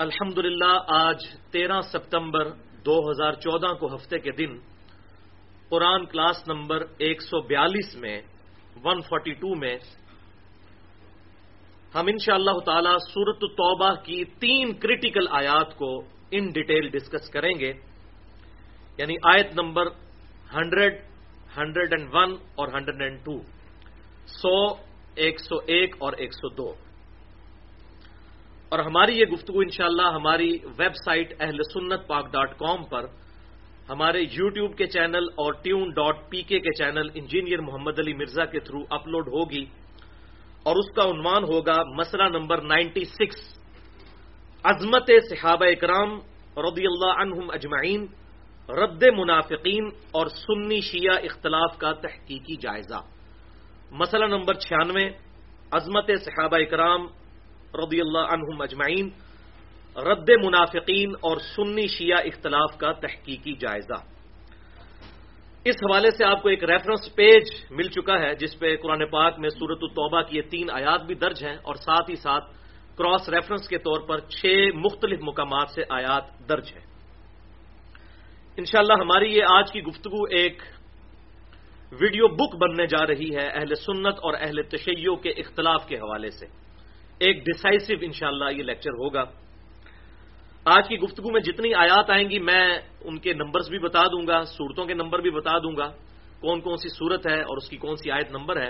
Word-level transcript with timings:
الحمدللہ، 0.00 0.78
آج 0.86 1.16
تیرہ 1.52 1.80
ستمبر 1.80 2.50
دو 2.84 3.10
ہزار 3.10 3.32
چودہ 3.32 3.72
کو 3.74 3.94
ہفتے 3.94 4.18
کے 4.18 4.30
دن، 4.30 4.56
قرآن 5.68 6.06
کلاس 6.06 6.48
نمبر 6.48 6.84
ایک 6.98 7.22
سو 7.22 7.40
بیالیس 7.40 7.96
میں 7.96 8.22
ون 8.84 9.00
فورٹی 9.00 9.32
ٹو 9.32 9.54
میں 9.54 9.76
ہم 11.94 12.06
ان 12.06 12.18
شاء 12.18 12.34
اللہ 12.34 12.58
تعالی 12.58 12.96
سورت 13.12 13.40
توبہ 13.40 13.94
کی 13.94 14.24
تین 14.24 14.72
کریٹیکل 14.72 15.26
آیات 15.30 15.76
کو 15.76 16.02
ان 16.30 16.50
ڈیٹیل 16.50 16.88
ڈسکس 16.88 17.30
کریں 17.30 17.54
گے۔ 17.58 17.72
یعنی 18.98 19.16
آیت 19.22 19.54
number 19.54 19.86
hundred 20.54 20.94
hundred 21.58 21.92
and 21.92 22.14
one 22.14 22.32
اور 22.54 22.68
ہنڈریڈ 22.68 23.02
اینڈ 23.02 23.24
ٹو، 23.24 23.40
سو، 24.26 24.74
ایک 25.14 25.40
سو 25.40 25.56
ایک 25.66 25.96
اور 25.98 26.12
ایک 26.12 26.32
سو 26.32 26.48
دو۔ 26.48 26.74
اور 28.70 28.78
ہماری 28.78 29.18
یہ 29.18 29.26
گفتگو 29.26 29.60
انشاءاللہ 29.60 30.08
ہماری 30.14 30.50
ویب 30.78 30.94
سائٹ 31.04 31.32
اہل 31.40 31.62
سنت 31.72 32.06
پاک 32.08 32.26
ڈاٹ 32.32 32.50
کام 32.58 32.84
پر، 32.84 33.06
ہمارے 33.88 34.20
یو 34.32 34.48
ٹیوب 34.48 34.76
کے 34.78 34.86
چینل 34.86 35.24
اور 35.36 35.52
ٹیون 35.62 35.90
ڈاٹ 35.90 36.18
پی 36.30 36.42
کے 36.42 36.58
کے 36.60 36.72
چینل 36.78 37.08
انجینئر 37.14 37.60
محمد 37.60 37.98
علی 37.98 38.14
مرزا 38.14 38.44
کے 38.44 38.60
تھرو 38.60 38.82
اپلوڈ 38.90 39.28
ہوگی 39.28 39.64
اور 40.66 40.76
اس 40.76 40.90
کا 40.96 41.08
عنوان 41.10 41.44
ہوگا 41.44 41.82
مسئلہ 41.96 42.28
نمبر 42.28 42.62
نائنٹی 42.62 43.04
سکس، 43.10 43.40
عظمت 44.64 45.10
صحابہ 45.28 45.66
اکرام 45.66 46.18
رضی 46.56 46.86
اللہ 46.86 47.20
عنہم 47.22 47.50
اجمعین، 47.50 48.06
رد 48.68 49.02
منافقین 49.16 49.88
اور 50.12 50.26
سنی 50.36 50.80
شیعہ 50.80 51.16
اختلاف 51.24 51.78
کا 51.78 51.92
تحقیقی 52.02 52.56
جائزہ۔ 52.56 53.00
مسئلہ 53.92 54.26
نمبر 54.26 54.54
چھیانوے، 54.60 55.06
عظمت 55.72 56.10
صحابہ 56.24 56.56
اکرام 56.56 57.06
رضی 57.74 58.00
اللہ 58.00 58.18
عنہم 58.18 58.60
اجمعین، 58.60 59.08
رد 59.96 60.30
منافقین 60.44 61.12
اور 61.20 61.36
سنی 61.36 61.86
شیعہ 61.86 62.18
اختلاف 62.24 62.78
کا 62.78 62.92
تحقیقی 62.92 63.52
جائزہ۔ 63.52 64.02
اس 65.64 65.76
حوالے 65.76 66.10
سے 66.10 66.24
آپ 66.24 66.42
کو 66.42 66.48
ایک 66.48 66.64
ریفرنس 66.64 67.14
پیج 67.14 67.42
مل 67.70 67.88
چکا 67.88 68.18
ہے، 68.20 68.34
جس 68.34 68.58
پہ 68.58 68.76
قرآن 68.76 69.06
پاک 69.06 69.38
میں 69.38 69.48
سورت 69.48 69.78
الطبہ 69.82 70.22
کی 70.22 70.36
یہ 70.36 70.42
تین 70.50 70.70
آیات 70.70 71.02
بھی 71.02 71.14
درج 71.14 71.44
ہیں 71.44 71.56
اور 71.62 71.74
ساتھ 71.74 72.10
ہی 72.10 72.16
ساتھ 72.16 72.44
کراس 72.98 73.28
ریفرنس 73.28 73.68
کے 73.68 73.78
طور 73.78 74.00
پر 74.00 74.20
چھ 74.20 74.46
مختلف 74.74 75.18
مقامات 75.22 75.70
سے 75.70 75.82
آیات 75.88 76.48
درج 76.48 76.72
ہیں۔ 76.72 76.86
انشاءاللہ 78.56 78.92
ہماری 78.92 79.36
یہ 79.36 79.42
آج 79.50 79.72
کی 79.72 79.82
گفتگو 79.82 80.24
ایک 80.24 80.62
ویڈیو 82.00 82.28
بک 82.28 82.56
بننے 82.56 82.86
جا 82.86 83.06
رہی 83.06 83.36
ہے 83.36 83.48
اہل 83.48 83.74
سنت 83.74 84.18
اور 84.22 84.34
اہل 84.40 84.62
تشیع 84.62 85.14
کے 85.14 85.30
اختلاف 85.30 85.86
کے 85.86 85.96
حوالے 85.96 86.30
سے۔ 86.30 86.46
ایک 87.20 87.46
ڈسائسو 87.46 87.94
انشاءاللہ 88.00 88.44
یہ 88.56 88.62
لیکچر 88.62 88.90
ہوگا۔ 88.90 89.24
آج 90.64 90.88
کی 90.88 90.96
گفتگو 90.96 91.32
میں 91.32 91.40
جتنی 91.40 91.74
آیات 91.74 92.10
آئیں 92.10 92.30
گی، 92.30 92.38
میں 92.38 92.78
ان 93.00 93.18
کے 93.18 93.32
نمبرز 93.32 93.68
بھی 93.68 93.78
بتا 93.78 94.06
دوں 94.06 94.26
گا، 94.26 94.42
صورتوں 94.44 94.86
کے 94.86 94.94
نمبر 94.94 95.18
بھی 95.18 95.30
بتا 95.30 95.58
دوں 95.58 95.76
گا۔ 95.76 95.92
کون 96.40 96.60
کون 96.60 96.76
سی 96.76 96.88
صورت 96.88 97.26
ہے 97.26 97.40
اور 97.40 97.56
اس 97.56 97.68
کی 97.68 97.76
کون 97.76 97.96
سی 97.96 98.10
آیت 98.10 98.30
نمبر 98.30 98.56
ہے۔ 98.56 98.68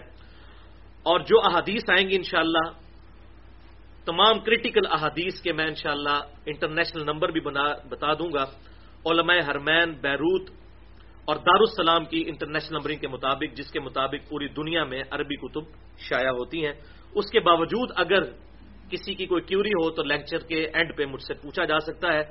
اور 1.02 1.20
جو 1.20 1.40
احادیث 1.40 1.82
آئیں 1.90 2.10
گی 2.10 2.16
انشاءاللہ، 2.16 2.70
تمام 4.04 4.38
کریٹیکل 4.38 4.86
احادیث 4.90 5.40
کے 5.40 5.52
میں 5.52 5.66
انشاءاللہ 5.66 6.20
انٹرنیشنل 6.46 7.02
نمبر 7.02 7.28
بھی 7.28 7.40
بتا 7.88 8.14
دوں 8.14 8.32
گا۔ 8.32 8.44
علماء 9.06 9.36
حرمین، 9.50 9.92
بیروت 9.92 10.50
اور 11.24 11.36
دارالسلام 11.36 12.04
کی 12.04 12.24
انٹرنیشنل 12.26 12.76
نمبرنگ 12.76 12.98
کے 12.98 13.08
مطابق، 13.08 13.56
جس 13.56 13.72
کے 13.72 13.80
مطابق 13.80 14.30
پوری 14.30 14.48
دنیا 14.48 14.84
میں 14.84 15.02
عربی 15.10 15.36
کتب 15.36 15.62
شائع 15.98 16.30
ہوتی 16.30 16.66
ہیں۔ 16.66 16.72
اس 17.14 17.30
کے 17.30 17.40
باوجود 17.40 17.90
اگر 17.96 18.22
کسی 18.90 19.14
کی 19.14 19.26
کوئی 19.26 19.42
کیوری 19.42 19.70
ہو 19.70 19.90
تو 19.90 20.02
لیکچر 20.02 20.38
کے 20.38 20.66
اینڈ 20.74 20.96
پہ 20.96 21.04
مجھ 21.04 21.22
سے 21.22 21.34
پوچھا 21.34 21.64
جا 21.64 21.78
سکتا 21.78 22.12
ہے، 22.12 22.22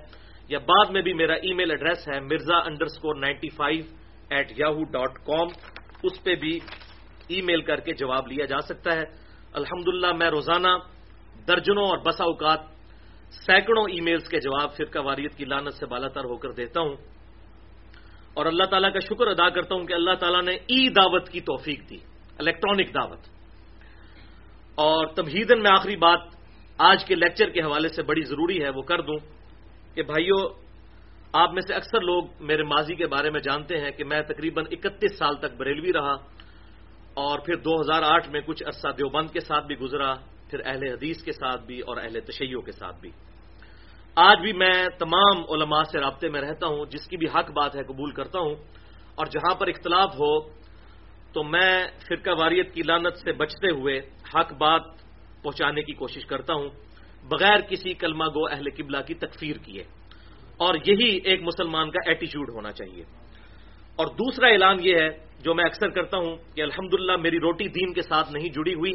یا 0.49 0.59
بعد 0.59 0.91
میں 0.91 1.01
بھی 1.01 1.13
میرا 1.13 1.33
ای 1.33 1.53
میل 1.53 1.71
ایڈریس 1.71 2.07
ہے 2.07 2.19
Mirza 2.19 2.57
underscore 2.85 3.15
ninety 3.15 3.49
five 3.49 3.83
at 4.29 4.51
Yahoo 4.57 4.83
dot 4.83 5.13
com 5.25 5.47
اس 6.03 6.23
پہ 6.23 6.35
بھی 6.35 6.59
ای 7.27 7.41
میل 7.41 7.61
کر 7.61 7.79
کے 7.79 7.93
جواب 7.93 8.27
لیا 8.27 8.45
جا 8.45 8.59
سکتا 8.59 8.95
ہے۔ 8.95 9.03
الحمد 9.53 9.87
میں 10.17 10.29
روزانہ 10.29 10.67
درجنوں 11.47 11.83
اور 11.83 11.97
بسا 11.97 12.23
اوقات 12.23 12.59
سینکڑوں 13.45 13.83
ای 13.89 14.01
میلز 14.01 14.27
کے 14.29 14.39
جواب 14.39 14.75
فرقہ 14.77 14.99
واریت 14.99 15.35
کی 15.35 15.45
لانت 15.45 15.73
سے 15.73 15.85
بالا 15.85 16.07
تر 16.07 16.23
ہو 16.23 16.37
کر 16.37 16.51
دیتا 16.51 16.81
ہوں۔ 16.81 16.95
اور 18.33 18.45
اللہ 18.45 18.63
تعالیٰ 18.63 18.93
کا 18.93 18.99
شکر 18.99 19.27
ادا 19.27 19.49
کرتا 19.49 19.75
ہوں 19.75 19.85
کہ 19.85 19.93
اللہ 19.93 20.13
تعالیٰ 20.19 20.41
نے 20.41 20.51
ای 20.51 20.89
دعوت 20.89 21.29
کی 21.29 21.41
توفیق 21.41 21.89
دی 21.89 21.97
الیکٹرانک 22.37 22.93
دعوت۔ 22.93 23.38
اور 24.79 25.07
تمہیدن 25.15 25.61
میں 25.63 25.71
آخری 25.71 25.95
بات 25.95 26.19
آج 26.79 27.03
کے 27.05 27.15
لیکچر 27.15 27.49
کے 27.49 27.61
حوالے 27.61 27.89
سے 27.89 28.01
بڑی 28.03 28.21
ضروری 28.21 28.63
ہے 28.63 28.69
وہ 28.69 28.81
کر 28.81 29.01
دوں 29.01 29.17
کہ 29.95 30.03
بھائیوں 30.03 30.39
آپ 31.33 31.53
میں 31.53 31.61
سے 31.61 31.73
اکثر 31.73 32.01
لوگ 32.01 32.23
میرے 32.39 32.63
ماضی 32.63 32.95
کے 32.95 33.07
بارے 33.07 33.29
میں 33.29 33.39
جانتے 33.39 33.77
ہیں 33.77 33.91
کہ 33.91 34.03
میں 34.03 34.21
تقریباً 34.21 34.65
اکتیس 34.71 35.17
سال 35.17 35.35
تک 35.35 35.57
بریلوی 35.57 35.93
رہا 35.93 36.15
اور 37.13 37.39
پھر 37.39 37.55
دو 37.55 37.81
ہزار 37.81 38.03
آٹھ 38.03 38.29
میں 38.29 38.41
کچھ 38.41 38.63
عرصہ 38.63 38.87
دیوبند 38.97 39.29
کے 39.29 39.39
ساتھ 39.39 39.65
بھی 39.65 39.75
گزرا، 39.75 40.13
پھر 40.49 40.59
اہل 40.65 40.83
حدیث 40.83 41.23
کے 41.23 41.31
ساتھ 41.31 41.61
بھی 41.65 41.79
اور 41.79 41.97
اہل 41.97 42.19
تشیعوں 42.19 42.61
کے 42.61 42.71
ساتھ 42.71 42.99
بھی۔ 43.01 43.11
آج 44.17 44.37
بھی 44.41 44.53
میں 44.53 44.73
تمام 44.97 45.43
علماء 45.51 45.83
سے 45.91 45.99
رابطے 45.99 46.29
میں 46.29 46.41
رہتا 46.41 46.67
ہوں، 46.67 46.85
جس 46.85 47.07
کی 47.07 47.17
بھی 47.17 47.27
حق 47.27 47.51
بات 47.51 47.75
ہے 47.75 47.83
قبول 47.83 48.11
کرتا 48.11 48.39
ہوں 48.39 48.55
اور 49.15 49.25
جہاں 49.25 49.55
پر 49.55 49.67
اختلاف 49.67 50.15
ہو 50.19 50.31
تو 51.33 51.43
میں 51.43 51.87
فرقہ 52.07 52.29
واریت 52.39 52.73
کی 52.73 52.81
لانت 52.87 53.17
سے 53.17 53.31
بچتے 53.31 53.69
ہوئے 53.71 54.01
حق 54.35 54.53
بات 54.53 54.81
پہنچانے 55.43 55.81
کی 55.81 55.93
کوشش 55.93 56.25
کرتا 56.25 56.53
ہوں، 56.53 56.69
بغیر 57.23 57.61
کسی 57.69 57.93
کلمہ 57.93 58.25
گو 58.25 58.47
اہل 58.51 58.69
قبلہ 58.77 58.97
کی 59.07 59.13
تکفیر 59.13 59.55
کیے۔ 59.55 59.83
اور 60.57 60.75
یہی 60.85 61.19
ایک 61.23 61.41
مسلمان 61.41 61.91
کا 61.91 61.99
ایٹیچیوڈ 62.05 62.49
ہونا 62.49 62.71
چاہیے۔ 62.71 63.03
اور 63.95 64.07
دوسرا 64.07 64.47
اعلان 64.47 64.77
یہ 64.81 64.95
ہے، 64.95 65.09
جو 65.39 65.53
میں 65.53 65.65
اکثر 65.65 65.89
کرتا 65.89 66.17
ہوں، 66.17 66.37
کہ 66.55 66.61
الحمدللہ 66.61 67.15
میری 67.15 67.39
روٹی 67.39 67.67
دین 67.67 67.93
کے 67.93 68.01
ساتھ 68.01 68.31
نہیں 68.31 68.49
جڑی 68.49 68.73
ہوئی۔ 68.73 68.91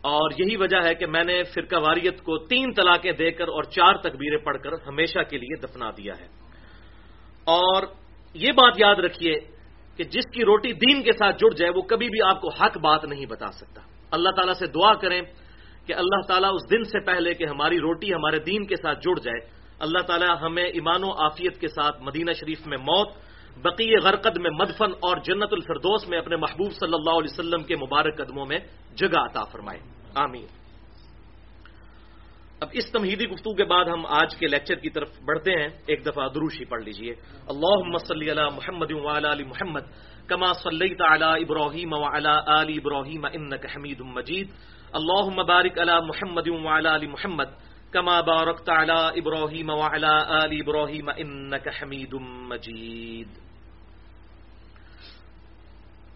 اور 0.00 0.30
یہی 0.38 0.56
وجہ 0.56 0.76
ہے 0.84 0.94
کہ 0.94 1.06
میں 1.06 1.24
نے 1.24 1.42
فرقہ 1.42 1.76
واریت 1.76 2.22
کو 2.22 2.38
تین 2.38 2.72
طلاقیں 2.72 3.12
دے 3.12 3.30
کر 3.30 3.48
اور 3.48 3.62
چار 3.62 3.94
تکبیریں 3.94 4.44
پڑھ 4.44 4.58
کر 4.58 4.72
ہمیشہ 4.72 5.18
کے 5.30 5.38
لیے 5.38 5.60
دفنا 5.60 5.90
دیا 5.90 6.14
ہے۔ 6.20 6.26
اور 7.44 7.82
یہ 8.34 8.52
بات 8.52 8.72
یاد 8.76 8.94
رکھیے 8.94 9.55
کہ 9.96 10.04
جس 10.04 10.24
کی 10.32 10.44
روٹی 10.44 10.72
دین 10.72 11.02
کے 11.02 11.12
ساتھ 11.12 11.36
جڑ 11.36 11.54
جائے 11.54 11.72
وہ 11.76 11.82
کبھی 11.82 12.08
بھی 12.08 12.22
آپ 12.22 12.40
کو 12.40 12.48
حق 12.48 12.78
بات 12.78 13.04
نہیں 13.04 13.26
بتا 13.26 13.52
سکتا۔ 13.52 13.80
اللہ 14.10 14.28
تعالیٰ 14.30 14.54
سے 14.54 14.66
دعا 14.66 14.94
کریں 14.94 15.22
کہ 15.86 15.92
اللہ 15.92 16.20
تعالیٰ 16.28 16.50
اس 16.54 16.70
دن 16.70 16.84
سے 16.84 17.00
پہلے 17.00 17.34
کہ 17.34 17.44
ہماری 17.44 17.78
روٹی 17.78 18.14
ہمارے 18.14 18.38
دین 18.38 18.66
کے 18.66 18.76
ساتھ 18.76 18.98
جڑ 18.98 19.18
جائے۔ 19.18 19.50
اللہ 19.78 19.98
تعالی 19.98 20.26
ہمیں 20.42 20.64
ایمان 20.64 21.04
و 21.04 21.10
عافیت 21.10 21.60
کے 21.60 21.68
ساتھ 21.68 22.02
مدینہ 22.02 22.32
شریف 22.32 22.66
میں 22.66 22.78
موت 22.78 23.08
بقی 23.62 23.96
غرقد 23.96 24.38
میں 24.38 24.50
مدفن 24.50 24.90
اور 25.00 25.16
جنت 25.16 25.52
الفردوس 25.52 26.08
میں 26.08 26.18
اپنے 26.18 26.36
محبوب 26.36 26.72
صلی 26.72 26.94
اللہ 26.94 27.10
علیہ 27.10 27.32
وسلم 27.32 27.62
کے 27.62 27.76
مبارک 27.76 28.16
قدموں 28.16 28.46
میں 28.46 28.58
جگہ 28.96 29.18
عطا 29.18 29.44
فرمائے۔ 29.44 29.78
آمین۔ 30.14 30.65
اب 32.66 32.72
اس 32.74 32.92
تمہیدی 32.92 33.24
گفتگو 33.24 33.54
کے 33.54 33.64
بعد 33.64 33.84
ہم 33.84 34.06
آج 34.06 34.36
کے 34.36 34.46
لیکچر 34.46 34.74
کی 34.74 34.90
طرف 34.90 35.08
بڑھتے 35.24 35.52
ہیں۔ 35.52 35.68
ایک 35.86 36.06
دفعہ 36.06 36.28
دروشی 36.28 36.64
پڑھ 36.64 36.82
لیجیے۔ 36.82 37.14
اللہ 37.48 37.98
صلی 37.98 38.30
علی 38.30 38.40
محمد 38.56 39.16
علی 39.26 39.44
محمد 39.44 39.80
کما 40.26 40.52
صلی 40.52 40.94
تعلی 40.94 41.44
ابراہیم 41.44 41.94
علی 41.94 42.76
ابراہیم 42.76 43.24
انک 43.24 43.66
حمید 43.76 44.00
مجید۔ 44.00 44.48
اللہ 44.92 45.28
مبارک 45.28 45.78
علی 45.78 45.92
محمد 46.06 46.66
علی 46.66 47.06
محمد 47.06 47.44
کما 47.90 48.20
بارکت 48.20 48.68
علی 48.68 49.20
ابراہیم 49.20 49.70
علی 49.70 50.60
ابراہیم 50.60 51.08
انک 51.16 51.68
حمید 51.82 52.14
مجید۔ 52.20 53.28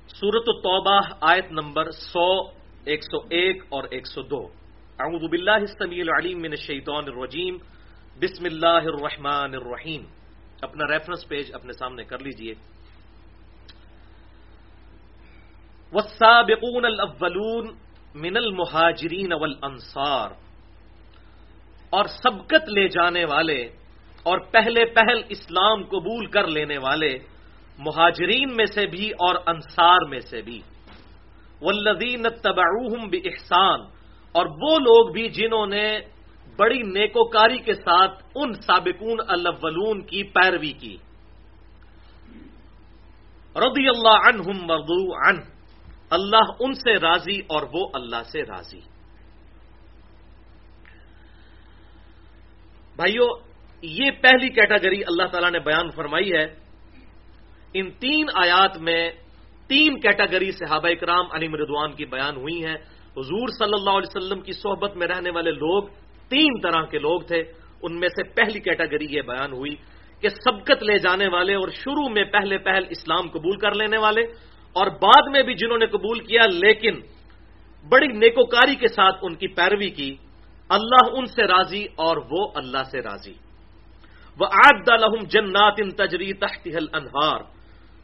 سورت 0.08 0.44
التوبہ 0.47 1.00
آیت 1.20 1.52
نمبر 1.52 1.91
سو، 1.91 2.43
ایک 2.85 3.02
سو 3.02 3.19
ایک 3.31 3.62
اور 3.69 3.85
ایک 3.91 4.06
سو 4.06 4.23
دو۔ 4.23 4.60
اعوذ 5.00 5.31
باللہ 5.31 5.50
السمیع 5.50 6.02
العلیم 6.02 6.38
من 6.38 6.50
الشیطان 6.50 7.05
الرجیم۔ 7.06 7.56
بسم 8.20 8.44
اللہ 8.44 8.67
الرحمن 8.67 9.55
الرحیم۔ 9.55 10.02
اپنا 10.61 10.93
ریفرنس 10.93 11.29
پیج 11.29 11.55
اپنے 11.55 11.73
سامنے 11.73 12.05
کر 12.05 12.19
لیجیے۔ 12.19 12.55
والسابقون 15.93 16.85
الاولون 16.85 17.67
من 18.14 18.37
المہاجرین 18.37 19.32
والانصار۔ 19.32 20.31
اور 21.91 22.05
سبقت 22.05 22.69
لے 22.69 22.88
جانے 22.88 23.25
والے 23.25 23.62
اور 24.23 24.38
پہلے 24.38 24.85
پہل 24.85 25.23
اسلام 25.29 25.85
قبول 25.85 26.26
کر 26.26 26.47
لینے 26.47 26.79
والے 26.79 27.19
مہاجرین 27.79 28.56
میں 28.56 28.67
سے 28.67 28.87
بھی 28.87 29.11
اور 29.11 29.35
انصار 29.47 30.05
میں 30.08 30.20
سے 30.20 30.43
بھی۔ 30.43 30.61
والذین 31.62 32.26
اتبعوہم 32.26 33.08
باحسان 33.08 34.00
اور 34.32 34.47
وہ 34.47 34.79
لوگ 34.79 35.12
بھی 35.12 35.29
جنہوں 35.29 35.67
نے 35.67 36.00
بڑی 36.56 36.79
نیکوکاری 36.79 37.59
کے 37.59 37.75
ساتھ 37.75 38.25
ان 38.35 38.53
سابقون 38.53 39.19
الاولون 39.29 40.03
کی 40.03 40.23
پیروی 40.23 40.73
کی۔ 40.73 40.97
رضی 43.56 43.88
اللہ 43.88 44.29
عنہم 44.29 44.67
مرضو 44.67 45.29
عن 45.29 45.37
اللہ 46.11 46.50
ان 46.61 46.73
سے 46.73 46.94
راضی 46.94 47.38
اور 47.38 47.62
وہ 47.73 47.88
اللہ 47.94 48.23
سے 48.32 48.43
راضی۔ 48.43 48.81
بھائیو، 52.97 53.25
یہ 53.83 54.11
پہلی 54.21 54.49
کیٹاگری 54.49 55.03
اللہ 55.05 55.23
تعالی 55.33 55.50
نے 55.50 55.59
بیان 55.59 55.91
فرمائی 55.91 56.33
ہے۔ 56.33 56.47
ان 57.75 57.91
تین 57.91 58.26
آیات 58.35 58.79
میں 58.79 59.12
تین 59.69 60.00
کیٹاگری 60.00 60.50
صحابہ 60.50 60.88
اکرام 60.88 61.26
علی 61.33 61.49
مردوان 61.49 61.93
کی 61.93 62.05
بیان 62.05 62.37
ہوئی 62.37 62.67
ہیں۔ 62.67 62.76
حضور 63.17 63.49
صلی 63.49 63.75
اللہ 63.75 63.91
علیہ 63.91 64.17
وسلم 64.17 64.41
کی 64.41 64.53
صحبت 64.53 64.97
میں 64.97 65.07
رہنے 65.07 65.31
والے 65.31 65.51
لوگ، 65.51 65.83
تین 66.29 66.61
طرح 66.61 66.85
کے 66.85 66.99
لوگ 66.99 67.21
تھے۔ 67.21 67.43
ان 67.83 67.99
میں 68.01 68.09
سے 68.09 68.23
پہلی 68.23 68.61
کیٹاگری 68.61 69.07
یہ 69.11 69.23
بیان 69.23 69.53
ہوئی 69.53 69.75
کہ 70.21 70.29
سبقت 70.29 70.83
لے 70.83 70.99
جانے 70.99 71.29
والے 71.29 71.55
اور 71.55 71.69
شروع 71.69 72.09
میں 72.09 72.25
پہلے 72.25 72.59
پہل 72.59 72.85
اسلام 72.91 73.29
قبول 73.29 73.57
کر 73.59 73.75
لینے 73.75 73.99
والے 73.99 74.23
اور 74.73 74.87
بعد 74.87 75.29
میں 75.31 75.43
بھی 75.43 75.55
جنہوں 75.55 75.79
نے 75.79 75.87
قبول 75.87 76.21
کیا، 76.21 76.43
لیکن 76.53 77.01
بڑی 77.89 78.07
نیکوکاری 78.07 78.75
کے 78.75 78.89
ساتھ 78.89 79.17
ان 79.23 79.35
کی 79.35 79.49
پیروی 79.49 79.91
کی۔ 79.91 80.17
اللہ 80.69 81.05
ان 81.12 81.27
سے 81.27 81.43
راضی 81.43 81.85
اور 81.97 82.17
وہ 82.31 82.49
اللہ 82.55 82.83
سے 82.91 83.01
راضی۔ 83.03 83.33
وہ 84.41 84.47
آد 84.47 84.89
لحم 85.01 85.25
جنات 85.25 85.75
ان 85.79 85.91
تجری 85.91 86.33
تحت 86.33 86.69
انہار 86.93 87.41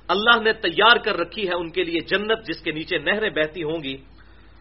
اللہ 0.08 0.42
نے 0.42 0.52
تیار 0.52 0.96
کر 0.96 1.16
رکھی 1.16 1.48
ہے 1.48 1.54
ان 1.54 1.70
کے 1.70 1.84
لیے 1.84 2.00
جنت 2.00 2.46
جس 2.46 2.60
کے 2.62 2.70
نیچے 2.72 2.98
نہریں 2.98 3.30
بہتی 3.30 3.62
ہوں 3.62 3.82
گی۔ 3.82 3.96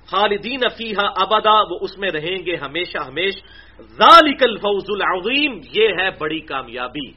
خالدین 0.07 0.59
فیحا 0.77 1.07
ابدا، 1.07 1.61
وہ 1.61 1.77
اس 1.81 1.97
میں 1.97 2.09
رہیں 2.11 2.45
گے 2.45 2.55
ہمیشہ 2.55 2.97
ہمیش۔ 2.97 3.33
ذالک 3.81 4.43
الفوز 4.43 4.85
العظیم، 4.89 5.59
یہ 5.73 5.87
ہے 5.99 6.09
بڑی 6.19 6.39
کامیابی۔ 6.39 7.11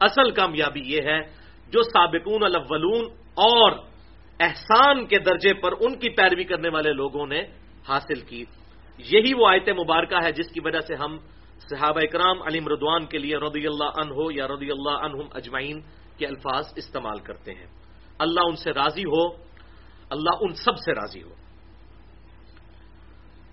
اصل 0.00 0.30
کامیابی 0.30 0.80
یہ 0.84 1.02
ہے 1.02 1.20
جو 1.68 1.82
سابقون 1.82 2.42
الاولون 2.42 3.04
اور 3.34 3.72
احسان 4.40 5.06
کے 5.06 5.18
درجے 5.18 5.54
پر 5.54 5.72
ان 5.80 5.98
کی 5.98 6.10
پیروی 6.10 6.44
کرنے 6.44 6.68
والے 6.68 6.92
لوگوں 6.92 7.26
نے 7.26 7.40
حاصل 7.88 8.20
کی۔ 8.20 8.44
یہی 8.98 9.34
وہ 9.34 9.48
آیت 9.48 9.68
مبارکہ 9.68 10.14
ہے 10.24 10.32
جس 10.32 10.50
کی 10.52 10.60
وجہ 10.64 10.80
سے 10.80 10.94
ہم 10.94 11.18
صحابہ 11.70 12.00
اکرام 12.02 12.42
علی 12.42 12.60
مردوان 12.60 13.06
کے 13.06 13.18
لیے 13.18 13.36
رضی 13.36 13.66
اللہ 13.66 13.84
عنہ 13.84 14.14
یا 14.30 14.48
رضی 14.48 14.70
اللہ 14.70 14.90
عنہم 14.90 15.28
اجمعین 15.34 15.80
کے 16.18 16.26
الفاظ 16.26 16.72
استعمال 16.76 17.18
کرتے 17.18 17.54
ہیں۔ 17.54 17.66
اللہ 18.18 18.40
ان 18.40 18.56
سے 18.56 18.72
راضی 18.72 19.04
ہو، 19.04 19.28
اللہ 20.10 20.30
ان 20.40 20.52
سب 20.52 20.76
سے 20.76 20.92
راضی 20.92 21.22
ہو۔ 21.22 21.37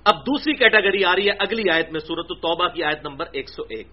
اب 0.05 0.15
دوسری 0.15 0.53
کیٹیگری 0.53 1.03
آ 1.03 1.15
رہی 1.15 1.25
ہے 1.25 1.31
اگلی 1.39 1.69
آیت 1.69 1.91
میں 1.91 1.99
سورت 1.99 2.25
التوبہ 2.29 2.67
کی 2.67 2.83
آیت 2.83 3.05
نمبر 3.05 3.25
ایک 3.31 3.49
سو 3.49 3.63
ایک۔ 3.63 3.87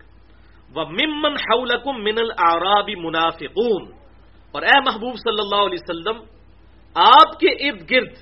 وہ 0.74 0.84
ممن 0.84 1.32
حولکم 1.32 2.04
من 2.04 2.18
العرابی 2.18 2.94
منافقون۔ 2.94 3.92
اور 4.52 4.62
اے 4.62 4.80
محبوب 4.80 5.14
صلی 5.14 5.40
اللہ 5.40 5.66
علیہ 5.66 5.78
وسلم، 5.80 6.22
آپ 6.94 7.38
کے 7.40 7.68
ارد 7.68 7.90
گرد، 7.90 8.12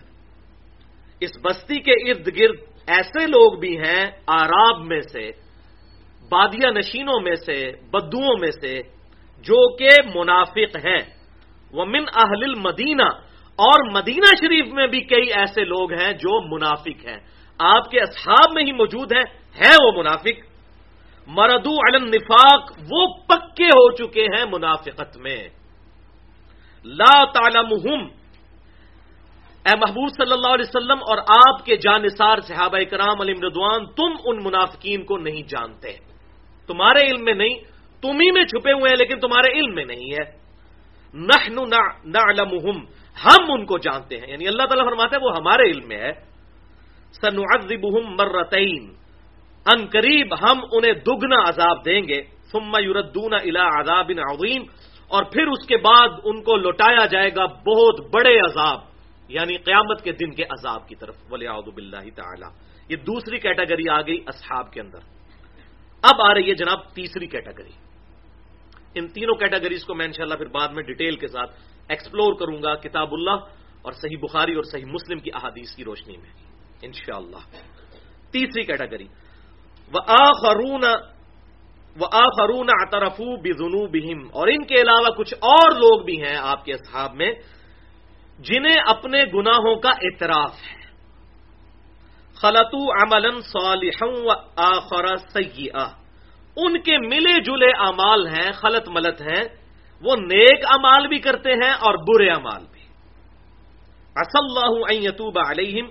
اس 1.20 1.30
بستی 1.42 1.80
کے 1.80 2.10
ارد 2.10 2.28
گرد 2.38 2.56
ایسے 2.86 3.26
لوگ 3.26 3.58
بھی 3.58 3.78
ہیں، 3.78 4.10
آراب 4.26 4.80
میں 4.80 5.00
سے 5.00 5.30
بادیا 6.30 6.70
نشینوں 6.70 7.20
میں 7.20 7.34
سے، 7.34 7.72
بدوؤں 7.90 8.36
میں 8.40 8.50
سے، 8.60 8.80
جو 9.38 9.76
کہ 9.76 9.88
منافق 10.14 10.76
ہیں۔ 10.76 11.00
وہ 11.72 11.84
من 11.84 12.04
اہل 12.16 12.42
المدینہ 12.42 13.08
اور 13.56 13.90
مدینہ 13.90 14.36
شریف 14.40 14.72
میں 14.72 14.86
بھی 14.86 15.00
کئی 15.00 15.32
ایسے 15.32 15.64
لوگ 15.64 15.92
ہیں 15.92 16.12
جو 16.12 16.56
منافق 16.56 17.06
ہیں۔ 17.06 17.39
آپ 17.60 17.90
کے 17.90 18.00
اصحاب 18.00 18.52
میں 18.54 18.62
ہی 18.64 18.72
موجود 18.72 19.12
ہیں 19.12 19.24
ہے 19.64 19.74
وہ 19.84 19.92
منافق۔ 19.98 20.50
مردو 21.26 21.70
علم 21.70 22.04
نفاق 22.04 22.72
وہ 22.92 23.06
پکے 23.28 23.66
ہو 23.66 23.90
چکے 23.90 24.22
ہیں 24.22 24.44
منافقت 24.52 25.16
میں۔ 25.16 25.48
لا 26.84 27.24
تعلمہم۔ 27.24 28.02
اے 29.64 29.76
محبوب 29.76 30.08
صلی 30.16 30.32
اللہ 30.32 30.46
علیہ 30.46 30.64
وسلم 30.68 30.98
اور 31.08 31.18
آپ 31.18 31.64
کے 31.64 31.76
جانصار 31.76 32.40
صحابہ 32.40 32.78
کرام 32.90 33.20
علی 33.20 33.32
مردوان، 33.32 33.86
تم 33.86 34.12
ان 34.24 34.36
منافقین 34.44 35.04
کو 35.04 35.18
نہیں 35.18 35.42
جانتے۔ 35.42 35.92
تمہارے 36.66 37.10
علم 37.10 37.24
میں 37.24 37.34
نہیں، 37.34 37.54
تم 38.02 38.20
ہی 38.20 38.30
میں 38.30 38.44
چھپے 38.44 38.72
ہوئے 38.72 38.88
ہیں، 38.88 38.96
لیکن 38.96 39.20
تمہارے 39.20 39.52
علم 39.52 39.74
میں 39.74 39.84
نہیں 39.84 40.12
ہے۔ 40.12 40.40
نحن 41.14 41.54
نعلمہم۔ 42.04 42.84
ہم 43.24 43.52
ان 43.52 43.66
کو 43.66 43.78
جانتے 43.78 44.16
ہیں۔ 44.16 44.28
یعنی 44.28 44.48
اللہ 44.48 44.62
تعالیٰ 44.62 44.84
فرماتے 44.84 45.16
ہیں 45.16 45.24
وہ 45.24 45.36
ہمارے 45.36 45.70
علم 45.70 45.88
میں 45.88 45.98
ہے۔ 45.98 46.29
سنعذبهم 47.12 48.16
مرتين. 48.16 48.82
ان 49.66 49.86
قریب 49.86 50.34
ہم 50.34 50.60
انہیں 50.72 50.92
دگنا 50.92 51.38
عذاب 51.48 51.84
دیں 51.84 52.02
گے. 52.08 52.20
ثم 52.52 52.72
يردون 52.76 53.34
الى 53.34 53.64
عذاب 53.78 54.10
عظیم. 54.30 54.62
اور 55.08 55.22
پھر 55.24 55.46
اس 55.46 55.66
کے 55.66 55.76
بعد 55.76 56.08
ان 56.24 56.42
کو 56.42 56.56
لوٹایا 56.56 57.06
جائے 57.06 57.30
گا 57.36 57.44
بہت 57.66 58.00
بڑے 58.10 58.38
عذاب. 58.38 58.78
یعنی 59.28 59.56
قیامت 59.56 60.02
کے 60.04 60.12
دن 60.12 60.30
کے 60.34 60.44
عذاب 60.44 60.88
کی 60.88 60.94
طرف. 60.94 61.16
ولیعوذ 61.30 61.68
باللہ 61.74 62.06
تعالی. 62.14 62.46
یہ 62.88 62.96
دوسری 62.96 63.38
کیٹیگری 63.38 63.88
آ 63.88 64.00
گئی 64.00 64.18
اصحاب 64.26 64.72
کے 64.72 64.80
اندر. 64.80 64.98
اب 66.04 66.16
آ 66.26 66.34
رہی 66.34 66.48
ہے 66.48 66.54
جناب 66.54 66.80
تیسری 66.94 67.26
کیٹیگری. 67.26 67.74
ان 68.94 69.06
تینوں 69.08 69.34
کیٹیگریز 69.34 69.84
کو 69.84 69.94
میں 69.94 70.06
انشاءاللہ 70.06 70.34
پھر 70.34 70.46
بعد 70.46 70.68
میں 70.68 70.82
ڈیٹیل 70.82 71.16
کے 71.16 71.26
ساتھ 71.26 71.50
ایکسپلور 71.88 72.34
کروں 72.38 72.62
گا 72.62 72.74
کتاب 72.74 73.12
اللہ 73.14 73.36
اور 73.82 73.92
صحیح 73.92 74.18
بخاری 74.22 74.54
اور 74.54 74.62
صحیح 74.62 74.84
مسلم 74.84 75.18
کی 75.18 75.30
احادیث 75.34 75.74
کی 75.76 75.84
روشنی 75.84 76.16
میں. 76.16 76.30
انشاءاللہ۔ 76.82 77.56
تیسری 78.30 78.62
کیٹیگری۔ 78.62 79.06
وہ 79.92 80.00
آخرون 80.06 80.84
وہ 82.00 82.06
آخرون 82.12 82.66
اطرفو 82.68 83.36
بزنو 83.36 83.86
بہم 83.86 84.28
اور 84.32 84.48
ان 84.48 84.64
کے 84.64 84.74
علاوہ 84.74 85.08
کچھ 85.16 85.34
اور 85.34 85.70
لوگ 85.70 86.04
بھی 86.04 86.22
ہیں 86.22 86.36
آپ 86.36 86.64
کے 86.64 86.72
اصحاب 86.72 87.14
میں، 87.14 87.32
جنہیں 88.38 88.82
اپنے 88.86 89.22
گناہوں 89.34 89.76
کا 89.76 89.90
اعتراف 89.90 90.52
ہے۔ 90.52 90.80
خلطو 92.34 92.92
املن 92.92 93.40
صالح 93.40 94.04
و 94.04 94.30
آخر 94.56 95.16
سیاح 95.16 96.00
ان 96.56 96.80
کے 96.80 96.98
ملے 96.98 97.42
جلے 97.42 97.70
امال 97.78 98.26
ہیں، 98.26 98.52
خلط 98.52 98.88
ملت 98.88 99.20
ہیں۔ 99.20 99.44
وہ 100.02 100.16
نیک 100.16 100.64
امال 100.64 101.06
بھی 101.06 101.18
کرتے 101.18 101.52
ہیں 101.52 101.70
اور 101.70 101.94
برے 101.94 102.30
امال 102.30 102.64
بھی۔ 102.72 102.80
اص 104.16 104.30
اللہ 104.34 104.94
یتوب 104.94 105.38
علیہم۔ 105.38 105.86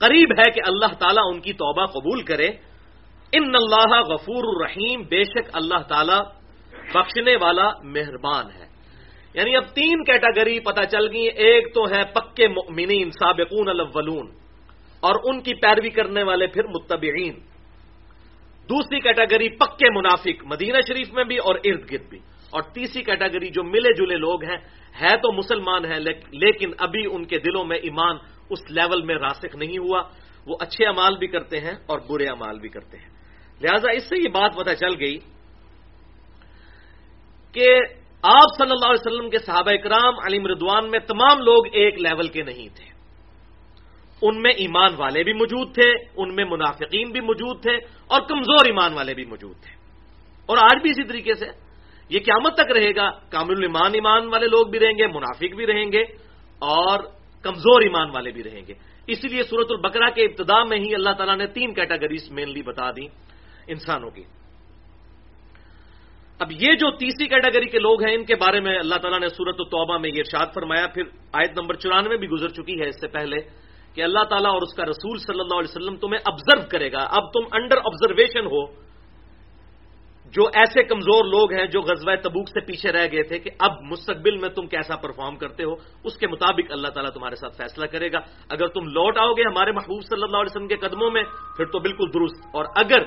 قریب 0.00 0.28
ہے 0.38 0.50
کہ 0.50 0.60
اللہ 0.66 0.94
تعالیٰ 0.94 1.34
ان 1.34 1.40
کی 1.40 1.52
توبہ 1.52 1.86
قبول 1.86 2.22
کرے۔ 2.22 2.48
ان 3.32 3.54
اللہ 3.54 4.00
غفور 4.00 4.56
الرحیم، 4.56 5.02
بے 5.02 5.24
شک 5.24 5.50
اللہ 5.52 5.82
تعالیٰ 5.88 6.20
بخشنے 6.94 7.36
والا 7.36 7.70
مہربان 7.82 8.46
ہے۔ 8.50 8.66
یعنی 9.34 9.56
اب 9.56 9.64
تین 9.74 10.04
کیٹاگری 10.04 10.60
پتہ 10.60 10.82
چل 10.84 11.12
گئی، 11.12 11.26
ایک 11.26 11.74
تو 11.74 11.84
ہے 11.90 12.02
پکے 12.14 12.48
مؤمنین، 12.48 13.10
سابقون 13.10 13.68
الاولون، 13.68 14.30
اور 15.00 15.14
ان 15.24 15.40
کی 15.40 15.54
پیروی 15.54 15.90
کرنے 15.90 16.22
والے 16.22 16.46
پھر 16.46 16.64
متبعین۔ 16.64 17.32
دوسری 18.68 19.00
کیٹیگری 19.00 19.48
پکے 19.48 19.90
منافق، 19.90 20.44
مدینہ 20.44 20.78
شریف 20.88 21.12
میں 21.12 21.24
بھی 21.24 21.36
اور 21.36 21.54
ارد 21.64 21.92
گرد 21.92 22.08
بھی۔ 22.10 22.18
اور 22.50 22.62
تیسری 22.62 23.02
کیٹیگری 23.02 23.48
جو 23.48 23.64
ملے 23.64 23.94
جلے 23.94 24.16
لوگ 24.16 24.44
ہیں، 24.44 24.56
ہے 25.02 25.16
تو 25.16 25.32
مسلمان 25.32 25.84
ہیں 25.84 25.98
لیکن 26.30 26.70
ابھی 26.78 27.04
ان 27.12 27.24
کے 27.24 27.38
دلوں 27.38 27.64
میں 27.64 27.76
ایمان 27.76 28.16
اس 28.50 28.70
لیول 28.70 29.02
میں 29.02 29.14
راسک 29.14 29.56
نہیں 29.56 29.78
ہوا، 29.78 30.02
وہ 30.46 30.56
اچھے 30.60 30.86
امال 30.86 31.16
بھی 31.16 31.26
کرتے 31.26 31.60
ہیں 31.60 31.74
اور 31.86 31.98
برے 31.98 32.26
امال 32.26 32.58
بھی 32.58 32.68
کرتے 32.68 32.98
ہیں۔ 32.98 33.08
لہذا 33.60 33.90
اس 33.90 34.08
سے 34.08 34.16
یہ 34.16 34.28
بات 34.28 34.56
پتہ 34.56 34.70
چل 34.70 34.94
گئی 35.00 35.18
کہ 37.52 37.76
آپ 38.22 38.56
صلی 38.58 38.70
اللہ 38.70 38.86
علیہ 38.86 39.12
وسلم 39.12 39.30
کے 39.30 39.38
صحابہ 39.38 39.70
اکرام 39.70 40.14
علی 40.26 40.38
مردوان 40.38 40.90
میں 40.90 40.98
تمام 40.98 41.38
لوگ 41.38 41.66
ایک 41.72 41.94
لیول 41.94 42.28
کے 42.28 42.42
نہیں 42.42 42.76
تھے۔ 42.76 42.90
ان 44.22 44.42
میں 44.42 44.50
ایمان 44.50 44.94
والے 44.98 45.24
بھی 45.24 45.32
موجود 45.32 45.74
تھے، 45.74 45.92
ان 46.16 46.34
میں 46.34 46.44
منافقین 46.44 47.10
بھی 47.10 47.20
موجود 47.20 47.62
تھے 47.62 47.76
اور 48.06 48.20
کمزور 48.20 48.66
ایمان 48.66 48.92
والے 48.94 49.14
بھی 49.14 49.24
موجود 49.24 49.56
تھے۔ 49.56 49.74
اور 50.46 50.56
آج 50.56 50.82
بھی 50.82 50.90
اسی 50.90 51.04
طریقے 51.04 51.34
سے۔ 51.34 51.46
یہ 52.08 52.18
قیامت 52.18 52.54
تک 52.54 52.72
رہے 52.72 52.96
گا، 52.96 53.10
کامل 53.10 53.62
ایمان 53.62 53.90
ایمان 53.94 54.26
والے 54.26 54.46
لوگ 54.46 54.66
بھی 54.66 54.80
رہیں 54.80 54.98
گے، 54.98 55.06
منافق 55.06 55.54
بھی 55.54 55.66
رہیں 55.66 55.92
گے 55.92 56.02
اور 56.58 57.19
کمزور 57.42 57.82
ایمان 57.82 58.10
والے 58.14 58.30
بھی 58.30 58.42
رہیں 58.42 58.62
گے۔ 58.68 58.74
اسی 59.06 59.28
لیے 59.28 59.42
سورت 59.42 59.66
البقرہ 59.70 60.10
کے 60.10 60.22
ابتدا 60.24 60.64
میں 60.64 60.78
ہی 60.78 60.94
اللہ 60.94 61.10
تعالیٰ 61.10 61.36
نے 61.36 61.46
تین 61.46 61.74
کیٹیگریز 61.74 62.30
مینلی 62.30 62.62
بتا 62.62 62.90
دی 62.90 63.06
انسانوں 63.66 64.10
کی۔ 64.10 64.22
اب 66.38 66.52
یہ 66.52 66.74
جو 66.74 66.90
تیسری 66.90 67.28
کیٹیگری 67.28 67.68
کے 67.68 67.78
لوگ 67.78 68.04
ہیں، 68.04 68.14
ان 68.14 68.24
کے 68.24 68.34
بارے 68.34 68.60
میں 68.60 68.78
اللہ 68.78 68.94
تعالیٰ 68.94 69.20
نے 69.20 69.28
سورت 69.28 69.56
التوبہ 69.58 69.98
میں 69.98 70.10
یہ 70.10 70.18
ارشاد 70.18 70.46
فرمایا۔ 70.54 70.86
پھر 70.86 71.02
آیت 71.32 71.58
نمبر 71.58 71.74
چورانوے 71.74 72.16
بھی 72.16 72.28
گزر 72.28 72.48
چکی 72.48 72.80
ہے 72.80 72.88
اس 72.88 73.00
سے 73.00 73.08
پہلے 73.08 73.36
کہ 73.94 74.02
اللہ 74.02 74.24
تعالیٰ 74.24 74.50
اور 74.50 74.62
اس 74.62 74.74
کا 74.74 74.84
رسول 74.84 75.18
صلی 75.18 75.40
اللہ 75.40 75.58
علیہ 75.58 75.76
وسلم 75.76 75.96
تمہیں 75.96 76.20
آبزرو 76.24 76.68
کرے 76.70 76.92
گا۔ 76.92 76.98
اب 76.98 77.32
تم 77.32 77.40
انڈر 77.52 77.76
آبزرویشن 77.76 78.46
ہو 78.46 78.89
جو 80.30 80.42
ایسے 80.46 80.82
کمزور 80.82 81.24
لوگ 81.24 81.52
ہیں 81.52 81.66
جو 81.66 81.80
غزوہ 81.80 82.14
تبوک 82.22 82.48
سے 82.48 82.60
پیچھے 82.60 82.92
رہ 82.92 83.06
گئے 83.12 83.22
تھے 83.22 83.38
کہ 83.38 83.50
اب 83.58 83.70
مستقبل 83.82 84.36
میں 84.36 84.48
تم 84.48 84.66
کیسا 84.66 84.96
پرفارم 84.96 85.36
کرتے 85.36 85.64
ہو، 85.64 85.74
اس 86.04 86.16
کے 86.16 86.26
مطابق 86.26 86.72
اللہ 86.72 86.88
تعالیٰ 86.88 87.12
تمہارے 87.12 87.34
ساتھ 87.34 87.56
فیصلہ 87.56 87.86
کرے 87.86 88.12
گا۔ 88.12 88.18
اگر 88.50 88.66
تم 88.66 88.84
لوٹ 88.84 89.18
آؤ 89.18 89.32
گے 89.32 89.42
ہمارے 89.42 89.72
محبوب 89.72 90.02
صلی 90.02 90.22
اللہ 90.22 90.36
علیہ 90.36 90.56
وسلم 90.56 90.68
کے 90.68 90.76
قدموں 90.76 91.10
میں، 91.10 91.22
پھر 91.56 91.64
تو 91.64 91.78
بالکل 91.78 92.08
درست۔ 92.14 92.46
اور 92.54 92.64
اگر 92.76 93.02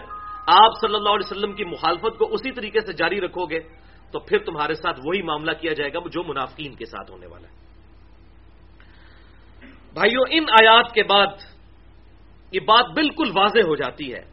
آپ 0.47 0.71
صلی 0.81 0.95
اللہ 0.95 1.09
علیہ 1.09 1.31
وسلم 1.31 1.53
کی 1.53 1.63
مخالفت 1.63 2.17
کو 2.19 2.25
اسی 2.31 2.51
طریقے 2.51 2.79
سے 2.79 2.93
جاری 2.93 3.21
رکھو 3.21 3.45
گے، 3.45 3.59
تو 4.11 4.19
پھر 4.19 4.37
تمہارے 4.37 4.73
ساتھ 4.73 4.99
وہی 5.05 5.21
معاملہ 5.21 5.51
کیا 5.51 5.73
جائے 5.73 5.93
گا 5.93 5.99
جو 6.11 6.23
منافقین 6.23 6.75
کے 6.75 6.85
ساتھ 6.85 7.11
ہونے 7.11 7.27
والا 7.27 7.47
ہے۔ 7.47 7.53
بھائیوں 9.93 10.25
ان 10.29 10.45
آیات 10.49 10.93
کے 10.93 11.03
بعد 11.03 11.27
یہ 12.51 12.59
بات 12.59 12.85
بالکل 12.93 13.31
واضح 13.35 13.59
ہو 13.59 13.75
جاتی 13.75 14.13
ہے۔ 14.13 14.32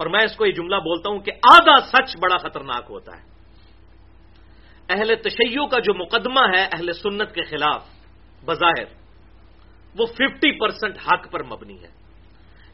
اور 0.00 0.08
میں 0.08 0.24
اس 0.24 0.36
کو 0.36 0.46
یہ 0.46 0.56
جملہ 0.56 0.76
بولتا 0.80 1.10
ہوں 1.10 1.20
کہ 1.20 1.32
آدھا 1.52 1.76
سچ 1.92 2.16
بڑا 2.16 2.36
خطرناک 2.36 2.84
ہوتا 2.90 3.12
ہے۔ 3.12 3.24
اہل 4.88 5.14
تشیع 5.20 5.64
کا 5.68 5.78
جو 5.78 5.92
مقدمہ 5.94 6.44
ہے 6.56 6.64
اہل 6.72 6.92
سنت 6.92 7.34
کے 7.34 7.42
خلاف، 7.44 7.84
بظاہر، 8.44 8.88
وہ 9.94 10.06
ففٹی 10.06 10.52
پرسینٹ 10.58 10.96
حق 11.04 11.30
پر 11.32 11.42
مبنی 11.44 11.76
ہے 11.84 11.92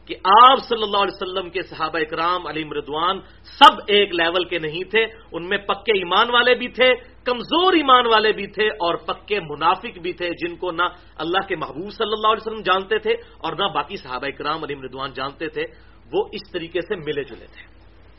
کہ 0.07 0.15
آپ 0.23 0.57
صلی 0.63 0.83
اللہ 0.83 1.01
علیہ 1.03 1.15
وسلم 1.15 1.49
کے 1.49 1.61
صحابہ 1.61 1.99
اکرام، 1.99 2.47
علی 2.47 2.63
مردوان 2.63 3.19
سب 3.59 3.91
ایک 3.91 4.13
لیول 4.15 4.43
کے 4.47 4.59
نہیں 4.59 4.83
تھے، 4.87 5.03
ان 5.35 5.43
میں 5.49 5.57
پکے 5.67 5.93
ایمان 5.99 6.31
والے 6.31 6.53
بھی 6.55 6.67
تھے، 6.71 6.89
کمزور 7.27 7.73
ایمان 7.73 8.05
والے 8.07 8.31
بھی 8.31 8.47
تھے 8.47 8.67
اور 8.79 8.95
پکے 9.03 9.39
منافق 9.39 9.99
بھی 9.99 10.13
تھے 10.13 10.29
جن 10.31 10.55
کو 10.55 10.71
نہ 10.71 10.87
اللہ 11.19 11.47
کے 11.47 11.55
محبوب 11.55 11.91
صلی 11.91 12.13
اللہ 12.15 12.31
علیہ 12.31 12.43
وسلم 12.47 12.63
جانتے 12.63 12.97
تھے 13.03 13.13
اور 13.43 13.51
نہ 13.59 13.67
باقی 13.75 13.97
صحابہ 13.99 14.27
اکرام، 14.31 14.63
علی 14.63 14.75
مردوان 14.75 15.11
جانتے 15.11 15.47
تھے۔ 15.49 15.65
وہ 16.13 16.27
اس 16.31 16.51
طریقے 16.51 16.81
سے 16.81 16.95
ملے 16.95 17.23
جلے 17.23 17.45
تھے۔ 17.45 17.67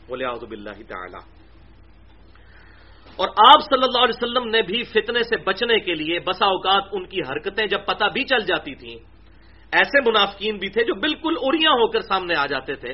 بولے 0.07 0.25
آزب 0.25 0.51
اللہ 0.51 0.83
تعالی۔ 0.87 1.39
اور 3.15 3.27
آپ 3.27 3.61
صلی 3.61 3.83
اللہ 3.83 3.97
علیہ 3.97 4.23
وسلم 4.23 4.49
نے 4.49 4.61
بھی 4.61 4.83
فتنے 4.83 5.23
سے 5.23 5.37
بچنے 5.37 5.79
کے 5.79 5.93
لیے 5.93 6.19
بسا 6.19 6.45
اوقات 6.45 6.83
ان 6.91 7.05
کی 7.05 7.21
حرکتیں 7.21 7.67
جب 7.67 7.85
پتہ 7.85 8.05
بھی 8.13 8.23
چل 8.23 8.39
جاتی 8.39 8.75
تھیں، 8.75 8.95
ایسے 9.71 10.09
منافقین 10.09 10.57
بھی 10.57 10.69
تھے 10.69 10.83
جو 10.83 10.95
بالکل 10.95 11.33
اڑیاں 11.41 11.71
ہو 11.71 11.87
کر 11.87 12.01
سامنے 12.01 12.35
آ 12.35 12.45
جاتے 12.45 12.75
تھے۔ 12.75 12.93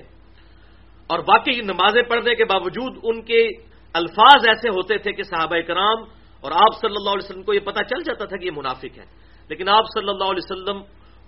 اور 1.07 1.19
واقعی 1.19 1.61
نمازیں 1.61 2.01
پڑھنے 2.01 2.35
کے 2.35 2.45
باوجود 2.45 2.97
ان 3.03 3.21
کے 3.21 3.47
الفاظ 3.93 4.47
ایسے 4.47 4.69
ہوتے 4.69 4.97
تھے 4.97 5.11
کہ 5.11 5.23
صحابہ 5.23 5.61
کرام 5.67 6.03
اور 6.41 6.51
آپ 6.51 6.81
صلی 6.81 6.95
اللہ 6.97 7.09
علیہ 7.09 7.25
وسلم 7.25 7.43
کو 7.43 7.53
یہ 7.53 7.59
پتہ 7.59 7.83
چل 7.83 8.03
جاتا 8.03 8.25
تھا 8.25 8.37
کہ 8.37 8.45
یہ 8.45 8.51
منافق 8.55 8.99
ہے 8.99 9.05
لیکن 9.47 9.69
آپ 9.69 9.83
صلی 9.93 10.09
اللہ 10.09 10.23
علیہ 10.23 10.51
وسلم 10.51 10.81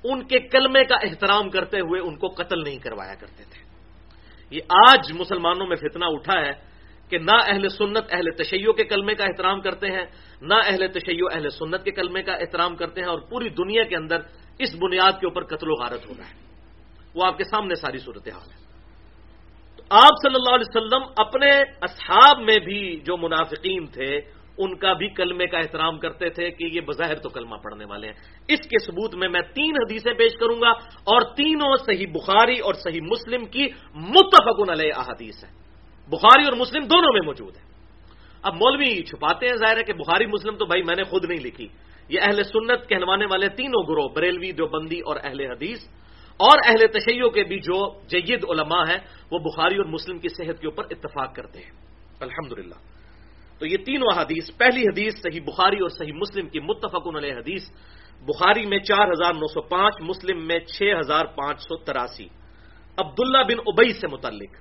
ان 0.03 0.27
کے 0.27 0.39
کلمے 0.39 0.83
کا 0.83 0.95
احترام 0.95 1.49
کرتے 1.49 1.77
ہوئے 1.77 2.01
ان 2.01 2.17
کو 2.17 2.27
قتل 2.27 2.63
نہیں 2.63 2.77
کروایا 2.77 3.15
کرتے 3.15 3.43
تھے۔ 3.43 3.56
یہ 4.49 4.59
آج 4.69 5.11
مسلمانوں 5.13 5.67
میں 5.67 5.75
فتنہ 5.75 6.05
اٹھا 6.07 6.39
ہے 6.39 6.51
کہ 7.09 7.17
نہ 7.17 7.35
اہل 7.47 7.69
سنت 7.69 8.03
اہل 8.09 8.31
تشیع 8.31 8.71
کے 8.71 8.83
کلمے 8.83 9.15
کا 9.15 9.23
احترام 9.23 9.61
کرتے 9.61 9.87
ہیں، 9.87 10.05
نہ 10.41 10.53
اہل 10.65 10.87
تشیع 10.87 11.25
اہل 11.31 11.49
سنت 11.49 11.83
کے 11.83 11.91
کلمے 11.91 12.23
کا 12.23 12.33
احترام 12.33 12.75
کرتے 12.75 13.01
ہیں 13.01 13.07
اور 13.07 13.19
پوری 13.19 13.49
دنیا 13.49 13.83
کے 13.83 13.95
اندر 13.95 14.17
اس 14.59 14.75
بنیاد 14.75 15.11
کے 15.11 15.27
اوپر 15.27 15.43
قتل 15.43 15.71
و 15.71 15.73
غارت 15.73 16.09
ہو 16.09 16.13
رہا 16.17 16.27
ہے۔ 16.27 16.33
وہ 17.15 17.25
آپ 17.25 17.37
کے 17.37 17.43
سامنے 17.43 17.75
ساری 17.75 17.97
صورتحال 17.97 18.51
ہے۔ 18.51 18.57
تو 19.77 19.83
آپ 19.89 20.11
صلی 20.21 20.35
اللہ 20.35 20.55
علیہ 20.55 20.77
وسلم 20.77 21.13
اپنے 21.17 21.49
اصحاب 21.81 22.39
میں 22.39 22.59
بھی 22.59 22.99
جو 22.99 23.17
منافقین 23.17 23.85
تھے 23.85 24.19
ان 24.57 24.75
کا 24.75 24.93
بھی 24.93 25.07
کلمے 25.07 25.47
کا 25.47 25.57
احترام 25.57 25.99
کرتے 25.99 26.29
تھے 26.29 26.51
کہ 26.51 26.63
یہ 26.63 26.81
بظاہر 26.81 27.15
تو 27.15 27.29
کلمہ 27.29 27.55
پڑھنے 27.55 27.85
والے 27.85 28.07
ہیں۔ 28.07 28.13
اس 28.47 28.59
کے 28.59 28.85
ثبوت 28.85 29.15
میں 29.15 29.29
میں 29.29 29.41
تین 29.41 29.75
حدیثیں 29.75 30.13
پیش 30.13 30.31
کروں 30.39 30.61
گا 30.61 30.69
اور 30.93 31.21
تینوں 31.21 31.75
صحیح 31.85 32.07
بخاری 32.13 32.59
اور 32.59 32.73
صحیح 32.73 33.01
مسلم 33.01 33.45
کی 33.45 33.67
متفق 33.95 34.69
علیہ 34.69 34.93
احادیث 34.95 35.43
ہے 35.43 35.49
بخاری 36.07 36.43
اور 36.43 36.53
مسلم 36.53 36.83
دونوں 36.83 37.13
میں 37.13 37.21
موجود 37.21 37.57
ہے 37.57 37.61
اب 38.41 38.53
مولوی 38.53 39.03
چھپاتے 39.03 39.47
ہیں، 39.47 39.55
ظاہر 39.55 39.77
ہے 39.77 39.83
کہ 39.83 39.93
بخاری 39.93 40.25
مسلم 40.25 40.55
تو 40.55 40.65
بھائی 40.65 40.83
میں 40.83 40.95
نے 40.95 41.03
خود 41.03 41.25
نہیں 41.25 41.45
لکھی۔ 41.45 41.67
یہ 42.09 42.19
اہل 42.21 42.43
سنت 42.43 42.89
کہلوانے 42.89 43.25
والے 43.25 43.49
تینوں 43.49 43.87
گروہ، 43.87 44.09
بریلوی، 44.15 44.51
دیوبندی 44.51 44.99
اور 44.99 45.15
اہل 45.23 45.39
حدیث۔ 45.39 45.79
اور 46.37 46.59
اہل 46.65 46.87
تشیع 46.87 47.29
کے 47.29 47.43
بھی 47.43 47.59
جو 47.59 47.99
جید 48.07 48.45
علماء 48.49 48.81
ہیں، 48.89 48.97
وہ 49.31 49.39
بخاری 49.39 49.77
اور 49.77 49.85
مسلم 49.85 50.17
کی 50.19 50.27
صحت 50.29 50.59
کے 50.59 50.67
اوپر 50.67 50.83
اتفاق 50.91 51.35
کرتے 51.35 51.59
ہیں۔ 51.59 51.71
الحمدللہ۔ 52.19 52.96
تو 53.59 53.65
یہ 53.65 53.77
تینوں 53.77 54.21
حدیث 54.21 54.57
پہلی 54.57 54.81
حدیث 54.81 55.13
صحیح 55.21 55.41
بخاری 55.45 55.79
اور 55.79 55.89
صحیح 55.89 56.13
مسلم 56.13 56.47
کی 56.47 56.59
متفق 56.59 57.07
علیہ 57.17 57.33
حدیث، 57.33 57.69
بخاری 58.21 58.65
میں 58.65 58.79
چار 58.79 59.07
ہزار 59.07 59.33
نو 59.33 59.47
سو 59.47 59.61
پانچ، 59.61 59.95
مسلم 60.01 60.47
میں 60.47 60.59
چھ 60.59 60.93
ہزار 60.99 61.25
پانچ 61.25 61.61
سو 61.61 61.77
تراسی۔ 61.77 62.27
عبداللہ 62.97 63.37
بن 63.37 63.59
ابئی 63.59 63.93
سے 63.93 64.07
متعلق۔ 64.07 64.57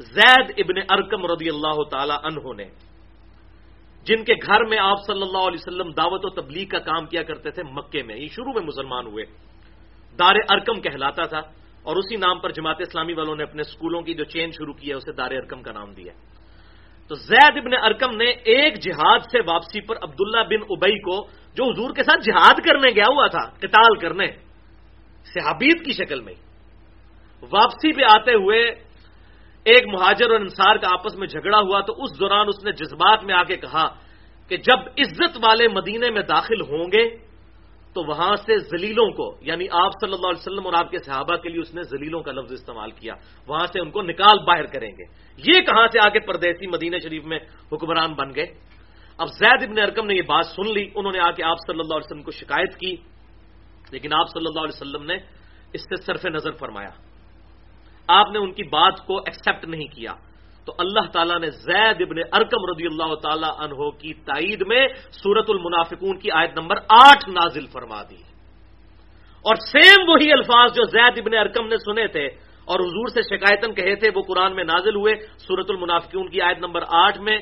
زید 0.00 0.52
ابن 0.58 0.78
ارکم 0.88 1.26
رضی 1.26 1.48
اللہ 1.48 1.82
تعالی 1.82 2.12
عنہ 2.12 2.54
نے، 2.54 2.68
جن 4.04 4.24
کے 4.24 4.34
گھر 4.46 4.64
میں 4.64 4.78
آپ 4.78 4.96
صلی 5.06 5.22
اللہ 5.22 5.38
علیہ 5.38 5.62
وسلم 5.62 5.90
دعوت 5.90 6.24
و 6.24 6.28
تبلیغ 6.28 6.66
کا 6.66 6.78
کام 6.78 7.06
کیا 7.06 7.22
کرتے 7.22 7.50
تھے 7.50 7.62
مکے 7.62 8.02
میں، 8.02 8.16
یہ 8.16 8.28
شروع 8.28 8.52
میں 8.52 8.62
مسلمان 8.62 9.06
ہوئے۔ 9.06 9.24
دار 10.18 10.34
ارکم 10.50 10.80
کہلاتا 10.80 11.22
تھا 11.22 11.38
اور 11.82 11.96
اسی 11.96 12.16
نام 12.16 12.38
پر 12.38 12.50
جماعت 12.50 12.76
اسلامی 12.80 13.12
والوں 13.12 13.36
نے 13.36 13.42
اپنے 13.42 13.60
اسکولوں 13.60 14.02
کی 14.02 14.14
جو 14.14 14.24
چین 14.24 14.50
شروع 14.50 14.74
کی 14.74 14.88
ہے، 14.88 14.94
اسے 14.94 15.12
دار 15.12 15.30
ارکم 15.30 15.62
کا 15.62 15.72
نام 15.72 15.92
دیا۔ 15.92 16.12
تو 17.10 17.14
زید 17.14 17.56
ابن 17.56 17.72
ارکم 17.74 18.16
نے 18.16 18.28
ایک 18.48 18.80
جہاد 18.80 19.28
سے 19.30 19.40
واپسی 19.46 19.80
پر 19.86 19.96
عبداللہ 20.02 20.42
بن 20.48 20.62
ابئی 20.70 20.98
کو، 21.00 21.16
جو 21.56 21.62
حضور 21.64 21.90
کے 21.94 22.02
ساتھ 22.02 22.22
جہاد 22.24 22.56
کرنے 22.64 22.90
گیا 22.90 23.08
ہوا 23.08 23.26
تھا، 23.28 23.44
قتال 23.60 23.96
کرنے، 24.00 24.26
صحابیت 25.26 25.84
کی 25.84 25.92
شکل 25.92 26.20
میں 26.20 26.34
واپسی 27.52 27.92
پہ 27.92 28.02
آتے 28.08 28.34
ہوئے 28.34 28.60
ایک 29.66 29.84
مہاجر 29.88 30.30
اور 30.30 30.40
انصار 30.40 30.76
کا 30.76 30.88
آپس 30.92 31.14
میں 31.16 31.26
جھگڑا 31.26 31.58
ہوا، 31.58 31.80
تو 31.80 31.92
اس 31.92 32.18
دوران 32.20 32.48
اس 32.48 32.64
نے 32.64 32.72
جذبات 32.72 33.24
میں 33.24 33.34
آ 33.34 33.42
کے 33.44 33.56
کہا 33.56 33.86
کہ 34.50 34.56
جب 34.56 34.78
عزت 34.96 35.36
والے 35.40 35.68
مدینے 35.68 36.10
میں 36.10 36.22
داخل 36.28 36.60
ہوں 36.60 36.84
گے 36.92 37.04
تو 37.94 38.02
وہاں 38.02 38.36
سے 38.36 38.58
زلیلوں 38.58 39.10
کو 39.10 39.36
یعنی 39.40 39.66
آپ 39.70 39.90
صلی 40.00 40.12
اللہ 40.12 40.26
علیہ 40.26 40.42
وسلم 40.42 40.66
اور 40.66 40.74
آپ 40.74 40.90
کے 40.90 40.98
صحابہ 40.98 41.36
کے 41.36 41.48
لیے 41.48 41.60
اس 41.60 41.74
نے 41.74 41.82
زلیلوں 41.82 42.22
کا 42.22 42.32
لفظ 42.32 42.52
استعمال 42.52 42.90
کیا، 42.90 43.14
وہاں 43.46 43.66
سے 43.66 43.80
ان 43.80 43.90
کو 43.90 44.02
نکال 44.02 44.38
باہر 44.44 44.66
کریں 44.66 44.90
گے۔ 44.90 45.04
یہ 45.36 45.60
کہاں 45.60 45.86
سے 45.92 45.98
آگے 45.98 46.20
پردیسی 46.20 46.66
مدینہ 46.66 46.96
شریف 47.02 47.24
میں 47.24 47.38
حکمران 47.72 48.14
بن 48.14 48.34
گئے؟ 48.34 48.46
اب 49.18 49.28
زید 49.28 49.62
ابن 49.62 49.78
ارکم 49.78 50.06
نے 50.06 50.14
یہ 50.14 50.22
بات 50.22 50.46
سن 50.46 50.72
لی، 50.72 50.90
انہوں 50.94 51.12
نے 51.12 51.18
آ 51.18 51.30
کے 51.30 51.42
آپ 51.44 51.56
صلی 51.66 51.80
اللہ 51.80 51.94
علیہ 51.94 52.06
وسلم 52.06 52.22
کو 52.22 52.30
شکایت 52.30 52.76
کی، 52.76 52.96
لیکن 53.90 54.12
آپ 54.12 54.26
صلی 54.28 54.44
اللہ 54.46 54.60
علیہ 54.60 54.82
وسلم 54.82 55.04
نے 55.04 55.16
اس 55.72 55.82
سے 55.82 55.96
صرف 55.96 56.26
نظر 56.26 56.50
فرمایا۔ 56.50 56.90
آپ 58.08 58.30
نے 58.30 58.38
ان 58.38 58.52
کی 58.52 58.62
بات 58.62 59.06
کو 59.06 59.16
ایکسپٹ 59.16 59.64
نہیں 59.64 59.86
کیا۔ 59.86 60.12
تو 60.66 60.72
اللہ 60.78 61.10
تعالیٰ 61.12 61.38
نے 61.40 61.50
زید 61.50 61.96
ابن 62.00 62.18
ارکم 62.32 62.70
رضی 62.70 62.86
اللہ 62.86 63.14
تعالی 63.14 63.50
عنہ 63.58 63.90
کی 63.90 64.14
تائید 64.14 64.62
میں 64.66 64.88
سورت 65.10 65.50
المنافقون 65.50 66.18
کی 66.18 66.30
آیت 66.30 66.58
نمبر 66.58 66.76
آٹھ 66.88 67.28
نازل 67.28 67.66
فرما 67.66 68.02
دی۔ 68.02 68.22
اور 69.44 69.54
سیم 69.54 70.08
وہی 70.08 70.32
الفاظ 70.32 70.72
جو 70.72 70.84
زید 70.84 71.18
ابن 71.18 71.36
ارکم 71.36 71.68
نے 71.68 71.76
سنے 71.76 72.06
تھے 72.06 72.26
اور 72.64 72.80
حضور 72.80 73.08
سے 73.08 73.22
شکایتن 73.22 73.74
کہے 73.74 73.94
تھے 73.94 74.10
وہ 74.14 74.22
قرآن 74.22 74.54
میں 74.54 74.64
نازل 74.64 74.96
ہوئے 74.96 75.14
سورت 75.38 75.70
المنافقون 75.70 76.28
کی 76.28 76.40
آیت 76.40 76.58
نمبر 76.58 76.82
آٹھ 76.88 77.18
میں 77.18 77.38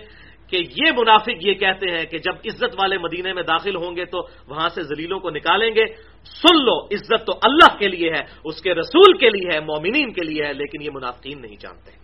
کہ 0.50 0.56
یہ 0.56 0.92
منافق 0.98 1.46
یہ 1.46 1.54
کہتے 1.54 1.90
ہیں 1.90 2.04
کہ 2.04 2.18
جب 2.18 2.32
عزت 2.44 2.74
والے 2.78 2.98
مدینے 2.98 3.32
میں 3.32 3.42
داخل 3.42 3.76
ہوں 3.76 3.96
گے 3.96 4.04
تو 4.04 4.18
وہاں 4.48 4.68
سے 4.68 4.82
زلیلوں 4.82 5.20
کو 5.20 5.30
نکالیں 5.30 5.70
گے۔ 5.70 5.86
سن 6.24 6.56
لو، 6.56 6.84
عزت 6.84 7.26
تو 7.26 7.32
اللہ 7.32 7.78
کے 7.78 7.88
لیے 7.88 8.10
ہے، 8.10 8.24
اس 8.44 8.62
کے 8.62 8.74
رسول 8.74 9.16
کے 9.16 9.30
لیے 9.30 9.54
ہے، 9.54 9.60
مومنین 9.60 10.12
کے 10.12 10.24
لیے 10.24 10.44
ہے، 10.46 10.52
لیکن 10.52 10.82
یہ 10.82 10.90
منافقین 10.94 11.42
نہیں 11.42 11.56
جانتے۔ 11.60 12.01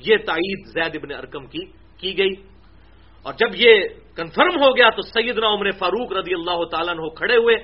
یہ 0.00 0.16
تائید 0.16 0.66
زید 0.66 0.96
ابن 0.96 1.14
ارکم 1.14 1.46
کی 1.46 1.64
کی 1.98 2.18
گئی۔ 2.18 2.50
اور 3.22 3.34
جب 3.34 3.48
یہ 3.54 3.84
کنفرم 4.16 4.62
ہو 4.62 4.76
گیا 4.76 4.90
تو 4.90 5.02
سیدنا 5.02 5.48
عمر 5.48 5.70
فاروق 5.70 6.12
رضی 6.12 6.34
اللہ 6.34 6.64
تعالیٰ 6.70 6.94
ہو 6.94 7.10
کھڑے 7.10 7.36
ہوئے۔ 7.36 7.54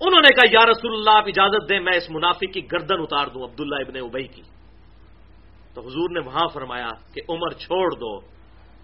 انہوں 0.00 0.20
نے 0.20 0.34
کہا، 0.34 0.60
یا 0.60 0.66
رسول 0.70 0.92
اللہ، 0.92 1.10
آپ 1.10 1.24
اجازت 1.26 1.68
دیں، 1.68 1.80
میں 1.80 1.96
اس 1.96 2.10
منافق 2.10 2.54
کی 2.54 2.60
گردن 2.72 2.94
اتار 2.98 3.26
دوں، 3.26 3.42
عبداللہ 3.42 3.74
ابن 3.74 3.96
ابئی 3.96 4.26
کی۔ 4.26 4.42
تو 5.74 5.80
حضور 5.80 6.10
نے 6.10 6.20
وہاں 6.20 6.48
فرمایا 6.54 6.88
کہ، 7.14 7.22
عمر، 7.28 7.52
چھوڑ 7.52 7.90
دو، 7.94 8.16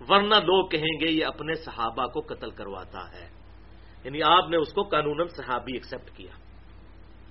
ورنہ 0.08 0.34
لوگ 0.34 0.68
کہیں 0.68 1.00
گے، 1.00 1.10
یہ 1.10 1.24
اپنے 1.24 1.54
صحابہ 1.54 2.06
کو 2.06 2.20
قتل 2.20 2.50
کرواتا 2.50 2.98
ہے۔ 2.98 3.28
یعنی 4.04 4.22
آپ 4.22 4.50
نے 4.50 4.56
اس 4.56 4.72
کو 4.72 4.82
قانون 4.82 5.28
صحابی 5.28 5.72
ایکسپٹ 5.72 6.16
کیا۔ 6.16 6.32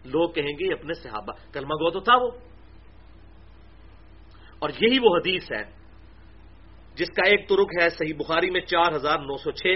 لوگ 0.06 0.30
کہیں 0.30 0.60
گے، 0.60 0.68
یہ 0.68 0.74
اپنے 0.80 0.94
صحابہ۔ 0.94 1.54
کلمہ 1.54 1.74
گو 1.74 1.90
تو 1.90 2.00
تھا 2.00 2.16
وہ۔ 2.16 2.51
اور 4.62 4.70
یہی 4.82 5.00
وہ 5.02 5.16
حدیث 5.18 5.52
ہے 5.52 5.64
جس 6.98 7.10
کا 7.16 7.24
ایک 7.30 7.48
ترک 7.50 7.70
ہے 7.82 7.90
صحیح 7.90 8.14
بخاری 8.18 8.50
میں 8.50 8.62
چار 8.62 8.96
ہزار 8.96 9.20
نو 9.20 9.38
سو 9.38 9.52
چھ، 9.52 9.68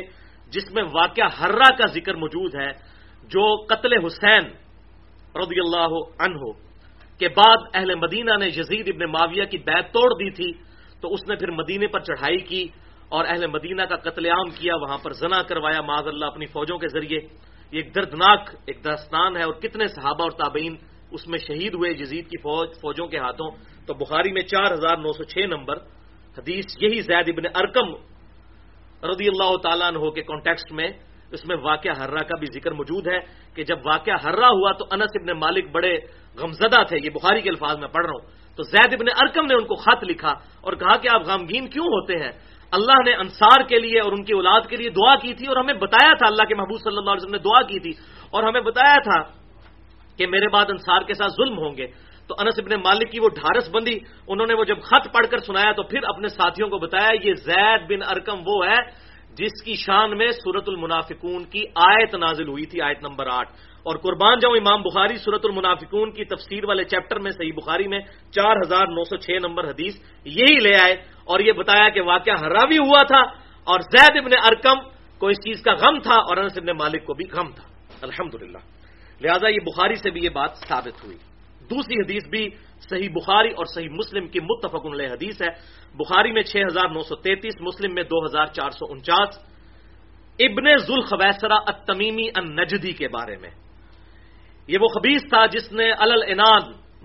جس 0.53 0.67
میں 0.73 0.83
واقعہ 0.93 1.27
ہررا 1.39 1.69
کا 1.77 1.85
ذکر 1.93 2.13
موجود 2.15 2.55
ہے 2.55 2.71
جو 3.31 3.43
قتل 3.65 3.93
حسین 4.05 4.45
رضی 5.35 5.59
اللہ 5.59 5.91
عنہ 6.21 6.51
کے 7.19 7.27
بعد 7.29 7.59
اہل 7.73 7.95
مدینہ 7.95 8.37
نے 8.39 8.47
یزید 8.47 8.87
ابن 8.87 9.11
معاویہ 9.11 9.45
کی 9.51 9.57
بیت 9.57 9.85
توڑ 9.93 10.09
دی 10.19 10.29
تھی، 10.29 10.51
تو 11.01 11.13
اس 11.13 11.21
نے 11.27 11.35
پھر 11.35 11.51
مدینے 11.51 11.87
پر 11.87 11.99
چڑھائی 11.99 12.39
کی 12.49 12.63
اور 13.09 13.25
اہل 13.25 13.47
مدینہ 13.47 13.81
کا 13.89 13.95
قتل 14.05 14.25
عام 14.25 14.49
کیا، 14.59 14.75
وہاں 14.75 14.97
پر 15.03 15.11
زنا 15.13 15.41
کروایا 15.47 15.81
معذ 15.81 16.07
اللہ 16.07 16.25
اپنی 16.25 16.45
فوجوں 16.45 16.77
کے 16.77 16.87
ذریعے۔ 16.87 17.19
یہ 17.71 17.77
ایک 17.79 17.95
دردناک 17.95 18.49
ایک 18.67 18.83
داستان 18.83 19.37
ہے 19.37 19.43
اور 19.43 19.53
کتنے 19.63 19.87
صحابہ 19.87 20.23
اور 20.23 20.31
تابعین 20.37 20.75
اس 21.11 21.27
میں 21.27 21.39
شہید 21.39 21.73
ہوئے 21.73 21.93
جزید 21.93 22.25
کی 22.29 22.37
فوج، 22.37 22.69
فوجوں 22.81 23.07
کے 23.07 23.17
ہاتھوں۔ 23.17 23.49
تو 23.87 23.93
بخاری 23.93 24.31
میں 24.31 24.41
چار 24.41 24.71
ہزار 24.73 24.97
نو 24.97 25.11
سو 25.13 25.23
چھ 25.23 25.45
نمبر، 25.45 25.77
حدیث 26.37 26.65
یہی 26.81 27.01
زید 27.01 27.27
ابن 27.29 27.45
ارکم 27.55 27.87
رضی 29.03 29.27
اللہ 29.27 29.51
تعالیٰ 29.63 29.87
عنہ 29.87 30.09
کے 30.09 30.21
کانٹیکسٹ 30.21 30.71
میں 30.71 30.89
اس 31.31 31.45
میں 31.45 31.57
واقعہ 31.61 31.93
ہررا 31.99 32.23
کا 32.23 32.35
بھی 32.39 32.47
ذکر 32.53 32.71
موجود 32.71 33.07
ہے 33.07 33.19
کہ 33.55 33.63
جب 33.63 33.77
واقعہ 33.85 34.17
ہررا 34.23 34.47
ہوا 34.47 34.71
تو 34.71 34.85
انس 34.91 35.11
ابن 35.19 35.29
مالک 35.39 35.65
بڑے 35.71 35.93
غمزدہ 36.37 36.81
تھے، 36.87 36.97
یہ 37.03 37.09
بخاری 37.09 37.41
کے 37.41 37.49
الفاظ 37.49 37.79
میں 37.79 37.87
پڑھ 37.87 38.05
رہا 38.05 38.13
ہوں۔ 38.13 38.25
تو 38.57 38.63
زید 38.63 38.93
ابن 38.93 39.07
ارکم 39.09 39.45
نے 39.45 39.55
ان 39.55 39.65
کو 39.65 39.75
خط 39.75 40.03
لکھا 40.03 40.33
اور 40.61 40.73
کہا 40.73 40.95
کہ 40.97 41.07
آپ 41.11 41.21
غمگین 41.27 41.67
کیوں 41.67 41.85
ہوتے 41.85 42.13
ہیں؟ 42.23 42.31
اللہ 42.71 42.97
نے 43.05 43.13
انصار 43.13 43.63
کے 43.67 43.77
لیے 43.79 43.99
اور 43.99 44.11
ان 44.11 44.23
کی 44.23 44.33
اولاد 44.33 44.61
کے 44.69 44.75
لیے 44.75 44.89
دعا 44.89 45.15
کی 45.15 45.33
تھی 45.33 45.45
اور 45.47 45.57
ہمیں 45.57 45.73
بتایا 45.73 46.13
تھا، 46.13 46.27
اللہ 46.27 46.45
کے 46.47 46.55
محبوب 46.55 46.79
صلی 46.81 46.97
اللہ 46.97 47.11
علیہ 47.11 47.23
وسلم 47.23 47.37
نے 47.39 47.43
دعا 47.43 47.61
کی 47.61 47.79
تھی 47.79 47.91
اور 48.31 48.43
ہمیں 48.43 48.61
بتایا 48.61 48.97
تھا 49.03 49.19
کہ 50.17 50.27
میرے 50.27 50.47
بعد 50.47 50.65
انصار 50.69 51.01
کے 51.01 51.13
ساتھ 51.13 51.33
ظلم 51.33 51.57
ہوں 51.57 51.77
گے۔ 51.77 51.87
تو 52.27 52.35
انس 52.39 52.53
ابن 52.57 52.75
مالک 52.83 53.11
کی 53.11 53.19
وہ 53.19 53.29
ڈھارس 53.29 53.69
بندی، 53.69 53.97
انہوں 54.27 54.47
نے 54.47 54.53
وہ 54.53 54.63
جب 54.63 54.81
خط 54.81 55.13
پڑھ 55.13 55.27
کر 55.31 55.37
سنایا 55.37 55.71
تو 55.71 55.83
پھر 55.83 55.99
اپنے 56.03 56.27
ساتھیوں 56.27 56.69
کو 56.69 56.77
بتایا، 56.77 57.09
یہ 57.23 57.33
زید 57.33 57.81
بن 57.89 58.01
ارکم 58.09 58.39
وہ 58.45 58.65
ہے 58.65 59.05
جس 59.35 59.63
کی 59.63 59.73
شان 59.75 60.17
میں 60.17 60.31
سورت 60.31 60.63
المنافقون 60.67 61.43
کی 61.43 61.63
آیت 61.75 62.15
نازل 62.15 62.47
ہوئی 62.47 62.65
تھی، 62.65 62.81
آیت 62.81 63.03
نمبر 63.03 63.27
آٹھ۔ 63.27 63.49
اور 63.83 63.97
قربان 63.97 64.39
جاؤں، 64.39 64.55
امام 64.57 64.81
بخاری 64.81 65.15
سورت 65.15 65.45
المنافقون 65.45 66.11
کی 66.11 66.25
تفسیر 66.25 66.65
والے 66.65 66.83
چیپٹر 66.83 67.19
میں، 67.19 67.31
صحیح 67.31 67.51
بخاری 67.55 67.87
میں 67.87 67.99
چار 68.31 68.55
ہزار 68.55 68.87
نو 68.87 69.03
سو 69.03 69.17
چھ 69.17 69.31
نمبر 69.41 69.69
حدیث 69.69 69.95
یہی 70.25 70.59
لے 70.59 70.75
آئے 70.81 70.93
اور 71.25 71.39
یہ 71.39 71.51
بتایا 71.51 71.89
کہ 71.89 72.01
واقعہ 72.01 72.33
ہراوی 72.33 72.77
ہوا 72.77 73.03
تھا 73.03 73.21
اور 73.67 73.79
زید 73.79 74.17
ابن 74.17 74.31
ارکم 74.43 74.89
کو 75.19 75.27
اس 75.27 75.37
چیز 75.37 75.61
کا 75.61 75.73
غم 75.73 75.99
تھا 75.99 76.13
اور 76.13 76.37
انس 76.37 76.57
ابن 76.57 76.77
مالک 76.77 77.05
کو 77.05 77.13
بھی 77.13 77.25
غم 77.25 77.51
تھا۔ 77.51 77.63
الحمد 78.01 78.33
لہذا 79.21 79.47
یہ 79.47 79.59
بخاری 79.65 79.95
سے 79.95 80.09
بھی 80.09 80.23
یہ 80.23 80.29
بات 80.29 80.57
ثابت 80.67 81.03
ہوئی۔ 81.03 81.17
دوسری 81.69 81.95
حدیث 81.95 82.29
بھی 82.29 82.49
صحیح 82.89 83.09
بخاری 83.09 83.51
اور 83.51 83.65
صحیح 83.65 83.89
مسلم 83.89 84.27
کی 84.27 84.39
متفق 84.39 84.85
علیہ 84.85 85.07
حدیث 85.07 85.41
ہے۔ 85.41 85.47
بخاری 85.95 86.31
میں 86.31 86.43
چھ 86.43 86.57
ہزار 86.57 86.87
نو 86.87 87.01
سو 87.01 87.15
تینتیس، 87.15 87.53
مسلم 87.61 87.93
میں 87.93 88.03
دو 88.03 88.25
ہزار 88.25 88.45
چار 88.45 88.69
سو 88.69 88.85
انچاس۔ 88.89 89.37
ابن 90.39 90.77
ذوالخویسرا 90.77 91.55
التمیمی 91.55 92.27
النجدی 92.35 92.91
کے 92.91 93.07
بارے 93.07 93.37
میں۔ 93.37 93.49
یہ 94.67 94.77
وہ 94.81 94.87
خبیص 94.87 95.21
تھا 95.21 95.45
جس 95.45 95.71
نے 95.71 95.91
الل 95.91 96.39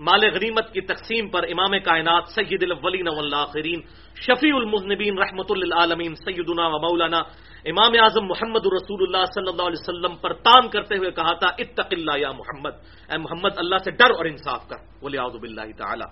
مال 0.01 0.19
غریمت 0.33 0.73
کی 0.73 0.81
تقسیم 0.81 1.29
پر 1.29 1.43
امام 1.43 1.79
کائنات 1.79 2.23
سید 2.27 2.63
الاولین 2.63 3.07
والآخرین، 3.07 3.81
شفیع 4.15 4.55
المذنبین 4.55 5.17
رحمت 5.17 5.51
للعالمین 5.51 6.15
سیدنا 6.15 6.67
و 6.67 6.71
مولانا 6.71 7.17
امام 7.65 7.91
اعظم 8.01 8.25
محمد 8.25 8.65
رسول 8.65 9.01
اللہ 9.01 9.25
صلی 9.25 9.49
اللہ 9.49 9.61
علیہ 9.61 9.81
وسلم 9.81 10.15
پر 10.15 10.33
تان 10.33 10.69
کرتے 10.69 10.97
ہوئے 10.97 11.11
کہا 11.11 11.33
تھا، 11.33 11.47
اتق 11.47 11.91
اللہ 11.91 12.17
یا 12.17 12.31
محمد۔ 12.31 12.73
اے 13.11 13.17
محمد، 13.17 13.57
اللہ 13.57 13.75
سے 13.83 13.91
ڈر 13.91 14.11
اور 14.17 14.25
انصاف 14.25 14.67
کر۔ 14.69 14.77
بولے 15.01 15.17
آؤ 15.17 15.29
باللہ 15.29 15.71
تعالی۔ 15.77 16.05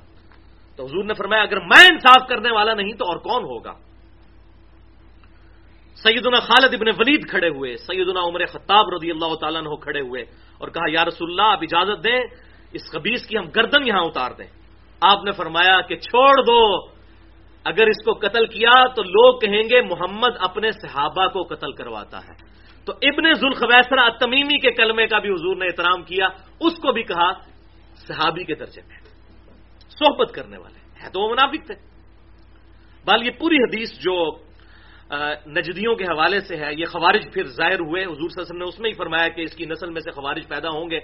تو 0.77 0.85
حضور 0.85 1.03
نے 1.03 1.13
فرمایا، 1.13 1.41
اگر 1.41 1.59
میں 1.59 1.85
انصاف 1.91 2.27
کرنے 2.29 2.51
والا 2.51 2.73
نہیں 2.73 2.93
تو 2.93 3.05
اور 3.05 3.17
کون 3.17 3.43
ہوگا؟ 3.43 3.73
سیدنا 5.95 6.39
خالد 6.39 6.73
ابن 6.73 6.87
ولید 6.87 7.29
کھڑے 7.29 7.49
ہوئے، 7.49 7.77
سیدنا 7.77 8.19
عمر 8.19 8.45
خطاب 8.45 8.85
رضی 8.89 9.11
اللہ 9.11 9.35
تعالیٰ 9.35 9.61
نے 9.61 9.75
کھڑے 9.81 9.99
ہوئے 9.99 10.21
اور 10.57 10.67
کہا، 10.67 10.85
یا 10.89 11.05
رسول 11.05 11.29
اللہ 11.29 11.41
آپ 11.41 11.59
اجازت 11.61 12.03
دیں 12.03 12.48
اس 12.71 12.91
خبیص 12.91 13.27
کی 13.27 13.37
ہم 13.37 13.49
گردن 13.49 13.87
یہاں 13.87 14.03
اتار 14.03 14.31
دیں۔ 14.31 14.47
آپ 15.01 15.23
نے 15.23 15.31
فرمایا 15.31 15.81
کہ 15.81 15.95
چھوڑ 15.95 16.43
دو۔ 16.43 16.87
اگر 17.63 17.87
اس 17.87 18.05
کو 18.05 18.13
قتل 18.13 18.45
کیا 18.45 18.87
تو 18.87 19.03
لوگ 19.03 19.39
کہیں 19.39 19.63
گے 19.63 19.81
محمد 19.81 20.29
اپنے 20.39 20.71
صحابہ 20.71 21.27
کو 21.27 21.43
قتل 21.43 21.71
کرواتا 21.71 22.17
ہے۔ 22.17 22.49
تو 22.85 22.93
ابن 23.01 23.33
ذوالخویسرا 23.33 24.09
تمیمی 24.09 24.59
کے 24.59 24.71
کلمے 24.71 25.07
کا 25.07 25.19
بھی 25.19 25.29
حضور 25.29 25.55
نے 25.55 25.65
احترام 25.65 26.03
کیا۔ 26.03 26.27
اس 26.61 26.73
کو 26.77 26.91
بھی 26.91 27.03
کہا 27.03 27.31
صحابی 27.95 28.43
کے 28.43 28.55
درجے 28.55 28.81
میں۔ 28.87 28.97
صحبت 29.89 30.31
کرنے 30.33 30.57
والے۔ 30.57 30.79
ہے 31.03 31.09
تو 31.09 31.21
وہ 31.21 31.29
منافق 31.29 31.67
تھے۔ 31.67 31.75
بال 33.05 33.25
یہ 33.25 33.31
پوری 33.39 33.55
حدیث 33.55 33.91
جو 33.91 34.37
نجدیوں 35.47 35.95
کے 35.95 36.03
حوالے 36.03 36.39
سے 36.39 36.55
ہے، 36.55 36.73
یہ 36.77 36.85
خوارج 36.85 37.33
پھر 37.33 37.43
ظاہر 37.43 37.79
ہوئے۔ 37.79 38.03
حضور 38.03 38.15
صلی 38.15 38.23
اللہ 38.23 38.41
علیہ 38.41 38.41
وسلم 38.41 38.57
نے 38.57 38.63
اس 38.63 38.79
میں 38.79 38.89
ہی 38.89 38.95
فرمایا 38.95 39.27
کہ 39.27 39.41
اس 39.41 39.55
کی 39.55 39.65
نسل 39.65 39.89
میں 39.89 40.01
سے 40.01 40.11
خوارج 40.11 40.47
پیدا 40.47 40.69
ہوں 40.69 40.89
گے۔ 40.89 40.99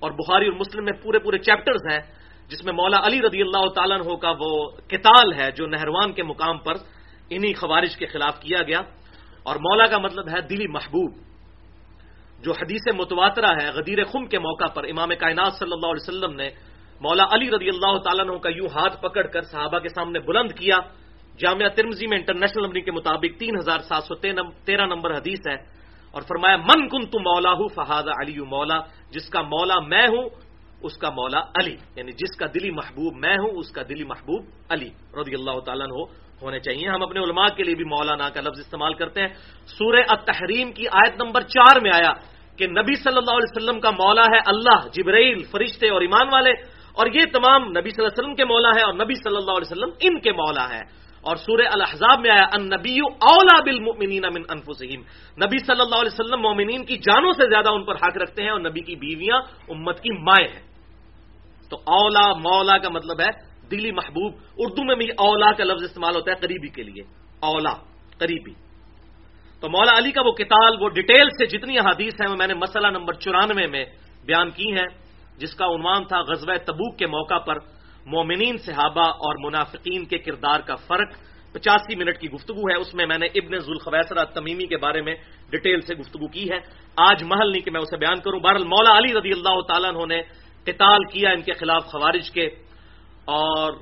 اور 0.00 0.10
بخاری 0.10 0.46
اور 0.46 0.56
مسلم 0.56 0.84
میں 0.84 0.92
پورے 0.92 1.18
پورے 1.18 1.38
چیپٹرز 1.38 1.82
ہیں، 1.92 2.00
جس 2.48 2.64
میں 2.64 2.72
مولا 2.72 2.98
علی 3.06 3.18
رضی 3.18 3.42
اللہ 3.42 3.68
تعالیٰ 3.74 4.00
ہو 4.00 4.16
کا 4.16 4.30
وہ 4.40 4.50
کتال 4.88 5.32
ہے 5.32 5.50
جو 5.50 5.66
نہروان 5.66 6.12
کے 6.12 6.22
مقام 6.22 6.58
پر 6.58 6.74
انہی 7.30 7.52
خوارج 7.52 7.96
کے 7.96 8.06
خلاف 8.06 8.40
کیا 8.40 8.62
گیا۔ 8.62 8.80
اور 9.42 9.56
مولا 9.56 9.86
کا 9.86 9.98
مطلب 9.98 10.28
ہے 10.28 10.40
دلی 10.40 10.66
محبوب، 10.66 11.12
جو 12.42 12.52
حدیث 12.52 12.84
متواترہ 12.94 13.50
ہے، 13.62 13.68
غدیر 13.70 14.04
خم 14.04 14.26
کے 14.26 14.38
موقع 14.38 14.68
پر 14.74 14.84
امام 14.84 15.10
کائنات 15.18 15.52
صلی 15.58 15.72
اللہ 15.72 15.86
علیہ 15.86 16.06
وسلم 16.08 16.34
نے 16.34 16.48
مولا 17.00 17.24
علی 17.34 17.50
رضی 17.50 17.68
اللہ 17.68 17.94
تعالیٰ 17.98 18.24
عنہ 18.28 18.38
کا 18.38 18.50
یوں 18.50 18.68
ہاتھ 18.74 19.00
پکڑ 19.02 19.26
کر 19.26 19.42
صحابہ 19.42 19.78
کے 19.78 19.88
سامنے 19.88 20.18
بلند 20.18 20.50
کیا۔ 20.52 20.78
جامعہ 21.38 21.68
ترمزی 21.68 22.06
میں 22.06 22.18
انٹرنیشنل 22.18 22.62
نمبر 22.62 22.80
کے 22.80 22.90
مطابق 22.90 23.38
تین 23.38 23.54
ہزار 23.58 23.78
سات 23.78 24.04
سو 24.04 24.14
تیرہ 24.14 24.86
نمبر 24.86 25.10
حدیث 25.16 25.40
ہے۔ 25.46 25.56
اور 26.18 26.26
فرمایا، 26.26 26.56
من 26.56 26.88
کن 26.88 27.10
تو 27.10 27.18
مولا 27.20 27.52
ہوں 27.52 27.68
فہاد 27.68 28.02
علی 28.02 28.38
مولا، 28.38 28.80
جس 29.10 29.30
کا 29.30 29.42
مولا 29.42 29.80
میں 29.80 30.06
ہوں، 30.08 30.28
اس 30.82 30.98
کا 30.98 31.10
مولا 31.10 31.38
علی. 31.38 31.76
یعنی 31.96 32.12
جس 32.12 32.36
کا 32.36 32.46
دلی 32.46 32.70
محبوب 32.70 33.16
میں 33.16 33.34
ہوں، 33.34 33.50
اس 33.50 33.70
کا 33.70 33.82
دلی 33.82 34.04
محبوب 34.04 34.44
علی. 34.68 34.88
رضی 35.20 35.34
اللہ 35.34 35.60
تعالیٰ 35.60 35.86
ہو 35.86 36.02
ہونے 36.42 36.60
چاہیے۔ 36.60 36.88
ہم 36.88 37.02
اپنے 37.02 37.20
علماء 37.20 37.48
کے 37.56 37.62
لیے 37.62 37.74
بھی 37.74 37.84
مولانا 37.84 38.30
کا 38.30 38.40
لفظ 38.40 38.58
استعمال 38.58 38.94
کرتے 38.94 39.20
ہیں۔ 39.20 39.28
سورہ 39.66 40.00
التحریم 40.08 40.72
کی 40.72 40.84
آیت 40.88 41.22
نمبر 41.22 41.40
چار 41.40 41.80
میں 41.80 41.90
آیا 41.94 42.12
کہ 42.56 42.66
نبی 42.66 42.94
صلی 42.94 43.18
اللہ 43.18 43.30
علیہ 43.30 43.56
وسلم 43.56 43.80
کا 43.80 43.90
مولا 43.90 44.22
ہے 44.22 44.38
اللہ، 44.46 44.88
جبرائیل، 44.88 45.42
فرشتے 45.42 45.88
اور 45.88 46.00
ایمان 46.00 46.28
والے۔ 46.32 46.50
اور 46.94 47.06
یہ 47.06 47.20
تمام 47.32 47.62
نبی 47.62 47.90
صلی 47.90 48.04
اللہ 48.04 48.08
علیہ 48.08 48.22
وسلم 48.22 48.34
کے 48.34 48.44
مولا 48.44 48.68
ہے 48.68 48.84
اور 48.84 48.94
نبی 48.94 49.14
صلی 49.14 49.36
اللہ 49.36 49.50
علیہ 49.50 49.70
وسلم 49.70 49.90
ان 50.00 50.20
کے 50.20 50.32
مولا 50.32 50.68
ہے 50.68 51.07
اور 51.20 51.36
سورہ 51.36 51.66
الحضاب 51.72 52.20
میں 52.20 52.30
آیا 52.30 52.46
ان 52.52 52.66
نبی 52.66 52.98
اولا 53.00 53.60
بالمؤمنین 53.64 54.22
من 54.22 54.42
انفسہم۔ 54.48 55.00
نبی 55.44 55.58
صلی 55.58 55.80
اللہ 55.80 55.94
علیہ 55.94 56.20
وسلم 56.20 56.40
مومنین 56.40 56.84
کی 56.84 56.96
جانوں 56.96 57.32
سے 57.32 57.50
زیادہ 57.50 57.68
ان 57.70 57.84
پر 57.84 57.94
حق 57.94 58.16
رکھتے 58.16 58.42
ہیں 58.42 58.50
اور 58.50 58.60
نبی 58.60 58.80
کی 58.80 58.96
بیویاں 58.96 59.40
امت 59.68 60.00
کی 60.00 60.12
مائیں 60.12 60.48
ہیں۔ 60.48 60.62
تو 61.70 61.76
اولا 61.76 62.32
مولا 62.32 62.78
کا 62.78 62.88
مطلب 62.88 63.20
ہے 63.20 63.28
دلی 63.70 63.92
محبوب۔ 63.92 64.34
اردو 64.56 64.84
میں 64.84 64.96
بھی 64.96 65.08
اولا 65.10 65.52
کا 65.52 65.64
لفظ 65.64 65.82
استعمال 65.82 66.16
ہوتا 66.16 66.30
ہے 66.30 66.36
قریبی 66.36 66.68
کے 66.68 66.82
لیے۔ 66.82 67.02
اولا 67.40 67.74
قریبی۔ 68.18 68.52
تو 69.60 69.68
مولا 69.68 69.92
علی 69.98 70.10
کا 70.10 70.22
وہ 70.22 70.32
کتاب، 70.32 70.82
وہ 70.82 70.88
ڈیٹیل 70.88 71.28
سے 71.28 71.46
جتنی 71.46 71.78
حدیث 71.78 72.14
ہیں، 72.14 72.30
وہ 72.30 72.36
میں 72.36 72.46
نے 72.46 72.54
مسئلہ 72.54 72.86
نمبر 72.86 73.12
چورانوے 73.12 73.66
میں 73.66 73.84
بیان 74.26 74.50
کی 74.50 74.72
ہیں، 74.72 74.86
جس 75.38 75.54
کا 75.54 75.64
عنوان 75.64 76.04
تھا 76.04 76.20
غزوہ 76.20 76.54
تبوک 76.66 76.98
کے 76.98 77.06
موقع 77.06 77.38
پر۔ 77.38 77.77
مومنین 78.08 78.56
صحابہ 78.56 79.08
اور 79.08 79.46
منافقین 79.46 80.04
کے 80.04 80.18
کردار 80.18 80.60
کا 80.60 80.74
فرق 80.74 81.08
پچاسی 81.52 81.96
منٹ 81.96 82.18
کی 82.18 82.30
گفتگو 82.30 82.60
ہے، 82.60 82.76
اس 82.76 82.94
میں 82.94 83.06
میں 83.06 83.18
نے 83.18 83.26
ابن 83.26 83.58
ذوالخویسرا 83.58 84.24
تمیمی 84.24 84.66
کے 84.66 84.76
بارے 84.76 85.02
میں 85.02 85.14
ڈیٹیل 85.50 85.80
سے 85.80 85.94
گفتگو 85.94 86.28
کی 86.28 86.50
ہے۔ 86.50 86.58
آج 86.96 87.22
محل 87.22 87.52
نہیں 87.52 87.62
کہ 87.62 87.70
میں 87.70 87.80
اسے 87.80 87.96
بیان 87.96 88.20
کروں۔ 88.20 88.40
بہرحال 88.40 88.64
مولا 88.64 88.98
علی 88.98 89.12
رضی 89.14 89.32
اللہ 89.32 89.60
تعالیٰ 89.60 90.06
نے 90.06 90.22
قتال 90.64 91.04
کیا 91.04 91.30
ان 91.30 91.42
کے 91.42 91.52
خلاف 91.52 91.84
خوارج 91.84 92.30
کے 92.30 92.46
اور 93.24 93.72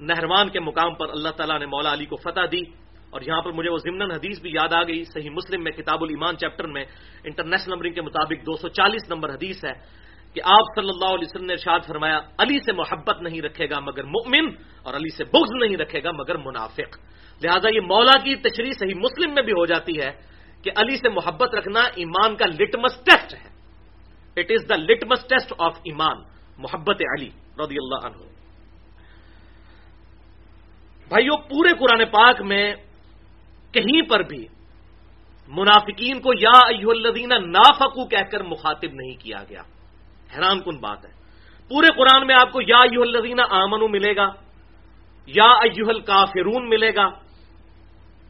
نہروان 0.00 0.48
کے 0.48 0.60
مقام 0.60 0.94
پر 0.94 1.08
اللہ 1.08 1.28
تعالیٰ 1.28 1.58
نے 1.58 1.66
مولا 1.66 1.92
علی 1.92 2.04
کو 2.04 2.16
فتح 2.16 2.40
دی۔ 2.52 2.84
اور 3.10 3.20
یہاں 3.20 3.40
پر 3.40 3.52
مجھے 3.52 3.70
وہ 3.70 3.78
ضمن 3.78 4.10
حدیث 4.10 4.40
بھی 4.40 4.50
یاد 4.52 4.72
آ 4.72 4.82
گئی۔ 4.82 5.04
صحیح 5.04 5.30
مسلم 5.30 5.62
میں 5.62 5.72
کتاب 5.72 6.02
الایمان 6.02 6.36
چیپٹر 6.36 6.66
میں 6.66 6.84
انٹرنیشنل 7.24 7.74
نمبرنگ 7.74 7.92
کے 7.92 8.02
مطابق 8.02 8.46
دو 8.46 8.56
سو 8.56 8.68
چالیس 8.68 9.10
نمبر 9.10 9.34
حدیث 9.34 9.64
ہے۔ 9.64 10.03
کہ 10.34 10.40
آپ 10.44 10.64
صلی 10.74 10.88
اللہ 10.88 11.10
علیہ 11.14 11.28
وسلم 11.30 11.46
نے 11.46 11.52
ارشاد 11.52 11.80
فرمایا، 11.86 12.18
علی 12.38 12.58
سے 12.58 12.72
محبت 12.72 13.22
نہیں 13.22 13.40
رکھے 13.42 13.70
گا 13.70 13.78
مگر 13.80 14.04
مؤمن، 14.04 14.46
اور 14.82 14.94
علی 14.94 15.10
سے 15.16 15.24
بغض 15.24 15.50
نہیں 15.62 15.76
رکھے 15.76 16.02
گا 16.02 16.10
مگر 16.10 16.36
منافق۔ 16.36 16.90
لہذا 17.42 17.68
یہ 17.74 17.80
مولا 17.80 18.16
کی 18.18 18.34
تشریح 18.42 18.72
صحیح 18.78 18.94
مسلم 18.94 19.34
میں 19.34 19.42
بھی 19.42 19.52
ہو 19.52 19.66
جاتی 19.66 20.00
ہے 20.00 20.10
کہ 20.62 20.70
علی 20.76 20.96
سے 20.96 21.08
محبت 21.08 21.54
رکھنا 21.54 21.80
ایمان 21.96 22.36
کا 22.36 22.46
لٹمس 22.46 22.94
ٹیسٹ 23.04 23.34
ہے۔ 23.34 23.48
It 24.36 24.50
is 24.50 24.68
the 24.68 24.76
litmus 24.76 25.20
test 25.28 25.52
of 25.58 25.78
ایمان، 25.84 26.16
محبت 26.58 26.98
علی 27.14 27.30
رضی 27.58 27.76
اللہ 27.78 28.00
عنہ۔ 28.06 28.22
بھائیو، 31.08 31.36
پورے 31.36 31.70
قرآن 31.78 32.04
پاک 32.10 32.40
میں 32.42 32.74
کہیں 33.74 34.02
پر 34.02 34.22
بھی 34.22 34.46
منافقین 35.48 36.20
کو 36.20 36.32
یا 36.38 36.58
ایو 36.68 36.90
الذین 36.90 37.32
نافقو 37.52 38.06
کہہ 38.08 38.30
کر 38.32 38.42
مخاطب 38.42 38.90
نہیں 38.92 39.16
کیا 39.22 39.44
گیا۔ 39.50 39.62
حیران 40.34 40.60
کن 40.60 40.76
بات 40.80 41.04
ہے۔ 41.04 41.12
پورے 41.68 41.88
قرآن 41.96 42.26
میں 42.26 42.34
آپ 42.34 42.52
کو 42.52 42.60
یا 42.60 42.78
ایو 42.78 43.02
الذین 43.02 43.40
آمنو 43.50 43.88
ملے 43.88 44.16
گا، 44.16 44.28
یا 45.26 45.44
ایوہ 45.44 45.88
الکافرون 45.88 46.68
ملے 46.68 46.90
گا۔ 46.90 47.06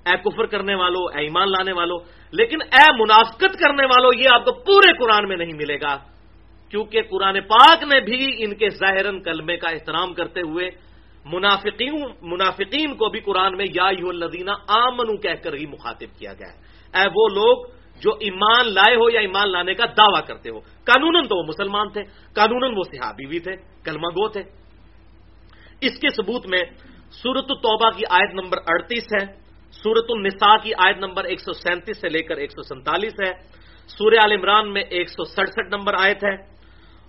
اے 0.07 0.17
کفر 0.25 0.47
کرنے 0.47 0.75
والو، 0.75 1.07
اے 1.07 1.23
ایمان 1.23 1.51
لانے 1.51 1.73
والو، 1.73 1.97
لیکن 2.33 2.59
اے 2.63 2.85
منافقت 2.99 3.59
کرنے 3.59 3.85
والو، 3.85 4.13
یہ 4.13 4.29
آپ 4.33 4.45
کو 4.45 4.53
پورے 4.53 4.93
قرآن 4.99 5.29
میں 5.29 5.37
نہیں 5.37 5.53
ملے 5.55 5.81
گا۔ 5.81 5.99
کیونکہ 6.71 7.03
قرآن 7.03 7.41
پاک 7.41 7.83
نے 7.83 8.01
بھی 8.01 8.45
ان 8.45 8.55
کے 8.55 8.69
ظاہراً 8.69 9.23
کلمے 9.23 9.57
کا 9.57 9.71
احترام 9.71 10.15
کرتے 10.15 10.41
ہوئے 10.41 10.71
منافقین 11.25 12.03
منافقین 12.23 12.95
کو 12.95 13.09
بھی 13.09 13.21
قرآن 13.21 13.57
میں 13.57 13.67
یا 13.75 13.89
یو 13.99 14.09
الدینہ 14.09 14.51
آمنو 14.69 15.17
کہہ 15.17 15.43
کر 15.43 15.55
ہی 15.55 15.67
مخاطب 15.67 16.19
کیا 16.19 16.33
گیا 16.33 16.53
ہے۔ 16.53 16.59
اے 16.95 17.09
وہ 17.15 17.29
لوگ 17.29 17.67
جو 18.01 18.11
ایمان 18.11 18.75
لائے 18.75 18.97
ہو 18.97 19.11
یا 19.11 19.21
ایمان 19.21 19.53
لانے 19.53 19.75
کا 19.75 19.85
دعویٰ 19.87 20.27
کرتے 20.27 20.51
ہو۔ 20.51 20.61
قانون 20.61 21.23
تو 21.29 21.37
وہ 21.37 21.43
مسلمان 21.43 21.89
تھے 21.89 22.03
قانون 22.35 22.75
وہ 22.77 22.83
صحابی 22.83 23.27
بھی 23.27 23.39
تھے، 23.39 23.53
کلمہ 23.57 24.07
گو 24.07 24.29
تھے۔ 24.29 24.43
اس 25.81 25.99
کے 26.01 26.09
ثبوت 26.09 26.47
میں 26.47 26.61
سورت 27.11 27.45
التوبہ 27.49 27.91
کی 27.91 28.03
آیت 28.11 28.35
نمبر 28.35 28.59
اڑتیس 28.67 29.05
ہے 29.05 29.45
سورت 29.71 30.05
النساء 30.09 30.57
کی 30.63 30.73
آیت 30.75 30.99
نمبر 30.99 31.25
ایک 31.25 31.41
سو 31.41 31.53
سینتیس 31.53 32.01
سے 32.01 32.09
لے 32.09 32.23
کر 32.23 32.37
ایک 32.37 32.51
سو 32.51 32.63
سینتالیس 32.63 33.13
ہے۔ 33.27 33.33
سورہ 33.87 34.15
عال 34.15 34.33
عمران 34.33 34.73
میں 34.73 34.83
ایک 34.83 35.09
سو 35.09 35.25
سڑسٹھ 35.25 35.69
نمبر 35.71 35.95
آیت 35.99 36.25
ہے۔ 36.25 36.35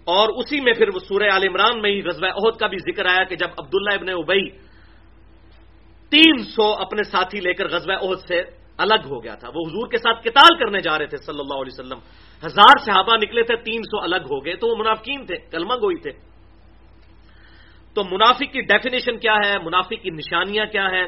اور 0.06 0.30
اسی 0.38 0.62
میں 0.62 0.74
پھر 0.74 0.92
سورہ 0.92 1.24
عال 1.24 1.44
عمران 1.44 1.82
میں 1.82 1.92
ہی 1.92 2.02
غزوہ 2.02 2.30
عہد 2.30 2.60
کا 2.60 2.68
بھی 2.68 2.78
ذکر 2.78 3.06
آیا 3.06 3.24
کہ 3.24 3.36
جب 3.36 3.48
عبداللہ 3.58 3.94
ابن 3.94 4.10
ابئی 4.10 4.50
تین 6.10 6.44
سو 6.44 6.74
اپنے 6.74 7.04
ساتھی 7.04 7.40
لے 7.40 7.54
کر 7.54 7.68
غزوہ 7.68 7.94
عہد 7.94 8.28
سے 8.28 8.42
الگ 8.78 9.06
ہو 9.06 9.24
گیا 9.24 9.36
تھا۔ 9.36 9.48
وہ 9.48 9.62
حضور 9.68 9.88
کے 9.90 9.98
ساتھ 9.98 10.24
کتال 10.24 10.58
کرنے 10.58 10.82
جا 10.82 11.00
رہے 11.00 11.06
تھے 11.06 11.18
صلی 11.18 11.40
اللہ 11.40 11.54
علیہ 11.54 11.74
وسلم۔ 11.74 12.00
ہزار 12.46 12.78
صحابہ 12.86 13.16
نکلے 13.16 13.44
تھے، 13.44 13.56
تین 13.56 13.84
سو 13.84 14.02
الگ 14.02 14.16
ہو 14.16 14.46
گئے۔ 14.46 14.56
تو 14.56 14.68
وہ 14.68 14.76
منافقین 14.78 15.26
تھے، 15.26 15.36
کلمہ 15.36 15.74
گوئی 15.74 15.98
تھے۔ 15.98 16.12
تو 17.94 18.04
منافق 18.04 18.52
کی 18.52 18.62
ڈیفینیشن 18.62 19.18
کیا 19.18 19.36
ہے؟ 19.46 19.54
منافق 19.64 19.94
کی 20.02 20.10
نشانیاں 20.10 20.66
کیا 20.66 20.88
ہیں؟ 20.92 21.08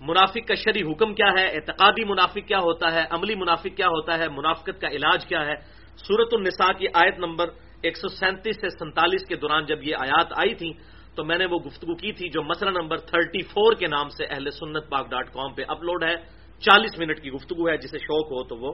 منافق 0.00 0.48
کا 0.48 0.54
شرعی 0.54 0.82
حکم 0.82 1.14
کیا 1.14 1.28
ہے؟ 1.38 1.46
اعتقادی 1.46 2.04
منافق 2.04 2.48
کیا 2.48 2.58
ہوتا 2.58 2.94
ہے؟ 2.94 3.04
عملی 3.10 3.34
منافق 3.34 3.76
کیا 3.76 3.86
ہوتا 3.86 4.18
ہے؟ 4.18 4.28
منافقت 4.28 4.80
کا 4.80 4.88
علاج 4.88 5.26
کیا 5.26 5.46
ہے؟ 5.46 5.54
سورت 5.96 6.28
النساء 6.32 6.72
کی 6.72 6.86
آیت 6.94 7.18
نمبر 7.18 7.48
ایک 7.82 7.96
سو 7.96 8.08
سینتیس 8.08 8.56
سے 8.60 8.68
سینتالیس 8.68 9.28
کے 9.28 9.36
دوران 9.36 9.64
جب 9.64 9.82
یہ 9.82 9.96
آیات 9.98 10.26
آئی 10.36 10.54
تھی 10.54 10.72
تو 11.16 11.24
میں 11.24 11.38
نے 11.38 11.46
وہ 11.46 11.58
گفتگو 11.58 11.94
کی 11.94 12.12
تھی 12.12 12.28
جو 12.28 12.42
مسئلہ 12.42 12.70
نمبر 12.70 12.96
تھرٹی 12.96 13.42
فور 13.42 13.74
کے 13.74 13.86
نام 13.86 14.08
سے 14.08 14.24
اہل 14.24 14.50
سنت 14.50 14.90
پاک 14.90 15.10
ڈاٹ 15.10 15.32
کام 15.32 15.54
پہ 15.54 15.62
اپلوڈ 15.68 16.04
ہے۔ 16.04 16.14
چالیس 16.60 16.98
منٹ 16.98 17.20
کی 17.22 17.30
گفتگو 17.30 17.68
ہے، 17.68 17.76
جسے 17.76 17.98
شوق 17.98 18.26
ہو 18.26 18.44
تو 18.44 18.56
وہ 18.56 18.72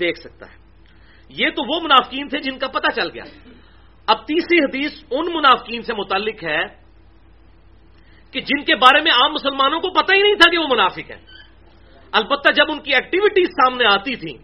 دیکھ 0.00 0.18
سکتا 0.18 0.46
ہے۔ 0.46 0.56
یہ 1.28 1.48
تو 1.48 1.74
وہ 1.74 1.80
منافقین 1.80 2.28
تھے 2.28 2.38
جن 2.38 2.58
کا 2.58 2.68
پتہ 2.68 3.00
چل 3.00 3.10
گیا۔ 3.14 3.24
اب 4.06 4.16
تیسری 4.26 4.58
حدیث 4.58 5.04
ان 5.10 5.26
منافقین 5.34 5.82
سے 5.82 5.92
متعلق 5.92 6.44
ہے 6.44 6.64
کہ 8.30 8.40
جن 8.40 8.64
کے 8.64 8.76
بارے 8.76 9.00
میں 9.00 9.12
عام 9.12 9.32
مسلمانوں 9.32 9.80
کو 9.80 9.90
پتہ 9.90 10.14
ہی 10.14 10.22
نہیں 10.22 10.34
تھا 10.34 10.50
کہ 10.50 10.58
وہ 10.58 10.66
منافق 10.70 11.10
ہیں۔ 11.10 11.26
البتہ 12.12 12.52
جب 12.52 12.64
ان 12.68 12.80
کی 12.80 12.94
ایکٹیویٹیز 12.94 13.48
سامنے 13.48 13.84
آتی 13.84 14.16
تھیں، 14.16 14.38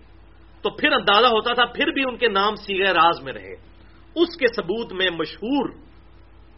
تو 0.63 0.71
پھر 0.71 0.93
اندازہ 0.93 1.27
ہوتا 1.27 1.55
تھا، 1.55 1.65
پھر 1.65 1.87
بھی 1.87 2.03
ان 2.09 2.17
کے 2.17 2.29
نام 2.29 2.55
سیغ 2.55 2.87
راز 2.87 3.23
میں 3.23 3.33
رہے۔ 3.33 3.53
اس 4.15 4.37
کے 4.37 4.47
ثبوت 4.57 4.93
میں 4.93 5.11
مشہور 5.11 5.71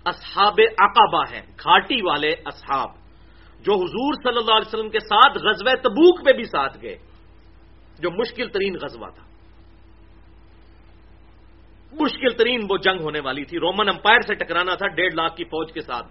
اصحاب 0.05 0.61
عقبہ 0.79 1.23
ہیں، 1.33 1.43
گھاٹی 1.65 2.03
والے 2.03 2.35
اصحاب۔ 2.45 3.04
جو 3.65 3.73
حضور 3.73 4.15
صلی 4.15 4.37
اللہ 4.37 4.53
علیہ 4.53 4.69
وسلم 4.69 4.91
کے 4.91 5.01
ساتھ 5.01 5.39
غزوہ 5.39 5.75
تبوک 5.83 6.21
میں 6.25 6.33
بھی 6.33 6.45
ساتھ 6.45 6.79
گئے، 6.83 6.97
جو 7.99 8.11
مشکل 8.11 8.49
ترین 8.49 8.77
غزوہ 8.83 9.11
تھا۔ 9.11 9.25
مشکل 11.93 12.31
ترین 12.31 12.67
وہ 12.71 12.77
جنگ 12.77 13.01
ہونے 13.01 13.21
والی 13.21 13.45
تھی۔ 13.45 13.59
رومن 13.59 13.89
امپائر 13.89 14.21
سے 14.21 14.35
ٹکرانا 14.35 14.75
تھا 14.75 14.87
ڈیڑھ 14.87 15.15
لاکھ 15.15 15.37
کی 15.37 15.45
فوج 15.45 15.73
کے 15.73 15.81
ساتھ۔ 15.81 16.07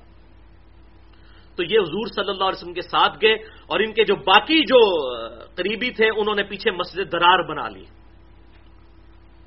تو 1.56 1.64
یہ 1.64 1.80
حضور 1.80 2.08
صلی 2.16 2.30
اللہ 2.30 2.44
علیہ 2.44 2.62
وسلم 2.62 2.74
کے 2.74 2.82
ساتھ 2.82 3.18
گئے 3.22 3.34
اور 3.68 3.80
ان 3.80 3.94
کے 3.94 4.04
جو 4.04 4.16
باقی 4.16 4.62
جو 4.62 4.80
قریبی 5.56 5.92
تھے، 5.92 6.10
انہوں 6.10 6.36
نے 6.36 6.44
پیچھے 6.44 6.72
مسجد 6.72 7.12
درار 7.12 7.50
بنا 7.50 7.70
لی۔ 7.70 7.84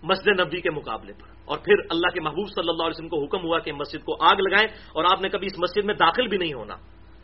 مسجد 0.03 0.41
نبی 0.41 0.61
کے 0.61 0.71
مقابلے 0.71 1.13
پر۔ 1.13 1.29
اور 1.45 1.59
پھر 1.59 1.75
اللہ 1.91 2.07
کے 2.07 2.21
محبوب 2.21 2.49
صلی 2.49 2.69
اللہ 2.69 2.83
علیہ 2.83 2.97
وسلم 2.97 3.09
کو 3.09 3.25
حکم 3.25 3.45
ہوا 3.45 3.59
کہ 3.59 3.73
مسجد 3.73 4.05
کو 4.05 4.25
آگ 4.25 4.37
لگائیں 4.37 4.69
اور 4.93 5.05
آپ 5.13 5.21
نے 5.21 5.29
کبھی 5.29 5.47
اس 5.47 5.59
مسجد 5.59 5.85
میں 5.85 5.95
داخل 5.95 6.27
بھی 6.27 6.39
نہیں 6.39 6.55
ہونا۔ 6.55 6.75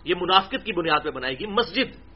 یہ 0.04 0.14
منافقت 0.20 0.64
کی 0.64 0.72
بنیاد 0.72 1.00
پہ 1.04 1.10
بنائے 1.10 1.34
گی، 1.38 1.46
مسجد۔ 1.46 2.12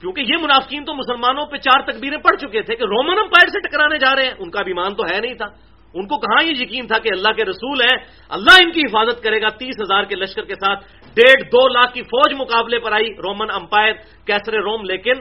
کیونکہ 0.00 0.20
یہ 0.20 0.36
منافقین 0.42 0.84
تو 0.84 0.94
مسلمانوں 0.94 1.46
پہ 1.46 1.56
چار 1.56 1.92
تکبیریں 1.92 2.18
پڑ 2.18 2.36
چکے 2.36 2.62
تھے 2.62 2.76
کہ 2.76 2.82
رومن 2.82 3.18
امپائر 3.18 3.48
سے 3.48 3.60
ٹکرانے 3.60 3.98
جا 3.98 4.16
رہے 4.16 4.24
ہیں۔ 4.24 4.34
ان 4.38 4.50
کا 4.50 4.62
بھی 4.62 4.72
مان 4.72 4.94
تو 4.94 5.02
ہے 5.14 5.20
نہیں 5.20 5.34
تھا۔ 5.34 5.46
ان 5.94 6.06
کو 6.06 6.18
کہاں 6.18 6.44
یہ 6.44 6.62
یقین 6.62 6.86
تھا 6.86 6.98
کہ 6.98 7.08
اللہ 7.12 7.28
کے 7.28 7.44
رسول 7.44 7.80
ہیں؟ 7.80 7.98
اللہ 8.28 8.62
ان 8.64 8.72
کی 8.72 8.80
حفاظت 8.80 9.22
کرے 9.22 9.42
گا۔ 9.42 9.48
تیس 9.48 9.74
ہزار 9.82 10.04
کے 10.04 10.14
لشکر 10.16 10.44
کے 10.44 10.54
ساتھ 10.54 10.84
ڈیڑھ 11.14 11.42
دو 11.42 11.68
لاکھ 11.68 11.94
کی 11.94 12.02
فوج 12.02 12.34
مقابلے 12.38 12.78
پر 12.78 12.92
آئی 12.92 13.08
رومن 13.10 13.50
امپائر 13.50 13.92
کیسر 14.26 14.52
روم، 14.52 14.84
لیکن 14.84 15.12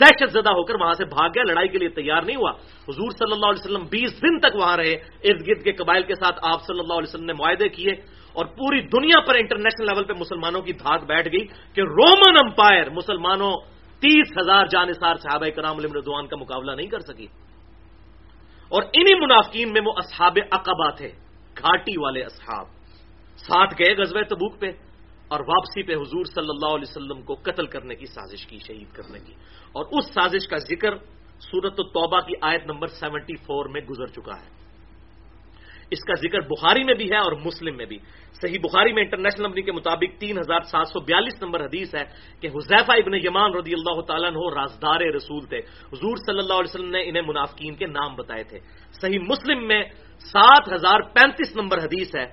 دہشت 0.00 0.30
زدہ 0.30 0.48
ہو 0.48 0.64
کر 0.64 0.74
وہاں 0.74 0.94
سے 0.94 1.04
بھاگ 1.04 1.28
گیا۔ 1.28 1.42
لڑائی 1.42 1.68
کے 1.68 1.78
لیے 1.78 1.88
تیار 1.88 2.22
نہیں 2.22 2.36
ہوا۔ 2.36 2.50
حضور 2.88 3.10
صلی 3.10 3.32
اللہ 3.32 3.46
علیہ 3.46 3.64
وسلم 3.64 3.84
بیس 3.90 4.22
دن 4.22 4.38
تک 4.38 4.56
وہاں 4.56 4.76
رہے۔ 4.76 4.92
ارد 5.24 5.48
گرد 5.48 5.64
کے 5.64 5.72
قبائل 5.72 6.02
کے 6.02 6.14
ساتھ 6.14 6.40
آپ 6.42 6.62
صلی 6.62 6.80
اللہ 6.80 6.92
علیہ 6.92 7.08
وسلم 7.08 7.24
نے 7.24 7.32
معاہدے 7.32 7.68
کیے۔ 7.68 8.17
اور 8.38 8.46
پوری 8.46 8.80
دنیا 8.80 9.20
پر 9.20 9.34
انٹرنیشنل 9.36 9.86
لیول 9.86 10.04
پہ 10.04 10.12
مسلمانوں 10.12 10.62
کی 10.62 10.72
دھاک 10.72 11.04
بیٹھ 11.04 11.28
گئی 11.32 11.46
کہ 11.46 11.80
رومن 11.80 12.36
امپائر 12.44 12.90
مسلمانوں 12.90 13.52
تیس 13.98 14.38
ہزار 14.40 14.66
جانصار 14.66 15.14
صحابہ 15.14 15.46
کرام 15.56 15.76
علیہ 15.76 15.98
رضوان 15.98 16.26
کا 16.26 16.36
مقابلہ 16.36 16.72
نہیں 16.72 16.86
کر 16.86 17.00
سکی۔ 17.00 17.26
اور 18.68 18.82
انہی 18.82 19.20
منافقین 19.20 19.72
میں 19.72 19.80
وہ 19.84 19.92
اصحاب 19.96 20.38
اقبا 20.50 20.90
تھے، 20.90 21.08
گھاٹی 21.58 22.00
والے 22.00 22.22
اصحاب۔ 22.22 22.66
ساتھ 23.36 23.74
گئے 23.78 23.94
غزوہ 23.94 24.22
تبوک 24.22 24.60
پہ 24.60 24.66
اور 25.28 25.40
واپسی 25.40 25.82
پہ 25.82 25.92
حضور 25.92 26.24
صلی 26.24 26.48
اللہ 26.48 26.66
علیہ 26.66 26.90
وسلم 26.90 27.22
کو 27.22 27.34
قتل 27.34 27.66
کرنے 27.66 27.94
کی 27.94 28.06
سازش 28.06 28.46
کی، 28.46 28.58
شہید 28.66 28.92
کرنے 28.92 29.18
کی۔ 29.18 29.32
اور 29.72 29.84
اس 29.84 30.06
سازش 30.06 30.48
کا 30.48 30.56
ذکر 30.56 30.96
سورت 31.40 31.74
التوبہ 31.78 32.20
کی 32.20 32.32
آیت 32.40 32.66
نمبر 32.66 32.86
سیونٹی 32.86 33.36
فور 33.36 33.66
میں 33.66 33.80
گزر 33.80 34.06
چکا 34.06 34.40
ہے۔ 34.40 34.67
اس 35.90 36.04
کا 36.04 36.14
ذکر 36.14 36.40
بخاری 36.40 36.84
میں 36.84 36.94
بھی 36.94 37.10
ہے 37.10 37.16
اور 37.16 37.32
مسلم 37.32 37.76
میں 37.76 37.86
بھی۔ 37.86 37.98
صحیح 38.40 38.58
بخاری 38.62 38.92
میں 38.92 39.02
انٹرنیشنل 39.02 39.42
نمبر 39.42 39.60
کے 39.60 39.72
مطابق 39.72 40.20
تین 40.20 40.38
ہزار 40.38 40.60
سات 40.60 40.88
سو 40.88 41.00
بیالیس 41.00 41.42
نمبر 41.42 41.60
حدیث 41.64 41.94
ہے 41.94 42.04
کہ 42.40 42.46
حذیفہ 42.46 42.92
ابن 42.92 43.14
یمان 43.14 43.54
رضی 43.54 43.72
اللہ 43.72 44.00
تعالیٰ 44.00 44.30
عنہ 44.30 44.42
رازدار 44.54 45.00
رسول 45.00 45.44
تھے۔ 45.46 45.58
حضور 45.92 46.16
صلی 46.16 46.38
اللہ 46.38 46.56
علیہ 46.60 46.72
وسلم 46.74 46.90
نے 46.90 47.02
انہیں 47.08 47.22
منافقین 47.26 47.74
کے 47.74 47.86
نام 47.86 48.14
بتائے 48.16 48.44
تھے۔ 48.44 48.58
صحیح 49.00 49.18
مسلم 49.18 49.66
میں 49.66 49.82
سات 50.32 50.72
ہزار 50.72 51.00
پینتیس 51.00 51.56
نمبر 51.56 51.78
حدیث 51.78 52.14
ہے 52.16 52.26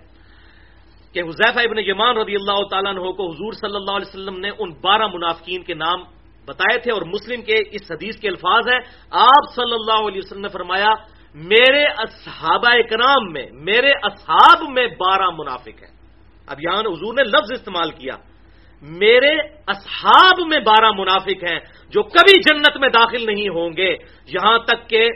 کہ 1.13 1.19
حذیفہ 1.19 1.59
ابن 1.59 1.79
یمان 1.79 2.17
رضی 2.17 2.35
اللہ 2.35 2.59
تعالیٰ 2.67 2.91
عنہ 2.91 3.11
کو 3.11 3.23
حضور 3.31 3.51
صلی 3.51 3.75
اللہ 3.75 3.95
علیہ 3.95 4.09
وسلم 4.11 4.37
نے 4.39 4.49
ان 4.59 4.69
بارہ 4.83 5.07
منافقین 5.07 5.63
کے 5.63 5.73
نام 5.73 6.03
بتائے 6.45 6.77
تھے 6.83 6.91
اور 6.91 7.01
مسلم 7.01 7.41
کے 7.41 7.57
اس 7.71 7.91
حدیث 7.91 8.19
کے 8.19 8.27
الفاظ 8.27 8.63
ہیں۔ 8.67 8.81
آپ 9.09 9.43
صلی 9.55 9.73
اللہ 9.73 9.99
علیہ 10.07 10.21
وسلم 10.23 10.41
نے 10.41 10.51
فرمایا 10.51 10.91
میرے 11.35 11.83
اصحابہ 11.83 12.81
کرام 12.89 13.33
میں، 13.33 13.45
میرے 13.53 13.91
اصحاب 14.03 14.69
میں 14.69 14.87
بارہ 14.87 15.29
منافق 15.37 15.83
ہیں۔ 15.83 15.95
اب 16.47 16.57
یہاں 16.61 16.79
حضور 16.79 17.13
نے 17.13 17.23
لفظ 17.23 17.51
استعمال 17.51 17.91
کیا۔ 17.91 18.13
میرے 18.81 19.39
اصحاب 19.67 20.47
میں 20.47 20.59
بارہ 20.59 20.91
منافق 20.91 21.43
ہیں 21.51 21.59
جو 21.89 22.03
کبھی 22.03 22.39
جنت 22.41 22.77
میں 22.77 22.89
داخل 22.89 23.25
نہیں 23.25 23.49
ہوں 23.49 23.69
گے، 23.77 23.93
یہاں 24.27 24.59
تک 24.59 24.89
کہ 24.89 25.09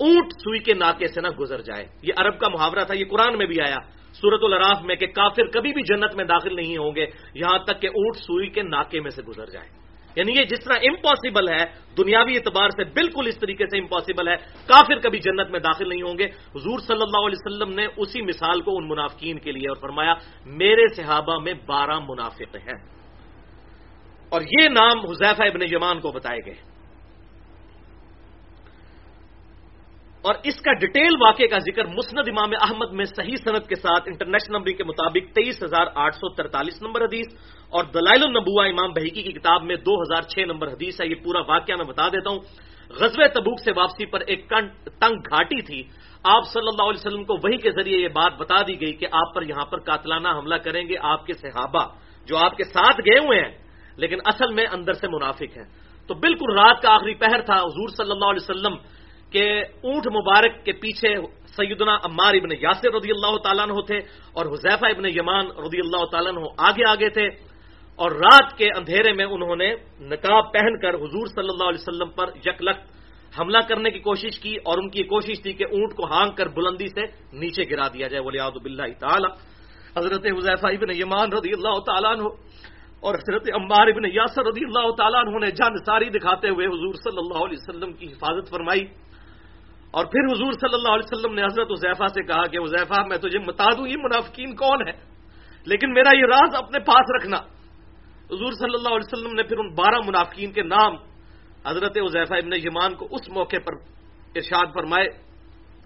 اونٹ 0.00 0.32
سوئی 0.32 0.58
کے 0.58 0.74
ناکے 0.74 1.06
سے 1.06 1.20
نہ 1.20 1.28
گزر 1.28 1.60
جائے۔ 1.60 1.86
یہ 2.02 2.12
عرب 2.16 2.38
کا 2.38 2.48
محاورہ 2.48 2.84
تھا، 2.86 2.94
یہ 2.94 3.04
قرآن 3.10 3.38
میں 3.38 3.46
بھی 3.46 3.60
آیا۔ 3.60 3.76
سورت 4.12 4.40
الراف 4.42 4.82
میں 4.82 4.96
کہ 4.96 5.06
کافر 5.06 5.46
کبھی 5.46 5.72
بھی 5.72 5.82
جنت 5.82 6.14
میں 6.14 6.24
داخل 6.24 6.56
نہیں 6.56 6.76
ہوں 6.76 6.94
گے، 6.94 7.06
یہاں 7.34 7.58
تک 7.58 7.82
کہ 7.82 7.86
اونٹ 7.86 8.16
سوئی 8.16 8.48
کے 8.48 8.62
ناکے 8.62 9.00
میں 9.00 9.10
سے 9.10 9.22
گزر 9.22 9.46
جائے۔ 9.46 9.77
یعنی 10.18 10.32
یہ 10.38 10.44
جس 10.44 10.64
طرح 10.64 10.74
امپاسبل 10.74 11.48
ہے، 11.48 11.64
دنیاوی 11.96 12.36
اعتبار 12.36 12.68
سے 12.68 12.84
بالکل 12.84 13.26
اس 13.26 13.38
طریقے 13.38 13.64
سے 13.66 13.78
امپاسبل 13.78 14.28
ہے، 14.28 14.36
کافر 14.66 14.98
کبھی 14.98 15.18
جنت 15.18 15.50
میں 15.50 15.60
داخل 15.60 15.88
نہیں 15.88 16.02
ہوں 16.02 16.18
گے۔ 16.18 16.24
حضور 16.24 16.78
صلی 16.78 17.00
اللہ 17.00 17.26
علیہ 17.26 17.46
وسلم 17.46 17.74
نے 17.74 17.86
اسی 17.96 18.22
مثال 18.22 18.60
کو 18.60 18.76
ان 18.76 18.88
منافقین 18.88 19.38
کے 19.38 19.52
لیے 19.52 19.68
اور 19.68 19.76
فرمایا، 19.76 20.14
میرے 20.46 20.94
صحابہ 20.94 21.40
میں 21.40 21.54
بارہ 21.66 21.98
منافق 22.08 22.56
ہیں۔ 22.56 22.88
اور 24.28 24.40
یہ 24.40 24.68
نام 24.68 24.98
حذیفہ 25.10 25.42
ابن 25.42 25.60
یمان 25.62 26.00
کو 26.00 26.12
بتائے 26.12 26.38
گئے۔ 26.46 26.77
اور 30.28 30.36
اس 30.44 30.60
کا 30.60 30.72
ڈیٹیل 30.72 31.14
واقعے 31.20 31.46
کا 31.46 31.58
ذکر 31.58 31.84
مسند 31.84 32.28
امام 32.28 32.50
احمد 32.62 32.92
میں 32.92 33.04
صحیح 33.04 33.36
صنعت 33.44 33.68
کے 33.68 33.74
ساتھ 33.74 34.02
انٹرنیشنل 34.06 34.56
نمبر 34.56 34.70
کے 34.70 34.84
مطابق 34.84 35.34
تیئیس 35.34 35.62
ہزار 35.62 35.86
آٹھ 35.94 36.14
سو 36.14 36.34
ترتالیس 36.34 36.82
نمبر 36.82 37.02
حدیث 37.02 37.26
اور 37.70 37.84
دلائل 37.84 38.22
النبوا 38.22 38.64
امام 38.64 38.92
بحیکی 38.92 39.22
کی 39.22 39.32
کتاب 39.32 39.62
میں 39.62 39.76
دو 39.76 40.02
ہزار 40.02 40.22
چھ 40.22 40.38
نمبر 40.38 40.68
حدیث 40.68 41.00
ہے۔ 41.00 41.06
یہ 41.06 41.14
پورا 41.14 41.40
واقعہ 41.40 41.76
میں 41.76 41.84
بتا 41.84 42.08
دیتا 42.08 42.30
ہوں۔ 42.30 42.38
غزب 42.90 43.26
تبوک 43.26 43.60
سے 43.60 43.70
واپسی 43.76 44.06
پر 44.06 44.20
ایک 44.20 44.48
تنگ 45.00 45.16
گھاٹی 45.16 45.62
تھی۔ 45.62 45.82
آپ 46.24 46.42
صلی 46.52 46.68
اللہ 46.68 46.82
علیہ 46.82 47.06
وسلم 47.06 47.24
کو 47.24 47.34
وہی 47.34 47.56
کے 47.56 47.70
ذریعے 47.70 47.98
یہ 47.98 48.08
بات 48.08 48.32
بتا 48.38 48.62
دی 48.62 48.80
گئی 48.80 48.92
کہ 48.92 49.06
آپ 49.12 49.34
پر 49.34 49.42
یہاں 49.42 49.66
پر 49.66 49.78
قاتلانہ 49.80 50.28
حملہ 50.28 50.54
کریں 50.54 50.88
گے، 50.88 50.94
آپ 51.02 51.26
کے 51.26 51.32
صحابہ 51.32 51.84
جو 52.26 52.36
آپ 52.36 52.56
کے 52.56 52.64
ساتھ 52.64 53.00
گئے 53.06 53.18
ہوئے 53.18 53.40
ہیں، 53.40 53.58
لیکن 53.96 54.18
اصل 54.24 54.54
میں 54.54 54.66
اندر 54.72 54.92
سے 54.92 55.08
منافق 55.08 55.56
ہیں۔ 55.56 55.68
تو 56.06 56.14
بالکل 56.14 56.58
رات 56.58 56.82
کا 56.82 56.92
آخری 56.92 57.14
پہر 57.14 57.40
تھا۔ 57.40 57.54
حضور 57.54 57.88
صلی 57.88 58.10
اللہ 58.10 58.24
علیہ 58.24 58.50
وسلم 58.50 58.74
کے 59.30 59.48
اونٹ 59.60 60.06
مبارک 60.08 60.64
کے 60.64 60.72
پیچھے 60.72 61.14
سیدنا 61.56 61.94
عمار 62.04 62.34
ابن 62.34 62.52
یاسر 62.60 62.94
رضی 62.94 63.10
اللہ 63.10 63.36
تعالیٰ 63.44 63.64
عنہ 63.68 63.80
تھے 63.86 63.98
اور 64.32 64.46
حذیفہ 64.46 64.86
ابن 64.86 65.04
یمان 65.10 65.46
رضی 65.64 65.80
اللہ 65.80 66.04
تعالیٰ 66.12 66.32
عنہ 66.32 66.44
آگے 66.68 66.84
آگے 66.88 67.08
تھے 67.08 67.26
اور 67.98 68.10
رات 68.16 68.56
کے 68.58 68.68
اندھیرے 68.76 69.12
میں 69.12 69.24
انہوں 69.24 69.56
نے 69.56 69.70
نقاب 70.12 70.52
پہن 70.52 70.78
کر 70.78 70.94
حضور 70.94 71.26
صلی 71.26 71.50
اللہ 71.50 71.68
علیہ 71.70 71.82
وسلم 71.82 72.10
پر 72.18 72.26
یکلک 72.46 72.78
حملہ 73.32 73.58
کرنے 73.68 73.90
کی 73.90 73.98
کوشش 74.00 74.38
کی 74.40 74.54
اور 74.64 74.78
ان 74.78 74.88
کی 74.90 75.02
کوشش 75.02 75.42
تھی 75.42 75.52
کہ 75.52 75.64
اونٹ 75.64 75.94
کو 75.96 76.04
ہانگ 76.06 76.30
کر 76.32 76.48
بلندی 76.48 76.88
سے 76.88 77.04
نیچے 77.32 77.64
گرا 77.70 77.88
دیا 77.88 78.06
جائے 78.08 78.22
ولی 78.24 78.38
بلّہ 78.62 78.86
تعالیٰ۔ 79.00 79.30
حضرت 79.96 80.26
حضیفہ 80.26 80.66
ابن 80.66 80.90
یمان 80.94 81.32
رضی 81.32 81.52
اللہ 81.52 81.76
تعالیٰ 81.86 82.12
عنہ 82.12 82.28
اور 83.02 83.14
حضرت 83.14 83.46
عمار 83.54 83.86
ابن 83.86 84.04
یاسر 84.12 84.46
رضی 84.46 84.64
اللہ 84.64 84.90
تعالیٰ 84.98 85.20
عنہ 85.20 85.38
نے 85.44 85.50
جان 85.50 85.76
ساری 85.86 86.08
دکھاتے 86.10 86.48
ہوئے 86.48 86.66
حضور 86.66 86.94
صلی 87.04 87.18
اللہ 87.18 87.44
علیہ 87.44 87.58
وسلم 87.58 87.92
کی 87.92 88.06
حفاظت 88.06 88.50
فرمائی۔ 88.50 88.84
اور 89.90 90.04
پھر 90.04 90.24
حضور 90.32 90.52
صلی 90.52 90.74
اللہ 90.74 90.92
علیہ 90.94 91.08
وسلم 91.08 91.34
نے 91.34 91.42
حضرت 91.42 91.70
حضیفہ 91.72 92.06
سے 92.14 92.22
کہا 92.22 92.44
کہ 92.46 92.58
حضیفہ 92.58 92.98
میں 93.08 93.16
تجھے 93.16 93.38
بتا 93.38 93.68
دوں، 93.76 93.86
یہ 93.88 93.96
منافقین 93.96 94.54
کون 94.54 94.88
ہے 94.88 94.92
لیکن 95.66 95.92
میرا 95.92 96.16
یہ 96.16 96.24
راز 96.24 96.54
اپنے 96.54 96.78
پاس 96.78 97.06
رکھنا۔ 97.16 97.36
حضور 98.30 98.52
صلی 98.52 98.74
اللہ 98.74 98.92
علیہ 98.94 99.08
وسلم 99.08 99.34
نے 99.34 99.42
پھر 99.42 99.58
ان 99.58 99.68
بارہ 99.74 99.98
منافقین 100.06 100.52
کے 100.52 100.62
نام 100.62 100.96
حضرت 101.66 101.96
حضیفہ 101.98 102.34
ابن 102.34 102.52
یمان 102.52 102.94
کو 102.94 103.08
اس 103.10 103.28
موقع 103.28 103.56
پر 103.64 103.72
ارشاد 104.36 104.66
فرمائے 104.74 105.08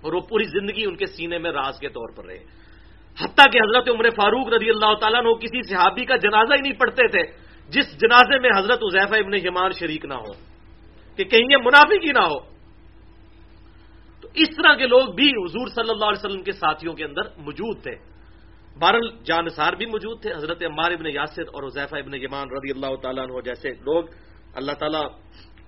اور 0.03 0.13
وہ 0.13 0.21
پوری 0.21 0.45
زندگی 0.45 0.85
ان 0.85 0.97
کے 0.97 1.07
سینے 1.07 1.39
میں 1.39 1.51
راز 1.51 1.79
کے 1.79 1.89
طور 1.89 2.09
پر 2.17 2.25
رہے۔ 2.27 2.39
حتیٰ 3.19 3.47
کہ 3.53 3.59
حضرت 3.59 3.89
عمر 3.89 4.11
فاروق 4.11 4.49
رضی 4.49 4.71
اللہ 4.71 4.95
تعالیٰ 4.95 5.23
نے 5.23 5.35
کسی 5.35 5.63
صحابی 5.63 6.05
کا 6.05 6.17
جنازہ 6.17 6.55
ہی 6.55 6.61
نہیں 6.61 6.79
پڑھتے 6.79 7.07
تھے، 7.07 7.23
جس 7.71 7.87
جنازے 8.01 8.39
میں 8.39 8.51
حضرت 8.57 8.81
حضیفہ 8.83 9.15
ابن 9.15 9.35
یمان 9.35 9.71
شریک 9.79 10.05
نہ 10.05 10.15
ہو، 10.15 10.33
کہ 11.17 11.25
کہیں 11.25 11.47
یہ 11.51 11.57
منافق 11.57 12.05
ہی 12.05 12.13
نہ 12.13 12.25
ہو۔ 12.27 12.52
اس 14.35 14.49
طرح 14.57 14.75
کے 14.75 14.87
لوگ 14.87 15.15
بھی 15.15 15.29
حضور 15.29 15.67
صلی 15.67 15.91
اللہ 15.91 16.05
علیہ 16.05 16.27
وسلم 16.27 16.43
کے 16.43 16.53
ساتھیوں 16.53 16.95
کے 16.95 17.05
اندر 17.05 17.23
موجود 17.37 17.83
تھے۔ 17.83 17.95
بارل 18.79 19.09
جانسار 19.25 19.73
بھی 19.73 19.87
موجود 19.87 20.23
تھے، 20.23 20.33
حضرت 20.33 20.63
عمار 20.63 20.91
ابن 20.91 21.07
یاسر 21.07 21.43
اور 21.43 21.63
حضیفہ 21.63 21.97
ابن 21.97 22.15
یمان 22.15 22.49
رضی 22.51 22.71
اللہ 22.71 22.97
تعالیٰ 22.97 23.25
عنہ 23.25 23.41
جیسے 23.41 23.69
لوگ 23.69 24.05
اللہ 24.55 24.73
تعالیٰ 24.73 25.05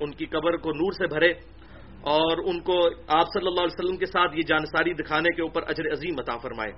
ان 0.01 0.11
کی 0.11 0.27
قبر 0.27 0.57
کو 0.57 0.71
نور 0.71 0.93
سے 0.93 1.07
بھرے 1.07 1.31
اور 2.01 2.39
ان 2.39 2.61
کو 2.61 2.87
آپ 3.09 3.27
صلی 3.33 3.47
اللہ 3.47 3.61
علیہ 3.61 3.79
وسلم 3.79 3.97
کے 3.97 4.07
ساتھ 4.07 4.37
یہ 4.37 4.43
جانساری 4.49 4.93
دکھانے 4.95 5.31
کے 5.37 5.43
اوپر 5.43 5.63
اجر 5.63 5.93
عظیم 5.93 6.15
عطا 6.19 6.37
فرمائے۔ 6.37 6.73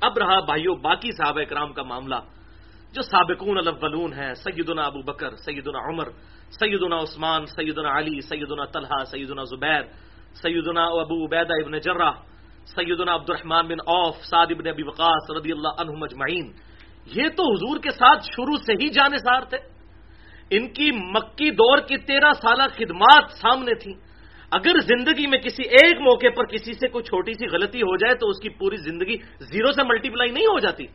اب 0.00 0.18
رہا 0.18 0.40
بھائیوں 0.40 0.76
باقی 0.76 1.12
صحابہ 1.12 1.42
کرام 1.42 1.72
کا 1.72 1.82
معاملہ۔ 1.82 2.14
جو 2.92 3.02
سابقون 3.02 3.58
الاولون 3.58 4.12
ہیں، 4.12 4.34
سیدنا 4.34 4.82
ابو 4.82 5.02
بکر، 5.02 5.36
سیدنا 5.36 5.78
عمر، 5.78 6.08
سیدنا 6.50 6.96
عثمان، 6.96 7.46
سیدنا 7.46 7.98
علی، 7.98 8.20
سیدنا 8.20 8.64
طلحہ، 8.64 9.04
سیدنا 9.04 9.44
زبیر 9.44 9.82
سیدنا 10.42 10.84
ابو 10.84 11.24
عبیدہ 11.24 11.54
ابن 11.64 11.78
جرہ، 11.78 12.10
سیدنا 12.66 13.14
عبد 13.14 13.30
الرحمن 13.30 13.66
بن 13.66 13.80
عوف، 13.86 14.16
سعد 14.24 14.46
ابن 14.50 14.68
ابی 14.68 14.82
وقاص 14.82 15.30
رضی 15.30 15.52
اللہ 15.52 15.72
عنہ 15.78 15.90
مجمعین 15.90 16.52
یہ 17.06 17.28
تو 17.36 17.42
حضور 17.52 17.76
کے 17.78 17.90
ساتھ 17.90 18.24
شروع 18.24 18.56
سے 18.56 18.72
ہی 18.72 18.88
جانسار 18.88 19.42
تھے۔ 19.42 19.58
ان 20.50 20.68
کی 20.68 20.90
مکی 20.90 21.50
دور 21.50 21.78
کی 21.78 21.96
تیرہ 21.96 22.32
سالہ 22.32 22.62
خدمات 22.74 23.30
سامنے 23.32 23.74
تھیں۔ 23.74 23.94
اگر 24.50 24.80
زندگی 24.80 25.26
میں 25.26 25.38
کسی 25.38 25.62
ایک 25.62 26.00
موقع 26.00 26.30
پر 26.36 26.44
کسی 26.46 26.72
سے 26.72 26.88
کوئی 26.88 27.04
چھوٹی 27.04 27.32
سی 27.32 27.46
غلطی 27.46 27.82
ہو 27.82 27.96
جائے 27.96 28.14
تو 28.14 28.28
اس 28.28 28.40
کی 28.42 28.48
پوری 28.48 28.76
زندگی 28.76 29.16
زیرو 29.40 29.72
سے 29.72 29.82
ملٹی 29.82 30.10
پلائی 30.10 30.30
نہیں 30.30 30.46
ہو 30.46 30.58
جاتی۔ 30.58 30.86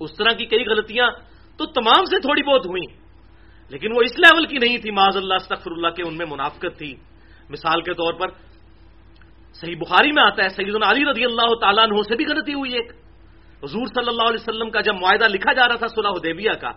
اس 0.00 0.16
طرح 0.16 0.32
کی 0.32 0.46
کئی 0.46 0.64
غلطیاں 0.64 1.10
تو 1.58 1.66
تمام 1.66 2.04
سے 2.04 2.20
تھوڑی 2.20 2.42
بہت 2.42 2.66
ہوئی 2.66 2.86
لیکن 3.70 3.92
وہ 3.92 4.02
اس 4.02 4.18
لیول 4.18 4.46
کی 4.46 4.58
نہیں 4.58 4.78
تھی 4.78 4.90
معذ 4.90 5.16
اللہ، 5.16 5.34
استغفر 5.34 5.70
اللہ 5.70 5.88
کے 5.88 6.02
ان 6.02 6.16
میں 6.16 6.26
منافقت 6.26 6.78
تھی۔ 6.78 6.94
مثال 7.50 7.82
کے 7.82 7.92
طور 7.92 8.14
پر 8.14 8.28
صحیح 9.52 9.76
بخاری 9.76 10.12
میں 10.12 10.22
آتا 10.22 10.44
ہے، 10.44 10.48
سیدنا 10.48 10.90
علی 10.90 11.04
رضی 11.04 11.24
اللہ 11.24 11.54
تعالیٰ 11.60 11.84
عنہ 11.84 12.02
سے 12.02 12.16
بھی 12.16 12.24
غلطی 12.24 12.54
ہوئی 12.54 12.72
ایک۔ 12.72 12.92
حضور 13.62 13.86
صلی 13.86 14.08
اللہ 14.08 14.22
علیہ 14.22 14.40
وسلم 14.40 14.70
کا 14.70 14.80
جب 14.80 14.94
معاہدہ 15.00 15.24
لکھا 15.28 15.52
جا 15.52 15.68
رہا 15.68 15.76
تھا 15.76 15.86
صلاح 15.86 16.10
حدیبیہ 16.10 16.50
کا، 16.60 16.70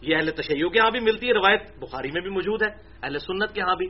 یہ 0.00 0.16
اہل 0.16 0.30
تشیعوں 0.30 0.70
کے 0.70 0.78
ہاں 0.78 0.90
بھی 0.90 1.00
ملتی 1.00 1.28
ہے، 1.28 1.32
روایت 1.32 1.78
بخاری 1.78 2.10
میں 2.10 2.20
بھی 2.20 2.30
موجود 2.30 2.62
ہے، 2.62 2.68
اہل 3.02 3.18
سنت 3.18 3.54
کے 3.54 3.60
ہاں 3.60 3.76
بھی۔ 3.76 3.86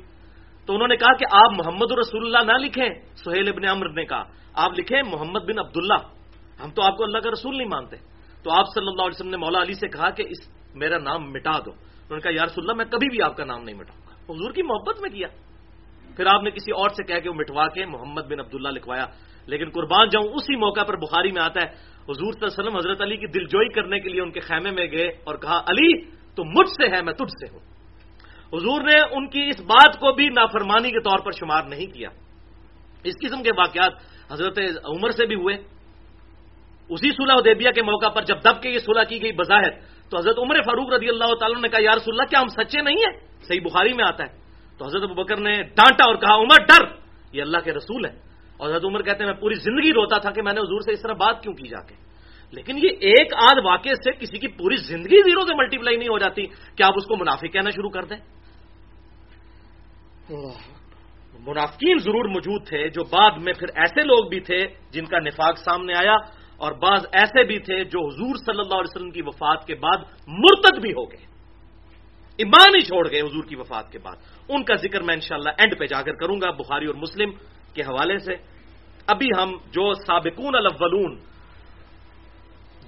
تو 0.66 0.74
انہوں 0.74 0.88
نے 0.88 0.96
کہا 0.96 1.16
کہ 1.16 1.24
آپ 1.30 1.52
محمد 1.52 1.92
رسول 1.98 2.26
اللہ 2.26 2.52
نہ 2.52 2.58
لکھیں، 2.58 2.88
سہیل 3.16 3.48
ابن 3.48 3.68
عمر 3.68 3.88
نے 3.88 4.04
کہا۔ 4.04 4.22
آپ 4.54 4.70
لکھیں 4.78 5.02
محمد 5.12 5.40
بن 5.40 5.58
عبداللہ، 5.58 6.08
ہم 6.62 6.70
تو 6.70 6.82
آپ 6.82 6.96
کو 6.96 7.04
اللہ 7.04 7.18
کا 7.18 7.30
رسول 7.30 7.56
نہیں 7.56 7.68
مانتے۔ 7.68 7.96
تو 8.42 8.52
آپ 8.58 8.64
صلی 8.74 8.88
اللہ 8.88 9.02
علیہ 9.02 9.16
وسلم 9.18 9.30
نے 9.30 9.36
مولا 9.36 9.62
علی 9.62 9.74
سے 9.74 9.88
کہا 9.88 10.10
کہ 10.10 10.24
اس، 10.28 10.50
میرا 10.74 10.98
نام 10.98 11.32
مٹا 11.32 11.58
دو۔ 11.58 11.70
انہوں 11.70 12.16
نے 12.16 12.20
کہا، 12.20 12.30
یا 12.34 12.44
رسول 12.44 12.64
اللہ، 12.64 12.72
میں 12.72 12.84
کبھی 12.84 13.08
بھی 13.08 13.22
آپ 13.22 13.36
کا 13.36 13.44
نام 13.44 13.62
نہیں 13.62 13.76
مٹاؤں 13.76 14.00
گا۔ 14.06 14.32
حضور 14.32 14.52
کی 14.52 14.62
محبت 14.62 15.00
میں 15.00 15.10
کیا۔ 15.10 15.28
پھر 16.20 16.35
آپ 16.35 16.42
نے 16.42 16.50
کسی 16.50 16.72
اور 16.72 16.88
سے 16.88 17.04
کہہ 17.04 17.20
کے 17.20 17.28
وہ 17.28 17.35
مٹوا 17.35 17.68
کے 17.68 17.87
محمد 17.87 18.22
بن 18.22 18.40
عبداللہ 18.40 18.68
لکھوایا۔ 18.68 19.06
لیکن 19.46 19.70
قربان 19.70 20.09
جاؤں، 20.09 20.28
اسی 20.35 20.56
موقع 20.56 20.80
پر 20.80 20.96
بخاری 20.96 21.33
میں 21.33 21.42
آتا 21.42 21.61
ہے، 21.61 21.70
حضور 22.02 22.33
صلی 22.33 22.44
اللہ 22.44 22.46
علیہ 22.46 22.61
وسلم 22.61 22.76
حضرت 22.76 23.00
علی 23.02 23.16
کی 23.16 23.26
دلجوئی 23.26 23.68
کرنے 23.68 24.00
کے 24.00 24.09
لیے 24.09 24.20
ان 24.20 24.30
کے 24.30 24.40
خیمے 24.40 24.70
میں 24.70 24.87
گئے 24.92 25.09
اور 25.09 25.35
کہا، 25.35 25.59
علی، 25.59 26.04
تو 26.06 26.44
مجھ 26.44 26.68
سے 26.68 26.96
ہے، 26.96 27.02
میں 27.02 27.12
تجھ 27.12 27.46
سے 27.46 27.52
ہوں۔ 27.52 27.61
حضور 28.52 28.80
نے 28.80 29.00
ان 29.00 29.30
کی 29.30 29.48
اس 29.48 29.61
بات 29.61 30.00
کو 30.00 30.12
بھی 30.12 30.28
نافرمانی 30.28 30.90
کے 30.90 31.00
طور 31.00 31.18
پر 31.18 31.33
شمار 31.33 31.62
نہیں 31.62 31.87
کیا۔ 31.87 32.09
اس 33.04 33.14
قسم 33.22 33.42
کے 33.42 33.50
واقعات 33.56 33.92
حضرت 34.33 34.59
عمر 34.85 35.11
سے 35.11 35.26
بھی 35.26 35.35
ہوئے۔ 35.35 35.54
اسی 36.88 37.09
صلح 37.11 37.35
دیبیا 37.44 37.70
کے 37.70 37.83
موقع 37.83 38.09
پر 38.09 38.22
جب 38.22 38.37
دب 38.44 38.62
کے 38.62 38.70
یہ 38.70 38.78
صلح 38.78 39.02
کی 39.02 39.22
گئی 39.22 39.33
بظاہر، 39.33 39.70
تو 40.11 40.18
حضرت 40.18 40.38
عمر 40.38 40.54
فاروق 40.54 40.92
رضی 40.92 41.09
اللہ 41.09 41.35
تعالیٰ 41.40 41.61
نے 41.61 41.68
کہا 41.68 41.83
یار 41.83 41.96
اللہ، 42.06 42.22
کیا 42.22 42.40
ہم 42.40 42.48
سچے 42.48 42.83
نہیں 42.83 42.96
ہیں؟ 42.96 43.20
صحیح 43.42 43.61
بخاری 43.61 43.92
میں 43.92 44.04
آتا 44.09 44.24
ہے۔ 44.24 44.39
تو 44.80 44.86
حضرت 44.86 45.10
بکر 45.10 45.36
نے 45.36 45.52
ڈانٹا 45.52 46.04
اور 46.04 46.14
کہا 46.14 46.36
عمر 46.36 46.64
ڈر! 46.64 46.86
یہ 47.32 47.42
اللہ 47.42 47.58
کے 47.64 47.72
رسول 47.72 48.04
ہے 48.04 48.10
اور 48.56 48.70
حضرت 48.70 48.84
عمر 48.84 49.02
کہتے 49.02 49.24
ہیں 49.24 49.30
میں 49.30 49.40
پوری 49.40 49.54
زندگی 49.54 49.92
روتا 49.92 50.18
تھا 50.18 50.30
کہ 50.30 50.42
میں 50.42 50.52
نے 50.52 50.60
حضور 50.60 50.80
سے 50.80 50.92
اس 50.92 51.02
طرح 51.02 51.12
بات 51.12 51.42
کیوں 51.42 51.54
کی 51.54 51.68
جا 51.68 51.86
کے؟ 51.86 51.94
لیکن 52.52 52.78
یہ 52.78 52.88
ایک 53.00 53.34
آدھ 53.34 53.64
واقعے 53.64 53.94
سے 53.94 54.12
کسی 54.12 54.38
کی 54.38 54.48
پوری 54.48 54.76
زندگی 54.76 55.22
زیرو 55.22 55.46
سے 55.46 55.54
ملٹی 55.54 55.78
پلائی 55.78 55.96
نہیں 55.96 56.08
ہو 56.08 56.18
جاتی۔ 56.18 56.46
کہ 56.46 56.82
آپ 56.82 56.92
اس 56.96 57.06
کو 57.06 57.16
منافع 57.16 57.46
کہنا 57.46 57.70
شروع 57.70 57.90
کر 57.90 58.04
دیں؟ 58.04 58.16
منافقین 61.38 61.98
ضرور 61.98 62.24
موجود 62.24 62.68
تھے 62.68 62.88
جو 62.88 63.04
بعد 63.04 63.30
میں 63.30 63.52
پھر 63.52 63.68
ایسے 63.74 64.02
لوگ 64.02 64.28
بھی 64.28 64.40
تھے 64.40 64.58
جن 64.90 65.04
کا 65.04 65.18
نفاق 65.18 65.58
سامنے 65.58 65.92
آیا 65.92 66.14
اور 66.56 66.72
بعض 66.72 67.06
ایسے 67.12 67.44
بھی 67.44 67.58
تھے 67.58 67.84
جو 67.84 68.06
حضور 68.06 68.34
صلی 68.34 68.58
اللہ 68.58 68.74
علیہ 68.74 68.96
وسلم 68.96 69.10
کی 69.10 69.22
وفات 69.22 69.66
کے 69.66 69.74
بعد 69.74 69.98
مرتد 70.28 70.80
بھی 70.80 70.90
ہو 70.90 71.04
گئے۔ 71.04 71.30
ایمان 72.36 72.74
ہی 72.74 72.80
چھوڑ 72.80 73.10
گئے 73.10 73.20
حضور 73.20 73.44
کی 73.44 73.56
وفات 73.56 73.92
کے 73.92 73.98
بعد۔ 73.98 74.16
ان 74.50 74.64
کا 74.64 74.74
ذکر 74.74 75.00
میں 75.00 75.14
انشاءاللہ 75.14 75.50
اینڈ 75.58 75.78
پہ 75.78 75.86
جا 75.86 76.02
کر 76.02 76.12
کروں 76.12 76.40
گا، 76.40 76.50
بخاری 76.50 76.86
اور 76.86 76.94
مسلم 76.94 77.30
کے 77.74 77.82
حوالے 77.82 78.18
سے۔ 78.18 78.34
ابھی 79.06 79.28
ہم 79.38 79.50
جو 79.72 79.94
سابقون 79.94 80.54
الاولون، 80.54 81.18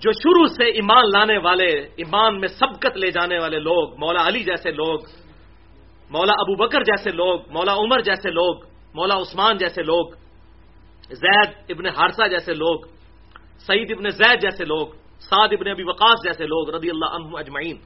جو 0.02 0.12
شروع 0.12 0.46
سے 0.46 0.64
ایمان 0.64 1.04
لانے 1.10 1.38
والے، 1.38 1.70
ایمان 1.96 2.40
میں 2.40 2.48
سبقت 2.48 2.96
لے 2.96 3.10
جانے 3.10 3.38
والے 3.38 3.58
لوگ، 3.58 3.98
مولا 3.98 4.26
علی 4.26 4.42
جیسے 4.44 4.70
لوگ، 4.70 4.98
مولا 6.10 6.32
ابو 6.32 6.54
بکر 6.56 6.82
جیسے 6.82 7.10
لوگ، 7.10 7.40
مولا 7.50 7.74
عمر 7.74 8.00
جیسے 8.00 8.30
لوگ، 8.30 8.54
مولا 8.94 9.14
عثمان 9.14 9.56
جیسے 9.56 9.82
لوگ، 9.82 10.06
زید 11.10 11.50
ابن 11.68 11.86
ہارسا 11.86 12.26
جیسے 12.26 12.52
لوگ، 12.54 12.78
سعید 13.66 13.90
ابن 13.90 14.10
زید 14.10 14.42
جیسے 14.42 14.64
لوگ، 14.64 14.86
سعد 15.18 15.52
ابن 15.52 15.68
ابی 15.70 15.82
وقاص 15.82 16.18
جیسے 16.24 16.46
لوگ 16.46 16.70
رضی 16.70 16.90
اللہ 16.90 17.10
عنہ 17.14 17.38
اجمعین۔ 17.38 17.76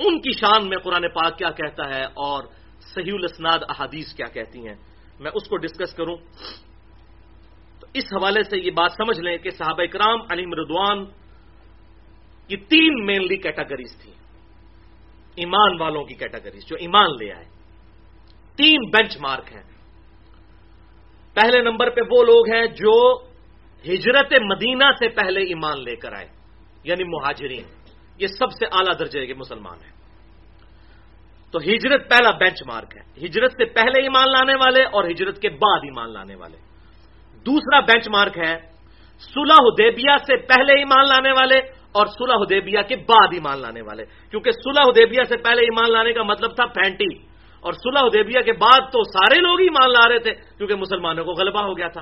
ان 0.00 0.20
کی 0.20 0.32
شان 0.32 0.68
میں 0.68 0.78
قرآن 0.78 1.08
پاک 1.08 1.38
کیا 1.38 1.50
کہتا 1.50 1.88
ہے 1.88 2.04
اور 2.04 2.44
صحیح 2.80 3.12
الاسناد 3.12 3.58
احادیث 3.68 4.14
کیا 4.14 4.26
کہتی 4.26 4.68
ہیں۔ 4.68 4.74
میں 5.20 5.30
اس 5.34 5.48
کو 5.48 5.56
ڈسکس 5.56 5.94
کروں۔ 5.94 6.16
تو 7.80 7.86
اس 7.94 8.04
حوالے 8.04 8.42
سے 8.42 8.58
یہ 8.58 8.70
بات 8.70 8.92
سمجھ 8.92 9.20
لیں 9.20 9.38
کہ 9.38 9.50
صحابہ 9.50 9.82
اکرام 9.82 10.20
علی 10.30 10.46
مردوان 10.46 11.04
کی 12.48 12.56
تین 12.56 13.06
مینلی 13.06 13.36
کیٹاگریز 13.36 13.96
تھیں۔ 14.02 14.14
ایمان 15.34 15.80
والوں 15.80 16.04
کی 16.04 16.14
کیٹیگریز 16.14 16.66
جو 16.66 16.76
ایمان 16.80 17.10
لے 17.10 17.32
آئے۔ 17.32 17.44
تین 18.56 18.78
بینچ 18.90 19.16
مارک 19.20 19.52
ہیں۔ 19.52 19.62
پہلے 21.34 21.62
نمبر 21.62 21.90
پہ 21.90 22.00
وہ 22.10 22.24
لوگ 22.24 22.54
ہیں 22.54 22.66
جو 22.66 23.24
ہجرت 23.86 24.32
مدینہ 24.42 24.84
سے 24.98 25.08
پہلے 25.08 25.40
ایمان 25.40 25.84
لے 25.84 25.96
کر 25.96 26.12
آئے 26.12 26.28
یعنی 26.84 27.04
مہاجرین۔ 27.04 27.64
یہ 28.18 28.26
سب 28.26 28.52
سے 28.52 28.66
اعلیٰ 28.66 28.98
درجے 28.98 29.26
کے 29.26 29.34
مسلمان 29.34 29.78
ہیں۔ 29.84 29.99
تو 31.52 31.58
ہجرت 31.58 32.10
پہلا 32.10 32.30
بینچ 32.30 32.62
مارک 32.66 32.96
ہے۔ 32.96 33.26
ہجرت 33.26 33.52
سے 33.52 33.64
پہلے 33.64 34.02
ایمان 34.02 34.30
لانے 34.30 34.54
والے 34.54 34.84
اور 34.84 35.04
ہجرت 35.04 35.38
کے 35.38 35.48
بعد 35.48 35.78
ایمان 35.82 36.12
لانے 36.12 36.34
والے۔ 36.34 36.56
دوسرا 37.46 37.80
بینچ 37.80 38.08
مارک 38.08 38.38
ہے، 38.38 38.58
صلح 39.18 39.54
حدیبیہ 39.54 40.16
سے 40.26 40.36
پہلے 40.36 40.72
ایمان 40.72 41.08
لانے 41.08 41.32
والے 41.32 41.58
اور 41.92 42.06
صلح 42.06 42.34
حدیبیہ 42.34 42.78
کے 42.88 42.96
بعد 42.96 43.28
ایمان 43.32 43.60
لانے 43.60 43.82
والے۔ 43.82 44.04
کیونکہ 44.30 44.50
صلح 44.50 44.82
حدیبیہ 44.88 45.24
سے 45.28 45.36
پہلے 45.36 45.62
ایمان 45.62 45.92
لانے 45.92 46.12
کا 46.12 46.22
مطلب 46.22 46.54
تھا 46.54 46.66
پینٹی 46.66 47.14
اور 47.60 47.72
صلح 47.72 48.00
حدیبیہ 48.00 48.40
کے 48.40 48.52
بعد 48.52 48.80
تو 48.92 49.02
سارے 49.02 49.40
لوگ 49.40 49.60
ایمان 49.60 49.92
لا 49.92 50.08
رہے 50.08 50.18
تھے، 50.18 50.34
کیونکہ 50.34 50.74
مسلمانوں 50.74 51.24
کو 51.24 51.32
غلبہ 51.32 51.62
ہو 51.62 51.76
گیا 51.76 51.88
تھا۔ 51.88 52.00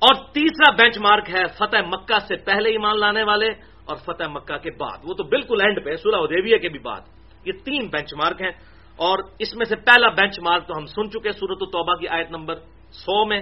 اور 0.00 0.14
تیسرا 0.14 0.70
بینچ 0.70 0.98
مارک 0.98 1.30
ہے، 1.34 1.44
فتح 1.58 1.76
مکہ 1.86 2.18
سے 2.18 2.36
پہلے 2.36 2.70
ایمان 2.70 3.00
لانے 3.00 3.22
والے 3.22 3.48
اور 3.84 3.96
فتح 3.96 4.24
مکہ 4.28 4.56
کے 4.56 4.70
بعد۔ 4.70 4.98
وہ 5.04 5.14
تو 5.14 5.24
بالکل 5.24 5.56
اینڈ 5.60 5.84
پہ 5.84 5.96
صلح 5.96 6.18
حدیبیہ 6.18 6.56
کے 6.56 6.68
بھی 6.68 6.78
بعد۔ 6.78 7.00
یہ 7.44 7.52
تین 7.64 7.86
بینچ 7.86 8.14
مارک 8.14 8.42
ہیں 8.42 8.54
اور 8.98 9.18
اس 9.38 9.54
میں 9.56 9.66
سے 9.68 9.76
پہلا 9.76 10.08
بینچ 10.08 10.38
مارک 10.40 10.66
تو 10.68 10.74
ہم 10.76 10.86
سن 10.86 11.10
چکے 11.10 11.32
سورت 11.32 11.62
التوبہ 11.62 11.94
کی 11.94 12.08
آیت 12.08 12.30
نمبر 12.30 12.54
سو 12.92 13.24
میں 13.24 13.40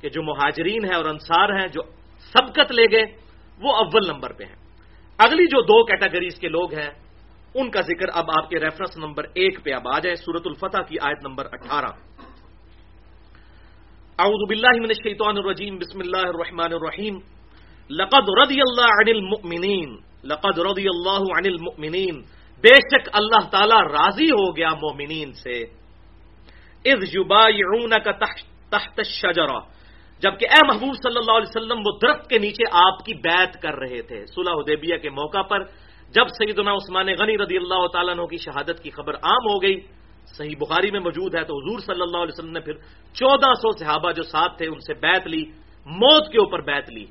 کہ 0.00 0.08
جو 0.08 0.22
مہاجرین 0.22 0.84
ہیں 0.84 0.96
اور 0.96 1.04
انصار 1.04 1.48
ہیں 1.58 1.68
جو 1.68 1.82
سبقت 2.32 2.72
لے 2.72 2.86
گئے، 2.90 3.04
وہ 3.60 3.72
اول 3.76 4.06
نمبر 4.06 4.32
پہ 4.32 4.44
ہیں۔ 4.44 4.58
اگلی 5.18 5.46
جو 5.46 5.60
دو 5.62 5.84
کیٹاگریز 5.84 6.34
کے 6.40 6.48
لوگ 6.48 6.74
ہیں، 6.74 6.90
ان 7.54 7.70
کا 7.70 7.80
ذکر 7.80 8.08
اب 8.14 8.30
آپ 8.38 8.48
کے 8.50 8.58
ریفرنس 8.58 8.96
نمبر 8.96 9.24
ایک 9.34 9.64
پہ 9.64 9.70
اب 9.72 9.88
آ 9.88 9.98
جائے 9.98 10.16
سورت 10.16 10.46
الفتح 10.46 10.82
کی 10.88 10.96
آیت 11.00 11.26
نمبر 11.26 11.46
اٹھارہ۔ 11.52 11.92
اعوذ 14.18 14.42
باللہ 14.48 14.74
من 14.76 14.90
الشیطان 14.90 15.36
الرجیم، 15.36 15.76
بسم 15.76 15.98
اللہ 16.00 16.24
الرحمن 16.26 16.72
الرحیم۔ 16.72 17.18
لقد 17.90 18.28
رضی 18.42 18.60
اللہ 18.60 18.92
عن 19.00 19.08
المؤمنین 19.08 19.96
لقد 20.24 20.58
رضی 20.58 20.86
اللہ 20.88 21.22
عن 21.36 21.46
المؤمنین 21.46 22.22
بے 22.62 22.74
شک 22.74 23.08
اللہ 23.12 23.48
تعالی 23.50 23.78
راضی 23.92 24.30
ہو 24.30 24.56
گیا 24.56 24.74
مومنین 24.74 25.32
سے۔ 25.32 25.62
اذ 26.84 27.02
یبایعونک 27.12 28.04
تحت 28.70 28.98
الشجرہ۔ 28.98 29.60
جبکہ 30.22 30.46
اے 30.50 30.66
محبوب 30.66 30.94
صلی 30.94 31.18
اللہ 31.18 31.32
علیہ 31.32 31.50
وسلم، 31.50 31.78
وہ 31.78 31.98
درخت 32.02 32.30
کے 32.30 32.38
نیچے 32.38 32.64
آپ 32.72 33.04
کی 33.04 33.14
بیعت 33.14 33.62
کر 33.62 33.74
رہے 33.74 34.02
تھے۔ 34.02 34.26
صلح 34.26 34.52
حدیبیہ 34.52 34.96
کے 34.96 35.10
موقع 35.10 35.42
پر 35.42 35.64
جب 36.10 36.28
سیدنا 36.28 36.72
عثمان 36.72 37.06
غنی 37.06 37.38
رضی 37.38 37.56
اللہ 37.56 37.86
تعالیٰ 37.86 38.14
عنہ 38.14 38.26
کی 38.26 38.36
شہادت 38.36 38.82
کی 38.82 38.90
خبر 38.90 39.14
عام 39.14 39.46
ہو 39.46 39.62
گئی، 39.62 39.80
صحیح 40.26 40.54
بخاری 40.60 40.90
میں 40.90 41.00
موجود 41.00 41.34
ہے، 41.34 41.44
تو 41.44 41.56
حضور 41.56 41.78
صلی 41.78 42.02
اللہ 42.02 42.16
علیہ 42.16 42.38
وسلم 42.38 42.52
نے 42.52 42.60
پھر 42.60 42.72
چودہ 43.14 43.54
سو 43.54 43.78
صحابہ 43.78 44.12
جو 44.12 44.22
ساتھ 44.22 44.58
تھے، 44.58 44.66
ان 44.66 44.78
سے 44.78 44.94
بیعت 44.94 45.26
لی، 45.26 45.44
موت 45.86 46.32
کے 46.32 46.38
اوپر 46.38 46.60
بیعت 46.60 46.90
لی۔ 46.90 47.04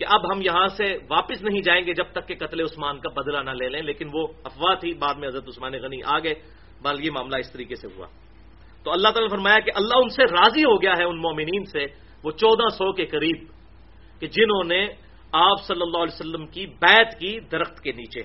کہ 0.00 0.06
اب 0.08 0.32
ہم 0.32 0.42
یہاں 0.42 0.68
سے 0.68 0.96
واپس 1.10 1.42
نہیں 1.42 1.60
جائیں 1.60 1.86
گے 1.86 1.94
جب 1.94 2.04
تک 2.12 2.28
کہ 2.28 2.34
قتل 2.34 2.60
عثمان 2.60 2.98
کا 2.98 3.20
بدلہ 3.20 3.42
نہ 3.42 3.50
لے 3.50 3.68
لیں، 3.68 3.82
لیکن 3.82 4.08
وہ 4.12 4.26
افواہ 4.44 4.74
تھی۔ 4.74 4.94
بعد 4.94 5.14
میں 5.14 5.28
حضرت 5.28 5.48
عثمان 5.48 5.72
غنی 5.72 6.00
آ 6.04 6.18
گئے۔ 6.18 6.34
بال 6.82 7.04
یہ 7.04 7.10
معاملہ 7.10 7.36
اس 7.36 7.52
طریقے 7.52 7.74
سے 7.74 7.88
ہوا۔ 7.96 8.06
تو 8.84 8.92
اللہ 8.92 9.08
تعالیٰ 9.08 9.22
نے 9.22 9.28
فرمایا 9.28 9.58
کہ 9.58 9.70
اللہ 9.74 9.94
ان 9.96 10.08
سے 10.08 10.22
راضی 10.22 10.64
ہو 10.64 10.82
گیا 10.82 10.92
ہے، 10.98 11.04
ان 11.04 11.20
مومنین 11.20 11.64
سے۔ 11.64 11.86
وہ 12.24 12.30
چودہ 12.30 12.68
سو 12.68 12.92
کے 12.92 13.06
قریب 13.06 13.46
کہ 14.20 14.26
جنہوں 14.26 14.64
نے 14.64 14.88
آپ 15.32 15.62
صلی 15.62 15.82
اللہ 15.82 15.98
علیہ 15.98 16.20
وسلم 16.20 16.46
کی 16.46 16.66
بیت 16.66 17.18
کی 17.18 17.40
درخت 17.40 17.80
کے 17.80 17.92
نیچے۔ 17.92 18.22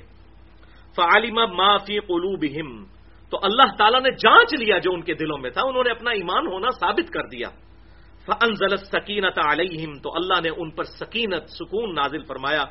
فعالم 0.95 1.35
معافی 1.35 1.99
قلو 1.99 2.37
تو 3.29 3.39
اللہ 3.43 3.75
تعالیٰ 3.77 3.99
نے 3.99 4.09
جانچ 4.11 4.53
لیا 4.53 4.77
جو 4.77 4.93
ان 4.93 5.01
کے 5.01 5.13
دلوں 5.13 5.37
میں 5.37 5.49
تھا۔ 5.49 5.61
انہوں 5.61 5.83
نے 5.83 5.91
اپنا 5.91 6.11
ایمان 6.11 6.47
ہونا 6.47 6.69
ثابت 6.79 7.13
کر 7.13 7.23
دیا۔ 7.27 7.47
فنزل 8.25 8.77
سکینت 8.77 9.39
علیہم 9.45 9.97
تو 9.99 10.09
اللہ 10.15 10.41
نے 10.43 10.49
ان 10.49 10.71
پر 10.71 10.83
سکینت، 10.83 11.49
سکون 11.49 11.95
نازل 11.95 12.23
فرمایا۔ 12.23 12.63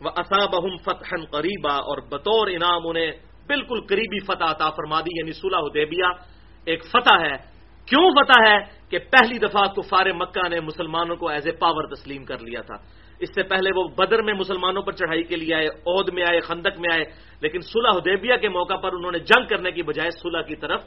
وہ 0.00 0.10
اصابہم 0.16 0.76
فتح 0.76 1.14
قریبا 1.30 1.74
اور 1.74 1.98
بطور 1.98 2.46
انعام 2.46 2.82
انہیں 2.84 3.12
بالکل 3.46 3.80
قریبی 3.80 4.24
فتح 4.24 4.44
عطا 4.44 4.70
فرما 4.70 5.00
دی 5.00 5.18
یعنی 5.18 5.32
صلح 5.32 5.58
حدیبیہ۔ 5.58 6.04
ایک 6.64 6.84
فتح 6.84 7.14
ہے۔ 7.14 7.36
کیوں 7.86 8.10
فتح 8.10 8.48
ہے؟ 8.48 8.58
کہ 8.88 8.98
پہلی 8.98 9.38
دفعہ 9.38 9.62
کفار 9.62 10.06
مکہ 10.06 10.48
نے 10.48 10.60
مسلمانوں 10.60 11.16
کو 11.16 11.28
ایز 11.28 11.46
اے 11.46 11.52
پاور 11.52 11.94
تسلیم 11.94 12.24
کر 12.24 12.38
لیا 12.38 12.60
تھا۔ 12.60 12.74
اس 13.20 13.28
سے 13.34 13.42
پہلے 13.42 13.70
وہ 13.76 13.88
بدر 13.88 14.22
میں 14.22 14.34
مسلمانوں 14.34 14.82
پر 14.82 14.92
چڑھائی 14.92 15.22
کے 15.22 15.36
لیے 15.36 15.54
آئے، 15.54 15.66
عہد 15.66 16.08
میں 16.12 16.22
آئے، 16.22 16.40
خندق 16.40 16.78
میں 16.78 16.94
آئے، 16.94 17.04
لیکن 17.40 17.60
صلح 17.60 17.90
حدیبیہ 17.90 18.36
کے 18.36 18.48
موقع 18.48 18.74
پر 18.74 18.92
انہوں 18.92 19.12
نے 19.12 19.18
جنگ 19.18 19.46
کرنے 19.46 19.70
کی 19.70 19.82
بجائے 19.82 20.10
صلح 20.10 20.40
کی 20.40 20.56
طرف 20.56 20.84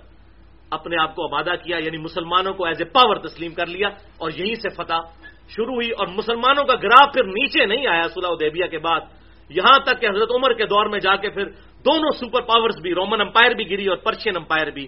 اپنے 0.72 0.96
آپ 1.02 1.16
کو 1.16 1.24
آبادہ 1.24 1.56
کیا 1.64 1.78
یعنی 1.78 1.98
مسلمانوں 1.98 2.54
کو 2.54 2.66
ایز 2.66 2.78
اے 2.80 2.86
پاور 2.86 3.16
تسلیم 3.16 3.54
کر 3.54 3.66
لیا 3.66 3.88
اور 4.18 4.32
یہیں 4.32 4.56
سے 4.56 4.70
فتح 4.70 5.28
شروع 5.50 5.74
ہوئی 5.74 5.90
اور 5.92 6.08
مسلمانوں 6.08 6.64
کا 6.64 6.76
گراف 6.76 7.14
پھر 7.14 7.24
نیچے 7.24 7.66
نہیں 7.66 7.88
آیا 7.88 8.08
صلح 8.08 8.30
حدیبیہ 8.30 8.66
کے 8.66 8.78
بعد۔ 8.78 9.02
یہاں 9.50 9.80
تک 9.84 10.02
کہ 10.02 10.10
حضرت 10.10 10.32
عمر 10.32 10.54
کے 10.54 10.66
دور 10.66 10.86
میں 10.86 11.00
جا 11.00 11.16
کے 11.16 11.30
پھر 11.30 11.46
دونوں 11.86 12.12
سپر 12.12 12.42
پاورز 12.42 12.82
بھی 12.82 12.94
رومن 12.94 13.22
امپائر 13.22 13.52
بھی 13.52 13.70
گری 13.70 13.88
اور 13.88 13.98
پرشین 13.98 14.38
امپائر 14.38 14.68
بھی۔ 14.72 14.88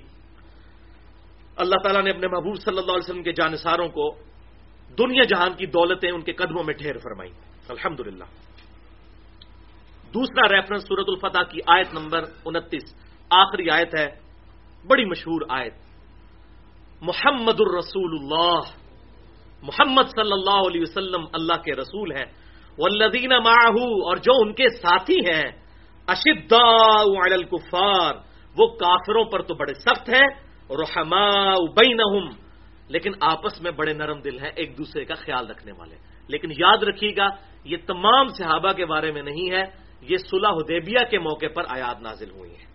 اللہ 1.56 1.76
تعالیٰ 1.84 2.04
نے 2.04 2.10
اپنے 2.10 2.28
محبوب 2.28 2.56
صلی 2.56 2.78
اللہ 2.78 2.92
علیہ 2.92 3.10
وسلم 3.10 3.24
کے 3.24 3.32
جانساروں 3.32 3.88
کو 3.88 4.12
دنیا 4.98 5.24
جہان 5.24 5.54
کی 5.54 5.66
دولتیں 5.66 6.12
ان 6.12 6.22
کے 6.22 6.34
قدموں 6.34 6.64
میں 6.64 6.74
ڈھیر 6.74 6.98
فرمائی 6.98 7.32
الحمد 7.70 8.00
دوسرا 10.14 10.56
ریفرنس 10.56 10.84
سورت 10.84 11.06
الفتح 11.08 11.44
کی 11.52 11.60
آیت 11.68 11.94
نمبر 11.94 12.24
انتیس، 12.46 12.96
آخری 13.30 13.70
آیت 13.70 13.96
ہے 13.96 14.23
بڑی 14.88 15.06
مشہور 15.06 15.42
آیت۔ 15.50 15.74
محمد 17.02 17.60
الرسول 17.60 18.18
اللہ 18.20 18.60
محمد 19.62 20.04
صلی 20.04 20.32
اللہ 20.32 20.68
علیہ 20.68 20.82
وسلم 20.82 21.26
اللہ 21.34 21.54
کے 21.54 21.76
رسول 21.76 22.12
ہیں۔ 22.12 22.26
والذین 22.78 23.30
معه 23.30 23.84
اور 23.84 24.18
جو 24.18 24.32
ان 24.36 24.54
کے 24.54 24.70
ساتھی 24.70 25.20
ہیں۔ 25.20 25.52
اشداء 26.08 27.26
علی 27.26 27.34
الکفار۔ 27.34 28.16
وہ 28.58 28.68
کافروں 28.68 29.26
پر 29.26 29.42
تو 29.42 29.56
بڑے 29.56 29.74
سخت 29.74 30.10
ہیں۔ 30.10 30.28
رحما 30.70 31.54
بینہم۔ 31.54 32.30
لیکن 32.88 33.12
آپس 33.22 33.62
میں 33.62 33.72
بڑے 33.72 33.94
نرم 33.94 34.20
دل 34.20 34.40
ہیں، 34.40 34.52
ایک 34.56 34.78
دوسرے 34.78 35.06
کا 35.06 35.14
خیال 35.16 35.50
رکھنے 35.50 35.72
والے۔ 35.72 35.96
لیکن 36.28 36.52
یاد 36.52 36.78
رکھیے 36.78 37.12
گا، 37.18 37.30
یہ 37.64 37.78
تمام 37.88 38.28
صحابہ 38.28 38.72
کے 38.72 38.86
بارے 38.86 39.12
میں 39.12 39.22
نہیں 39.22 39.52
ہے۔ 39.52 39.64
یہ 40.02 40.18
صلح 40.18 40.50
حدیبیہ 40.50 41.06
کے 41.12 41.20
موقع 41.20 41.46
پر 41.56 41.64
آیات 41.70 42.02
نازل 42.02 42.30
ہوئی 42.30 42.52
ہیں۔ 42.52 42.73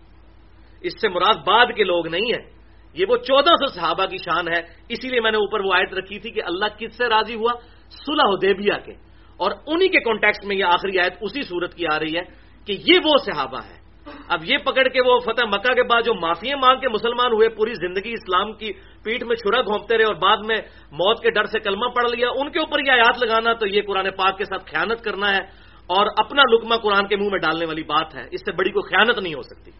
اس 0.81 1.01
سے 1.01 1.09
مراد 1.09 1.47
بعد 1.47 1.65
کے 1.75 1.83
لوگ 1.83 2.07
نہیں 2.07 2.33
ہیں۔ 2.33 2.49
یہ 2.93 3.05
وہ 3.09 3.17
چودہ 3.17 3.49
سو 3.49 3.67
صحابہ 3.67 4.05
کی 4.05 4.17
شان 4.17 4.47
ہے۔ 4.47 4.59
اسی 4.89 5.09
لیے 5.09 5.21
میں 5.21 5.31
نے 5.31 5.37
اوپر 5.37 5.59
وہ 5.59 5.73
آیت 5.73 5.93
رکھی 5.93 6.19
تھی 6.19 6.31
کہ 6.31 6.41
اللہ 6.45 6.65
کس 6.77 6.97
سے 6.97 7.09
راضی 7.09 7.35
ہوا؟ 7.35 7.51
صلح 7.89 8.29
حدیبیہ 8.29 8.85
کے۔ 8.85 8.91
اور 9.37 9.51
انہی 9.67 9.87
کے 9.87 9.99
کانٹیکس 9.99 10.45
میں 10.45 10.55
یہ 10.55 10.65
آخری 10.65 10.99
آیت 10.99 11.13
اسی 11.21 11.41
صورت 11.41 11.73
کی 11.73 11.85
آ 11.93 11.99
رہی 11.99 12.15
ہے 12.15 12.21
کہ 12.65 12.77
یہ 12.85 12.99
وہ 13.05 13.13
صحابہ 13.25 13.57
ہے 13.57 13.79
اب 14.27 14.39
یہ 14.43 14.57
پکڑ 14.57 14.87
کے 14.87 15.01
وہ 15.01 15.19
فتح 15.19 15.45
مکہ 15.45 15.73
کے 15.73 15.83
بعد 15.83 16.01
جو 16.05 16.13
معافی 16.13 16.55
مانگ 16.55 16.79
کے 16.79 16.89
مسلمان 16.89 17.31
ہوئے، 17.31 17.49
پوری 17.49 17.73
زندگی 17.73 18.13
اسلام 18.13 18.53
کی 18.53 18.71
پیٹ 19.03 19.23
میں 19.23 19.35
چھڑا 19.35 19.61
گھونپتے 19.61 19.97
رہے 19.97 20.03
اور 20.03 20.15
بعد 20.15 20.37
میں 20.37 20.57
موت 20.91 21.21
کے 21.21 21.31
ڈر 21.31 21.43
سے 21.43 21.59
کلمہ 21.59 21.85
پڑھ 21.85 22.11
لیا، 22.15 22.29
ان 22.29 22.51
کے 22.51 22.59
اوپر 22.59 22.79
یہ 22.87 22.91
آیات 22.91 23.23
لگانا 23.23 23.53
تو 23.53 23.67
یہ 23.67 23.81
قرآن 23.87 24.11
پاک 24.11 24.37
کے 24.37 24.45
ساتھ 24.45 24.71
خیانت 24.71 25.03
کرنا 25.03 25.31
ہے۔ 25.31 25.69
اور 25.87 26.07
اپنا 26.17 26.41
لکما 26.53 26.77
قرآن 26.77 27.07
کے 27.07 27.15
منہ 27.15 27.29
میں 27.31 27.39
ڈالنے 27.39 27.65
والی 27.65 27.83
بات 27.83 28.15
ہے۔ 28.15 28.21
اس 28.31 28.41
سے 28.41 28.51
بڑی 28.51 28.69
کوئی 28.69 28.95
خیانت 28.95 29.19
نہیں 29.19 29.33
ہو 29.33 29.41
سکتی۔ 29.41 29.71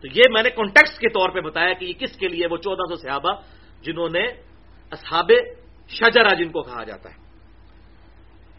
تو 0.00 0.06
یہ 0.14 0.22
میں 0.30 0.42
نے 0.42 0.50
کانٹیکس 0.50 0.98
کے 0.98 1.08
طور 1.08 1.28
پہ 1.28 1.40
بتایا 1.40 1.72
کہ 1.72 1.84
یہ 1.84 1.92
کس 1.92 2.16
کے 2.16 2.28
لیے 2.28 2.46
وہ 2.46 2.56
چودہ 2.56 2.86
سو 2.88 2.94
صحابہ 2.94 3.32
جنہوں 3.82 4.08
نے 4.08 4.24
اصحاب 4.92 5.30
شجرا 5.88 6.34
جن 6.34 6.48
کو 6.48 6.62
کہا 6.62 6.84
جاتا 6.84 7.08
ہے۔ 7.10 7.16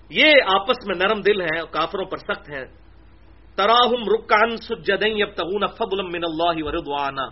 یہ 0.09 0.33
آپس 0.45 0.85
میں 0.87 0.95
نرم 0.95 1.21
دل 1.21 1.41
ہے 1.41 1.59
کافروں 1.71 2.05
پر 2.05 2.17
سخت 2.17 2.49
ہے 2.49 2.65
تراہم 3.55 4.03
رکان 4.09 4.57
سجدیں 4.57 5.25
تغون 5.35 5.67
فضل 5.67 6.01
من 6.01 6.23
اللہ 6.23 6.63
وردوانا 6.63 7.25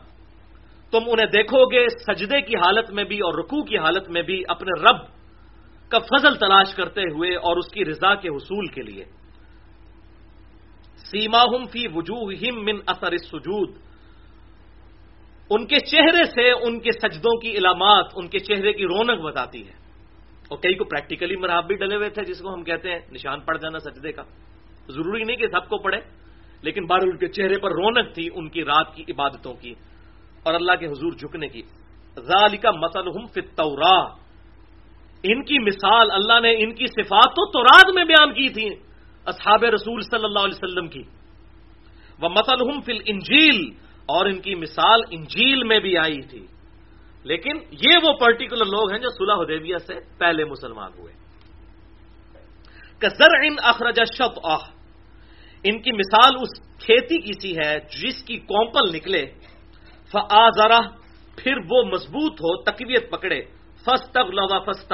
تم 0.93 1.03
انہیں 1.07 1.25
دیکھو 1.25 1.65
گے 1.65 1.87
سجدے 1.87 2.41
کی 2.41 2.55
حالت 2.55 2.91
میں 2.91 3.03
بھی 3.03 3.19
اور 3.19 3.33
رکوع 3.33 3.63
کی 3.63 3.77
حالت 3.77 4.09
میں 4.09 4.21
بھی 4.21 4.43
اپنے 4.47 4.81
رب 4.81 4.99
کا 5.91 5.99
فضل 5.99 6.35
تلاش 6.35 6.75
کرتے 6.75 7.01
ہوئے 7.01 7.35
اور 7.35 7.57
اس 7.57 7.67
کی 7.71 7.85
رضا 7.85 8.15
کے 8.15 8.29
حصول 8.29 8.67
کے 8.67 8.81
لیے۔ 8.81 9.05
سیما 11.11 11.43
فی 11.71 11.87
وجوہ 11.87 12.51
من 12.53 12.77
اثر 12.85 13.17
سجود 13.17 13.86
ان 15.49 15.67
کے 15.67 15.79
چہرے 15.79 16.23
سے 16.23 16.51
ان 16.51 16.79
کے 16.79 16.91
سجدوں 16.91 17.37
کی 17.37 17.51
علامات، 17.51 18.05
ان 18.15 18.27
کے 18.27 18.39
چہرے 18.39 18.73
کی 18.73 18.83
رونق 18.83 19.21
بتاتی 19.21 19.67
ہے۔ 19.67 19.73
اور 20.49 20.57
کئی 20.57 20.73
کو 20.73 20.83
پریکٹیکلی 20.83 21.35
مراب 21.35 21.67
بھی 21.67 21.75
ڈلے 21.75 21.95
ہوئے 21.95 22.09
تھے، 22.09 22.23
جس 22.23 22.39
کو 22.39 22.53
ہم 22.53 22.63
کہتے 22.63 22.91
ہیں 22.91 22.99
نشان 23.11 23.39
پڑ 23.39 23.57
جانا 23.57 23.79
سجدے 23.79 24.11
کا۔ 24.11 24.23
ضروری 24.89 25.23
نہیں 25.23 25.37
کہ 25.37 25.47
سب 25.47 25.69
کو 25.69 25.77
پڑھے، 25.77 25.97
لیکن 26.61 26.85
بار 26.85 26.99
ان 27.01 27.17
کے 27.17 27.27
چہرے 27.27 27.57
پر 27.57 27.71
رونق 27.71 28.15
تھی، 28.15 28.29
ان 28.33 28.49
کی 28.49 28.63
رات 28.63 28.95
کی 28.95 29.03
عبادتوں 29.09 29.53
کی۔ 29.53 29.73
اور 30.43 30.53
اللہ 30.53 30.71
کے 30.71 30.85
حضور 30.85 31.11
جھکنے 31.11 31.47
کی۔ 31.47 31.61
ذالک 32.19 32.65
مسلحم 32.65 33.27
فتورا 33.27 33.99
ان 35.23 35.43
کی 35.43 35.59
مثال 35.59 36.11
اللہ 36.11 36.39
نے 36.39 36.51
ان 36.51 36.73
کی 36.73 36.85
صفات 36.87 37.29
تو 37.29 37.51
تورات 37.51 37.95
میں 37.95 38.05
بیان 38.05 38.33
کی 38.33 38.49
تھی 38.49 38.69
اصحاب 39.25 39.63
رسول 39.63 40.01
صلی 40.01 40.23
اللہ 40.23 40.39
علیہ 40.39 40.65
وسلم 40.65 40.87
کی۔ 40.87 41.01
وہ 42.21 42.29
مسلحم 42.29 42.81
فل 42.81 42.97
انجیل 43.05 43.86
اور 44.07 44.25
ان 44.25 44.41
کی 44.41 44.55
مثال 44.55 45.01
انجیل 45.11 45.63
میں 45.63 45.79
بھی 45.79 45.97
آئی 45.97 46.21
تھی۔ 46.21 46.47
لیکن 47.23 47.57
یہ 47.71 47.97
وہ 48.03 48.17
پرٹیکولر 48.17 48.65
لوگ 48.65 48.91
ہیں 48.91 48.99
جو 48.99 49.09
صلح 49.09 49.33
حدیبیہ 49.33 49.77
سے 49.77 49.93
پہلے 50.17 50.45
مسلمان 50.45 50.91
ہوئے۔ 50.97 51.13
کسر 52.99 53.45
ان 53.45 53.55
اخرج 53.63 53.99
شب 54.17 54.39
آہ 54.43 54.71
ان 55.63 55.81
کی 55.81 55.91
مثال 55.91 56.35
اس 56.41 56.79
کھیتی 56.79 57.17
کی 57.17 57.39
سی 57.41 57.57
ہے 57.57 57.79
جس 57.79 58.23
کی 58.23 58.37
کومپل 58.37 58.95
نکلے۔ 58.95 59.25
فآزرہ 60.11 60.79
پھر 61.37 61.57
وہ 61.69 61.83
مضبوط 61.83 62.33
ہو، 62.33 62.63
تقویت 62.63 63.11
پکڑے۔ 63.11 63.41
فس 63.81 64.11
تب 64.11 64.31
لوا 64.31 64.59
فس 64.59 64.91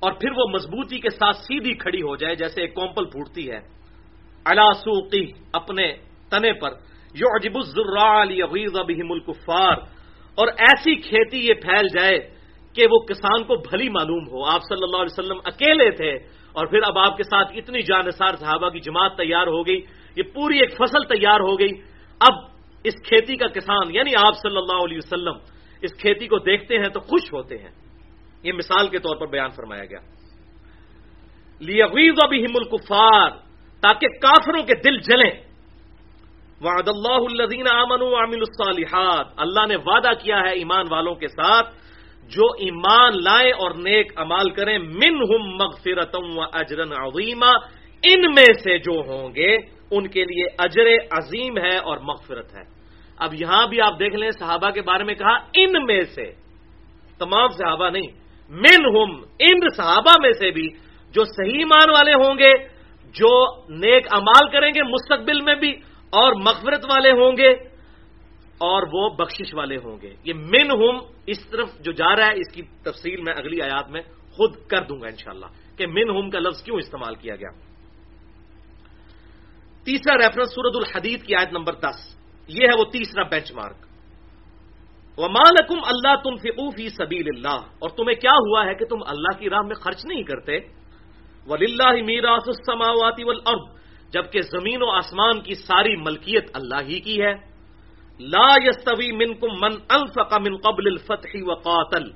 اور 0.00 0.12
پھر 0.12 0.30
وہ 0.30 0.48
مضبوطی 0.54 0.98
کے 0.98 1.10
ساتھ 1.10 1.36
سیدھی 1.36 1.74
کھڑی 1.74 2.02
ہو 2.02 2.16
جائے 2.16 2.34
جیسے 2.34 2.60
ایک 2.60 2.74
کومپل 2.74 3.04
پھوٹتی 3.04 3.50
ہے۔ 3.50 3.60
سوقی، 4.72 5.26
اپنے 5.52 5.94
تنے 6.30 6.52
پر۔ 6.52 6.70
یو 7.14 7.36
عجب 7.36 7.52
بہم 8.88 9.12
الکفار۔ 9.12 9.76
اور 10.34 10.48
ایسی 10.48 10.94
کھیتی 10.94 11.48
یہ 11.48 11.54
پھیل 11.54 11.88
جائے 11.88 12.18
کہ 12.74 12.86
وہ 12.90 12.98
کسان 12.98 13.44
کو 13.44 13.54
بھلی 13.54 13.88
معلوم 13.88 14.28
ہو۔ 14.28 14.44
آپ 14.44 14.60
صلی 14.68 14.82
اللہ 14.82 14.96
علیہ 14.96 15.18
وسلم 15.18 15.38
اکیلے 15.44 15.90
تھے 15.90 16.12
اور 16.52 16.66
پھر 16.66 16.78
اب 16.84 16.98
آپ 16.98 17.16
کے 17.16 17.22
ساتھ 17.22 17.52
اتنی 17.56 17.82
جانصار 17.82 18.36
صحابہ 18.36 18.68
کی 18.68 18.80
جماعت 18.80 19.16
تیار 19.16 19.46
ہو 19.46 19.66
گئی۔ 19.66 19.80
یہ 20.16 20.22
پوری 20.34 20.58
ایک 20.58 20.72
فصل 20.72 21.18
تیار 21.18 21.40
ہو 21.40 21.58
گئی۔ 21.58 21.70
اب 22.20 22.38
اس 22.84 22.94
کھیتی 23.08 23.36
کا 23.36 23.46
کسان 23.46 23.94
یعنی 23.94 24.10
آپ 24.26 24.34
صلی 24.36 24.56
اللہ 24.56 24.84
علیہ 24.84 24.98
وسلم، 24.98 25.34
اس 25.82 25.94
کھیتی 25.94 26.26
کو 26.26 26.38
دیکھتے 26.38 26.78
ہیں 26.78 26.88
تو 26.88 27.00
خوش 27.00 27.32
ہوتے 27.32 27.58
ہیں۔ 27.58 27.70
یہ 28.42 28.52
مثال 28.52 28.88
کے 28.88 28.98
طور 28.98 29.16
پر 29.16 29.26
بیان 29.26 29.50
فرمایا 29.50 29.84
گیا۔ 29.84 29.98
لیغیظ 31.60 32.14
بہم 32.14 32.56
الکفار، 32.56 33.30
تاکہ 33.80 34.08
کافروں 34.08 34.62
کے 34.62 34.74
دل 34.84 34.98
جلیں۔ 34.98 35.51
وعد 36.64 36.88
اللہ 36.88 37.22
الذین 37.30 37.68
آمنوا 37.68 38.08
وعملوا 38.08 38.46
الصالحات۔ 38.48 39.26
اللہ 39.36 39.66
نے 39.66 39.76
وعدہ 39.76 40.10
کیا 40.22 40.40
ہے 40.40 40.52
ایمان 40.52 40.86
والوں 40.90 41.14
کے 41.14 41.28
ساتھ، 41.28 41.74
جو 42.28 42.46
ایمان 42.58 43.12
لائیں 43.22 43.52
اور 43.52 43.70
نیک 43.70 44.12
امال 44.16 44.50
کریں، 44.50 44.78
منہم 44.78 45.42
مغفرتم 45.56 46.38
و 46.38 46.42
اجرن 46.52 46.92
عظیمہ 46.92 47.52
ان 48.02 48.20
میں 48.34 48.52
سے 48.64 48.78
جو 48.78 49.02
ہوں 49.06 49.34
گے، 49.34 49.56
ان 49.90 50.08
کے 50.08 50.24
لیے 50.24 50.44
اجر 50.58 50.86
عظیم 51.10 51.58
ہے 51.58 51.76
اور 51.78 51.96
مغفرت 51.98 52.54
ہے۔ 52.54 52.62
اب 53.16 53.34
یہاں 53.34 53.66
بھی 53.66 53.80
آپ 53.80 53.98
دیکھ 53.98 54.16
لیں، 54.16 54.30
صحابہ 54.30 54.70
کے 54.70 54.82
بارے 54.82 55.04
میں 55.04 55.14
کہا، 55.14 55.34
ان 55.54 55.84
میں 55.84 56.00
سے۔ 56.00 56.32
تمام 57.18 57.48
صحابہ 57.48 57.90
نہیں 57.90 58.10
من 58.50 58.96
ہم 58.96 59.10
ان 59.38 59.68
صحابہ 59.76 60.14
میں 60.22 60.32
سے 60.32 60.50
بھی 60.50 60.68
جو 61.14 61.24
صحیح 61.24 61.64
مان 61.64 61.90
والے 61.90 62.14
ہوں 62.14 62.38
گے، 62.38 62.52
جو 63.14 63.32
نیک 63.68 64.06
امال 64.10 64.48
کریں 64.50 64.70
گے 64.74 64.82
مستقبل 64.82 65.40
میں 65.40 65.54
بھی۔ 65.54 65.91
اور 66.12 66.32
مغفرت 66.32 66.84
والے 66.84 67.10
ہوں 67.10 67.36
گے 67.36 67.50
اور 68.60 68.82
وہ 68.92 69.08
بخشش 69.08 69.54
والے 69.54 69.76
ہوں 69.76 69.96
گے۔ 70.02 70.14
یہ 70.24 70.34
من 70.34 70.70
ہم 70.70 70.96
اس 71.26 71.48
طرف 71.50 71.68
جو 71.80 71.92
جا 71.92 72.16
رہا 72.16 72.26
ہے، 72.26 72.40
اس 72.40 72.52
کی 72.54 72.62
تفصیل 72.84 73.20
میں 73.20 73.34
اگلی 73.34 73.62
آیات 73.62 73.90
میں 73.90 74.02
خود 74.36 74.56
کر 74.68 74.82
دوں 74.84 75.00
گا 75.00 75.06
انشاءاللہ 75.06 75.46
کہ 75.76 75.86
من 75.86 76.10
ہم 76.10 76.30
کا 76.30 76.38
لفظ 76.38 76.62
کیوں 76.62 76.78
استعمال 76.78 77.14
کیا 77.14 77.36
گیا۔ 77.36 77.50
تیسرا 79.84 80.14
ریفرنس 80.16 80.54
سورت 80.54 80.76
الحدید 80.76 81.22
کی 81.22 81.34
آیت 81.34 81.52
نمبر 81.52 81.72
دس۔ 81.72 81.98
یہ 82.48 82.66
ہے 82.66 82.78
وہ 82.78 82.84
تیسرا 82.84 83.22
بینچ 83.22 83.52
مارک 83.52 83.76
مالکم 85.18 85.78
اللہ 85.84 86.14
تم 86.24 86.36
فقوفی 86.36 86.88
سبیل 86.88 87.26
اللہ 87.34 87.60
اور 87.78 87.90
تمہیں 87.90 88.16
کیا 88.20 88.32
ہوا 88.32 88.64
ہے 88.66 88.74
کہ 88.74 88.84
تم 88.84 89.02
اللہ 89.06 89.38
کی 89.38 89.50
راہ 89.50 89.62
میں 89.62 89.74
خرچ 89.74 90.04
نہیں 90.04 90.22
کرتے؟ 90.22 90.58
ولی 91.46 91.64
اللہ 91.64 92.02
میراث 92.04 92.46
السماوات 92.46 93.18
والارض 93.26 93.81
جبکہ 94.12 94.40
زمین 94.50 94.82
و 94.82 94.90
آسمان 94.90 95.40
کی 95.40 95.54
ساری 95.54 95.96
ملکیت 95.96 96.50
اللہ 96.54 96.80
ہی 96.88 96.98
کی 97.00 97.20
ہے۔ 97.22 97.32
لا 98.20 98.48
یستوی 98.64 99.10
منکم 99.16 99.52
من 99.60 99.72
انفق 99.88 100.32
من 100.44 100.56
قبل 100.56 100.86
الفتح 100.86 101.32
وقاتل۔ 101.46 102.10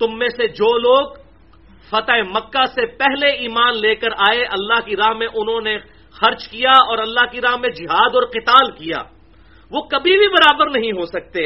تم 0.00 0.18
میں 0.18 0.28
سے 0.28 0.46
جو 0.56 0.70
لوگ 0.78 1.06
فتح 1.90 2.18
مکہ 2.34 2.64
سے 2.74 2.86
پہلے 2.98 3.28
ایمان 3.44 3.80
لے 3.80 3.94
کر 3.94 4.12
آئے 4.28 4.42
اللہ 4.56 4.80
کی 4.86 4.96
راہ 4.96 5.12
میں 5.18 5.26
انہوں 5.34 5.60
نے 5.60 5.76
خرچ 6.16 6.48
کیا 6.48 6.74
اور 6.88 6.98
اللہ 6.98 7.24
کی 7.32 7.40
راہ 7.40 7.56
میں 7.60 7.68
جہاد 7.70 8.14
اور 8.14 8.26
قتال 8.32 8.70
کیا، 8.70 9.00
وہ 9.70 9.80
کبھی 9.92 10.16
بھی 10.18 10.28
برابر 10.28 10.70
نہیں 10.70 10.92
ہو 10.92 11.04
سکتے۔ 11.06 11.42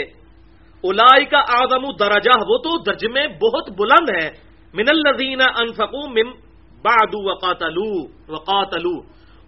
الائی 0.84 1.24
کا 1.24 1.40
آدم 1.58 1.82
درجہ، 1.98 2.36
وہ 2.48 2.56
تو 2.58 2.70
درج 2.82 3.04
میں 3.14 3.26
بہت 3.38 3.70
بلند 3.78 4.08
ہے 4.10 4.28
من 4.74 4.88
الزین 4.88 5.40
انفقو 5.40 6.02
من 6.08 6.30
بعد 6.84 7.14
وقاتلو 7.26 7.90
وقاتلو 8.28 8.94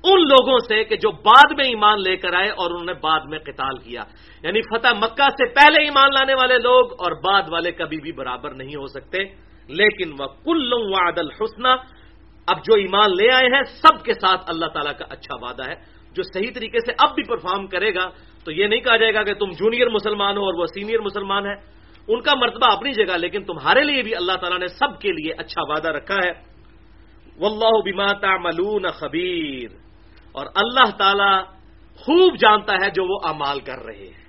ان 0.05 0.21
لوگوں 0.21 0.59
سے 0.59 0.85
کہ 0.85 0.97
جو 0.97 1.11
بعد 1.11 1.53
میں 1.57 1.65
ایمان 1.65 2.03
لے 2.03 2.17
کر 2.17 2.35
آئے 2.35 2.49
اور 2.49 2.71
انہوں 2.71 2.85
نے 2.85 2.93
بعد 2.93 3.21
میں 3.29 3.39
قتال 3.39 3.77
کیا۔ 3.77 4.03
یعنی 4.43 4.61
فتح 4.61 4.89
مکہ 4.97 5.29
سے 5.31 5.55
پہلے 5.55 5.85
ایمان 5.85 6.09
لانے 6.15 6.35
والے 6.35 6.59
لوگ 6.59 6.93
اور 6.93 7.13
بعد 7.13 7.43
والے 7.49 7.73
کبھی 7.73 7.97
بھی 7.97 8.13
برابر 8.13 8.51
نہیں 8.51 8.77
ہو 8.77 8.87
سکتے۔ 8.87 9.19
لیکن 9.69 10.13
وہ 10.19 10.27
کل 10.27 10.73
وعد 10.73 11.19
الحسنہ، 11.19 11.69
اب 12.47 12.59
جو 12.59 12.75
ایمان 12.75 13.11
لے 13.11 13.31
آئے 13.31 13.47
ہیں، 13.47 13.63
سب 13.63 14.05
کے 14.05 14.13
ساتھ 14.13 14.45
اللہ 14.47 14.67
تعالیٰ 14.67 14.93
کا 14.99 15.05
اچھا 15.11 15.35
وعدہ 15.35 15.69
ہے۔ 15.69 15.75
جو 16.13 16.23
صحیح 16.23 16.51
طریقے 16.55 16.79
سے 16.87 16.93
اب 16.99 17.15
بھی 17.15 17.23
پرفارم 17.23 17.67
کرے 17.67 17.95
گا، 17.95 18.11
تو 18.45 18.53
یہ 18.53 18.67
نہیں 18.67 18.81
کہا 18.81 18.97
جائے 18.97 19.15
گا 19.15 19.23
کہ 19.23 19.35
تم 19.35 19.51
جونیئر 19.51 19.89
مسلمان 19.89 20.37
ہو 20.37 20.43
اور 20.43 20.55
وہ 20.55 20.67
سینئر 20.67 21.01
مسلمان 21.01 21.47
ہے۔ 21.47 21.55
ان 22.09 22.21
کا 22.21 22.33
مرتبہ 22.35 22.73
اپنی 22.73 22.93
جگہ، 22.93 23.17
لیکن 23.17 23.45
تمہارے 23.45 23.83
لیے 23.83 24.03
بھی 24.03 24.17
اللہ 24.17 24.33
تعالیٰ 24.33 24.59
نے 24.59 24.67
سب 24.67 25.01
کے 25.01 25.09
لیے 25.09 25.33
اچھا 25.39 25.73
وعدہ 25.73 25.89
رکھا 25.89 26.15
ہے۔ 26.15 26.55
واللہ 27.41 27.93
بما 27.93 28.07
تعملون 28.07 28.87
خبیر 28.91 29.84
اور 30.35 30.47
اللہ 30.55 30.97
تعالی 30.97 31.43
خوب 31.97 32.37
جانتا 32.37 32.75
ہے 32.75 32.91
جو 32.91 33.05
وہ 33.05 33.21
امال 33.29 33.61
کر 33.61 33.79
رہے 33.85 34.07
ہیں۔ 34.07 34.25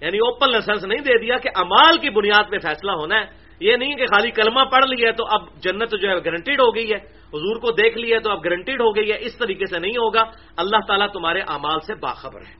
یعنی 0.00 0.18
اوپن 0.18 0.50
لائسنس 0.50 0.84
نہیں 0.84 1.00
دے 1.00 1.18
دیا 1.18 1.36
کہ 1.38 1.50
امال 1.54 1.98
کی 1.98 2.10
بنیاد 2.10 2.50
پہ 2.50 2.58
فیصلہ 2.58 2.90
ہونا 2.90 3.20
ہے۔ 3.20 3.24
یہ 3.60 3.76
نہیں 3.76 3.94
کہ 3.94 4.06
خالی 4.06 4.30
کلمہ 4.30 4.64
پڑھ 4.64 4.84
لیا 4.84 5.10
تو 5.10 5.24
اب 5.26 5.42
جنت 5.62 5.90
جو 6.02 6.08
ہے 6.08 6.14
گارنٹیڈ 6.14 6.60
ہو 6.60 6.74
گئی 6.74 6.90
ہے۔ 6.90 6.96
حضور 7.06 7.56
کو 7.56 7.72
دیکھ 7.72 7.98
لیا 7.98 8.18
تو 8.18 8.30
اب 8.30 8.44
گارنٹیڈ 8.44 8.80
ہو 8.80 8.96
گئی 8.96 9.12
ہے۔ 9.12 9.16
اس 9.20 9.38
طریقے 9.38 9.66
سے 9.66 9.78
نہیں 9.78 9.90
ہوگا۔ 9.90 10.22
اللہ 10.56 10.76
تعالیٰ 10.86 11.08
تمہارے 11.12 11.40
امال 11.40 11.80
سے 11.80 11.94
باخبر 11.94 12.40
ہے۔ 12.40 12.54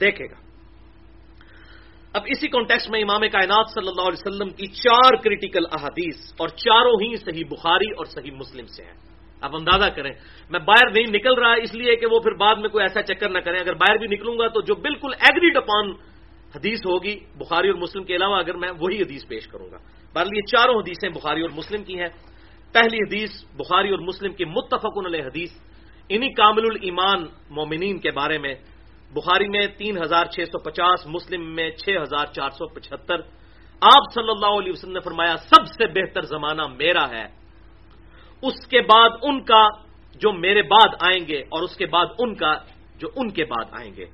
دیکھے 0.00 0.24
گا۔ 0.24 0.46
اب 2.12 2.22
اسی 2.26 2.48
کانٹیکس 2.48 2.90
میں 2.90 3.00
امام 3.00 3.20
کائنات 3.20 3.66
صلی 3.74 3.88
اللہ 3.88 4.02
علیہ 4.02 4.28
وسلم 4.28 4.48
کی 4.48 4.66
چار 4.66 5.16
کریٹیکل 5.16 5.64
احادیث 5.72 6.16
اور 6.38 6.48
چاروں 6.48 6.94
ہی 6.94 7.16
صحیح 7.16 7.44
بخاری 7.50 7.90
اور 7.90 8.04
صحیح 8.04 8.30
مسلم 8.30 8.66
سے 8.66 8.84
ہیں۔ 8.84 9.15
آپ 9.40 9.50
اندازہ 9.54 9.90
کریں۔ 9.90 10.12
میں 10.50 10.60
باہر 10.60 10.90
نہیں 10.90 11.06
نکل 11.10 11.34
رہا، 11.34 11.52
اس 11.52 11.74
لیے 11.74 11.96
کہ 11.96 12.06
وہ 12.06 12.20
پھر 12.20 12.32
بعد 12.32 12.56
میں 12.56 12.68
کوئی 12.68 12.84
ایسا 12.84 13.02
چکر 13.02 13.28
نہ 13.28 13.38
کریں۔ 13.38 13.60
اگر 13.60 13.74
باہر 13.74 13.96
بھی 13.96 14.06
نکلوں 14.06 14.38
گا 14.38 14.48
تو 14.48 14.60
جو 14.60 14.74
بالکل 14.74 15.10
ایگریڈ 15.20 15.56
اپان 15.56 15.90
حدیث 16.54 16.78
ہوگی 16.86 17.18
بخاری 17.34 17.68
اور 17.68 17.78
مسلم 17.78 18.04
کے 18.04 18.16
علاوہ، 18.16 18.36
اگر 18.36 18.54
میں 18.54 18.68
وہی 18.80 19.02
حدیث 19.02 19.26
پیش 19.28 19.48
کروں 19.48 19.70
گا۔ 19.70 19.76
بہرحال 20.12 20.36
یہ 20.36 20.42
چاروں 20.42 20.74
حدیثیں 20.74 21.08
بخاری 21.08 21.40
اور 21.40 21.50
مسلم 21.50 21.84
کی 21.84 21.98
ہیں۔ 21.98 22.08
پہلی 22.72 22.96
حدیث 22.96 23.30
بخاری 23.56 23.90
اور 23.90 23.98
مسلم 23.98 24.32
کی 24.32 24.44
متفق 24.44 25.06
علیہ 25.06 25.22
حدیث، 25.22 25.50
انہی 26.08 26.32
کامل 26.32 26.62
الایمان 26.62 27.26
مومنین 27.50 27.98
کے 27.98 28.10
بارے 28.10 28.38
میں۔ 28.38 28.54
بخاری 29.12 29.48
میں 29.48 29.66
تین 29.78 29.98
ہزار 29.98 30.24
چھ 30.24 30.40
سو 30.40 30.58
پچاس، 30.58 31.06
مسلم 31.06 31.54
میں 31.54 31.70
چھ 31.70 31.90
ہزار 32.02 32.26
چار 32.26 32.50
سو 32.50 32.68
پچہتر۔ 32.68 33.16
آپ 33.80 34.12
صلی 34.14 34.30
اللہ 34.30 34.46
علیہ 34.46 34.72
وسلم 34.72 34.92
نے 34.92 35.00
فرمایا، 35.00 35.36
سب 35.36 35.66
سے 35.66 35.86
بہتر 35.86 36.20
زمانہ 36.20 36.62
میرا 36.62 37.08
ہے۔ 37.10 37.45
اس 38.42 38.66
کے 38.66 38.80
بعد 38.80 39.10
ان 39.22 39.44
کا 39.44 39.68
جو 40.14 40.32
میرے 40.32 40.62
بعد 40.62 40.94
آئیں 41.00 41.26
گے 41.28 41.40
اور 41.40 41.62
اس 41.62 41.76
کے 41.76 41.86
بعد 41.86 42.06
ان 42.18 42.34
کا 42.34 42.54
جو 42.96 43.08
ان 43.16 43.30
کے 43.30 43.44
بعد 43.44 43.64
آئیں 43.72 43.94
گے۔ 43.96 44.04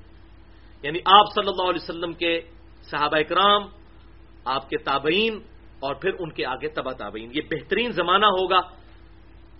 یعنی 0.83 0.99
آپ 1.05 1.25
صلی 1.35 1.47
اللہ 1.47 1.69
علیہ 1.69 1.83
وسلم 1.83 2.13
کے 2.13 2.41
صحابہ 2.83 3.17
اکرام، 3.17 3.63
آپ 4.45 4.69
کے 4.69 4.77
تابعین 4.77 5.35
اور 5.79 5.95
پھر 5.95 6.11
ان 6.19 6.31
کے 6.31 6.45
آگے 6.45 6.67
تبا 6.67 6.91
تابعین۔ 6.91 7.31
یہ 7.33 7.41
بہترین 7.51 7.91
زمانہ 7.91 8.25
ہوگا۔ 8.25 8.83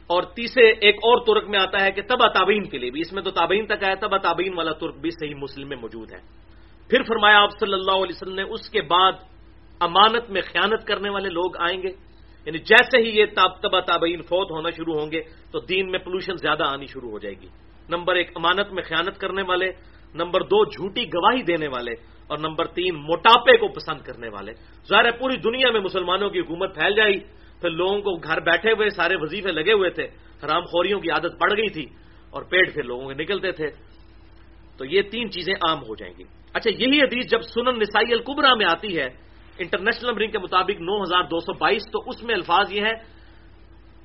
اور 0.08 0.24
تیسرے 0.24 0.72
ایک 0.72 0.96
اور 0.96 1.26
ترک 1.26 1.50
میں 1.50 1.60
آتا 1.60 1.86
ہے 1.86 1.92
کہ 1.92 2.02
تبا 2.02 2.28
تابعین 2.28 2.64
کے 2.64 2.78
لیے 2.78 2.92
بھی۔ 2.92 3.02
اس 3.02 3.14
میں 3.14 3.24
تو 3.24 3.32
تابعین 3.32 3.66
تک 3.66 3.84
آیا 3.84 3.96
تبا 3.96 4.18
تابعین 4.18 4.54
والا 4.58 4.72
ترک 4.72 4.96
بھی 4.96 5.10
صحیح 5.12 5.36
مسلم 5.36 5.68
میں 5.70 5.78
موجود 5.78 6.12
ہے۔ 6.12 6.20
پھر 6.90 7.04
فرمایا 7.04 7.42
آپ 7.42 7.50
صلی 7.60 7.74
اللہ 7.74 7.92
علیہ 7.92 8.16
وسلم 8.16 8.36
نے 8.36 8.44
اس 8.44 8.70
کے 8.70 8.82
بعد 8.82 9.12
امانت 9.80 10.30
میں 10.30 10.42
خیانت 10.42 10.88
کرنے 10.88 11.10
والے 11.10 11.30
لوگ 11.30 11.58
آئیں 11.60 11.82
گے۔ 11.84 12.13
یعنی 12.46 12.58
جیسے 12.58 12.98
ہی 12.98 13.20
یہ 13.20 13.26
تاب، 13.36 13.62
تبا 13.62 13.80
تابعین 13.80 14.22
فوت 14.22 14.52
ہونا 14.52 14.70
شروع 14.70 15.00
ہوں 15.00 15.12
گے 15.12 15.22
تو 15.52 15.60
دین 15.60 15.92
میں 15.92 16.00
پولوشن 16.00 16.36
زیادہ 16.38 16.64
آنی 16.64 16.86
شروع 16.86 17.10
ہو 17.10 17.20
جائے 17.20 17.36
گی۔ 17.42 17.48
نمبر 17.90 18.16
ایک، 18.16 18.32
امانت 18.36 18.72
میں 18.74 18.84
خیانت 18.84 19.20
کرنے 19.20 19.42
والے، 19.42 19.72
نمبر 20.16 20.42
دو، 20.42 20.66
جھوٹی 20.66 21.04
گواہی 21.04 21.42
دینے 21.44 21.68
والے، 21.68 21.92
اور 22.28 22.38
نمبر 22.38 22.66
تین، 22.68 22.96
موٹاپے 22.96 23.58
کو 23.58 23.68
پسند 23.68 24.02
کرنے 24.02 24.30
والے۔ 24.30 24.52
ظاہر 24.90 25.06
ہے 25.06 25.12
پوری 25.12 25.38
دنیا 25.38 25.72
میں 25.72 25.82
مسلمانوں 25.82 26.30
کی 26.30 26.40
حکومت 26.40 26.76
پھیل 26.76 26.96
جائے 26.96 27.20
پھر 27.62 27.70
لوگوں 27.70 28.02
کو 28.02 28.12
گھر 28.16 28.40
بیٹھے 28.40 28.72
ہوئے 28.72 28.90
سارے 28.90 29.16
وظیفے 29.16 29.52
لگے 29.52 29.74
ہوئے 29.74 29.90
تھے، 29.90 30.04
حرام 30.44 30.64
خوریوں 30.64 31.00
کی 31.00 31.10
عادت 31.10 31.40
پڑ 31.40 31.58
گئی 31.58 31.70
تھی، 31.70 31.86
اور 32.32 32.44
پیٹ 32.44 32.74
پھر 32.74 32.84
لوگوں 32.84 33.08
کے 33.08 33.14
نکلتے 33.24 33.52
تھے۔ 33.52 33.68
تو 34.78 34.86
یہ 34.86 35.02
تین 35.02 35.32
چیزیں 35.32 35.54
عام 35.54 35.80
ہو 35.80 35.96
جائیں 35.96 36.14
گی۔ 36.18 36.24
اچھا 36.54 36.70
یہی 36.70 37.00
حدیث 37.02 37.32
جب 37.32 37.42
سنن 37.42 37.80
نسائی 37.80 38.14
القبرا 38.14 38.54
میں 38.54 38.66
آتی 38.66 38.98
ہے 38.98 39.08
انٹرنیشنل 39.60 40.10
نمبرنگ 40.10 40.32
کے 40.32 40.40
مطابق 40.40 40.82
نو 40.82 41.04
ہزار 41.04 41.24
دو 41.24 41.40
سو 41.40 41.54
بائیس، 41.54 41.84
تو 41.92 42.00
اس 42.08 42.24
میں 42.24 42.36
الفاظ 42.36 42.72
یہ 42.72 42.82
ہے 42.82 43.14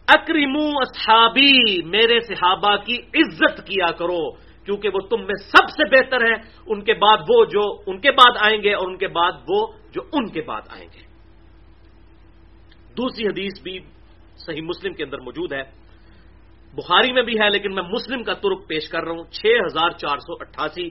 اکریمو 0.08 0.78
اصحابی، 0.78 1.82
میرے 1.82 2.20
صحابہ 2.20 2.76
کی 2.76 2.96
عزت 3.14 3.66
کیا 3.66 3.90
کرو، 3.92 4.30
کیونکہ 4.64 4.88
وہ 4.94 5.00
تم 5.00 5.20
میں 5.20 5.34
سب 5.34 5.70
سے 5.70 5.84
بہتر 5.84 6.20
ہے 6.20 6.34
ان 6.66 6.84
کے 6.84 6.94
بعد 6.94 7.16
وہ 7.28 7.44
جو 7.44 7.80
ان 7.86 8.00
کے 8.00 8.10
بعد 8.10 8.36
آئیں 8.40 8.62
گے 8.62 8.74
اور 8.74 8.86
ان 8.86 8.96
کے 8.96 9.08
بعد 9.08 9.32
وہ 9.48 9.66
جو 9.92 10.02
ان 10.12 10.28
کے 10.28 10.42
بعد 10.42 10.60
آئیں 10.68 10.88
گے۔ 10.94 11.00
دوسری 12.96 13.26
حدیث 13.26 13.62
بھی 13.62 13.78
صحیح 14.36 14.62
مسلم 14.62 14.92
کے 14.92 15.04
اندر 15.04 15.18
موجود 15.18 15.52
ہے۔ 15.52 15.62
بخاری 16.74 17.12
میں 17.12 17.22
بھی 17.22 17.40
ہے، 17.40 17.50
لیکن 17.50 17.74
میں 17.74 17.82
مسلم 17.82 18.22
کا 18.22 18.34
ترک 18.34 18.68
پیش 18.68 18.88
کر 18.88 19.04
رہا 19.04 19.12
ہوں۔ 19.12 19.24
چھ 19.24 19.46
ہزار 19.46 19.90
چار 19.90 20.18
سو 20.18 20.32
اٹھاسی، 20.40 20.88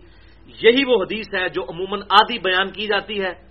یہی 0.47 0.83
وہ 0.87 1.03
حدیث 1.03 1.25
ہے 1.33 1.49
جو 1.49 1.63
عموماً 1.63 2.01
آدھی 2.09 2.39
بیان 2.39 2.71
کی 2.71 2.87
جاتی 2.87 3.21
ہے۔ 3.21 3.46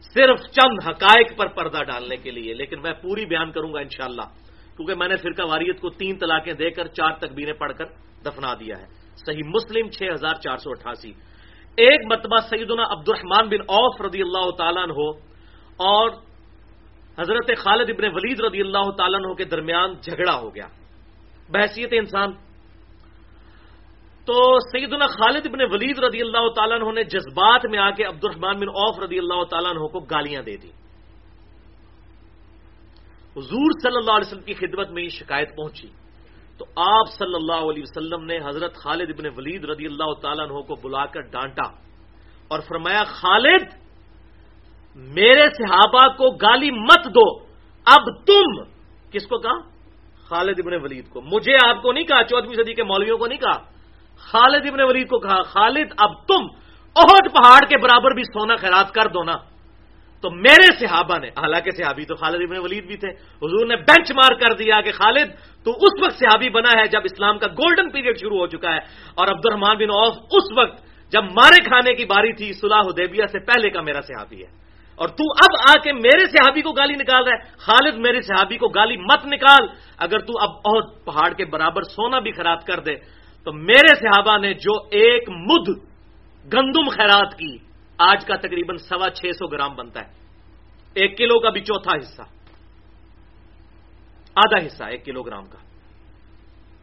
صرف 0.00 0.40
چند 0.40 0.88
حقائق 0.88 1.36
پر 1.36 1.46
پردہ 1.46 1.82
ڈالنے 1.82 2.16
کے 2.16 2.30
لیے، 2.30 2.54
لیکن 2.54 2.82
میں 2.82 2.92
پوری 2.92 3.26
بیان 3.26 3.52
کروں 3.52 3.74
گا 3.74 3.80
انشاءاللہ، 3.80 4.22
کیونکہ 4.76 4.94
میں 4.94 5.08
نے 5.08 5.16
فرقہ 5.16 5.42
واریت 5.42 5.80
کو 5.80 5.90
تین 5.90 6.18
طلاقیں 6.18 6.52
دے 6.52 6.70
کر 6.70 6.86
چار 6.86 7.10
تکبیریں 7.10 7.52
پڑھ 7.52 7.72
کر 7.72 7.84
دفنا 8.24 8.54
دیا 8.54 8.78
ہے۔ 8.78 8.86
صحیح 9.26 9.42
مسلم 9.46 9.90
چھ 9.90 10.02
ہزار 10.14 10.34
چار 10.34 10.56
سو 10.56 10.70
اٹھاسی۔ 10.70 11.12
ایک 11.76 12.00
مرتبہ 12.06 12.36
سیدنا 12.50 12.82
عبد 12.82 13.08
الرحمان 13.08 13.48
بن 13.48 13.60
اوف 13.60 14.00
رضی 14.00 14.22
اللہ 14.22 14.50
تعالیٰ 14.50 14.84
ہو 14.90 15.10
اور 15.78 16.10
حضرت 17.18 17.50
خالد 17.58 17.90
ابن 17.90 18.04
ولید 18.04 18.40
رضی 18.40 18.60
اللہ 18.60 18.90
تعالیٰ 18.90 19.20
عنہ 19.20 19.34
کے 19.34 19.44
درمیان 19.44 19.92
جھگڑا 19.92 20.38
ہو 20.38 20.54
گیا۔ 20.54 20.66
بحثیت 21.50 21.88
انسان 21.92 22.32
تو 24.28 24.58
سیدنا 24.60 25.06
خالد 25.06 25.46
ابن 25.46 25.60
ولید 25.72 25.98
رضی 25.98 26.20
اللہ 26.20 26.48
تعالیٰ 26.48 26.80
عنہ 26.80 26.92
نے 26.92 27.04
جذبات 27.04 27.66
میں 27.70 27.78
آ 27.78 27.90
کے 27.90 28.04
عبد 28.04 28.24
الرحمان 28.24 28.56
بن 28.56 28.68
اوف 28.68 28.98
رضی 28.98 29.18
اللہ 29.18 29.44
تعالیٰ 29.44 29.70
عنہ 29.70 29.86
کو 29.86 30.00
گالیاں 30.00 30.42
دے 30.42 30.56
دی۔ 30.56 30.68
حضور 33.36 33.70
صلی 33.82 33.96
اللہ 33.96 34.12
علیہ 34.12 34.26
وسلم 34.26 34.42
کی 34.42 34.54
خدمت 34.54 34.90
میں 34.90 35.02
یہ 35.02 35.08
شکایت 35.08 35.56
پہنچی۔ 35.56 35.88
تو 36.58 36.64
آپ 36.76 37.12
صلی 37.18 37.34
اللہ 37.34 37.70
علیہ 37.70 37.82
وسلم 37.82 38.24
نے 38.24 38.38
حضرت 38.38 38.74
خالد 38.74 39.10
ابن 39.18 39.26
ولید 39.36 39.64
رضی 39.64 39.86
اللہ 39.86 40.12
تعالیٰ 40.22 40.50
عنہ 40.50 40.60
کو 40.60 40.74
بلا 40.74 41.06
کر 41.06 41.20
ڈانٹا 41.20 41.66
اور 42.48 42.60
فرمایا، 42.60 43.04
خالد، 43.04 43.62
میرے 44.94 45.46
صحابہ 45.48 46.08
کو 46.08 46.30
گالی 46.30 46.70
مت 46.70 47.04
دو۔ 47.04 47.44
اب 47.84 48.26
تم 48.26 48.62
کس 49.10 49.26
کو 49.26 49.38
کہا؟ 49.38 49.68
خالد 50.28 50.60
ابن 50.66 50.74
ولید 50.82 51.08
کو۔ 51.08 51.20
مجھے 51.20 51.56
آپ 51.66 51.82
کو 51.82 51.92
نہیں 51.92 52.04
کہا 52.04 52.24
چودہویں 52.24 52.56
صدی 52.56 52.74
کے 52.74 52.82
مولویوں 52.82 53.18
کو 53.18 53.26
نہیں 53.26 53.38
کہا۔ 53.38 53.77
خالد 54.18 54.66
ابن 54.66 54.80
ولید 54.80 55.08
کو 55.08 55.18
کہا، 55.18 55.42
خالد، 55.42 55.92
اب 55.98 56.26
تم 56.26 56.44
عہد 56.96 57.32
پہاڑ 57.32 57.68
کے 57.68 57.78
برابر 57.78 58.14
بھی 58.14 58.22
سونا 58.22 58.56
خیرات 58.56 58.92
کر 58.92 59.08
دو 59.08 59.24
نا۔ 59.24 59.34
تو 60.22 60.30
میرے 60.30 60.86
صحابہ 60.86 61.18
نے، 61.18 61.28
حالانکہ 61.28 61.70
صحابی 61.70 62.04
تو 62.04 62.14
خالد 62.14 62.50
ابن 62.50 62.58
ولید 62.58 62.86
بھی 62.86 62.96
تھے، 62.96 63.08
حضور 63.12 63.66
نے 63.66 63.76
بینچ 63.76 64.12
مار 64.12 64.34
کر 64.34 64.54
دیا 64.54 64.80
کہ 64.80 64.92
خالد، 64.92 65.30
تو 65.64 65.70
اس 65.70 66.02
وقت 66.02 66.14
صحابی 66.18 66.48
بنا 66.48 66.80
ہے 66.80 66.86
جب 66.86 67.00
اسلام 67.04 67.38
کا 67.38 67.46
گولڈن 67.46 67.90
پیریڈ 67.90 68.20
شروع 68.20 68.38
ہو 68.38 68.46
چکا 68.46 68.72
ہے۔ 68.72 68.78
اور 69.14 69.28
عبد 69.28 69.42
الرحمان 69.44 69.76
بن 69.76 69.90
عوف 69.90 70.16
اس 70.16 70.58
وقت 70.58 70.82
جب 71.12 71.22
مارے 71.24 71.64
کھانے 71.64 71.94
کی 71.94 72.04
باری 72.04 72.32
تھی، 72.32 72.52
صلاح 72.52 72.80
حدیبیہ 72.80 73.26
سے 73.32 73.38
پہلے 73.38 73.70
کا 73.70 73.80
میرا 73.80 74.00
صحابی 74.00 74.42
ہے۔ 74.42 74.68
اور 74.94 75.08
تو 75.08 75.24
اب 75.30 75.56
آ 75.68 75.72
کے 75.82 75.92
میرے 75.92 76.26
صحابی 76.26 76.62
کو 76.62 76.72
گالی 76.72 76.94
نکال 76.94 77.24
رہا 77.24 77.32
ہے۔ 77.32 77.56
خالد، 77.58 77.94
میرے 77.94 78.22
صحابی 78.22 78.56
کو 78.56 78.68
گالی 78.68 78.96
مت 78.96 79.26
نکال۔ 79.26 79.68
اگر 79.98 80.18
تو 80.18 80.32
اب 80.40 80.50
بہت 80.50 81.04
پہاڑ 81.04 81.32
کے 81.32 81.44
برابر 81.44 81.82
سونا 81.82 82.18
بھی 82.18 82.32
خیرات 82.32 82.66
کر 82.66 82.80
دے 82.80 83.17
تو 83.44 83.52
میرے 83.52 83.94
صحابہ 83.94 84.38
نے 84.38 84.54
جو 84.54 84.72
ایک 84.90 85.28
مد 85.28 85.68
گندم 86.52 86.88
خیرات 86.88 87.34
کی، 87.34 87.56
آج 87.98 88.24
کا 88.26 88.36
تقریباً 88.36 88.76
سوا 88.76 89.10
چھ 89.10 89.26
سو 89.26 89.46
گرام 89.46 89.74
بنتا 89.74 90.00
ہے۔ 90.00 90.12
ایک 90.94 91.18
کلو 91.18 91.40
کا 91.40 91.50
بھی 91.50 91.60
چوتھا 91.60 91.92
حصہ۔ 91.98 92.22
آدھا 94.34 94.66
حصہ، 94.66 94.84
ایک 94.84 95.04
کلو 95.04 95.22
گرام 95.22 95.46
کا۔ 95.46 95.58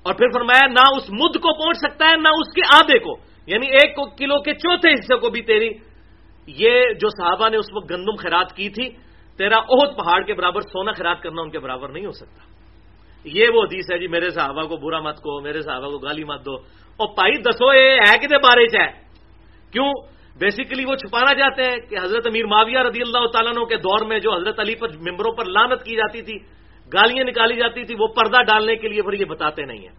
اور 0.04 0.14
پھر 0.14 0.28
فرمایا، 0.34 0.68
نہ 0.68 0.98
اس 0.98 1.10
مد 1.10 1.40
کو 1.42 1.64
پہنچ 1.64 1.78
سکتا 1.78 2.06
ہے، 2.10 2.16
نہ 2.16 2.28
اس 2.28 2.54
کے 2.54 2.62
آدھے 2.74 3.00
کو۔ 3.00 3.18
یعنی 3.48 3.68
ایک 3.68 3.96
کلو 3.96 4.42
کے 4.42 4.54
چوتھے 4.54 4.92
حصے 4.92 5.16
کو 5.16 5.30
بھی 5.30 5.42
تیری، 5.42 5.70
یہ 6.48 6.82
جو 7.02 7.10
صحابہ 7.10 7.50
نے 7.50 7.58
اس 7.58 7.66
وقت 7.74 7.92
گندم 7.92 8.16
خیرات 8.16 8.56
کی 8.56 8.70
تھی، 8.70 8.90
تیرا 9.38 9.58
عہد 9.58 9.98
پہاڑ 9.98 10.22
کے 10.22 10.34
برابر 10.34 10.62
سونا 10.62 10.92
خیرات 10.92 11.22
کرنا 11.22 11.42
ان 11.42 11.50
کے 11.50 11.60
برابر 11.60 11.90
نہیں 11.90 12.06
ہو 12.06 12.12
سکتا۔ 12.12 12.55
یہ 13.26 13.46
وہ 13.54 13.64
حدیث 13.64 13.86
ہے 13.92 13.98
جی 13.98 14.08
میرے 14.08 14.30
صحابہ 14.30 14.64
کو 14.64 14.78
برا 14.78 15.00
مت 15.00 15.18
کو 15.18 15.42
میرے 15.42 15.62
صحابہ 15.62 15.88
کو 15.88 15.98
گالی 15.98 16.24
مت 16.24 16.46
دو۔ 16.46 16.56
اور 16.98 17.08
پائی 17.08 17.42
دسو، 17.42 17.74
یہ 17.74 17.92
ہے 17.92 18.18
کہ 18.18 18.38
بارے 18.38 18.68
چ 18.68 18.76
ہے؟ 18.76 18.92
کیوں؟ 19.72 19.94
بیسیکلی 20.40 20.86
وہ 20.86 20.96
چھپانا 20.96 21.36
چاہتے 21.36 21.64
ہیں 21.64 21.78
کہ 21.90 21.96
حضرت 22.04 22.28
امیر 22.28 22.46
معاویہ 22.46 22.78
رضی 22.78 23.02
اللہ 23.02 23.28
تعالیٰ 23.28 23.68
کے 23.68 23.76
دور 23.76 24.06
میں 24.06 24.20
جو 24.20 24.36
حضرت 24.36 24.60
علی 24.60 24.76
پر 24.76 24.88
ممبروں 24.90 25.32
پر 25.32 25.46
لانت 25.46 25.84
کی 25.84 25.96
جاتی 25.96 26.22
تھی، 26.22 26.34
گالیاں 26.94 27.26
نکالی 27.26 27.56
جاتی 27.56 27.84
تھی، 27.84 27.96
وہ 28.00 28.08
پردہ 28.08 28.44
ڈالنے 28.44 28.76
کے 28.76 28.88
لیے 28.88 29.02
پھر 29.02 29.14
یہ 29.14 29.26
بتاتے 29.26 29.66
نہیں 29.66 29.80
ہیں۔ 29.80 29.96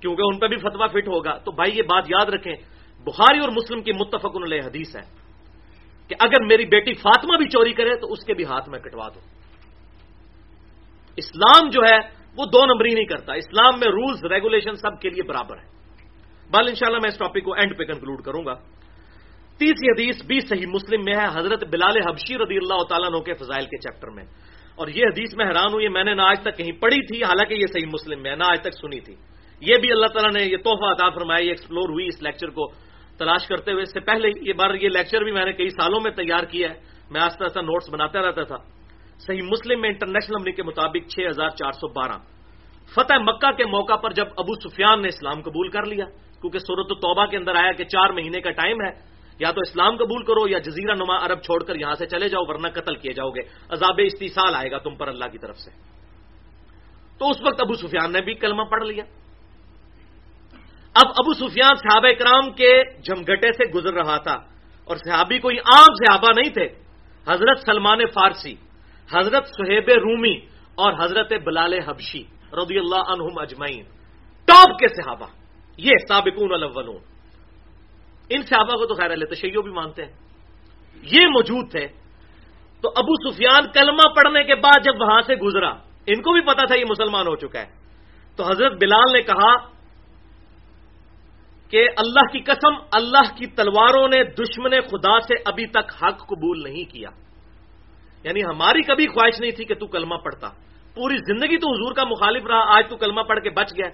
کیونکہ 0.00 0.22
ان 0.22 0.38
پہ 0.38 0.46
بھی 0.46 0.56
فتوا 0.56 0.86
فٹ 0.86 1.08
ہوگا۔ 1.08 1.38
تو 1.38 1.50
بھائی، 1.50 1.76
یہ 1.76 1.82
بات 1.82 2.04
یاد 2.08 2.26
رکھیں، 2.26 2.54
بخاری 3.04 3.38
اور 3.38 3.48
مسلم 3.48 3.82
کی 3.82 3.92
متفق 3.92 4.36
علیہ 4.44 4.60
حدیث 4.60 4.96
ہے 4.96 5.02
کہ 6.08 6.14
اگر 6.20 6.44
میری 6.44 6.64
بیٹی 6.64 6.92
فاطمہ 6.94 7.36
بھی 7.36 7.48
چوری 7.48 7.72
کرے 7.72 7.96
تو 7.96 8.12
اس 8.12 8.24
کے 8.24 8.34
بھی 8.34 8.44
ہاتھ 8.44 8.68
میں 8.68 8.78
کٹوا 8.78 9.08
دو۔ 9.08 9.20
اسلام 11.16 11.70
جو 11.70 11.80
ہے 11.92 12.15
وہ 12.38 12.44
دو 12.44 12.66
نمبری 12.66 12.94
نہیں 12.94 13.04
کرتا۔ 13.04 13.32
اسلام 13.32 13.78
میں 13.78 13.88
رولز 13.88 14.24
ریگولیشن 14.24 14.74
سب 14.74 15.00
کے 15.00 15.10
لیے 15.10 15.22
برابر 15.22 15.56
ہے 15.58 15.76
بال 16.50 16.68
انشاءاللہ 16.68 16.98
میں 17.02 17.10
اس 17.12 17.18
ٹاپک 17.18 17.44
کو 17.44 17.52
اینڈ 17.52 17.78
پہ 17.78 17.84
کنکلوڈ 17.84 18.22
کروں 18.22 18.44
گا۔ 18.46 18.54
تیسری 19.58 19.90
حدیث 19.90 20.26
بھی 20.26 20.40
صحیح 20.40 20.66
مسلم 20.66 21.00
میں 21.04 21.14
ہے، 21.14 21.38
حضرت 21.38 21.64
بلال 21.64 21.96
حبشی 22.08 22.34
رضی 22.34 22.56
اللہ 22.56 22.82
تعالیٰ 22.88 23.24
کے 23.24 23.32
فضائل 23.32 23.64
کے 23.64 23.76
چیپٹر 23.76 24.08
میں۔ 24.08 24.24
اور 24.74 24.88
یہ 24.88 25.04
حدیث 25.04 25.34
میں 25.36 25.46
حیران 25.46 25.74
ہوں، 25.74 25.80
یہ 25.80 25.88
میں 25.88 26.04
نے 26.04 26.14
نہ 26.14 26.22
آج 26.22 26.40
تک 26.40 26.56
کہیں 26.56 26.72
پڑھی 26.72 27.06
تھی، 27.06 27.24
حالانکہ 27.24 27.54
یہ 27.54 27.66
صحیح 27.72 27.86
مسلم 27.86 28.22
میں 28.22 28.30
ہے، 28.30 28.36
نہ 28.36 28.44
آج 28.46 28.60
تک 28.60 28.74
سنی 28.80 29.00
تھی۔ 29.00 29.14
یہ 29.60 29.74
بھی 29.80 29.92
اللہ 29.92 30.06
تعالیٰ 30.06 30.32
نے 30.32 30.52
یہ 30.52 30.56
تحفہ 30.56 30.84
عطا 30.84 31.08
فرمایا، 31.08 31.44
یہ 31.44 31.48
ایکسپلور 31.48 31.88
ہوئی 31.88 32.06
اس 32.06 32.22
لیکچر 32.22 32.48
کو 32.48 32.72
تلاش 33.18 33.46
کرتے 33.48 33.72
ہوئے۔ 33.72 33.82
اس 33.82 33.92
سے 33.92 34.00
پہلے 34.00 34.28
یہ 34.40 34.52
بار 34.52 34.74
یہ 34.74 34.88
لیکچر 34.88 35.22
بھی 35.22 35.32
میں 35.32 35.44
نے 35.44 35.52
کئی 35.52 35.68
سالوں 35.68 36.00
میں 36.00 36.10
تیار 36.10 36.44
کیا 36.44 36.70
ہے۔ 36.70 36.74
میں 37.10 37.20
آستہ 37.20 37.44
آستہ 37.44 37.60
نوٹس 37.60 37.90
بناتا 37.90 38.20
رہتا 38.20 38.42
تھا۔ 38.42 38.56
صحیح 39.18 39.42
مسلم 39.42 39.80
میں 39.80 39.88
انٹرنیشنل 39.88 40.36
امریک 40.38 40.56
کے 40.56 40.62
مطابق 40.62 41.08
چھ 41.08 41.20
ہزار 41.28 41.48
چار 41.48 41.72
سو 41.72 41.88
بارہ۔ 41.88 42.18
فتح 42.94 43.14
مکہ 43.14 43.50
کے 43.50 43.64
موقع 43.64 43.96
پر 43.96 44.12
جب 44.12 44.26
ابو 44.36 44.68
سفیان 44.68 45.02
نے 45.02 45.08
اسلام 45.08 45.42
قبول 45.42 45.68
کر 45.68 45.86
لیا، 45.86 46.04
کیونکہ 46.40 46.58
صورت 46.58 46.88
توبہ 46.88 47.26
کے 47.26 47.36
اندر 47.36 47.54
آیا 47.54 47.72
کہ 47.72 47.84
چار 47.84 48.10
مہینے 48.10 48.40
کا 48.40 48.50
ٹائم 48.50 48.76
ہے، 48.80 48.90
یا 49.38 49.50
تو 49.50 49.60
اسلام 49.60 49.96
قبول 49.96 50.22
کرو 50.22 50.48
یا 50.48 50.58
جزیرہ 50.58 50.94
نما 50.94 51.26
عرب 51.26 51.42
چھوڑ 51.42 51.64
کر 51.64 51.74
یہاں 51.76 51.94
سے 51.94 52.06
چلے 52.06 52.28
جاؤ، 52.28 52.42
ورنہ 52.46 52.68
قتل 52.68 52.96
کیے 52.96 53.12
جاؤ 53.12 53.30
گے۔ 53.30 53.40
عذاب 53.68 54.00
استحصال 54.04 54.54
آئے 54.54 54.70
گا 54.70 54.78
تم 54.78 54.94
پر 54.94 55.08
اللہ 55.08 55.24
کی 55.24 55.38
طرف 55.38 55.56
سے۔ 55.56 55.70
تو 57.18 57.30
اس 57.30 57.36
وقت 57.42 57.60
ابو 57.60 57.74
سفیان 57.74 58.12
نے 58.12 58.20
بھی 58.20 58.34
کلمہ 58.34 58.62
پڑھ 58.62 58.84
لیا۔ 58.84 59.04
اب 60.94 61.06
ابو 61.08 61.32
سفیان 61.34 61.74
صحابہ 61.74 62.08
کرام 62.18 62.50
کے 62.50 62.82
جمگٹے 63.00 63.52
سے 63.52 63.70
گزر 63.70 63.92
رہا 63.92 64.16
تھا 64.18 64.34
اور 64.84 64.96
صحابی 64.96 65.38
کوئی 65.38 65.58
عام 65.58 65.94
صحابہ 65.94 66.40
نہیں 66.40 66.54
تھے، 66.54 66.68
حضرت 67.28 67.58
سلمان 67.58 67.98
فارسی۔ 68.14 68.54
حضرت 69.12 69.46
سہیب 69.46 69.88
رومی 69.88 70.36
اور 70.74 71.04
حضرت 71.04 71.32
بلال 71.32 71.72
حبشی 71.72 72.22
رضی 72.52 72.78
اللہ 72.78 73.10
عنہم 73.12 73.38
اجمعین۔ 73.38 73.84
ٹاپ 74.44 74.78
کے 74.78 74.88
صحابہ، 74.88 75.26
یہ 75.76 75.92
سابقون 76.08 76.54
الاولون۔ 76.54 76.98
ان 78.28 78.42
صحابہ 78.42 78.72
کو 78.72 78.86
تو 78.86 78.94
خیر 78.94 79.10
اللہ 79.10 79.60
بھی 79.62 79.70
مانتے 79.70 80.04
ہیں۔ 80.04 80.12
یہ 81.02 81.26
موجود 81.26 81.70
تھے۔ 81.70 81.86
تو 82.80 82.88
ابو 82.96 83.30
سفیان 83.30 83.72
کلمہ 83.74 84.08
پڑھنے 84.08 84.44
کے 84.44 84.54
بعد 84.54 84.84
جب 84.84 85.00
وہاں 85.00 85.20
سے 85.20 85.34
گزرا، 85.34 85.70
ان 86.06 86.22
کو 86.22 86.32
بھی 86.32 86.40
پتا 86.40 86.66
تھا 86.66 86.74
یہ 86.74 86.84
مسلمان 86.90 87.26
ہو 87.26 87.36
چکا 87.36 87.60
ہے۔ 87.60 87.66
تو 88.36 88.44
حضرت 88.44 88.72
بلال 88.72 89.12
نے 89.12 89.22
کہا 89.22 89.56
کہ 91.70 91.88
اللہ 91.96 92.32
کی 92.32 92.40
قسم، 92.40 92.74
اللہ 92.92 93.36
کی 93.36 93.46
تلواروں 93.46 94.08
نے 94.08 94.24
دشمن 94.24 94.70
خدا 94.70 95.20
سے 95.20 95.34
ابھی 95.46 95.66
تک 95.66 96.04
حق 96.04 96.26
قبول 96.26 96.62
نہیں 96.62 96.84
کیا۔ 96.92 97.08
یعنی 98.24 98.44
ہماری 98.44 98.82
کبھی 98.82 99.06
خواہش 99.06 99.40
نہیں 99.40 99.50
تھی 99.50 99.64
کہ 99.64 99.74
تو 99.74 99.86
کلمہ 99.86 100.14
پڑھتا۔ 100.14 100.48
پوری 100.94 101.16
زندگی 101.16 101.56
تو 101.56 101.68
حضور 101.68 101.94
کا 101.94 102.04
مخالف 102.04 102.46
رہا، 102.46 102.76
آج 102.76 102.84
تو 102.90 102.96
کلمہ 102.96 103.20
پڑھ 103.20 103.40
کے 103.40 103.50
بچ 103.50 103.72
گیا۔ 103.76 103.86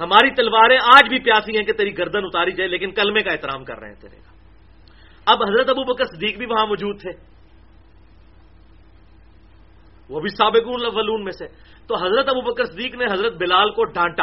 ہماری 0.00 0.34
تلواریں 0.34 0.78
آج 0.94 1.08
بھی 1.08 1.18
پیاسی 1.18 1.56
ہیں 1.56 1.64
کہ 1.64 1.72
تیری 1.72 1.98
گردن 1.98 2.24
اتاری 2.24 2.52
جائے، 2.52 2.70
لیکن 2.70 2.90
کلمے 2.90 3.22
کا 3.22 3.30
احترام 3.30 3.64
کر 3.64 3.78
رہے 3.78 3.88
ہیں 3.88 4.00
تیرے۔ 4.00 4.16
کا 4.16 4.30
اب 5.26 5.42
حضرت 5.42 5.68
ابو 5.68 5.94
بکر 5.94 6.04
صدیق 6.04 6.38
بھی 6.38 6.46
وہاں 6.46 6.66
موجود 6.66 7.00
تھے۔ 7.00 7.10
وہ 10.08 10.20
بھی 10.20 10.28
سابق 10.28 10.68
ولون 10.96 11.24
میں 11.24 11.32
سے۔ 11.32 11.46
تو 11.86 11.96
حضرت 11.96 12.28
ابو 12.28 12.52
بکر 12.52 12.64
صدیق 12.64 12.94
نے 12.94 13.04
حضرت 13.04 13.32
بلال 13.34 13.70
کو 13.70 13.84
ڈانٹا 13.84 14.22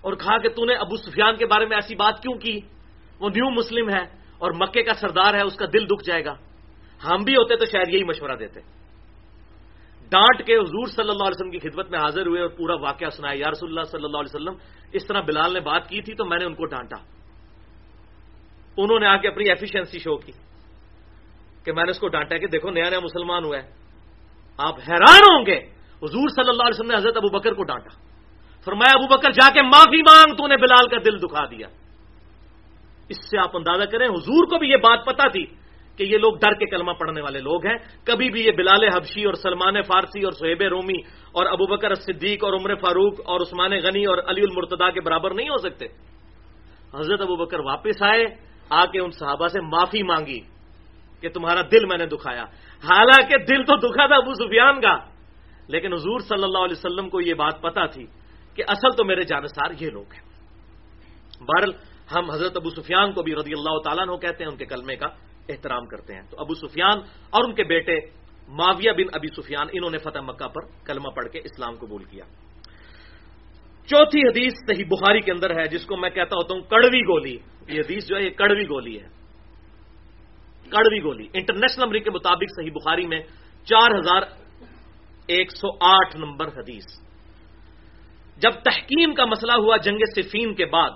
اور 0.00 0.12
کہا 0.12 0.38
کہ 0.38 0.48
تو 0.48 0.64
نے 0.64 0.74
ابو 0.74 0.96
سفیان 0.96 1.36
کے 1.36 1.46
بارے 1.46 1.66
میں 1.66 1.76
ایسی 1.76 1.94
بات 1.94 2.22
کیوں 2.22 2.34
کی؟ 2.34 2.60
وہ 3.20 3.28
نیو 3.28 3.50
مسلم 3.50 3.88
ہے 3.88 4.02
اور 4.38 4.50
مکے 4.50 4.82
کا 4.82 4.94
سردار 4.94 5.34
ہے، 5.34 5.42
اس 5.42 5.56
کا 5.56 5.66
دل 5.72 5.86
دکھ 5.86 6.04
جائے 6.06 6.24
گا۔ 6.24 6.34
ہم 7.04 7.24
بھی 7.24 7.34
ہوتے 7.34 7.56
تو 7.56 7.64
شاید 7.64 7.94
یہی 7.94 8.04
مشورہ 8.04 8.36
دیتے۔ 8.36 8.60
ڈانٹ 10.08 10.46
کے 10.46 10.54
حضور 10.54 10.86
صلی 10.86 11.08
اللہ 11.08 11.22
علیہ 11.22 11.40
وسلم 11.40 11.50
کی 11.50 11.58
خدمت 11.58 11.90
میں 11.90 11.98
حاضر 11.98 12.26
ہوئے 12.26 12.40
اور 12.40 12.48
پورا 12.48 12.74
واقعہ 12.74 13.10
سنایا۔ 13.10 13.34
یا 13.38 13.50
رسول 13.50 13.68
اللہ 13.68 13.82
صلی 13.82 14.04
اللہ 14.04 14.16
علیہ 14.16 14.36
وسلم، 14.36 14.54
اس 14.92 15.06
طرح 15.06 15.20
بلال 15.20 15.52
نے 15.52 15.60
بات 15.60 15.88
کی 15.88 16.02
تھی 16.02 16.14
تو 16.14 16.24
میں 16.24 16.38
نے 16.38 16.44
ان 16.44 16.54
کو 16.54 16.64
ڈانٹا۔ 16.66 16.96
انہوں 18.76 19.00
نے 19.00 19.06
آ 19.06 19.16
کے 19.16 19.28
اپنی 19.28 19.48
ایفیشنسی 19.48 19.98
شو 19.98 20.16
کی 20.16 20.32
کہ 21.64 21.72
میں 21.72 21.84
نے 21.84 21.90
اس 21.90 21.98
کو 21.98 22.08
ڈانٹا 22.08 22.38
کہ 22.38 22.46
دیکھو، 22.46 22.70
نیا 22.70 22.88
نیا 22.88 23.00
مسلمان 23.00 23.44
ہوا 23.44 23.56
ہے۔ 23.56 23.70
آپ 24.58 24.74
حیران 24.78 25.34
ہوں 25.34 25.46
گے۔ 25.46 25.58
حضور 26.02 26.28
صلی 26.28 26.48
اللہ 26.48 26.62
علیہ 26.62 26.80
وسلم 26.80 26.90
نے 26.90 26.96
حضرت 26.96 27.16
ابو 27.16 27.38
بکر 27.38 27.52
کو 27.52 27.62
ڈانٹا۔ 27.62 27.90
فرمایا، 28.64 28.92
ابو 28.94 29.16
بکر، 29.16 29.30
جا 29.30 29.48
کے 29.48 29.64
معافی 29.64 30.02
مانگ، 30.02 30.36
تو 30.36 30.46
نے 30.46 30.56
بلال 30.56 30.88
کا 30.88 30.96
دل 30.96 31.18
دکھا 31.18 31.44
دیا۔ 31.44 31.66
اس 33.08 33.16
سے 33.30 33.38
آپ 33.38 33.56
اندازہ 33.56 33.84
کریں، 33.84 34.06
حضور 34.06 34.46
کو 34.46 34.58
بھی 34.58 34.68
یہ 34.68 34.76
بات 34.76 35.06
پتا 35.06 35.28
تھی 35.28 35.46
کہ 35.98 36.02
یہ 36.02 36.18
لوگ 36.18 36.34
ڈر 36.34 36.54
کے 36.54 36.66
کلمہ 36.66 36.92
پڑھنے 36.92 37.20
والے 37.20 37.38
لوگ 37.38 37.66
ہیں۔ 37.66 37.76
کبھی 38.04 38.30
بھی 38.30 38.44
یہ 38.44 38.52
بلال 38.56 38.84
حبشی 38.94 39.24
اور 39.24 39.34
سلمان 39.34 39.82
فارسی 39.82 40.22
اور 40.22 40.32
سہیب 40.32 40.62
رومی 40.62 40.98
اور 41.32 41.46
ابو 41.46 41.66
بکر 41.66 41.94
صدیق 41.94 42.44
اور 42.44 42.52
عمر 42.52 42.74
فاروق 42.74 43.20
اور 43.24 43.40
عثمان 43.40 43.72
غنی 43.72 44.04
اور 44.04 44.18
علی 44.26 44.40
المرتدا 44.40 44.90
کے 44.90 45.00
برابر 45.00 45.34
نہیں 45.34 45.48
ہو 45.48 45.56
سکتے۔ 45.56 45.86
حضرت 46.94 47.20
ابو 47.20 47.36
بکر 47.36 47.60
واپس 47.60 48.02
آئے، 48.02 48.24
آ 48.70 48.84
کے 48.86 49.00
ان 49.00 49.10
صحابہ 49.10 49.48
سے 49.48 49.60
معافی 49.60 50.02
مانگی 50.02 50.40
کہ 51.20 51.28
تمہارا 51.28 51.60
دل 51.72 51.86
میں 51.86 51.98
نے 51.98 52.06
دکھایا۔ 52.06 52.44
حالانکہ 52.84 53.36
دل 53.36 53.62
تو 53.62 53.76
دکھا 53.76 54.06
تھا 54.06 54.16
ابو 54.16 54.34
سفیان 54.34 54.80
کا، 54.80 54.98
لیکن 55.68 55.92
حضور 55.92 56.20
صلی 56.20 56.42
اللہ 56.42 56.58
علیہ 56.58 56.76
وسلم 56.78 57.08
کو 57.08 57.20
یہ 57.20 57.34
بات 57.34 57.60
پتا 57.60 57.86
تھی 57.86 58.06
کہ 58.54 58.62
اصل 58.68 58.96
تو 58.96 59.04
میرے 59.04 59.22
جانسار 59.22 59.70
یہ 59.80 59.90
لوگ 59.90 60.12
ہیں۔ 60.12 60.28
بہرل 61.40 61.70
ہم 62.16 62.30
حضرت 62.30 62.56
ابو 62.56 62.70
سفیان 62.70 63.12
کو 63.12 63.22
بھی 63.22 63.34
رضی 63.34 63.52
اللہ 63.52 63.78
تعالیٰ 63.84 64.08
ہو 64.08 64.16
کہتے 64.16 64.44
ہیں 64.44 64.50
ان 64.50 64.56
کے 64.56 64.64
کلمے 64.64 64.96
کا۔ 64.96 65.06
احترام 65.48 65.86
کرتے 65.86 66.14
ہیں۔ 66.14 66.22
تو 66.30 66.36
ابو 66.40 66.54
سفیان 66.54 66.98
اور 67.30 67.44
ان 67.44 67.54
کے 67.54 67.64
بیٹے 67.64 67.96
معاویہ 68.48 68.92
بن 68.92 69.06
ابی 69.12 69.28
سفیان، 69.28 69.66
انہوں 69.72 69.90
نے 69.90 69.98
فتح 69.98 70.18
مکہ 70.18 70.48
پر 70.48 70.60
کلمہ 70.84 71.08
پڑھ 71.08 71.28
کے 71.28 71.38
اسلام 71.38 71.74
قبول 71.74 72.04
کیا۔ 72.04 72.24
چوتھی 73.86 74.20
حدیث 74.20 74.52
صحیح 74.52 74.84
بخاری 74.84 75.20
کے 75.20 75.32
اندر 75.32 75.58
ہے، 75.58 75.64
جس 75.66 75.86
کو 75.86 75.96
میں 75.96 76.10
کہتا 76.10 76.36
ہوتا 76.36 76.54
ہوں 76.54 76.60
کڑوی 76.60 77.00
گولی۔ 77.00 77.36
یہ 77.68 77.80
حدیث 77.80 78.06
جو 78.06 78.16
ہے، 78.16 78.22
یہ 78.22 78.30
کڑوی 78.30 78.62
گولی 78.62 79.00
ہے۔ 79.00 79.06
کڑوی 80.68 81.02
گولی۔ 81.02 81.28
انٹرنیشنل 81.32 81.82
امریک 81.82 82.04
کے 82.04 82.10
مطابق 82.10 82.44
صحیح 82.56 82.70
بخاری 82.70 83.06
میں 83.06 83.20
چار 83.64 83.98
ہزار 83.98 84.22
ایک 85.26 85.50
سو 85.56 85.68
آٹھ 85.80 86.16
نمبر 86.16 86.46
حدیث۔ 86.46 86.84
جب 88.36 88.50
تحکیم 88.50 89.14
کا 89.14 89.24
مسئلہ 89.24 89.52
ہوا 89.52 89.76
جنگ 89.76 89.98
صفین 90.16 90.54
کے 90.54 90.64
بعد، 90.64 90.90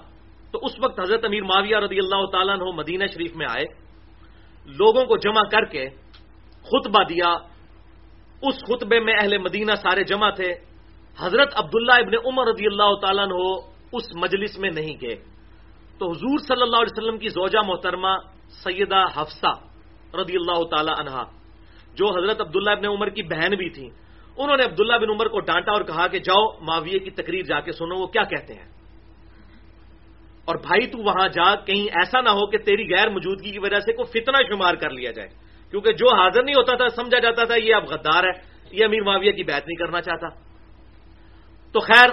تو 0.53 0.59
اس 0.63 0.73
وقت 0.83 1.01
حضرت 1.01 1.25
امیر 1.25 1.43
معاویہ 1.43 1.77
رضی 1.77 1.99
اللہ 1.99 2.27
تعالیٰ 2.27 2.75
مدینہ 2.75 3.05
شریف 3.15 3.37
میں 3.37 3.47
آئے۔ 3.51 3.82
لوگوں 4.67 5.05
کو 5.05 5.17
جمع 5.17 5.43
کر 5.43 5.65
کے 5.65 5.89
خطبہ 6.63 7.03
دیا۔ 7.03 7.29
اس 8.43 8.55
خطبے 8.59 9.01
میں 9.01 9.15
اہل 9.21 9.39
مدینہ 9.39 9.75
سارے 9.75 10.05
جمع 10.05 10.31
تھے۔ 10.31 10.55
حضرت 11.19 11.49
عبداللہ 11.55 11.93
ابن 11.93 12.13
عمر 12.25 12.47
رضی 12.47 12.67
اللہ 12.67 12.95
تعالیٰ 12.95 13.27
نے 13.27 13.69
اس 13.93 14.03
مجلس 14.15 14.59
میں 14.59 14.71
نہیں 14.71 14.97
گئے۔ 15.01 15.17
تو 15.99 16.11
حضور 16.11 16.39
صلی 16.39 16.63
اللہ 16.63 16.77
علیہ 16.77 17.03
وسلم 17.03 17.19
کی 17.19 17.29
زوجہ 17.29 17.59
محترمہ 17.67 18.17
سیدہ 18.49 19.05
حفصہ 19.15 19.53
رضی 20.17 20.37
اللہ 20.37 20.65
تعالی 20.65 20.91
عنہا 20.99 21.25
جو 21.95 22.09
حضرت 22.09 22.41
عبداللہ 22.41 22.71
ابن 22.71 22.87
عمر 22.87 23.09
کی 23.09 23.23
بہن 23.23 23.51
بھی 23.51 23.71
تھیں، 23.71 23.91
انہوں 24.37 24.57
نے 24.57 24.65
عبداللہ 24.65 24.97
بن 24.97 25.11
عمر 25.11 25.29
کو 25.29 25.41
ڈانٹا 25.41 25.73
اور 25.73 25.83
کہا 25.83 26.07
کہ 26.07 26.19
جاؤ 26.19 26.53
معاویے 26.61 26.99
کی 26.99 27.11
تقریر 27.11 27.43
جا 27.43 27.61
کے 27.61 27.73
سنو، 27.73 27.95
وہ 27.95 28.07
کیا 28.07 28.23
کہتے 28.23 28.55
ہیں؟ 28.55 28.82
اور 30.45 30.57
بھائی 30.57 30.87
تو 30.87 30.99
وہاں 30.99 31.29
جا، 31.29 31.55
کہیں 31.55 31.85
ایسا 31.85 32.21
نہ 32.21 32.29
ہو 32.29 32.47
کہ 32.47 32.59
تیری 32.59 32.97
غیر 32.97 33.09
موجودگی 33.09 33.51
کی 33.51 33.59
وجہ 33.59 33.81
سے 33.81 33.93
کوئی 33.93 34.21
فتنہ 34.21 34.37
شمار 34.49 34.75
کر 34.75 34.91
لیا 34.91 35.11
جائے۔ 35.11 35.29
کیونکہ 35.71 35.93
جو 35.93 36.17
حاضر 36.17 36.43
نہیں 36.43 36.55
ہوتا 36.55 36.77
تھا، 36.77 36.89
سمجھا 36.89 37.19
جاتا 37.19 37.45
تھا، 37.45 37.55
یہ 37.57 37.75
اب 37.75 37.85
غدار 37.85 38.25
ہے، 38.25 38.41
یہ 38.71 38.85
امیر 38.85 39.03
معاویہ 39.03 39.33
کی 39.33 39.45
بیعت 39.45 39.63
نہیں 39.67 39.77
کرنا 39.77 40.01
چاہتا۔ 40.01 40.29
تو 41.73 41.81
خیر، 41.81 42.09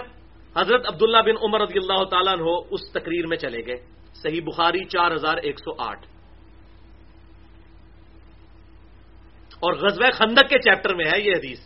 حضرت 0.58 0.88
عبداللہ 0.88 1.18
بن 1.18 1.36
عمر 1.42 1.62
رضی 1.62 1.80
اللہ 1.80 2.04
تعالیٰ 2.04 2.40
ہو 2.40 2.58
اس 2.72 2.92
تقریر 2.92 3.28
میں 3.28 3.38
چلے 3.38 3.66
گئے۔ 3.66 3.76
صحیح 4.14 4.42
بخاری 4.42 4.84
چار 4.84 5.12
ہزار 5.12 5.38
ایک 5.38 5.60
سو 5.60 5.72
آٹھ۔ 5.78 6.06
اور 9.54 9.74
غزوہ 9.74 10.12
خندق 10.14 10.50
کے 10.50 10.60
چیپٹر 10.60 10.96
میں 10.96 11.06
ہے 11.06 11.22
یہ 11.22 11.32
حدیث۔ 11.32 11.60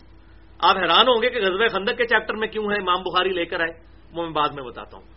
آپ 0.59 0.77
حیران 0.77 1.07
ہوں 1.07 1.21
گے 1.21 1.29
کہ 1.29 1.39
غزوہ 1.39 1.67
خندق 1.67 1.97
کے 1.97 2.03
چیپٹر 2.03 2.33
میں 2.33 2.47
کیوں 2.47 2.71
ہے؟ 2.71 2.81
امام 2.81 3.03
بخاری 3.03 3.29
لے 3.29 3.45
کر 3.45 3.59
آئے، 3.59 3.71
وہ 4.13 4.23
میں 4.23 4.31
بعد 4.31 4.49
میں 4.49 4.63
بتاتا 4.63 4.97
ہوں۔ 4.97 5.12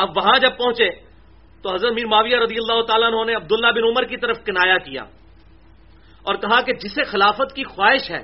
اب 0.00 0.08
وہاں 0.16 0.38
جب 0.38 0.56
پہنچے 0.58 0.88
تو 1.62 1.74
حضرت 1.74 1.92
میر 1.92 2.06
معاویہ 2.06 2.36
رضی 2.36 2.56
اللہ 2.56 2.82
تعالیٰ 2.82 3.26
نے 3.26 3.34
عبداللہ 3.34 3.66
بن 3.66 3.84
عمر 3.84 4.04
کی 4.04 4.16
طرف 4.16 4.36
کنایا 4.44 4.78
کیا 4.78 5.02
اور 6.22 6.34
کہا 6.34 6.60
کہ 6.60 6.72
جسے 6.72 7.02
خلافت 7.04 7.54
کی 7.54 7.64
خواہش 7.64 8.10
ہے، 8.10 8.22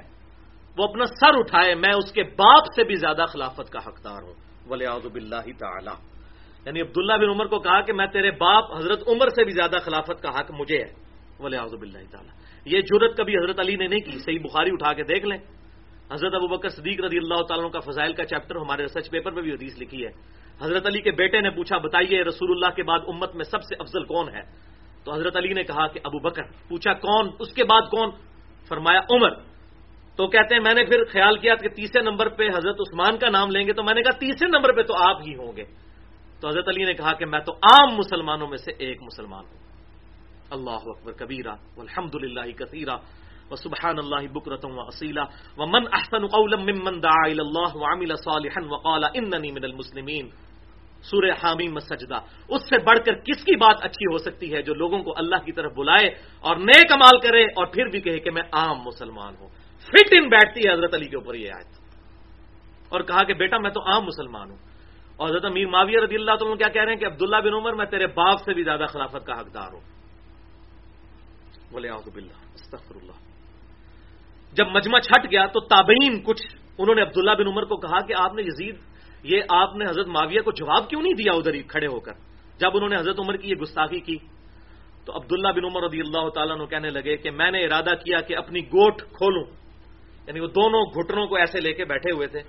وہ 0.78 0.84
اپنا 0.84 1.06
سر 1.06 1.38
اٹھائے، 1.38 1.74
میں 1.74 1.92
اس 1.96 2.12
کے 2.12 2.22
باپ 2.22 2.64
سے 2.74 2.84
بھی 2.84 2.94
زیادہ 2.94 3.24
خلافت 3.28 3.72
کا 3.72 3.78
حقدار 3.86 4.22
ہوں۔ 4.22 4.34
ولی 4.68 4.86
آزب 4.86 5.14
اللہ 5.14 5.46
تعالی 5.58 5.94
یعنی 6.66 6.80
عبداللہ 6.80 7.12
بن 7.12 7.28
عمر 7.28 7.46
کو 7.46 7.58
کہا 7.58 7.80
کہ 7.80 7.92
میں 7.92 8.06
تیرے 8.06 8.30
باپ 8.30 8.76
حضرت 8.76 9.08
عمر 9.08 9.28
سے 9.28 9.44
بھی 9.44 9.52
زیادہ 9.52 9.76
خلافت 9.82 10.22
کا 10.22 10.28
حق 10.28 10.50
مجھے 10.50 10.78
ہے۔ 10.78 10.92
ولی 11.40 11.56
آزب 11.56 11.82
اللہ 11.82 11.98
تعالیٰ 12.10 12.32
یہ 12.64 12.80
جرت 12.80 13.16
کبھی 13.16 13.36
حضرت 13.36 13.60
علی 13.60 13.76
نے 13.76 13.86
نہیں 13.86 14.00
کی، 14.00 14.18
صحیح 14.18 14.38
بخاری 14.38 14.70
اٹھا 14.72 14.92
کے 14.92 15.02
دیکھ 15.02 15.26
لیں۔ 15.26 15.38
حضرت 16.12 16.34
ابو 16.34 16.46
بکر 16.46 16.68
صدیق 16.68 17.04
رضی 17.04 17.16
اللہ 17.16 17.42
تعالیٰ 17.42 17.70
کا 17.70 17.80
فضائل 17.80 18.12
کا 18.12 18.24
چیپٹر 18.24 18.56
ہمارے 18.56 18.82
ریسرچ 18.82 19.10
پیپر 19.10 19.32
میں 19.32 19.42
بھی 19.42 19.52
حدیث 19.52 19.78
لکھی 19.78 20.06
ہے۔ 20.06 20.10
حضرت 20.62 20.86
علی 20.86 21.00
کے 21.00 21.10
بیٹے 21.10 21.40
نے 21.40 21.50
پوچھا، 21.50 21.78
بتائیے 21.78 22.24
رسول 22.24 22.50
اللہ 22.50 22.74
کے 22.74 22.82
بعد 22.82 22.98
امت 23.08 23.34
میں 23.34 23.44
سب 23.44 23.62
سے 23.62 23.74
افضل 23.78 24.04
کون 24.04 24.28
ہے؟ 24.28 24.40
تو 25.04 25.12
حضرت 25.12 25.36
علی 25.36 25.52
نے 25.52 25.64
کہا 25.64 25.86
کہ 25.86 26.00
ابو 26.04 26.18
بکر۔ 26.18 26.42
پوچھا، 26.42 26.92
کون؟ 26.92 27.30
اس 27.38 27.52
کے 27.52 27.64
بعد 27.64 27.82
کون؟ 27.82 28.10
فرمایا، 28.68 29.00
عمر۔ 29.10 29.30
تو 30.16 30.26
کہتے 30.26 30.54
ہیں، 30.54 30.62
میں 30.62 30.74
نے 30.74 30.84
پھر 30.84 31.04
خیال 31.12 31.38
کیا 31.38 31.54
کہ 31.54 31.68
تیسرے 31.68 32.02
نمبر 32.02 32.28
پہ 32.28 32.48
حضرت 32.48 32.76
عثمان 32.80 33.18
کا 33.18 33.30
نام 33.30 33.50
لیں 33.50 33.66
گے 33.66 33.72
تو 33.72 33.82
میں 33.82 33.94
نے 33.94 34.02
کہا، 34.02 34.18
تیسرے 34.18 34.48
نمبر 34.48 34.72
پہ 34.72 34.82
تو 34.82 34.94
آپ 35.08 35.16
ہی 35.26 35.34
ہوں 35.34 35.56
گے۔ 35.56 35.64
تو 36.40 36.48
حضرت 36.48 36.68
علی 36.68 36.84
نے 36.84 36.94
کہا 36.94 37.12
کہ 37.12 37.26
میں 37.26 37.40
تو 37.40 37.52
عام 37.52 37.96
مسلمانوں 37.96 38.48
میں 38.48 38.58
سے 38.58 38.72
ایک 38.78 39.02
مسلمان 39.02 39.44
ہوں۔ 39.44 39.66
اللہ 40.50 40.70
اکبر، 40.70 41.12
کبیرہ 41.12 41.54
الحمد 41.76 42.14
للہ 42.14 42.52
کثیرہ 42.52 42.96
و 43.50 43.56
سبحان 43.56 43.98
اللہ 43.98 44.32
بکرتم 44.32 44.78
و 44.78 44.80
اصیلا 44.80 45.22
و 45.56 45.66
من 45.66 45.82
احسن 45.92 46.26
قولا 46.26 46.56
ممن 46.56 47.02
دعا 47.02 47.26
الى 47.26 47.38
اللہ 47.38 47.76
وعمل 47.76 48.16
صالحا 48.16 48.74
وقال 48.74 49.04
اننی 49.14 49.52
من 49.52 49.64
المسلمین۔ 49.64 50.45
سورہ 51.10 51.30
حامیم 51.30 51.78
سجدہ۔ 51.78 52.14
اس 52.48 52.62
سے 52.62 52.78
بڑھ 52.78 52.98
کر 53.06 53.14
کس 53.14 53.44
کی 53.44 53.56
بات 53.56 53.76
اچھی 53.82 54.06
ہو 54.12 54.18
سکتی 54.18 54.54
ہے 54.54 54.62
جو 54.62 54.74
لوگوں 54.74 55.02
کو 55.02 55.14
اللہ 55.16 55.36
کی 55.36 55.52
طرف 55.52 55.72
بلائے 55.72 56.06
اور 56.40 56.56
نیک 56.56 56.92
عمال 56.92 57.20
کرے 57.20 57.44
اور 57.44 57.66
پھر 57.66 57.86
بھی 57.86 58.00
کہے 58.00 58.18
کہ 58.18 58.30
میں 58.30 58.42
عام 58.52 58.78
مسلمان 58.78 59.34
ہوں۔ 59.40 59.48
فٹ 59.80 60.08
ان 60.10 60.28
بیٹھتی 60.28 60.68
ہے 60.68 60.72
حضرت 60.72 60.94
علی 60.94 61.08
کے 61.08 61.16
اوپر 61.16 61.34
یہ 61.34 61.52
آیت۔ 61.52 61.66
اور 62.88 63.00
کہا 63.00 63.24
کہ 63.24 63.34
بیٹا 63.34 63.58
میں 63.58 63.70
تو 63.70 63.80
عام 63.80 64.04
مسلمان 64.04 64.50
ہوں۔ 64.50 64.58
اور 65.16 65.28
حضرت 65.28 65.44
امیر 65.44 65.66
معاویہ 65.66 65.98
رضی 66.04 66.14
اللہ 66.14 66.30
تعالیٰ 66.30 66.58
کیا 66.58 66.68
کہہ 66.68 66.82
رہے 66.82 66.92
ہیں 66.92 67.00
کہ 67.00 67.06
عبداللہ 67.06 67.36
بن 67.36 67.54
عمر، 67.54 67.72
میں 67.72 67.86
تیرے 67.86 68.06
باپ 68.06 68.38
سے 68.44 68.54
بھی 68.54 68.62
زیادہ 68.62 68.84
خلافت 68.88 69.26
کا 69.26 69.40
حقدار 69.40 69.72
ہوں۔ 69.72 69.80
بولے 71.70 71.88
استغفر 71.88 72.94
اللہ 72.94 73.12
جب 74.52 74.66
مجمع 74.68 74.98
چھٹ 74.98 75.30
گیا 75.30 75.46
تو 75.46 75.60
تابعین 75.60 76.22
کچھ، 76.22 76.42
انہوں 76.78 76.94
نے 76.94 77.02
عبداللہ 77.02 77.30
بن 77.30 77.46
عمر 77.46 77.62
کو 77.62 77.76
کہا 77.76 78.00
کہ 78.00 78.14
آپ 78.18 78.34
نے 78.34 78.42
یزید 78.42 78.76
یہ 79.22 79.42
آپ 79.48 79.76
نے 79.76 79.84
حضرت 79.84 80.06
معاویہ 80.06 80.40
کو 80.40 80.50
جواب 80.52 80.88
کیوں 80.88 81.02
نہیں 81.02 81.12
دیا 81.12 81.32
ادھر 81.34 81.54
ہی 81.54 81.62
کھڑے 81.62 81.86
ہو 81.86 82.00
کر؟ 82.00 82.12
جب 82.58 82.70
انہوں 82.74 82.88
نے 82.88 82.96
حضرت 82.96 83.18
عمر 83.18 83.36
کی 83.36 83.48
یہ 83.48 83.54
گستاخی 83.54 84.00
کی، 84.00 84.16
تو 85.04 85.16
عبداللہ 85.16 85.48
بن 85.48 85.64
عمر 85.64 85.82
رضی 85.82 86.00
اللہ 86.00 86.28
تعالیٰ 86.28 86.58
نے 86.58 86.66
کہنے 86.66 86.90
لگے 86.90 87.16
کہ 87.16 87.30
میں 87.30 87.50
نے 87.50 87.64
ارادہ 87.64 87.90
کیا 88.04 88.20
کہ 88.20 88.36
اپنی 88.36 88.60
گوٹ 88.60 89.02
کھولوں۔ 89.02 89.44
یعنی 90.26 90.40
وہ 90.40 90.46
دونوں 90.46 90.84
گھٹنوں 90.84 91.26
کو 91.26 91.36
ایسے 91.36 91.60
لے 91.60 91.72
کے 91.72 91.84
بیٹھے 91.84 92.10
ہوئے 92.10 92.26
تھے۔ 92.26 92.40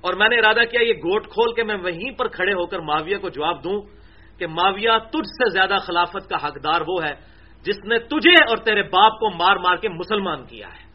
اور 0.00 0.14
میں 0.14 0.28
نے 0.28 0.38
ارادہ 0.38 0.60
کیا 0.70 0.82
یہ 0.82 0.92
گوٹ 0.92 1.26
کھول 1.26 1.54
کے 1.54 1.62
میں 1.62 1.76
وہیں 1.76 2.10
پر 2.18 2.28
کھڑے 2.28 2.52
ہو 2.52 2.66
کر 2.66 2.78
معاویہ 2.78 3.16
کو 3.16 3.28
جواب 3.28 3.64
دوں 3.64 3.82
کہ 4.38 4.46
معاویہ 4.46 4.90
تجھ 5.10 5.26
سے 5.26 5.50
زیادہ 5.50 5.76
خلافت 5.80 6.28
کا 6.28 6.46
حقدار 6.46 6.80
وہ 6.88 7.04
ہے 7.04 7.14
جس 7.62 7.76
نے 7.84 7.98
تجھے 7.98 8.44
اور 8.48 8.56
تیرے 8.56 8.82
باپ 8.82 9.12
کو 9.12 9.30
مار 9.30 9.56
مار 9.56 9.76
کے 9.76 9.88
مسلمان 9.88 10.46
کیا 10.46 10.68
ہے۔ 10.68 10.88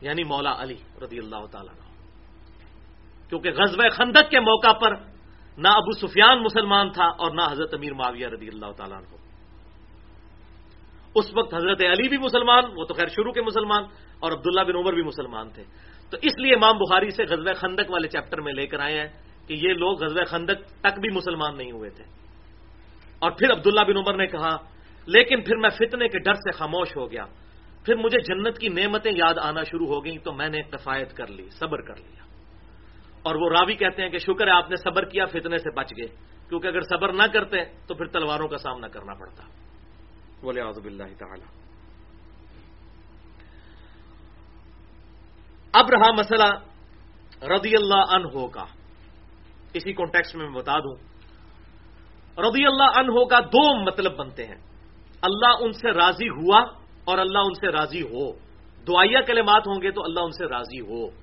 یعنی 0.00 0.24
مولا 0.24 0.62
علی 0.62 0.76
رضی 1.02 1.18
اللہ 1.18 1.46
تعالیٰ 1.52 1.81
کیونکہ 3.32 3.50
غزب 3.50 3.82
خندق 3.92 4.30
کے 4.30 4.40
موقع 4.40 4.72
پر 4.72 4.94
نہ 5.58 5.68
ابو 5.68 6.06
سفیان 6.06 6.42
مسلمان 6.42 6.90
تھا 6.90 7.04
اور 7.04 7.30
نہ 7.30 7.40
حضرت 7.50 7.74
امیر 7.74 7.94
معاویہ 7.94 8.26
رضی 8.26 8.48
اللہ 8.48 8.72
تعالیٰ 8.76 8.98
عنہ۔ 8.98 9.06
اس 11.14 11.36
وقت 11.36 11.54
حضرت 11.54 11.82
علی 11.82 12.08
بھی 12.08 12.18
مسلمان، 12.18 12.64
وہ 12.76 12.84
تو 12.84 12.94
خیر 12.94 13.06
شروع 13.06 13.32
کے 13.32 13.42
مسلمان، 13.42 13.82
اور 14.20 14.32
عبداللہ 14.32 14.60
بن 14.60 14.76
عمر 14.76 14.92
بھی 14.92 15.02
مسلمان 15.02 15.50
تھے۔ 15.50 15.64
تو 16.10 16.16
اس 16.22 16.32
لیے 16.38 16.54
امام 16.54 16.78
بخاری 16.78 17.10
سے 17.10 17.24
غزب 17.24 17.56
خندق 17.56 17.90
والے 17.90 18.08
چیپٹر 18.08 18.40
میں 18.40 18.52
لے 18.52 18.66
کر 18.66 18.80
آئے 18.80 19.00
ہیں 19.00 19.08
کہ 19.46 19.54
یہ 19.54 19.74
لوگ 19.74 20.04
غزب 20.04 20.26
خندق 20.26 20.80
تک 20.80 21.00
بھی 21.00 21.10
مسلمان 21.10 21.56
نہیں 21.56 21.72
ہوئے 21.72 21.90
تھے۔ 21.90 22.04
اور 23.18 23.30
پھر 23.30 23.52
عبداللہ 23.52 23.80
بن 23.80 23.96
عمر 23.96 24.14
نے 24.14 24.26
کہا، 24.26 24.56
لیکن 25.06 25.42
پھر 25.42 25.56
میں 25.56 25.70
فتنے 25.70 26.08
کے 26.08 26.18
ڈر 26.18 26.34
سے 26.34 26.50
خاموش 26.50 26.96
ہو 26.96 27.10
گیا۔ 27.10 27.24
پھر 27.84 27.94
مجھے 27.94 28.18
جنت 28.18 28.58
کی 28.58 28.68
نعمتیں 28.68 29.12
یاد 29.14 29.34
آنا 29.42 29.62
شروع 29.62 29.86
ہو 29.86 30.04
گئیں، 30.04 30.18
تو 30.18 30.32
میں 30.32 30.48
نے 30.48 30.62
کفایت 30.62 31.16
کر 31.16 31.26
لی، 31.26 31.50
صبر 31.50 31.80
کر 31.80 31.96
لیا۔ 31.96 32.31
اور 33.22 33.34
وہ 33.34 33.48
راوی 33.48 33.74
کہتے 33.74 34.02
ہیں 34.02 34.08
کہ 34.08 34.18
شکر 34.18 34.46
ہے 34.46 34.52
آپ 34.52 34.70
نے 34.70 34.76
صبر 34.76 35.04
کیا 35.04 35.26
فتنے 35.26 35.58
سے 35.58 35.70
بچ 35.70 35.92
گئے۔ 35.96 36.16
کیونکہ 36.48 36.66
اگر 36.66 36.80
صبر 36.80 37.12
نہ 37.12 37.22
کرتے 37.32 37.64
تو 37.64 37.94
پھر 37.94 38.06
تلواروں 38.06 38.48
کا 38.48 38.56
سامنا 38.56 38.88
کرنا 38.88 39.14
پڑتا۔ 39.14 39.42
بولے 40.40 40.60
آزب 40.60 40.84
اللہ 40.84 41.02
تعالی۔ 41.18 41.42
اب 45.72 45.90
رہا 45.90 46.12
مسئلہ 46.12 46.54
رضی 47.44 47.70
اللہ 47.76 48.14
عنہ 48.14 48.46
کا۔ 48.46 48.64
اسی 49.74 49.92
کانٹیکس 49.92 50.34
میں 50.34 50.46
میں 50.46 50.54
بتا 50.54 50.78
دوں۔ 50.78 50.96
رضی 52.38 52.66
اللہ 52.66 52.98
عنہ 52.98 53.24
کا 53.24 53.38
دو 53.40 53.82
مطلب 53.82 54.16
بنتے 54.16 54.46
ہیں۔ 54.46 54.58
اللہ 55.22 55.56
ان 55.60 55.72
سے 55.72 55.92
راضی 55.92 56.28
ہوا 56.28 56.60
اور 57.04 57.18
اللہ 57.18 57.38
ان 57.38 57.54
سے 57.54 57.72
راضی 57.72 58.02
ہو۔ 58.02 58.32
دعائیا 58.88 59.20
کلمات 59.20 59.62
ہوں 59.66 59.82
گے 59.82 59.90
تو 59.90 60.04
اللہ 60.04 60.20
ان 60.20 60.30
سے 60.30 60.46
راضی 60.46 60.80
ہو۔ 60.80 61.21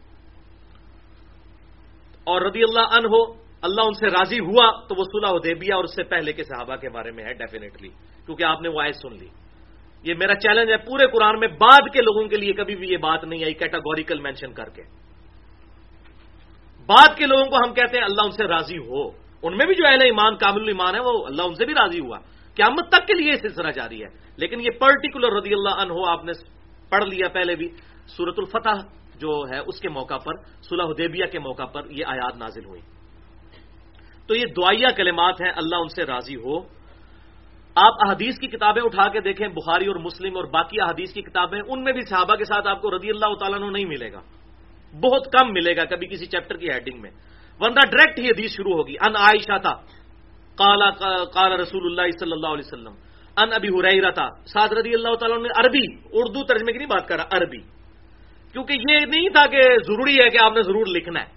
اور 2.29 2.41
رضی 2.41 2.63
اللہ 2.63 2.85
عنہ 2.93 3.07
ہو 3.07 3.33
اللہ 3.61 3.81
ان 3.85 3.93
سے 3.93 4.07
راضی 4.07 4.39
ہوا 4.39 4.71
تو 4.87 4.95
وہ 4.97 5.03
صلح 5.03 5.35
حدیبیہ 5.35 5.73
اور 5.73 5.83
اس 5.83 5.95
سے 5.95 6.03
پہلے 6.03 6.33
کے 6.33 6.43
صحابہ 6.43 6.75
کے 6.75 6.89
بارے 6.89 7.11
میں 7.11 7.23
ہے 7.23 7.33
ڈیفینیٹلی 7.33 7.89
کیونکہ 8.25 8.43
آپ 8.43 8.61
نے 8.61 8.69
وہ 8.69 8.81
آئے 8.81 8.91
سن 8.91 9.13
لی۔ 9.13 9.27
یہ 10.03 10.13
میرا 10.19 10.35
چیلنج 10.35 10.71
ہے، 10.71 10.77
پورے 10.77 11.07
قرآن 11.07 11.39
میں 11.39 11.47
بعد 11.47 11.93
کے 11.93 12.01
لوگوں 12.01 12.27
کے 12.27 12.37
لیے 12.37 12.53
کبھی 12.53 12.75
بھی 12.75 12.89
یہ 12.89 12.97
بات 12.97 13.23
نہیں 13.23 13.43
آئی 13.43 13.53
کیٹاگوریکل 13.53 14.19
مینشن 14.19 14.53
کر 14.53 14.69
کے۔ 14.69 14.81
بعد 16.85 17.17
کے 17.17 17.25
لوگوں 17.25 17.45
کو 17.45 17.55
ہم 17.55 17.73
کہتے 17.73 17.97
ہیں، 17.97 18.05
اللہ 18.05 18.21
ان 18.25 18.31
سے 18.31 18.43
راضی 18.43 18.77
ہو۔ 18.77 19.09
ان 19.43 19.57
میں 19.57 19.65
بھی 19.65 19.75
جو 19.75 19.87
اہل 19.87 20.01
ایمان، 20.01 20.35
کامل 20.35 20.67
ایمان 20.67 20.95
ہے، 20.95 20.99
وہ 20.99 21.25
اللہ 21.25 21.41
ان 21.41 21.55
سے 21.55 21.65
بھی 21.65 21.73
راضی 21.73 21.99
ہوا۔ 21.99 22.19
قیامت 22.55 22.89
تک 22.89 23.07
کے 23.07 23.13
لیے 23.13 23.31
سلسلہ 23.35 23.71
جاری 23.71 24.03
ہے۔ 24.03 24.09
لیکن 24.37 24.59
یہ 24.59 24.69
پرٹیکولر 24.79 25.33
رضی 25.33 25.53
اللہ 25.53 25.69
عنہ 25.69 25.93
آپ 26.07 26.25
نے 26.25 26.31
پڑھ 26.89 27.03
لیا 27.03 27.29
پہلے 27.29 27.55
بھی 27.55 27.67
سورت 28.07 28.35
الفتح۔ 28.37 28.98
جو 29.19 29.43
ہے 29.53 29.59
اس 29.59 29.79
کے 29.79 29.89
موقع 29.89 30.17
پر، 30.17 30.33
صلح 30.61 30.83
حدیبیہ 30.83 31.25
کے 31.25 31.39
موقع 31.39 31.65
پر 31.65 31.81
یہ 31.89 32.05
آیات 32.07 32.37
نازل 32.37 32.65
ہوئی 32.65 32.81
تو 34.27 34.35
یہ 34.35 34.45
دعائیا 34.45 34.87
کلمات 34.95 35.41
ہیں، 35.41 35.51
اللہ 35.55 35.75
ان 35.75 35.87
سے 35.87 36.03
راضی 36.03 36.35
ہو۔ 36.35 36.59
آپ 37.75 37.93
احادیث 38.05 38.39
کی 38.39 38.47
کتابیں 38.47 38.81
اٹھا 38.81 39.07
کے 39.07 39.21
دیکھیں، 39.21 39.47
بخاری 39.47 39.87
اور 39.87 39.95
مسلم 39.95 40.37
اور 40.37 40.43
باقی 40.43 40.81
احادیث 40.81 41.13
کی 41.13 41.21
کتابیں، 41.21 41.61
ان 41.67 41.83
میں 41.83 41.93
بھی 41.93 42.01
صحابہ 42.01 42.35
کے 42.35 42.43
ساتھ 42.43 42.67
آپ 42.67 42.81
کو 42.81 42.97
رضی 42.97 43.09
اللہ 43.09 43.35
تعالیٰ 43.39 43.71
نہیں 43.71 43.85
ملے 43.85 44.11
گا۔ 44.11 44.21
بہت 44.93 45.25
کم 45.25 45.53
ملے 45.53 45.77
گا 45.77 45.85
کبھی 45.85 46.07
کسی 46.07 46.25
چیپٹر 46.25 46.57
کی 46.57 46.69
ہیڈنگ 46.69 47.01
میں۔ 47.01 47.11
ورنہ 47.59 47.75
ڈائریکٹ 47.75 48.19
ہی 48.19 48.27
حدیث 48.27 48.51
شروع 48.51 48.73
ہوگی۔ 48.73 48.93
ان 48.93 49.15
عائشہ 49.15 49.57
تھا۔ 49.57 49.73
کالا 50.55 50.89
کالا 51.25 51.57
رسول 51.57 51.85
اللہ 51.85 52.11
صلی 52.19 52.31
اللہ 52.31 52.47
علیہ 52.47 52.67
وسلم۔ 52.67 52.93
ان 53.37 53.53
ابھی 53.53 53.69
ہو 53.69 54.11
تھا۔ 54.11 54.29
سعد 54.45 54.69
رضی 54.69 54.93
اللہ 54.93 55.15
تعالیٰ 55.15 55.37
نے 55.37 55.49
عربی، 55.57 56.09
اردو 56.13 56.43
ترجمے 56.43 56.71
کی 56.71 56.77
نہیں 56.77 56.87
بات 56.87 57.07
کر 57.07 57.15
رہا، 57.15 57.23
عربی۔ 57.31 57.78
کیونکہ 58.51 58.73
یہ 58.73 59.05
نہیں 59.05 59.29
تھا 59.29 59.45
کہ 59.45 59.61
ضروری 59.87 60.19
ہے 60.19 60.29
کہ 60.29 60.37
آپ 60.43 60.53
نے 60.53 60.61
ضرور 60.61 60.85
لکھنا 60.85 61.21
ہے۔ 61.21 61.27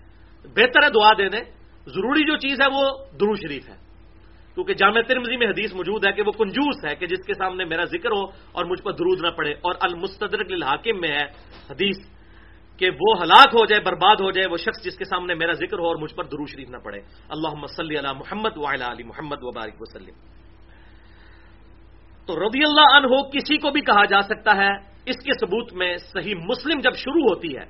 بہتر 0.49 0.85
ہے 0.85 0.91
دعا 0.91 1.13
دے 1.19 1.29
دیں۔ 1.29 1.41
ضروری 1.87 2.25
جو 2.25 2.37
چیز 2.37 2.61
ہے 2.61 2.67
وہ 2.67 2.99
درو 3.21 3.35
شریف 3.35 3.69
ہے۔ 3.69 3.77
کیونکہ 4.55 4.75
جامع 4.75 5.01
ترمزی 5.09 5.37
میں 5.37 5.47
حدیث 5.47 5.75
موجود 5.75 6.07
ہے 6.07 6.13
کہ 6.13 6.23
وہ 6.27 6.33
کنجوس 6.33 6.85
ہے 6.85 6.95
کہ 6.95 7.07
جس 7.07 7.27
کے 7.27 7.35
سامنے 7.35 7.65
میرا 7.65 7.85
ذکر 7.85 8.11
ہو 8.11 8.25
اور 8.53 8.65
مجھ 8.65 8.83
پر 8.83 8.93
درود 8.93 9.21
نہ 9.21 9.29
پڑے 9.29 9.53
اور 9.53 9.75
المستدرک 9.81 10.53
للحاکم 10.53 11.01
میں 11.01 11.09
ہے۔ 11.09 11.25
حدیث 11.71 11.97
کہ 12.77 12.91
وہ 12.91 13.23
ہلاک 13.23 13.49
ہو 13.49 13.67
جائے، 13.67 13.83
برباد 13.83 14.17
ہو 14.17 14.31
جائے 14.31 14.47
وہ 14.51 14.57
شخص 14.57 14.85
جس 14.85 14.97
کے 14.97 15.05
سامنے 15.05 15.35
میرا 15.35 15.53
ذکر 15.53 15.79
ہو 15.79 15.87
اور 15.87 15.97
مجھ 15.97 16.15
پر 16.15 16.25
درو 16.25 16.47
شریف 16.47 16.71
نہ 16.71 16.77
پڑے۔ 16.77 16.99
اللہ 17.29 17.67
صلی 17.67 17.97
اللہ 17.97 18.13
محمد 18.13 18.57
وعلی 18.57 18.85
علی 18.85 19.03
محمد 19.03 19.37
وبارک 19.41 19.75
وسلم۔ 19.81 20.15
تو 22.27 22.45
رضی 22.45 22.65
اللہ 22.65 22.97
عنہ 22.97 23.23
کسی 23.23 23.57
کو 23.57 23.71
بھی 23.71 23.81
کہا 23.81 24.05
جا 24.05 24.23
سکتا 24.23 24.57
ہے 24.57 24.92
اس 25.07 25.17
کے 25.17 25.33
ثبوت 25.33 25.73
میں 25.73 25.97
صحیح 25.97 26.35
مسلم 26.35 26.81
جب 26.81 26.95
شروع 26.95 27.23
ہوتی 27.23 27.57
ہے، 27.57 27.65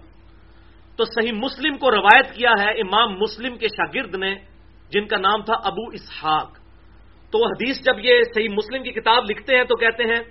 تو 0.97 1.05
صحیح 1.05 1.33
مسلم 1.33 1.78
کو 1.78 1.91
روایت 1.91 2.35
کیا 2.35 2.51
ہے 2.61 2.70
امام 2.70 3.18
مسلم 3.18 3.57
کے 3.57 3.68
شاگرد 3.68 4.14
نے، 4.14 4.35
جن 4.91 5.07
کا 5.07 5.16
نام 5.16 5.43
تھا 5.43 5.55
ابو 5.64 5.89
اسحاق۔ 5.93 6.59
تو 7.30 7.47
حدیث 7.47 7.83
جب 7.83 7.95
یہ 7.99 8.22
صحیح 8.35 8.49
مسلم 8.49 8.83
کی 8.83 8.91
کتاب 8.91 9.24
لکھتے 9.30 9.57
ہیں 9.57 9.64
تو 9.64 9.76
کہتے 9.76 10.03
ہیں، 10.03 10.22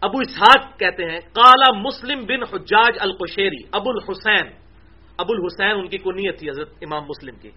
ابو 0.00 0.18
اسحاق 0.18 0.78
کہتے 0.78 1.04
ہیں 1.04 1.20
کالا 1.20 1.78
مسلم 1.78 2.24
بن 2.24 2.42
حجاج 2.42 2.96
القشیری، 3.00 3.62
ابو 3.72 3.90
الحسین۔ 3.90 4.46
ابو 5.18 5.32
الحسین 5.32 5.70
ان 5.70 5.88
کی 5.88 5.98
کنیت 5.98 6.38
تھی 6.38 6.50
حضرت 6.50 6.70
امام 6.80 7.02
مسلم 7.02 7.34
کی۔ 7.36 7.50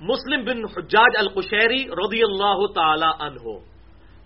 مسلم 0.00 0.44
بن 0.44 0.58
حجاج 0.76 1.14
القشیری 1.18 1.84
رضی 1.84 2.22
اللہ 2.22 2.66
تعالی 2.74 3.10
عنہ۔ 3.20 3.58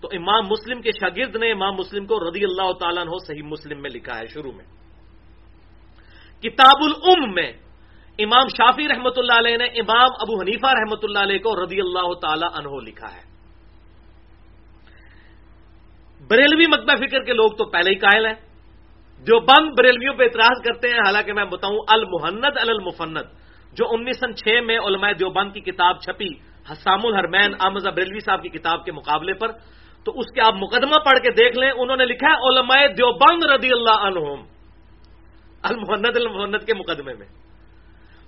تو 0.01 0.07
امام 0.11 0.47
مسلم 0.47 0.81
کے 0.81 0.91
شاگرد 0.91 1.35
نے 1.35 1.51
امام 1.51 1.75
مسلم 1.75 2.05
کو 2.05 2.19
رضی 2.19 2.43
اللہ 2.43 2.71
تعالیٰ 2.71 3.03
عنہ 3.03 3.17
صحیح 3.27 3.43
مسلم 3.43 3.81
میں 3.81 3.89
لکھا 3.89 4.19
ہے 4.19 4.25
شروع 4.25 4.51
میں۔ 4.51 4.65
کتاب 6.43 6.83
الام 6.83 7.33
میں 7.33 7.51
امام 8.19 8.47
شافی 8.47 8.87
رحمۃ 8.87 9.17
اللہ 9.17 9.37
علیہ 9.39 9.57
نے 9.57 9.65
امام 9.65 10.09
ابو 10.19 10.41
حنیفہ 10.41 10.67
رحمۃ 10.67 11.03
اللہ 11.03 11.19
علیہ 11.19 11.39
کو 11.39 11.63
رضی 11.63 11.79
اللہ 11.79 12.13
تعالی 12.13 12.45
عنہ 12.53 12.81
لکھا 12.81 13.15
ہے۔ 13.15 13.23
بریلوی 16.29 16.65
مکبہ 16.67 16.95
فکر 16.95 17.23
کے 17.23 17.33
لوگ 17.33 17.51
تو 17.51 17.65
پہلے 17.65 17.89
ہی 17.89 17.95
قائل 17.95 18.25
ہیں۔ 18.25 18.35
جو 19.27 19.39
بند 19.39 19.73
بریلویوں 19.77 20.13
پہ 20.13 20.23
اعتراض 20.23 20.61
کرتے 20.63 20.87
ہیں، 20.87 20.99
حالانکہ 20.99 21.33
میں 21.33 21.45
بتاؤں 21.45 21.79
المحنت 21.87 22.57
المفنت 22.57 23.27
جو 23.73 23.85
انیس 23.91 24.19
سن 24.19 24.35
چھ 24.35 24.47
میں 24.65 24.77
علماء 24.77 25.11
دیوبند 25.11 25.53
کی 25.53 25.59
کتاب 25.59 26.01
چھپی، 26.01 26.29
حسام 26.71 27.05
الحرمین، 27.05 27.53
احمد 27.59 27.85
بریلوی 27.95 28.19
صاحب 28.19 28.41
کی 28.43 28.49
کتاب 28.49 28.85
کے 28.85 28.91
مقابلے 28.91 29.33
پر 29.33 29.51
تو 30.05 30.19
اس 30.19 30.25
کے 30.33 30.41
آپ 30.41 30.53
مقدمہ 30.53 30.97
پڑھ 31.05 31.19
کے 31.19 31.31
دیکھ 31.31 31.57
لیں، 31.57 31.71
انہوں 31.71 31.97
نے 31.97 32.05
لکھا 32.05 32.27
ہے، 32.27 32.33
علماء 32.33 32.87
دیوبند 32.87 33.51
رضی 33.51 33.71
اللہ 33.71 34.07
عنہم، 34.07 34.43
المحنت 35.63 36.15
المحنت 36.15 36.65
کے 36.65 36.73
مقدمے 36.73 37.13
میں۔ 37.13 37.27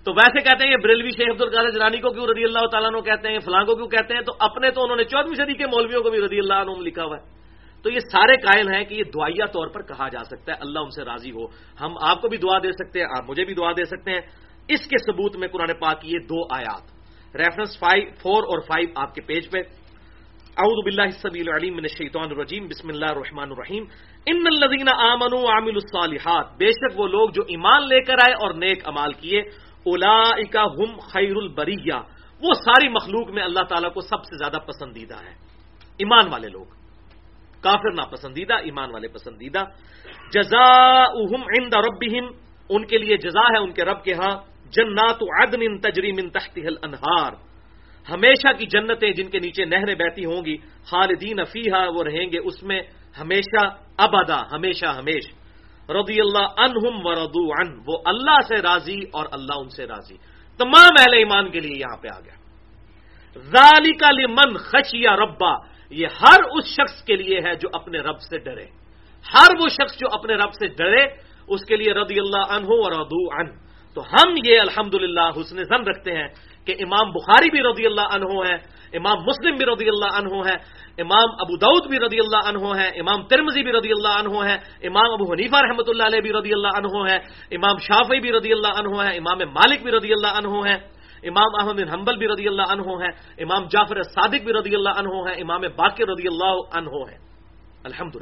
تو 0.03 0.13
ویسے 0.13 0.41
کہتے 0.41 0.63
ہیں 0.63 0.71
یہ 0.71 0.77
بریلوی 0.83 1.09
شیخ 1.09 1.29
عبد 1.29 1.41
القادر 1.41 1.69
جرانی 1.69 1.97
کو 1.97 2.09
کیوں 2.09 2.27
رضی 2.27 2.43
اللہ 2.43 2.67
تعالیٰ 2.71 2.89
عنہ 2.93 3.01
کہتے 3.01 3.27
ہیں، 3.27 3.39
فلاں 3.39 3.63
کو 3.63 3.75
کیوں 3.75 3.87
کہتے 3.87 4.13
ہیں؟ 4.13 4.21
تو 4.21 4.33
اپنے 4.39 4.71
تو 4.71 4.83
انہوں 4.83 4.97
نے 4.97 5.03
چودہویں 5.03 5.45
صدی 5.45 5.53
کے 5.53 5.65
مولویوں 5.65 6.03
کو 6.03 6.09
بھی 6.09 6.21
رضی 6.21 6.39
اللہ 6.39 6.53
عنہ 6.53 6.71
لکھا 6.71 7.03
ہوا 7.03 7.17
ہے۔ 7.17 7.37
تو 7.83 7.91
یہ 7.91 7.99
سارے 7.99 8.35
قائل 8.37 8.73
ہیں 8.73 8.83
کہ 8.83 8.93
یہ 8.93 9.03
دعائیا 9.03 9.45
طور 9.45 9.67
پر 9.67 9.81
کہا 9.81 10.07
جا 10.07 10.23
سکتا 10.23 10.51
ہے، 10.51 10.57
اللہ 10.59 10.79
ان 10.79 10.89
سے 10.89 11.03
راضی 11.03 11.31
ہو۔ 11.31 11.45
ہم 11.81 11.93
آپ 12.01 12.21
کو 12.21 12.27
بھی 12.27 12.37
دعا 12.37 12.59
دے 12.59 12.71
سکتے 12.71 12.99
ہیں، 12.99 13.07
آپ 13.17 13.29
مجھے 13.29 13.45
بھی 13.45 13.53
دعا 13.53 13.71
دے 13.71 13.85
سکتے 13.85 14.11
ہیں۔ 14.11 14.21
اس 14.67 14.87
کے 14.87 15.11
ثبوت 15.11 15.35
میں 15.35 15.47
قرآن 15.47 15.73
پاک 15.79 16.01
کی 16.01 16.07
یہ 16.07 16.19
دو 16.19 16.53
آیات۔ 16.53 16.81
ریفرنس 17.35 17.79
فائیو 17.79 18.09
فور 18.21 18.43
اور 18.43 18.59
فائیو 18.59 18.89
آپ 18.95 19.15
کے 19.15 19.21
پیج 19.21 19.51
پہ۔ 19.51 19.86
اعوذ 20.57 20.83
باللہ 20.83 21.01
السمیع 21.01 21.41
العلیم 21.47 21.73
من 21.75 21.83
الشیطان 21.83 22.23
الرجیم، 22.23 22.67
بسم 22.67 22.89
اللہ 22.89 23.05
الرحمن 23.05 23.51
الرحیم۔ 23.51 23.83
ان 24.25 24.43
الذین 24.45 24.89
آمنوا 24.89 25.39
وعملوا 25.39 25.81
الصالحات، 25.83 26.45
بے 26.57 26.71
شک 26.71 26.99
وہ 26.99 27.07
لوگ 27.07 27.29
جو 27.29 27.41
ایمان 27.41 27.87
لے 27.87 28.01
کر 28.01 28.13
آئے 28.13 28.33
اور 28.33 28.53
نیک 28.53 28.87
امال 28.87 29.13
کیے 29.13 29.39
اولئک 29.85 30.55
هم 30.73 30.97
خیر 30.99 31.35
البریہ۔ 31.35 31.93
وہ 32.41 32.53
ساری 32.53 32.89
مخلوق 32.89 33.29
میں 33.29 33.43
اللہ 33.43 33.63
تعالیٰ 33.69 33.93
کو 33.93 34.01
سب 34.01 34.23
سے 34.23 34.37
زیادہ 34.37 34.57
پسندیدہ 34.67 35.15
ہے 35.15 35.33
ایمان 35.97 36.31
والے 36.31 36.47
لوگ۔ 36.47 36.65
کافر 37.61 37.91
ناپسندیدہ، 37.91 38.53
ایمان 38.53 38.91
والے 38.93 39.07
پسندیدہ۔ 39.07 39.63
جزاؤہم 40.31 41.41
عند 41.41 41.73
ربہم، 41.73 42.31
ان 42.69 42.85
کے 42.85 42.97
لیے 42.97 43.17
جزا 43.17 43.41
ہے 43.41 43.57
ان 43.57 43.71
کے 43.71 43.83
رب 43.85 44.03
کے 44.03 44.13
ہاں۔ 44.13 44.37
جنات 44.69 45.23
عدن 45.23 45.77
تجری 45.77 46.11
من 46.11 46.29
تحتها 46.29 46.67
الانہار۔ 46.67 47.46
ہمیشہ 48.09 48.53
کی 48.57 48.65
جنتیں 48.65 49.11
جن 49.11 49.29
کے 49.29 49.39
نیچے 49.39 49.65
نہریں 49.65 49.95
بہتی 49.95 50.25
ہوں 50.25 50.45
گی، 50.45 50.57
خالدین 50.85 51.43
فیہا 51.43 51.87
وہ 51.95 52.03
رہیں 52.03 52.31
گے، 52.31 52.39
اس 52.39 52.63
میں 52.63 52.81
ہمیشہ 53.19 53.65
ابدا، 53.97 54.41
ہمیشہ 54.51 54.85
ہمیش۔ 54.85 55.23
رضی 55.89 56.19
اللہ 56.19 56.47
عنہم 56.57 57.05
و 57.05 57.15
ردو 57.15 57.51
عن، 57.51 57.79
وہ 57.87 57.97
اللہ 58.05 58.39
سے 58.47 58.55
راضی 58.55 58.99
اور 59.13 59.25
اللہ 59.31 59.59
ان 59.59 59.69
سے 59.69 59.87
راضی۔ 59.87 60.17
تمام 60.57 60.91
اہل 60.99 61.13
ایمان 61.13 61.51
کے 61.51 61.59
لیے 61.59 61.77
یہاں 61.77 61.97
پہ 61.97 62.07
آ 62.15 62.19
گیا۔ 62.19 62.35
ذالک 63.37 64.03
لمن 64.19 64.57
خشیا 64.57 65.15
ربا، 65.15 65.53
یہ 65.89 66.07
ہر 66.21 66.43
اس 66.51 66.65
شخص 66.65 67.03
کے 67.03 67.15
لیے 67.15 67.39
ہے 67.39 67.55
جو 67.55 67.69
اپنے 67.73 67.97
رب 67.97 68.19
سے 68.19 68.37
ڈرے۔ 68.37 68.65
ہر 69.33 69.63
وہ 69.63 69.69
شخص 69.69 69.97
جو 69.97 70.07
اپنے 70.11 70.33
رب 70.33 70.53
سے 70.53 70.67
ڈرے، 70.67 71.05
اس 71.47 71.65
کے 71.65 71.75
لیے 71.75 71.93
رضی 71.93 72.19
اللہ 72.19 72.53
عنہ 72.53 72.65
و 72.67 72.89
ردو 72.89 73.39
عن۔ 73.39 73.67
تو 73.93 74.01
ہم 74.01 74.33
یہ 74.45 74.59
الحمدللہ 74.59 75.29
حسن 75.41 75.63
زن 75.63 75.83
رکھتے 75.83 76.11
ہیں 76.15 76.27
کہ 76.67 76.75
امام 76.81 77.11
بخاری 77.11 77.49
بھی 77.49 77.61
رضی 77.63 77.85
اللہ 77.85 78.15
عنہ 78.15 78.31
ہے 78.41 78.55
امام 78.93 79.23
مسلم 79.23 79.55
بھی 79.55 79.65
رضی 79.65 79.87
اللہ 79.87 80.17
عنہ 80.17 80.43
ہے 80.43 80.55
امام 80.97 81.33
ابو 81.39 81.55
دعود 81.57 81.87
بھی 81.87 81.97
رضی 81.99 82.19
اللہ 82.19 82.49
عنہ 82.49 82.75
ہے 82.75 82.87
امام 82.99 83.23
ترمزی 83.27 83.63
بھی 83.63 83.71
رضی 83.73 83.91
اللہ 83.91 84.13
عنہ 84.17 84.43
ہے 84.43 84.55
امام 84.87 85.11
ابو 85.11 85.31
حنیفہ 85.31 85.61
رحمۃ 85.61 85.87
اللہ 85.87 86.03
علیہ 86.05 86.21
بھی 86.21 86.31
رضی 86.33 86.53
اللہ 86.53 86.77
عنہ 86.77 87.07
ہے 87.07 87.17
امام 87.53 87.77
شافی 87.83 88.19
بھی 88.19 88.31
رضی 88.33 88.51
اللہ 88.53 88.79
عنہ 88.79 89.01
ہے 89.01 89.17
امام 89.17 89.43
مالک 89.51 89.83
بھی 89.83 89.91
رضی 89.91 90.13
اللہ 90.13 90.39
عنہ 90.39 90.65
ہے 90.67 90.77
امام 91.23 91.55
احمد 91.59 91.75
بن 91.75 91.89
حنبل 91.89 92.17
بھی 92.17 92.27
رضی 92.27 92.47
اللہ 92.47 92.71
عنہ 92.71 92.97
ہے 92.97 93.09
امام 93.39 93.67
جعفر 93.67 94.01
صادق 94.09 94.43
بھی 94.43 94.53
رضی 94.53 94.75
اللہ 94.75 94.99
عنہ 94.99 95.27
ہے 95.27 95.33
امام 95.41 95.61
باقر 95.75 96.09
رضی 96.09 96.27
اللہ 96.27 96.57
عنہ 96.73 97.03
ہے 97.03 97.17
الحمد 97.85 98.15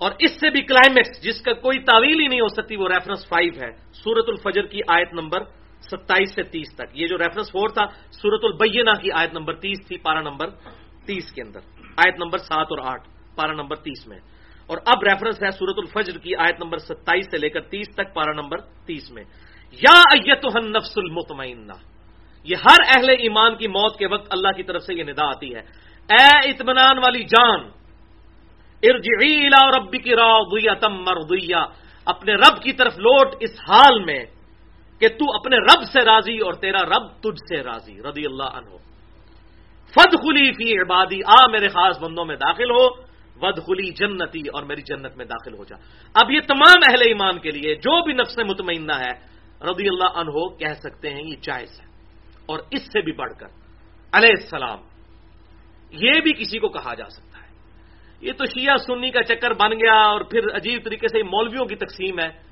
اور 0.00 0.12
اس 0.18 0.32
سے 0.40 0.50
بھی 0.50 0.60
کلائمیکس 0.62 1.20
جس 1.22 1.40
کا 1.40 1.52
کوئی 1.60 1.78
تعویل 1.82 2.20
ہی 2.20 2.26
نہیں 2.26 2.40
ہو 2.40 2.48
سکتی 2.50 2.76
وہ 2.76 2.88
ریفرنس 2.88 3.26
فائیو 3.28 3.52
ہے 3.58 3.70
سورت 3.94 4.28
الفجر 4.28 4.66
کی 4.66 4.80
آیت 4.88 5.12
نمبر 5.14 5.44
ستائیس 5.90 6.34
سے 6.34 6.42
تیس 6.42 6.74
تک۔ 6.74 6.84
یہ 6.92 7.06
جو 7.06 7.18
ریفرنس 7.18 7.52
فور 7.52 7.68
تھا 7.68 7.86
سورت 8.10 8.40
البینہ 8.42 8.90
کی 8.90 9.08
آیت 9.12 9.32
نمبر 9.32 9.54
تیس 9.54 9.86
تھی 9.86 9.98
پارا 9.98 10.20
نمبر 10.20 10.50
تیس 11.06 11.32
کے 11.32 11.42
اندر۔ 11.42 11.60
آیت 11.96 12.14
نمبر 12.18 12.38
سات 12.38 12.66
اور 12.70 12.78
آٹھ 12.84 13.08
پارا 13.36 13.52
نمبر 13.52 13.76
تیس 13.76 14.06
میں۔ 14.06 14.18
اور 14.66 14.78
اب 14.86 15.02
ریفرنس 15.02 15.42
ہے 15.42 15.50
سورت 15.50 15.74
الفجر 15.78 16.18
کی 16.18 16.36
آیت 16.36 16.62
نمبر 16.62 16.78
ستائیس 16.78 17.26
سے 17.30 17.38
لے 17.38 17.48
کر 17.48 17.60
تیس 17.60 17.88
تک 17.94 18.14
پارا 18.14 18.32
نمبر 18.32 18.58
تیس 18.58 19.10
میں۔ 19.10 19.24
یا 19.72 20.02
نفس 20.60 20.92
المطمئنہ۔ 20.96 21.72
یہ 22.44 22.56
ہر 22.56 22.76
اہل 22.96 23.08
ایمان 23.08 23.56
کی 23.56 23.68
موت 23.68 23.98
کے 23.98 24.06
وقت 24.06 24.26
اللہ 24.30 24.48
کی 24.48 24.62
طرف 24.62 24.82
سے 24.82 24.94
یہ 24.94 25.02
ندا 25.02 25.26
آتی 25.26 25.54
ہے۔ 25.54 25.60
اے 26.10 26.50
اطمینان 26.50 26.98
والی 26.98 27.24
جان، 27.24 27.60
ارجعی 28.82 29.46
الى 29.46 29.78
ربک 29.78 30.08
راضیہ 30.08 30.88
مرضیہ۔ 30.88 31.56
اپنے 32.04 32.34
رب 32.34 32.62
کی 32.62 32.72
طرف 32.72 32.98
لوٹ، 32.98 33.34
اس 33.40 33.50
حال 33.68 34.04
میں 34.04 34.24
کہ 34.98 35.08
تو 35.08 35.36
اپنے 35.36 35.56
رب 35.56 35.84
سے 35.92 36.00
راضی 36.04 36.38
اور 36.38 36.52
تیرا 36.52 36.82
رب 36.82 37.08
تجھ 37.20 37.38
سے 37.48 37.62
راضی، 37.62 38.02
رضی 38.02 38.26
اللہ 38.26 38.42
عنہ۔ 38.42 38.76
فد 39.90 40.10
خلی 40.10 40.52
فی 40.52 40.80
عبادی، 40.80 41.20
آ 41.26 41.46
میرے 41.46 41.68
خاص 41.68 42.00
بندوں 42.00 42.24
میں 42.24 42.36
داخل 42.36 42.70
ہو 42.70 43.14
ود 43.40 43.58
خلی 43.66 43.90
جنتی 43.90 44.40
اور 44.40 44.62
میری 44.62 44.82
جنت 44.82 45.16
میں 45.16 45.24
داخل 45.24 45.54
ہو 45.54 45.64
جا۔ 45.64 45.76
اب 46.14 46.30
یہ 46.30 46.40
تمام 46.40 46.76
اہل 46.88 47.02
ایمان 47.06 47.38
کے 47.38 47.50
لیے 47.50 47.74
جو 47.74 48.04
بھی 48.04 48.12
نفس 48.12 48.38
مطمئنہ 48.38 48.92
ہے، 48.92 49.12
رضی 49.60 49.88
اللہ 49.88 50.18
عنہ 50.18 50.48
کہہ 50.58 50.74
سکتے 50.74 51.10
ہیں 51.10 51.22
یہ 51.22 51.36
جائز 51.42 51.80
ہے۔ 51.80 51.86
اور 52.46 52.58
اس 52.70 52.82
سے 52.82 53.00
بھی 53.00 53.12
بڑھ 53.12 53.32
کر، 53.40 53.46
علیہ 54.12 54.34
السلام، 54.40 54.78
یہ 55.90 56.20
بھی 56.20 56.32
کسی 56.32 56.58
کو 56.58 56.68
کہا 56.68 56.94
جا 56.94 57.08
سکتا 57.08 57.38
ہے۔ 57.38 57.52
یہ 58.20 58.32
تو 58.32 58.44
شیعہ 58.44 58.76
سنی 58.76 59.10
کا 59.10 59.22
چکر 59.22 59.50
بن 59.50 59.70
گیا 59.70 59.94
اور 59.94 60.20
پھر 60.20 60.56
عجیب 60.56 60.84
طریقے 60.84 61.08
سے 61.08 61.22
مولویوں 61.22 61.64
کی 61.64 61.76
تقسیم 61.76 62.18
ہے۔ 62.20 62.43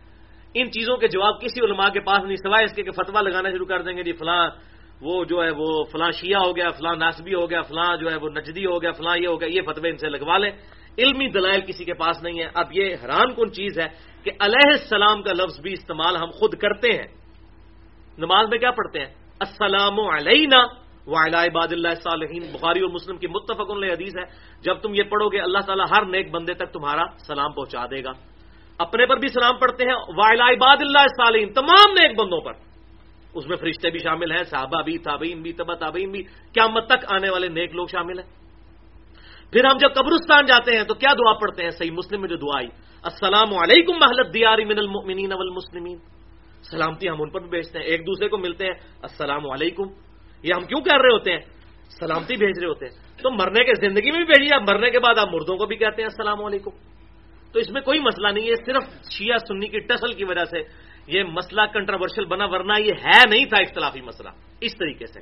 ان 0.54 0.70
چیزوں 0.70 0.96
کے 0.96 1.08
جواب 1.08 1.40
کسی 1.40 1.64
علماء 1.64 1.88
کے 1.88 2.00
پاس 2.00 2.24
نہیں، 2.24 2.36
سوائے 2.36 2.64
اس 2.64 2.72
کے 2.72 2.82
کہ 2.82 2.90
فتوا 2.90 3.20
لگانا 3.20 3.50
شروع 3.50 3.66
کر 3.66 3.82
دیں 3.82 3.96
گے 3.96 4.02
جی 4.02 4.12
فلاں 4.12 4.50
وہ 5.00 5.24
جو 5.24 5.44
ہے 5.44 5.50
وہ 5.50 5.84
فلاں 5.84 6.10
شیعہ 6.10 6.40
ہو 6.46 6.56
گیا، 6.56 6.68
فلاں 6.68 6.96
ناسبی 6.96 7.34
ہو 7.34 7.50
گیا، 7.50 7.62
فلاں 7.62 7.96
جو 7.96 8.10
ہے 8.10 8.16
وہ 8.16 8.28
نجدی 8.28 8.66
ہو 8.66 8.82
گیا، 8.82 8.92
فلاں 8.92 9.18
یہ 9.18 9.26
ہو 9.26 9.40
گیا، 9.40 9.48
یہ 9.48 9.60
فتوے 9.66 9.90
ان 9.90 9.96
سے 9.96 10.08
لگوا 10.08 10.38
لیں۔ 10.38 10.50
علمی 10.98 11.28
دلائل 11.28 11.60
کسی 11.60 11.84
کے 11.84 11.94
پاس 11.94 12.22
نہیں 12.22 12.40
ہے 12.40 12.48
اب 12.54 12.66
یہ 12.72 12.96
حیران 13.02 13.34
کن 13.34 13.52
چیز 13.52 13.78
ہے 13.78 13.88
کہ 14.24 14.30
علیہ 14.40 14.70
السلام 14.70 15.22
کا 15.22 15.32
لفظ 15.32 15.60
بھی 15.60 15.72
استعمال 15.72 16.16
ہم 16.16 16.30
خود 16.30 16.54
کرتے 16.54 16.88
ہیں۔ 16.88 17.06
نماز 18.18 18.48
میں 18.48 18.58
کیا 18.58 18.70
پڑھتے 18.70 18.98
ہیں؟ 18.98 19.14
السلام 19.40 20.00
علینا 20.00 20.64
وعلی 21.06 21.36
عباد 21.36 21.68
اللہ 21.70 21.94
صالحین۔ 21.94 22.42
بخاری 22.52 22.80
اور 22.80 22.90
مسلم 22.90 23.16
کی 23.16 23.26
متفق 23.26 23.70
حدیث 23.70 24.16
ہے۔ 24.16 24.24
جب 24.62 24.74
تم 24.74 24.94
یہ 24.94 25.02
پڑھو 25.02 25.28
گے، 25.28 25.40
اللہ 25.40 25.58
تعالیٰ 25.58 25.86
ہر 25.90 26.04
نیک 26.06 26.30
بندے 26.30 26.54
تک 26.54 26.72
تمہارا 26.72 27.04
سلام 27.26 27.52
پہنچا 27.52 27.86
دے 27.86 28.04
گا۔ 28.04 28.31
اپنے 28.78 29.06
پر 29.06 29.16
بھی 29.16 29.28
سلام 29.28 29.56
پڑھتے 29.56 29.84
ہیں 29.84 29.94
وعلی 29.94 30.54
عباد 30.54 30.76
اللہ 30.80 31.06
صالحین 31.06 31.52
تمام 31.52 31.92
نیک 31.92 32.18
بندوں 32.18 32.40
پر۔ 32.40 32.52
اس 33.34 33.46
میں 33.46 33.56
فرشتے 33.56 33.90
بھی 33.90 33.98
شامل 33.98 34.32
ہیں، 34.32 34.42
صحابہ 34.42 34.82
بھی، 34.82 34.98
تابعین 34.98 35.42
بھی 35.42 35.52
تبا 35.52 35.74
تابعین 35.74 36.10
بھی۔ 36.10 36.22
قیامت 36.22 36.86
تک 36.86 37.12
آنے 37.12 37.30
والے 37.30 37.48
نیک 37.48 37.74
لوگ 37.74 37.86
شامل 37.86 38.18
ہیں۔ 38.18 38.26
پھر 39.52 39.64
ہم 39.64 39.76
جب 39.80 39.94
قبرستان 39.94 40.44
جاتے 40.46 40.76
ہیں 40.76 40.84
تو 40.84 40.94
کیا 40.94 41.12
دعا 41.12 41.32
پڑھتے 41.32 41.62
ہیں؟ 41.62 41.70
صحیح 41.70 41.90
مسلم 41.90 42.20
میں 42.20 42.28
جو 42.28 42.36
دعا 42.36 42.58
آئی، 42.58 42.68
السلام 43.02 43.54
علیکم 43.54 43.92
محلت 43.92 44.34
دیاری 44.34 44.64
من 44.64 44.78
المؤمنین 44.78 45.32
والمسلمین۔ 45.32 45.98
سلامتی 46.70 47.08
ہم 47.08 47.22
ان 47.22 47.30
پر 47.30 47.40
بھی 47.40 47.48
بیچتے 47.48 47.78
ہیں، 47.78 47.86
ایک 47.86 48.00
دوسرے 48.00 48.28
کو 48.28 48.38
ملتے 48.38 48.64
ہیں، 48.64 48.74
السلام 49.02 49.50
علیکم۔ 49.50 49.82
یہ 50.42 50.50
ہم 50.56 50.64
کیوں 50.64 50.80
کر 50.80 51.00
رہے 51.00 51.12
ہوتے 51.12 51.32
ہیں؟ 51.32 51.40
سلامتی 52.00 52.36
بھیج 52.36 52.58
رہے 52.60 52.68
ہوتے 52.68 52.86
ہیں۔ 52.86 53.22
تو 53.22 53.30
مرنے 53.30 53.64
کے 53.64 53.88
زندگی 53.88 54.10
میں 54.10 54.24
بھی 54.24 54.24
بھیجیے 54.24 54.58
مرنے 54.68 54.90
کے 54.90 54.98
بعد 54.98 55.18
آپ 55.18 55.28
مردوں 55.34 55.56
کو 55.56 55.66
بھی 55.66 55.76
کہتے 55.76 56.02
ہیں، 56.02 56.08
السلام 56.08 56.44
علیکم۔ 56.44 56.70
تو 57.52 57.58
اس 57.58 57.70
میں 57.70 57.80
کوئی 57.80 57.98
مسئلہ 58.00 58.28
نہیں 58.28 58.50
ہے، 58.50 58.54
صرف 58.54 58.84
شیعہ 59.10 59.38
سنی 59.38 59.68
کی 59.68 59.78
ٹسل 59.78 60.12
کی 60.12 60.24
وجہ 60.24 60.44
سے 60.44 60.58
یہ 61.06 61.22
مسئلہ 61.22 61.62
کنٹروورشل 61.72 62.24
بنا، 62.24 62.44
ورنہ 62.44 62.72
یہ 62.80 62.92
ہے 63.04 63.28
نہیں 63.28 63.44
تھا 63.44 63.62
اختلافی 63.62 64.00
مسئلہ۔ 64.00 64.28
اس 64.60 64.76
طریقے 64.78 65.06
سے۔ 65.06 65.20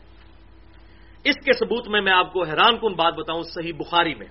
اس 1.25 1.35
کے 1.45 1.53
ثبوت 1.53 1.89
میں 1.89 2.01
میں 2.01 2.13
آپ 2.13 2.33
کو 2.33 2.43
حیران 2.43 2.79
کن 2.79 2.93
بات 2.93 3.15
بتاؤں 3.15 3.43
صحیح 3.43 3.73
بخاری 3.79 4.15
میں۔ 4.15 4.27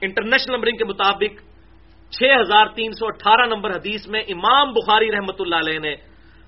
انٹرنیشنل 0.00 0.54
نمبرنگ 0.54 0.76
کے 0.76 0.84
مطابق 0.84 1.40
چھ 2.10 2.22
ہزار 2.40 2.66
تین 2.66 2.92
سو 2.92 3.06
اٹھارہ 3.06 3.46
نمبر 3.46 3.70
حدیث 3.70 4.08
میں 4.08 4.20
امام 4.20 4.72
بخاری 4.72 5.12
رحمت 5.12 5.36
اللہ 5.40 5.56
علیہ 5.56 5.78
نے 5.78 5.96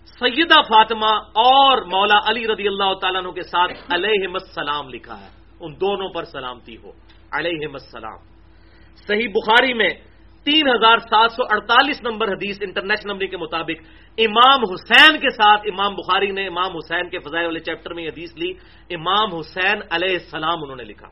سیدہ 0.05 0.63
فاطمہ 0.63 1.15
اور 1.35 1.83
مولا 1.83 2.19
علی 2.27 2.49
رضی 2.49 2.67
اللہ 2.67 2.95
تعالیٰ 2.95 3.23
عنہ 3.23 3.31
کے 3.31 3.43
ساتھ 3.43 3.73
علیہ 3.95 4.27
السلام 4.33 4.89
لکھا 4.89 5.21
ہے۔ 5.21 5.29
ان 5.61 5.75
دونوں 5.81 6.09
پر 6.09 6.25
سلامتی 6.25 6.77
ہو۔ 6.77 6.91
علیہ 7.33 7.67
السلام۔ 7.73 8.38
صحیح 9.07 9.29
بخاری 9.29 9.75
میں 9.75 9.89
تین 10.45 10.69
ہزار 10.69 10.99
سات 10.99 11.31
سو 11.33 11.43
اڑتالیس 11.51 12.03
نمبر 12.03 12.29
حدیث 12.29 12.59
انٹرنیشنل 12.61 13.13
نمبر 13.13 13.27
کے 13.27 13.37
مطابق 13.37 13.83
امام 14.19 14.61
حسین 14.73 15.19
کے 15.19 15.31
ساتھ 15.31 15.61
امام 15.73 15.95
بخاری 15.95 16.31
نے 16.31 16.47
امام 16.47 16.77
حسین 16.77 17.09
کے 17.09 17.19
فضائے 17.19 17.45
والے 17.45 17.59
چیپٹر 17.59 17.95
میں 17.95 18.03
یہ 18.03 18.09
حدیث 18.09 18.37
لی، 18.37 18.51
امام 18.91 19.35
حسین 19.35 19.81
علیہ 19.91 20.13
السلام 20.13 20.63
انہوں 20.63 20.77
نے 20.77 20.85
لکھا۔ 20.85 21.09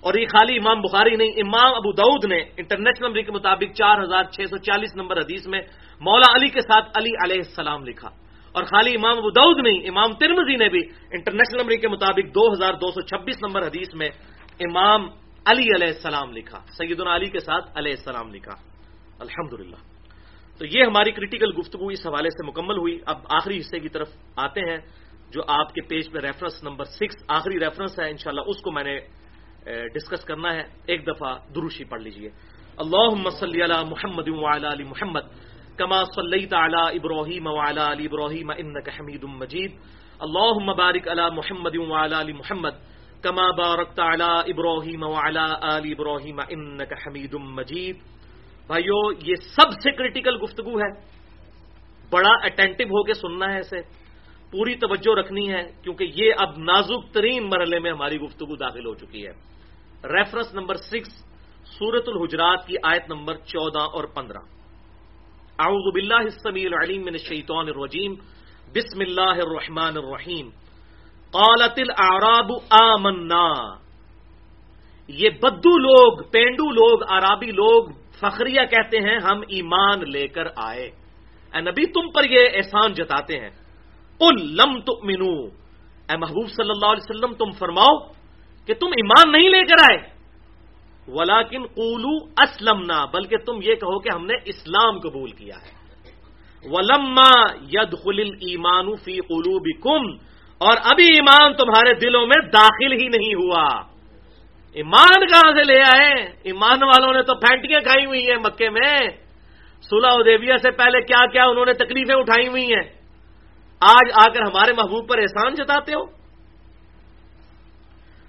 اور 0.00 0.14
یہ 0.14 0.26
خالی 0.26 0.56
امام 0.56 0.80
بخاری 0.80 1.16
نہیں، 1.16 1.28
امام 1.28 1.74
ابو 1.74 1.92
دعود 1.92 2.24
نے 2.24 2.36
انٹرنیشنل 2.36 3.06
نمبر 3.06 3.20
کے 3.20 3.32
مطابق 3.32 3.74
چار 3.74 4.02
ہزار 4.02 4.24
چھ 4.24 4.40
سو 4.50 4.56
چالیس 4.56 4.96
نمبر 4.96 5.16
حدیث 5.16 5.46
میں 5.46 5.60
مولا 6.00 6.36
علی 6.36 6.48
کے 6.48 6.60
ساتھ 6.60 6.98
علی 6.98 7.10
علیہ 7.24 7.40
السلام 7.46 7.84
لکھا۔ 7.84 8.08
اور 8.52 8.64
خالی 8.64 8.94
امام 8.94 9.18
ابو 9.18 9.30
دعود 9.30 9.58
نہیں، 9.58 9.80
امام 9.88 10.12
ترمزی 10.12 10.56
نے 10.56 10.68
بھی 10.68 10.80
انٹرنیشنل 11.12 11.60
نمبر 11.60 11.76
کے 11.76 11.88
مطابق 11.88 12.34
دو 12.34 12.52
ہزار 12.52 12.74
دو 12.74 12.90
سو 12.90 13.00
چھبیس 13.00 13.36
نمبر 13.42 13.62
حدیث 13.62 13.94
میں 13.94 14.08
امام 14.60 15.06
علی 15.46 15.66
علیہ 15.74 15.86
السلام 15.86 16.32
لکھا، 16.32 16.58
سیدنا 16.78 17.14
علی 17.16 17.26
کے 17.26 17.38
ساتھ 17.38 17.78
علیہ 17.78 17.94
السلام 17.98 18.34
لکھا۔ 18.34 18.54
الحمد 19.18 19.52
تو 20.58 20.66
یہ 20.66 20.84
ہماری 20.84 21.12
کریٹیکل 21.12 21.50
گفتگو 21.58 21.86
اس 21.88 22.06
حوالے 22.06 22.30
سے 22.30 22.46
مکمل 22.46 22.78
ہوئی۔ 22.78 22.98
اب 23.06 23.18
آخری 23.28 23.58
حصے 23.58 23.78
کی 23.78 23.88
طرف 23.88 24.08
آتے 24.36 24.60
ہیں، 24.60 24.78
جو 25.32 25.42
آپ 25.48 25.74
کے 25.74 25.80
پیج 25.80 26.10
پہ 26.12 26.18
ریفرنس 26.18 26.62
نمبر 26.62 26.84
سکس 26.84 27.16
آخری 27.28 27.58
ریفرنس 27.58 27.98
ہے، 27.98 28.10
انشاءاللہ 28.10 28.44
اس 28.46 28.60
کو 28.62 28.70
میں 28.70 28.84
نے 28.84 28.94
ڈسکس 29.94 30.24
کرنا 30.24 30.54
ہے۔ 30.54 30.62
ایک 30.86 31.06
دفعہ 31.06 31.34
دروشی 31.54 31.84
پڑھ 31.84 32.02
لیجیے۔ 32.02 32.30
اللہ 32.78 33.30
صلی 33.40 33.64
علی 33.64 33.78
محمد 33.90 34.28
علی 34.70 34.84
محمد، 34.84 35.26
کما 35.76 36.04
صلی 36.04 36.46
تعلی 36.46 36.82
ابراہیم 36.98 37.46
وعلی 37.46 37.84
علی 37.92 38.04
ابراہیم 38.06 38.50
انک 38.50 38.88
حمید 38.88 39.24
مجید۔ 39.24 39.72
اللہ 40.20 40.54
مبارک 40.70 41.08
علی 41.08 41.26
محمد 41.34 41.74
علی 42.14 42.32
محمد 42.32 42.91
کما 43.22 43.50
بارک 43.50 43.88
تعلی 43.88 44.52
ابراہیم 44.52 45.02
وعلی 45.02 45.38
آل 45.38 45.82
ابراہیم 45.84 46.40
انک 46.48 46.92
حمید 47.06 47.34
مجید 47.34 47.96
بھائیو، 48.66 49.12
یہ 49.12 49.34
سب 49.34 49.70
سے 49.82 49.92
کریٹیکل 49.92 50.42
گفتگو 50.42 50.78
ہے۔ 50.78 50.90
بڑا 52.10 52.30
اٹینٹو 52.30 52.84
ہو 52.84 53.02
کے 53.02 53.14
سننا 53.14 53.52
ہے 53.52 53.58
اسے۔ 53.58 53.80
پوری 54.50 54.74
توجہ 54.74 55.18
رکھنی 55.18 55.52
ہے، 55.52 55.62
کیونکہ 55.82 56.06
یہ 56.14 56.32
اب 56.38 56.58
نازک 56.58 57.14
ترین 57.14 57.48
مرحلے 57.48 57.78
میں 57.78 57.92
ہماری 57.92 58.20
گفتگو 58.20 58.56
داخل 58.56 58.86
ہو 58.86 58.94
چکی 58.94 59.26
ہے۔ 59.26 59.32
ریفرنس 60.04 60.54
نمبر 60.54 60.74
سکس 60.74 61.12
سورت 61.64 62.08
الحجرات 62.08 62.66
کی 62.66 62.74
آیت 62.82 63.02
نمبر 63.08 63.34
چودہ 63.34 63.78
اور 63.78 64.04
پندرہ۔ 64.04 64.38
اعوذ 65.58 65.94
باللہ 65.94 66.24
السمیع 66.24 66.66
العلیم 66.72 67.00
من 67.00 67.12
الشیطان 67.12 67.68
الرجیم۔ 67.68 68.14
بسم 68.74 69.00
اللہ 69.00 69.44
الرحمن 69.46 69.96
الرحیم۔ 69.96 70.50
قالت 71.32 71.78
الاعراب 71.78 72.52
آمنا. 72.70 73.52
یہ 75.08 75.30
بدو 75.42 75.78
لوگ، 75.78 76.30
پینڈو 76.30 76.70
لوگ، 76.70 77.02
عرابی 77.08 77.46
لوگ 77.46 77.88
فخریہ 78.20 78.60
کہتے 78.70 78.98
ہیں، 78.98 79.18
ہم 79.18 79.40
ایمان 79.48 80.10
لے 80.10 80.28
کر 80.28 80.44
آئے۔ 80.56 80.90
اے 81.54 81.60
نبی، 81.60 81.86
تم 81.86 82.10
پر 82.10 82.30
یہ 82.30 82.48
احسان 82.54 82.92
جتاتے 82.92 83.40
ہیں۔ 83.40 83.50
قل 84.18 84.56
لم 84.56 84.80
تؤمنو 84.80 85.44
اے 86.10 86.16
محبوب 86.16 86.48
صلی 86.48 86.70
اللہ 86.70 86.86
علیہ 86.86 87.10
وسلم، 87.10 87.34
تم 87.34 87.50
فرماؤ 87.50 87.98
کہ 88.66 88.74
تم 88.74 88.86
ایمان 88.86 89.32
نہیں 89.32 89.48
لے 89.48 89.62
کر 89.62 89.92
آئے۔ 89.92 90.12
ولاکن 91.08 91.62
قولو 91.66 92.24
اسلمنا، 92.24 93.04
بلکہ 93.04 93.36
تم 93.36 93.56
یہ 93.62 93.74
کہو 93.74 93.98
کہ 93.98 94.08
ہم 94.14 94.26
نے 94.26 94.34
اسلام 94.44 94.98
قبول 94.98 95.30
کیا 95.30 95.54
ہے۔ 95.56 95.82
ولما 96.64 97.52
ید 97.72 97.92
خل 98.04 98.18
ایمان 98.18 98.96
فی 98.96 99.20
قلوبکم 99.20 100.31
اور 100.62 100.76
ابھی 100.84 101.04
ایمان 101.04 101.54
تمہارے 101.54 101.94
دلوں 101.94 102.26
میں 102.26 102.40
داخل 102.50 102.92
ہی 102.92 103.08
نہیں 103.08 103.34
ہوا۔ 103.34 103.66
ایمان 104.74 105.26
کہاں 105.26 105.52
سے 105.52 105.62
لے 105.62 105.80
آئے؟ 105.80 106.12
ایمان 106.42 106.82
والوں 106.82 107.12
نے 107.12 107.22
تو 107.22 107.34
پھینٹیاں 107.34 107.80
کھائی 107.80 108.06
ہوئی 108.06 108.30
ہیں 108.30 108.36
مکے 108.36 108.70
میں۔ 108.70 108.98
سلح 109.82 110.08
ادیبیا 110.12 110.56
سے 110.56 110.70
پہلے 110.70 111.00
کیا 111.00 111.26
کیا 111.26 111.44
انہوں 111.44 111.64
نے 111.64 111.72
تکلیفیں 111.72 112.14
اٹھائی 112.14 112.48
ہوئی 112.48 112.64
ہیں؟ 112.64 112.82
آج 113.80 114.10
آ 114.14 114.32
کر 114.32 114.42
ہمارے 114.42 114.72
محبوب 114.72 115.08
پر 115.08 115.18
احسان 115.18 115.54
جتاتے 115.54 115.92
ہو؟ 115.94 116.02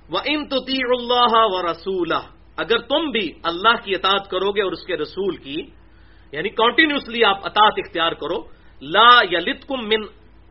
وہ 0.10 0.20
ان 0.26 0.44
اللہ 0.52 1.34
و 1.34 1.72
رسول 1.72 2.12
اگر 2.58 2.78
تم 2.78 3.12
بھی 3.12 3.32
اللہ 3.44 3.76
کی 3.84 3.96
اطاعت 3.96 4.30
کرو 4.30 4.52
گے 4.52 4.62
اور 4.62 4.72
اس 4.72 4.86
کے 4.86 4.98
رسول 4.98 5.36
کی 5.36 5.58
یعنی 6.32 6.50
کنٹینیوسلی 6.50 7.24
آپ 7.24 7.46
اطاعت 7.46 7.74
اختیار 7.78 8.12
کرو، 8.12 8.38
لا 8.82 9.10
یا 9.30 9.40
لتکم 9.40 9.88
من 9.88 10.02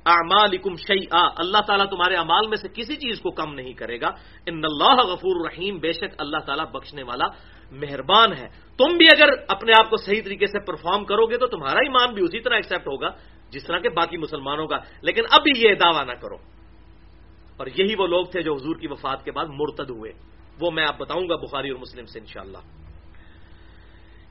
اعمالکم 0.06 0.76
شیئا، 0.76 1.28
اللہ 1.36 1.58
تعالیٰ 1.66 1.86
تمہارے 1.86 2.16
اعمال 2.16 2.48
میں 2.48 2.56
سے 2.56 2.68
کسی 2.68 2.96
چیز 2.96 3.20
کو 3.20 3.30
کم 3.30 3.54
نہیں 3.54 3.72
کرے 3.72 4.00
گا۔ 4.00 4.06
ان 4.46 4.64
اللہ 4.64 5.02
غفور 5.02 5.50
رحیم، 5.50 5.78
بے 5.78 5.92
شک 5.92 6.14
اللہ 6.18 6.36
تعالیٰ 6.46 6.70
بخشنے 6.70 7.02
والا 7.02 7.24
مہربان 7.70 8.32
ہے۔ 8.32 8.48
تم 8.78 8.96
بھی 8.96 9.06
اگر 9.06 9.28
اپنے 9.48 9.72
آپ 9.78 9.90
کو 9.90 9.96
صحیح 9.96 10.22
طریقے 10.24 10.46
سے 10.46 10.58
پرفارم 10.66 11.04
کرو 11.04 11.26
گے 11.26 11.36
تو 11.36 11.46
تمہارا 11.46 11.78
ایمان 11.78 12.14
بھی 12.14 12.24
اسی 12.24 12.40
طرح 12.40 12.54
ایکسپٹ 12.54 12.86
ہوگا، 12.86 13.08
جس 13.50 13.64
طرح 13.64 13.78
کے 13.78 13.88
باقی 13.88 14.16
مسلمانوں 14.16 14.66
کا۔ 14.66 14.76
لیکن 15.02 15.22
ابھی 15.30 15.68
یہ 15.68 15.74
دعویٰ 15.74 16.06
نہ 16.06 16.12
کرو۔ 16.12 16.36
اور 17.56 17.66
یہی 17.66 17.94
وہ 17.98 18.06
لوگ 18.06 18.24
تھے 18.24 18.42
جو 18.42 18.54
حضور 18.54 18.76
کی 18.76 18.86
وفات 18.86 19.24
کے 19.24 19.32
بعد 19.32 19.44
مرتد 19.44 19.90
ہوئے۔ 19.90 20.12
وہ 20.60 20.70
میں 20.70 20.84
آپ 20.84 20.98
بتاؤں 20.98 21.28
گا 21.28 21.36
بخاری 21.36 21.70
اور 21.70 21.80
مسلم 21.80 22.06
سے 22.06 22.18
انشاءاللہ۔ 22.18 22.58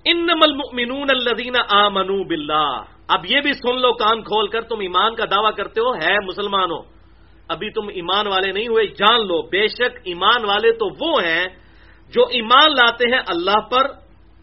انما 0.06 0.40
المؤمنون 0.44 1.08
الذين 1.10 1.56
امنوا 1.70 2.24
بالله 2.28 2.84
اب 3.12 3.26
یہ 3.26 3.42
بھی 3.42 3.54
سن 3.54 3.82
لو، 3.82 3.94
کان 3.94 4.24
کھول 4.24 4.48
کر 4.48 4.62
تم 4.62 4.80
ایمان 4.80 5.16
کا 5.16 5.26
دعویٰ 5.26 5.56
کرتے 5.56 5.82
ہو، 5.82 5.96
ہے 5.96 6.26
مسلمانوں۔ 6.26 6.82
ابھی 7.48 7.70
تم 7.70 7.88
ایمان 7.88 8.28
والے 8.28 8.52
نہیں 8.52 8.68
ہوئے، 8.68 8.88
جان 8.88 9.28
لو، 9.28 9.42
بے 9.42 9.68
شک 9.68 9.98
ایمان 10.04 10.46
والے 10.46 10.72
تو 10.72 10.86
وہ 10.86 11.24
ہیں 11.24 11.48
جو 12.10 12.24
ایمان 12.26 12.72
لاتے 12.72 13.06
ہیں 13.06 13.22
اللہ 13.28 13.60
پر 13.60 13.86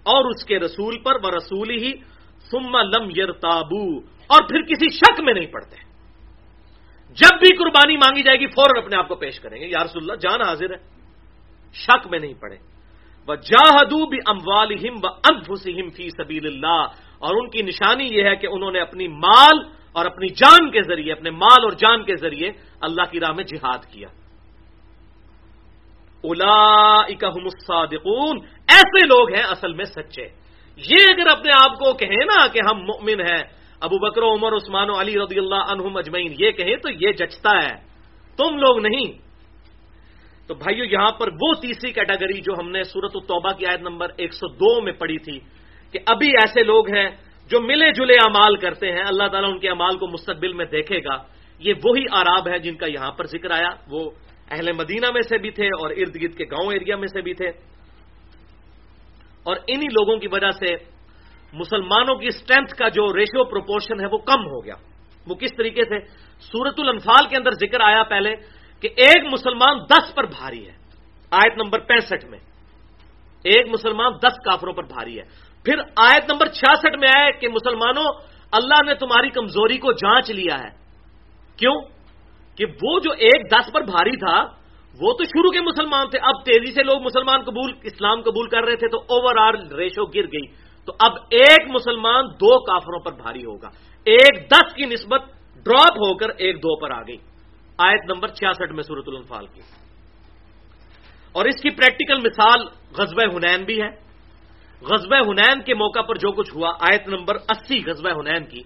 اور 0.03 0.31
اس 0.31 0.45
کے 0.45 0.59
رسول 0.59 0.99
پر، 0.99 1.13
وہ 1.23 1.31
رسول 1.31 1.71
ہی، 1.71 1.93
ثم 2.51 2.77
لم 2.77 3.11
یرتابو۔ 3.17 3.99
اور 4.27 4.49
پھر 4.49 4.63
کسی 4.63 4.89
شک 4.89 5.21
میں 5.21 5.35
نہیں 5.35 5.47
پڑتے۔ 5.47 5.77
جب 7.09 7.39
بھی 7.39 7.57
قربانی 7.57 7.97
مانگی 7.97 8.23
جائے 8.23 8.41
گی، 8.41 8.47
فوراً 8.47 8.85
اپنے 8.85 8.97
آپ 8.97 9.09
کو 9.09 9.15
پیش 9.15 9.41
کریں 9.41 9.61
گے۔ 9.61 9.67
یا 9.67 9.85
رسول 9.85 10.03
اللہ، 10.03 10.15
جان 10.17 10.43
حاضر 10.43 10.71
ہے۔ 10.71 10.99
شک 11.73 12.07
میں 12.07 12.19
نہیں 12.19 12.35
پڑے۔ 12.35 12.57
وہ 13.29 13.35
جاہدو 13.35 14.07
بھی 14.07 14.19
اموال 14.27 14.73
و 14.73 15.07
انفسم 15.07 15.91
فی 15.91 16.11
سبیل 16.11 16.47
اللہ۔ 16.47 16.87
اور 17.19 17.35
ان 17.35 17.51
کی 17.51 17.63
نشانی 17.63 18.05
یہ 18.05 18.25
ہے 18.25 18.37
کہ 18.37 18.47
انہوں 18.47 18.73
نے 18.73 18.81
اپنی 18.81 19.09
مال 19.09 19.59
اور 19.93 20.07
اپنی 20.07 20.29
جان 20.29 20.71
کے 20.71 20.83
ذریعے، 20.83 21.13
اپنے 21.13 21.31
مال 21.31 21.65
اور 21.65 21.71
جان 21.71 22.05
کے 22.05 22.17
ذریعے 22.17 22.51
اللہ 22.81 23.11
کی 23.11 23.21
راہ 23.21 23.33
میں 23.33 23.45
جہاد 23.45 23.79
کیا۔ 23.93 24.09
الا 26.25 27.01
الصادقون، 27.23 28.39
ایسے 28.69 29.07
لوگ 29.07 29.35
ہیں 29.35 29.43
اصل 29.43 29.73
میں 29.73 29.85
سچے۔ 29.85 30.23
یہ 30.77 31.05
اگر 31.11 31.27
اپنے 31.31 31.51
آپ 31.53 31.79
کو 31.79 31.93
کہیں 31.93 32.25
نا 32.25 32.47
کہ 32.47 32.61
ہم 32.71 32.79
مؤمن 32.79 33.21
ہیں، 33.21 33.45
ابو 33.81 33.99
بکر، 33.99 34.23
عمر، 34.23 34.57
عثمان 34.57 34.91
و 34.91 35.01
علی 35.01 35.15
رضی 35.15 35.39
اللہ 35.39 35.73
عنہم 35.73 35.97
اجمعین، 35.97 36.35
یہ 36.39 36.51
کہیں 36.51 36.77
تو 36.77 36.91
یہ 36.91 37.13
جچتا 37.13 37.51
ہے۔ 37.51 37.75
تم 38.37 38.57
لوگ 38.57 38.79
نہیں۔ 38.79 39.13
تو 40.49 40.55
بھائیو، 40.55 40.85
یہاں 40.85 41.13
پر 41.19 41.29
وہ 41.29 41.55
تیسری 41.55 41.93
کیٹیگری 41.93 42.41
جو 42.41 42.53
ہم 42.59 42.71
نے 42.71 42.85
سورت 42.85 43.11
التوبہ 43.15 43.53
کی 43.53 43.67
آیت 43.67 43.81
نمبر 43.81 44.07
ایک 44.17 44.33
سو 44.33 44.49
دو 44.49 44.81
میں 44.81 44.93
پڑھی 44.93 45.19
تھی 45.19 45.41
کہ 45.93 45.99
ابھی 46.07 46.29
ایسے 46.29 46.63
لوگ 46.63 46.95
ہیں 46.95 47.09
جو 47.47 47.61
ملے 47.61 47.93
جلے 47.93 48.15
امال 48.15 48.57
کرتے 48.57 48.93
ہیں، 48.93 49.03
اللہ 49.09 49.29
تعالیٰ 49.29 49.51
ان 49.53 49.59
کے 49.59 49.71
امال 49.71 49.99
کو 49.99 50.09
مستقبل 50.09 50.53
میں 50.53 50.65
دیکھے 50.65 50.99
گا۔ 50.99 51.23
یہ 51.59 51.75
وہی 51.85 52.03
آراب 52.13 52.49
ہے 52.49 52.59
جن 52.59 52.77
کا 52.77 52.87
یہاں 52.87 53.13
پر 53.13 53.25
ذکر 53.25 53.51
آیا۔ 53.51 53.69
وہ 53.89 54.11
اہل 54.51 54.73
مدینہ 54.73 55.11
میں 55.11 55.23
سے 55.23 55.39
بھی 55.39 55.51
تھے 55.51 55.67
اور 55.67 55.91
ارد 55.91 56.23
گرد 56.23 56.39
کے 56.39 56.45
گاؤں 56.45 56.73
ایریا 56.73 56.97
میں 56.97 57.09
سے 57.09 57.21
بھی 57.21 57.35
تھے۔ 57.35 57.49
اور 59.43 59.57
انہی 59.67 59.87
لوگوں 59.87 60.17
کی 60.17 60.29
وجہ 60.33 60.51
سے 60.51 60.75
مسلمانوں 61.53 62.15
کی 62.15 62.27
اسٹرینتھ 62.27 62.75
کا 62.75 62.89
جو 62.89 63.17
ریشو 63.17 63.45
پروپورشن 63.45 64.01
ہے 64.01 64.07
وہ 64.13 64.19
کم 64.19 64.41
ہو 64.41 64.65
گیا۔ 64.65 64.75
وہ 65.27 65.35
کس 65.35 65.51
طریقے 65.57 65.83
سے؟ 65.85 65.99
سورت 66.41 66.75
الانفال 66.79 67.29
کے 67.29 67.37
اندر 67.37 67.51
ذکر 67.51 67.81
آیا 67.81 68.03
پہلے 68.03 68.35
کہ 68.81 68.89
ایک 68.97 69.25
مسلمان 69.33 69.79
دس 69.79 70.15
پر 70.15 70.25
بھاری 70.25 70.67
ہے۔ 70.67 70.73
آیت 71.31 71.53
نمبر 71.57 71.79
پینسٹھ 71.79 72.27
میں۔ 72.27 72.39
ایک 73.45 73.69
مسلمان 73.69 74.13
دس 74.23 74.37
کافروں 74.45 74.73
پر 74.73 74.83
بھاری 74.83 75.19
ہے۔ 75.19 75.48
پھر 75.69 75.79
آیت 75.97 76.31
نمبر 76.31 76.47
چھیاسٹھ 76.47 76.99
میں 77.01 77.09
آئے 77.17 77.33
کہ 77.33 77.49
مسلمانوں، 77.49 78.13
اللہ 78.53 78.87
نے 78.87 78.95
تمہاری 78.95 79.29
کمزوری 79.29 79.79
کو 79.79 79.93
جانچ 79.93 80.31
لیا 80.31 80.55
ہے۔ 80.65 80.69
کیوں؟ 81.57 81.81
کہ 82.57 82.65
وہ 82.83 83.01
جو 83.01 83.13
ایک 83.13 83.53
دس 83.53 83.73
پر 83.73 83.81
بھاری 83.81 84.17
تھا، 84.17 84.41
وہ 85.01 85.13
تو 85.13 85.25
شروع 85.25 85.51
کے 85.51 85.61
مسلمان 85.61 86.11
تھے۔ 86.11 86.19
اب 86.19 86.45
تیزی 86.45 86.73
سے 86.73 86.83
لوگ 86.83 87.03
مسلمان 87.03 87.41
قبول، 87.41 87.73
اسلام 87.83 88.21
قبول 88.23 88.49
کر 88.49 88.65
رہے 88.65 88.77
تھے 88.77 88.89
تو 88.89 88.99
اوور 88.99 89.37
آل 89.37 89.75
ریشو 89.75 90.07
گر 90.07 90.23
گئی۔ 90.23 90.47
تو 90.85 90.93
اب 90.99 91.13
ایک 91.31 91.71
مسلمان 91.71 92.27
دو 92.27 92.65
کافروں 92.65 93.01
پر 93.01 93.13
بھاری 93.13 93.45
ہوگا۔ 93.45 93.69
ایک 94.05 94.51
دس 94.51 94.75
کی 94.75 94.85
نسبت 94.85 95.23
ڈراپ 95.65 95.99
ہو 95.99 96.17
کر 96.17 96.29
ایک 96.29 96.57
دو 96.57 96.81
پر 96.81 96.91
آ 96.91 97.03
گئی۔ 97.03 97.17
آیت 97.79 98.05
نمبر 98.15 98.29
چھیاسٹھ 98.29 98.73
میں 98.73 98.83
سورت 98.83 99.05
الانفال 99.07 99.47
کی۔ 99.47 99.61
اور 101.33 101.45
اس 101.45 101.63
کی 101.63 101.71
پریکٹیکل 101.71 102.21
مثال 102.21 102.61
غزب 102.99 103.21
ہنین 103.21 103.65
بھی 103.65 103.83
ہے۔ 103.83 104.08
غزب 104.83 105.15
ہنین 105.15 105.63
کے 105.63 105.75
موقع 105.75 106.01
پر 106.01 106.15
جو 106.15 106.33
کچھ 106.33 106.57
ہوا، 106.57 106.71
آیت 106.81 107.09
نمبر 107.09 107.35
اسی 107.35 107.85
غزب 107.87 108.21
ہنین 108.21 108.45
کی۔ 108.47 108.63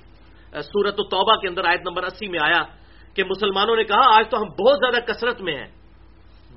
سورت 0.52 0.94
التوبہ 0.98 1.36
کے 1.36 1.48
اندر 1.48 1.64
آیت 1.64 1.80
نمبر 1.80 2.02
اسی 2.02 2.28
میں 2.28 2.38
آیا 2.42 2.62
کہ 3.14 3.24
مسلمانوں 3.24 3.76
نے 3.76 3.84
کہا، 3.84 4.16
آج 4.18 4.24
تو 4.30 4.36
ہم 4.36 4.46
بہت 4.46 4.76
زیادہ 4.78 5.12
کثرت 5.12 5.40
میں 5.40 5.54
ہیں۔ 5.54 5.68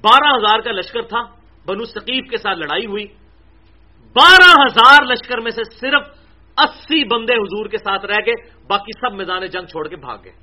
بارہ 0.01 0.29
ہزار 0.37 0.59
کا 0.59 0.71
لشکر 0.71 1.01
تھا، 1.01 1.21
بنو 1.65 1.85
ثقیف 1.85 2.31
کے 2.31 2.37
ساتھ 2.37 2.59
لڑائی 2.59 2.85
ہوئی۔ 2.85 3.05
بارہ 4.01 4.51
ہزار 4.65 5.03
لشکر 5.03 5.39
میں 5.39 5.51
سے 5.51 5.63
صرف 5.63 6.01
اسی 6.57 7.03
بندے 7.03 7.33
حضور 7.33 7.67
کے 7.67 7.77
ساتھ 7.77 8.05
رہ 8.05 8.19
گئے، 8.25 8.49
باقی 8.67 8.99
سب 8.99 9.15
میدان 9.15 9.45
جنگ 9.45 9.65
چھوڑ 9.65 9.87
کے 9.87 9.95
بھاگ 9.95 10.17
گئے۔ 10.23 10.33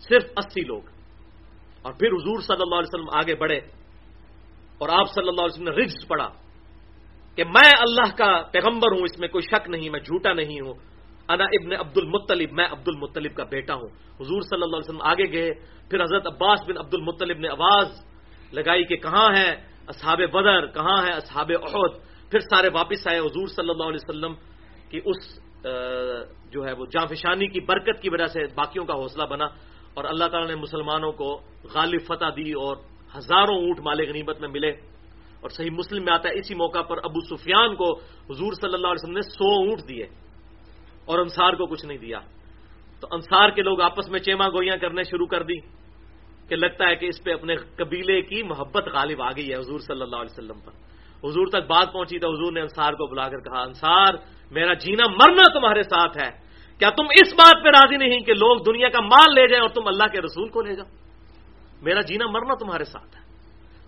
صرف 0.00 0.22
اسی 0.36 0.60
لوگ۔ 0.60 0.80
اور 1.82 1.92
پھر 1.92 2.08
حضور 2.08 2.40
صلی 2.40 2.56
اللہ 2.60 2.74
علیہ 2.74 2.94
وسلم 2.94 3.16
آگے 3.16 3.34
بڑھے 3.34 3.56
اور 4.78 4.88
آپ 4.88 5.10
صلی 5.14 5.28
اللہ 5.28 5.40
علیہ 5.40 5.54
وسلم 5.54 5.68
نے 5.68 5.70
رجز 5.70 6.08
پڑا 6.08 6.28
کہ 7.38 7.44
میں 7.46 7.70
اللہ 7.78 8.10
کا 8.18 8.30
پیغمبر 8.50 8.98
ہوں، 8.98 9.04
اس 9.06 9.18
میں 9.18 9.28
کوئی 9.30 9.42
شک 9.46 9.68
نہیں، 9.70 9.90
میں 9.90 10.00
جھوٹا 10.00 10.32
نہیں 10.34 10.58
ہوں۔ 10.58 10.74
انا 11.30 11.44
ابن 11.44 11.70
عبد 11.72 11.98
المطلب 11.98 12.50
میں 12.52 12.66
عبد 12.66 12.88
المطلب 12.88 13.32
کا 13.34 13.44
بیٹا 13.44 13.74
ہوں۔ 13.74 13.88
حضور 14.18 14.40
صلی 14.42 14.62
اللہ 14.62 14.76
علیہ 14.76 14.88
وسلم 14.88 15.06
آگے 15.06 15.26
گئے، 15.32 15.50
پھر 15.86 16.02
حضرت 16.02 16.26
عباس 16.26 16.60
بن 16.66 16.78
عبد 16.78 16.94
المطلب 16.94 17.38
نے 17.38 17.48
آواز 17.48 17.88
لگائی 18.52 18.84
کہ 18.84 18.96
کہاں 18.96 19.28
ہے 19.36 19.50
اصحاب 19.86 20.20
بدر، 20.34 20.66
کہاں 20.66 20.98
ہے 21.06 21.12
اصحاب 21.14 21.50
عہد 21.62 21.92
پھر 22.30 22.40
سارے 22.50 22.68
واپس 22.74 23.06
آئے 23.06 23.18
حضور 23.18 23.46
صلی 23.46 23.70
اللہ 23.70 23.86
علیہ 23.86 24.02
وسلم 24.02 24.34
کی 24.90 25.00
اس 25.04 25.20
جو 26.50 26.66
ہے 26.66 26.72
وہ 26.72 26.86
جانفشانی 26.90 27.46
کی 27.46 27.60
برکت 27.60 28.02
کی 28.02 28.10
وجہ 28.10 28.26
سے 28.26 28.40
باقیوں 28.54 28.84
کا 28.84 28.94
حوصلہ 28.94 29.26
بنا 29.30 29.46
اور 29.94 30.04
اللہ 30.04 30.26
تعالیٰ 30.26 30.48
نے 30.48 30.54
مسلمانوں 30.54 31.12
کو 31.12 31.28
غالب 31.74 32.02
فتح 32.06 32.30
دی 32.36 32.52
اور 32.52 32.76
ہزاروں 33.16 33.56
اونٹ 33.62 33.78
مال 33.80 33.98
غنیمت 34.08 34.40
میں 34.40 34.48
ملے۔ 34.48 34.72
اور 35.40 35.50
صحیح 35.50 35.70
مسلم 35.70 36.04
میں 36.04 36.12
آتا 36.12 36.28
ہے، 36.28 36.34
اسی 36.34 36.54
موقع 36.54 36.82
پر 36.82 36.96
ابو 37.04 37.36
سفیان 37.36 37.76
کو 37.76 37.94
حضور 38.30 38.52
صلی 38.52 38.74
اللہ 38.74 38.86
علیہ 38.86 39.02
وسلم 39.02 39.14
نے 39.14 39.20
سو 39.20 39.48
اونٹ 39.48 39.88
دیے 39.88 40.04
اور 41.04 41.18
انصار 41.18 41.52
کو 41.52 41.66
کچھ 41.66 41.86
نہیں 41.86 41.98
دیا۔ 41.98 42.18
تو 43.00 43.08
انصار 43.10 43.50
کے 43.50 43.62
لوگ 43.62 43.80
آپس 43.80 44.08
میں 44.08 44.20
چیما 44.20 44.48
گوئیاں 44.48 44.76
کرنے 44.76 45.02
شروع 45.02 45.26
کر 45.26 45.42
دی 45.42 45.60
کہ 46.48 46.56
لگتا 46.56 46.88
ہے 46.88 46.96
کہ 46.96 47.06
اس 47.06 47.24
پہ 47.24 47.32
اپنے 47.32 47.56
قبیلے 47.56 48.22
کی 48.22 48.42
محبت 48.42 48.88
غالب 48.88 49.22
آ 49.22 49.30
گئی 49.30 49.48
ہے 49.52 49.58
حضور 49.58 49.80
صلی 49.80 50.02
اللہ 50.02 50.16
علیہ 50.16 50.38
وسلم 50.38 50.60
پر۔ 50.60 50.72
حضور 51.24 51.46
تک 51.46 51.66
بات 51.66 51.92
پہنچی 51.92 52.18
تو 52.18 52.32
حضور 52.32 52.52
نے 52.52 52.60
انصار 52.60 52.92
کو 52.92 53.06
بلا 53.06 53.28
کر 53.28 53.40
کہا، 53.40 53.62
انصار، 53.62 54.14
میرا 54.50 54.74
جینا 54.74 55.10
مرنا 55.10 55.58
تمہارے 55.58 55.82
ساتھ 55.82 56.18
ہے۔ 56.18 56.30
کیا 56.78 56.90
تم 56.90 57.04
اس 57.04 57.32
بات 57.32 57.64
پہ 57.64 57.68
راضی 57.68 57.96
نہیں 57.96 58.20
کہ 58.20 58.32
لوگ 58.32 58.62
دنیا 58.72 58.88
کا 58.88 59.00
مال 59.00 59.34
لے 59.34 59.48
جائیں 59.48 59.62
اور 59.62 59.70
تم 59.70 59.86
اللہ 59.86 60.04
کے 60.12 60.20
رسول 60.20 60.48
کو 60.48 60.62
لے 60.62 60.76
جاؤ؟ 60.76 60.86
میرا 61.82 62.00
جینا 62.00 62.26
مرنا 62.26 62.54
تمہارے 62.54 62.84
ساتھ 62.84 63.16
ہے۔ 63.16 63.27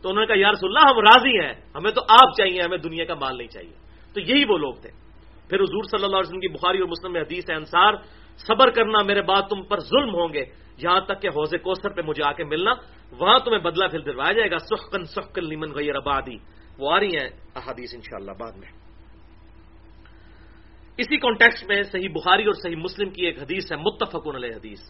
تو 0.03 0.09
انہوں 0.09 0.25
نے 0.25 0.27
کہا 0.27 0.41
یار 0.41 0.53
اللہ، 0.63 0.91
ہم 0.91 0.99
راضی 0.99 1.41
ہیں، 1.41 1.53
ہمیں 1.75 1.91
تو 1.91 2.01
آپ 2.03 2.37
چاہیے، 2.37 2.63
ہمیں 2.63 2.79
دنیا 2.79 3.05
کا 3.05 3.15
مال 3.15 3.37
نہیں 3.37 3.49
چاہیے. 3.49 3.73
تو 4.15 4.21
یہی 4.21 4.45
وہ 4.45 4.59
لوگ 4.59 4.75
تھے۔ 4.75 4.91
پھر 5.49 5.61
حضور 5.61 5.83
صلی 5.83 6.05
اللہ 6.05 6.17
علیہ 6.17 6.29
وسلم 6.29 6.41
کی 6.41 6.49
بخاری 6.49 6.79
اور 6.79 6.89
مسلم 6.89 7.13
میں 7.13 7.21
حدیث 7.21 7.51
ہے، 7.51 7.55
انصار، 7.55 7.95
صبر 8.37 8.71
کرنا 8.71 9.03
میرے 9.03 9.23
بعد 9.23 9.43
تم 9.43 9.63
پر 9.63 9.81
ظلم 9.81 10.15
ہوں 10.15 10.33
گے، 10.33 10.45
یہاں 10.79 11.01
تک 11.01 11.23
کہ 11.23 11.29
حوض 11.29 11.55
کوثر 11.63 11.91
پہ 11.91 12.03
مجھے 12.03 12.23
آ 12.25 12.33
کے 12.33 12.45
ملنا، 12.45 12.73
وہاں 13.13 13.39
تمہیں 13.39 13.59
بدلہ 13.59 13.89
پھر 13.89 14.01
دلوایا 14.01 14.33
جائے 14.33 14.51
گا، 14.51 14.59
سخن 14.59 15.05
سخن 15.05 15.45
لیمن 15.45 15.73
غیر 15.73 15.97
آبادی 15.97 16.37
وہ 16.79 16.93
آ 16.93 17.01
رہی 17.01 17.17
ہیں 17.17 17.29
احادیث 17.55 17.95
انشاءاللہ 17.95 18.33
بعد 18.41 18.53
میں۔ 18.53 18.69
اسی 20.97 21.17
کانٹیکس 21.17 21.65
میں 21.65 21.83
صحیح 21.83 22.09
بخاری 22.09 22.45
اور 22.45 22.53
صحیح 22.53 22.77
مسلم 22.77 23.11
کی 23.11 23.27
ایک 23.27 23.39
حدیث 23.39 23.73
ہے 23.73 23.77
متفق 23.77 24.35
علیہ 24.35 24.55
حدیث۔ 24.57 24.81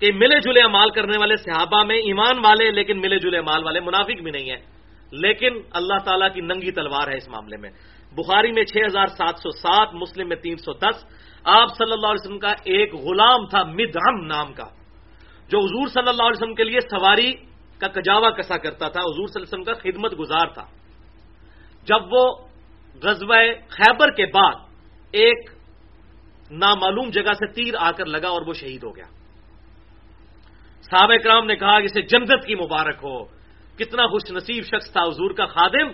کہ 0.00 0.12
ملے 0.12 0.40
جلے 0.40 0.60
امال 0.60 0.90
کرنے 0.90 1.18
والے 1.18 1.36
صحابہ 1.36 1.82
میں 1.84 1.96
ایمان 1.96 2.38
والے 2.38 2.70
لیکن 2.70 3.00
ملے 3.00 3.18
جلے 3.18 3.38
امال 3.38 3.64
والے 3.64 3.80
منافق 3.80 4.22
بھی 4.22 4.30
نہیں 4.30 4.50
ہیں۔ 4.50 4.66
لیکن 5.12 5.58
اللہ 5.70 5.98
تعالیٰ 6.04 6.34
کی 6.34 6.40
ننگی 6.40 6.70
تلوار 6.70 7.08
ہے 7.08 7.16
اس 7.16 7.28
معاملے 7.28 7.56
میں۔ 7.56 7.70
بخاری 8.12 8.52
میں 8.52 8.64
چھ 8.64 8.76
ہزار 8.86 9.06
سات 9.06 9.34
سو 9.38 9.50
سات، 9.50 9.94
مسلم 9.94 10.28
میں 10.28 10.36
تین 10.36 10.56
سو 10.56 10.72
دس۔ 10.72 11.04
آپ 11.44 11.68
صلی 11.78 11.92
اللہ 11.92 12.06
علیہ 12.06 12.26
وسلم 12.26 12.38
کا 12.38 12.52
ایک 12.64 12.94
غلام 12.94 13.46
تھا، 13.46 13.62
مدھم 13.62 14.26
نام 14.26 14.52
کا، 14.52 14.64
جو 15.48 15.58
حضور 15.58 15.88
صلی 15.88 16.08
اللہ 16.08 16.22
علیہ 16.22 16.42
وسلم 16.42 16.54
کے 16.54 16.64
لیے 16.64 16.80
سواری 16.80 17.32
کا 17.78 17.88
کجاوا 17.88 18.30
کسا 18.30 18.56
کرتا 18.56 18.88
تھا۔ 18.88 19.00
حضور 19.00 19.26
صلی 19.26 19.42
اللہ 19.42 19.54
علیہ 19.54 19.62
وسلم 19.62 19.64
کا 19.64 19.72
خدمت 19.72 20.20
گزار 20.20 20.46
تھا۔ 20.46 20.64
جب 21.84 22.12
وہ 22.12 22.34
غزب 23.02 23.32
خیبر 23.68 24.10
کے 24.10 24.26
بعد 24.26 24.54
ایک 25.12 25.50
نامعلوم 26.50 27.10
جگہ 27.10 27.32
سے 27.32 27.46
تیر 27.52 27.74
آ 27.78 27.90
کر 27.90 28.06
لگا 28.06 28.28
اور 28.28 28.42
وہ 28.46 28.52
شہید 28.52 28.84
ہو 28.84 28.96
گیا۔ 28.96 29.23
صحابہ 30.90 31.14
کرام 31.24 31.46
نے 31.46 31.56
کہا 31.56 31.80
کہ 31.80 31.84
اسے 31.84 32.02
جنت 32.02 32.46
کی 32.46 32.54
مبارک 32.54 32.96
ہو۔ 33.04 33.24
کتنا 33.76 34.06
خوش 34.06 34.30
نصیب 34.30 34.64
شخص 34.64 34.92
تھا 34.92 35.02
حضور 35.02 35.30
کا 35.30 35.46
خادم۔ 35.46 35.88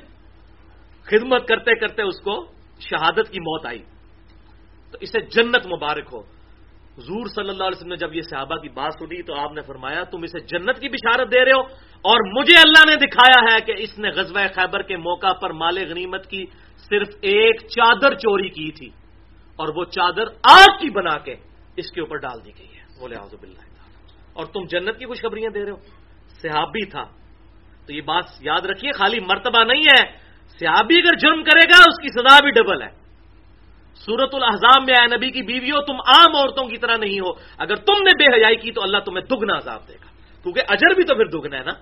خدمت 1.03 1.49
کرتے 1.49 1.74
کرتے 1.74 2.03
اس 2.03 2.20
کو 2.20 2.47
شہادت 2.80 3.30
کی 3.30 3.41
موت 3.41 3.66
آئی۔ 3.66 3.82
تو 4.91 4.99
اسے 5.01 5.20
جنت 5.20 5.66
مبارک 5.66 6.05
ہو۔ 6.12 6.20
حضور 6.99 7.26
صلی 7.26 7.49
اللہ 7.49 7.64
علیہ 7.64 7.76
وسلم 7.76 7.88
نے 7.88 7.97
جب 7.97 8.14
یہ 8.14 8.20
صحابہ 8.20 8.57
کی 8.57 8.68
بات 8.68 8.93
سنی 8.99 9.22
تو 9.22 9.34
آپ 9.34 9.53
نے 9.53 9.61
فرمایا، 9.61 10.05
تم 10.05 10.22
اسے 10.22 10.41
جنت 10.41 10.78
کی 10.78 10.88
بشارت 10.88 11.32
دے 11.32 11.45
رہے 11.45 11.53
ہو۔ 11.57 11.62
اور 12.03 12.41
مجھے 12.41 12.57
اللہ 12.57 12.91
نے 12.91 12.97
دکھایا 12.97 13.55
ہے 13.55 13.61
کہ 13.61 13.82
اس 13.82 13.99
نے 13.99 14.09
غزوہ 14.09 14.41
خیبر 14.55 14.82
کے 14.82 14.97
موقع 14.97 15.32
پر 15.32 15.51
مال 15.51 15.78
غنیمت 15.91 16.26
کی 16.26 16.45
صرف 16.76 17.09
ایک 17.20 17.61
چادر 17.68 18.14
چوری 18.14 18.49
کی 18.49 18.70
تھی۔ 18.72 18.88
اور 19.57 19.68
وہ 19.76 19.84
چادر 19.84 20.24
آگ 20.43 20.78
کی 20.80 20.91
بنا 20.91 21.18
کے 21.18 21.36
اس 21.76 21.91
کے 21.91 22.01
اوپر 22.01 22.16
ڈال 22.16 22.45
دی 22.45 22.51
گئی 22.59 22.78
ہے۔ 22.78 23.01
بولے 23.01 23.16
آزب 23.16 23.43
اللہ 23.43 23.69
اور 24.32 24.46
تم 24.46 24.64
جنت 24.64 24.98
کی 24.98 25.06
خوشخبریاں 25.06 25.50
دے 25.50 25.64
رہے 25.64 25.70
ہو۔ 25.70 25.76
صحابی 26.42 26.84
تھا۔ 26.84 27.02
تو 27.86 27.92
یہ 27.92 28.00
بات 28.00 28.24
یاد 28.40 28.66
رکھیے، 28.66 28.92
خالی 28.92 29.20
مرتبہ 29.20 29.64
نہیں 29.64 29.82
ہے۔ 29.82 30.06
صحابی 30.60 30.98
اگر 30.98 31.18
جرم 31.18 31.42
کرے 31.42 31.60
گا، 31.60 31.78
اس 31.78 32.02
کی 32.02 32.08
سزا 32.08 32.40
بھی 32.42 32.50
ڈبل 32.50 32.82
ہے۔ 32.82 33.00
سورت 33.94 34.34
الحضام 34.34 34.84
میں 34.84 34.94
آئے 35.00 35.16
نبی 35.16 35.30
کی 35.30 35.42
بیوی 35.42 35.70
ہو 35.70 35.84
تم 35.84 35.94
عام 35.94 36.36
عورتوں 36.36 36.68
کی 36.68 36.76
طرح 36.76 36.96
نہیں 36.96 37.20
ہو۔ 37.20 37.30
اگر 37.58 37.74
تم 37.74 37.92
نے 37.92 38.10
بے 38.18 38.36
حیائی 38.36 38.56
کی، 38.56 38.72
تو 38.72 38.82
اللہ 38.82 38.98
تمہیں 38.98 39.24
دگنا 39.24 39.58
عذاب 39.58 39.88
دے 39.88 39.94
گا۔ 39.94 40.10
کیونکہ 40.42 40.62
اجر 40.68 40.94
بھی 40.94 41.04
تو 41.04 41.14
پھر 41.14 41.24
دگنا 41.24 41.58
ہے 41.58 41.64
نا۔ 41.64 41.72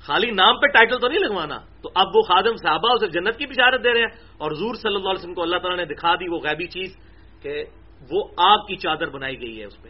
خالی 0.00 0.30
نام 0.30 0.60
پہ 0.60 0.66
ٹائٹل 0.66 0.98
تو 0.98 1.08
نہیں 1.08 1.18
لگوانا۔ 1.18 1.58
تو 1.82 1.90
اب 1.94 2.06
وہ 2.14 2.22
خادم 2.22 2.56
صحابہ 2.56 2.92
اسے 2.92 3.06
جنت 3.06 3.36
کی 3.36 3.46
بشارت 3.46 3.84
دے 3.84 3.92
رہے 3.92 4.00
ہیں۔ 4.00 4.24
اور 4.38 4.52
حضور 4.52 4.74
صلی 4.74 4.94
اللہ 4.94 5.08
علیہ 5.08 5.20
وسلم 5.20 5.34
کو 5.34 5.42
اللہ 5.42 5.56
تعالیٰ 5.56 5.86
نے 5.86 5.94
دکھا 5.94 6.14
دی 6.14 6.28
وہ 6.28 6.38
غیبی 6.38 6.66
چیز 6.66 6.96
کہ 7.42 7.64
وہ 8.10 8.24
آگ 8.36 8.58
کی 8.58 8.76
چادر 8.76 9.10
بنائی 9.10 9.40
گئی 9.40 9.60
ہے 9.60 9.64
اس 9.64 9.82
پہ۔ 9.82 9.88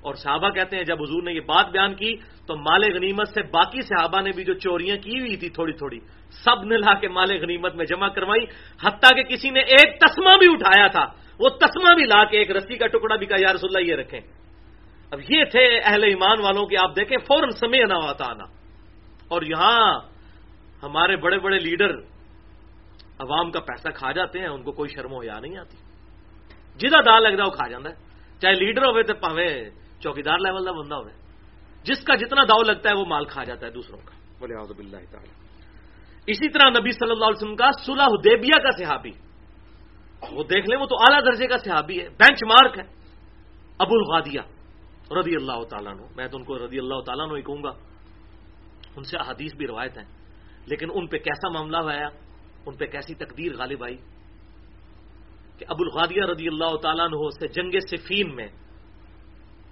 اور 0.00 0.14
صحابہ 0.14 0.50
کہتے 0.50 0.76
ہیں، 0.76 0.84
جب 0.84 1.02
حضور 1.02 1.22
نے 1.22 1.32
یہ 1.32 1.40
بات 1.40 1.70
بیان 1.70 1.94
کی، 1.94 2.16
تو 2.16 2.56
مال 2.56 2.94
غنیمت 2.94 3.28
سے 3.28 3.42
باقی 3.42 3.82
صحابہ 3.82 4.20
نے 4.20 4.30
بھی 4.34 4.44
جو 4.44 4.54
چوریاں 4.54 4.96
کی 4.96 5.20
ہوئی 5.20 5.36
تھی 5.36 5.48
تھوڑی 5.48 5.72
تھوڑی، 5.72 5.98
سب 6.30 6.64
نے 6.64 6.76
لا 6.76 6.94
کے 6.94 7.08
مال 7.08 7.42
غنیمت 7.42 7.74
میں 7.74 7.84
جمع 7.84 8.08
کروائی، 8.08 8.44
حتیٰ 8.82 9.10
کہ 9.16 9.22
کسی 9.22 9.50
نے 9.50 9.60
ایک 9.60 10.00
تسمہ 10.00 10.36
بھی 10.38 10.46
اٹھایا 10.52 10.86
تھا۔ 10.86 11.04
وہ 11.40 11.48
تسمہ 11.48 11.94
بھی 11.94 12.04
لا 12.04 12.24
کے 12.24 12.38
ایک 12.38 12.50
رسی 12.50 12.76
کا 12.76 12.86
ٹکڑا 12.86 13.16
بھی 13.16 13.26
کہا، 13.26 13.36
یا 13.40 13.52
رسول 13.54 13.70
اللہ 13.74 13.88
یہ 13.88 13.96
رکھیں۔ 13.96 14.20
اب 15.10 15.20
یہ 15.28 15.44
تھے 15.44 15.80
اہل 15.84 16.04
ایمان 16.04 16.40
والوں 16.40 16.66
کے، 16.66 16.76
آپ 16.82 16.96
دیکھیں، 16.96 17.18
فوراً 17.18 17.50
سمے 17.50 17.84
نہ 17.84 17.94
آتا 18.02 18.30
آنا۔ 18.30 18.44
اور 19.28 19.42
یہاں 19.42 20.00
ہمارے 20.82 21.16
بڑے 21.16 21.38
بڑے 21.38 21.58
لیڈر 21.58 21.96
عوام 23.18 23.50
کا 23.50 23.60
پیسہ 23.60 23.88
کھا 23.94 24.12
جاتے 24.12 24.38
ہیں، 24.38 24.46
ان 24.46 24.62
کو 24.62 24.72
کوئی 24.72 24.88
شرم 24.94 25.12
و 25.12 25.24
یا 25.24 25.40
نہیں 25.40 25.58
آتی۔ 25.58 25.89
جہاں 26.80 27.02
دا 27.02 27.18
لگتا 27.20 27.44
وہ 27.44 27.50
کھا 27.52 27.68
جاتا 27.68 27.88
ہے 27.88 27.94
چاہے 28.42 28.54
لیڈر 28.54 28.84
ہوئے 28.84 29.02
تو 29.02 29.14
پاوے 29.16 29.48
چوکیدار 30.00 30.38
لیول 30.38 30.64
کا 30.64 30.72
بندہ 30.72 30.94
ہوئے 30.96 31.12
جس 31.86 32.04
کا 32.04 32.14
جتنا 32.16 32.44
داؤ 32.44 32.62
لگتا 32.64 32.90
ہے 32.90 32.94
وہ 32.94 33.04
مال 33.06 33.24
کھا 33.26 33.44
جاتا 33.44 33.66
ہے 33.66 33.72
دوسروں 33.72 34.00
کا 34.00 34.14
بولے 34.38 34.54
آزب 34.56 34.78
اللہ 34.78 35.04
تعالیٰ 35.10 35.34
اسی 36.28 36.48
طرح 36.48 36.70
نبی 36.70 36.90
صلی 36.92 37.10
اللہ 37.10 37.26
علیہ 37.26 37.36
وسلم 37.36 37.56
کا 37.56 37.70
صلح 37.80 38.08
حدیبیہ 38.10 38.58
کا 38.62 38.70
صحابی 38.76 39.12
وہ 40.22 40.42
دیکھ 40.44 40.66
لیں 40.68 40.78
وہ 40.78 40.86
تو 40.86 40.96
اعلیٰ 40.98 41.20
درجے 41.24 41.46
کا 41.46 41.58
صحابی 41.58 42.00
ہے 42.00 42.08
بینچ 42.18 42.42
مارک 42.46 42.78
ہے 42.78 42.84
ابو 43.80 43.94
الغادیہ 43.94 44.40
رضی 45.12 45.34
اللہ 45.36 45.62
تعالیٰ 45.70 45.94
نو 45.94 46.06
میں 46.16 46.26
تو 46.28 46.36
ان 46.36 46.44
کو 46.44 46.58
رضی 46.58 46.78
اللہ 46.78 47.00
تعالیٰ 47.02 47.26
نو 47.28 47.34
ہی 47.34 47.42
کہوں 47.42 47.62
گا 47.62 47.72
ان 48.96 49.04
سے 49.04 49.16
احادیث 49.16 49.54
بھی 49.56 49.66
روایت 49.66 49.96
ہیں 49.98 50.04
لیکن 50.66 50.90
ان 50.94 51.06
پہ 51.06 51.18
کیسا 51.20 51.48
معاملہ 51.48 51.76
ہوا 51.78 51.94
ان 52.66 52.76
پہ 52.76 52.86
کیسی 52.86 53.14
تقدیر 53.16 53.56
غالب 53.56 53.84
آئی 53.84 53.96
کہ 55.60 55.66
ابو 55.68 55.82
الغادیہ 55.82 56.22
رضی 56.22 56.48
اللہ 56.48 56.76
تعالیٰ 56.76 57.04
عنہ 57.04 57.30
سے 57.40 57.48
جنگ 57.48 57.78
صفین 57.90 58.34
میں 58.34 58.48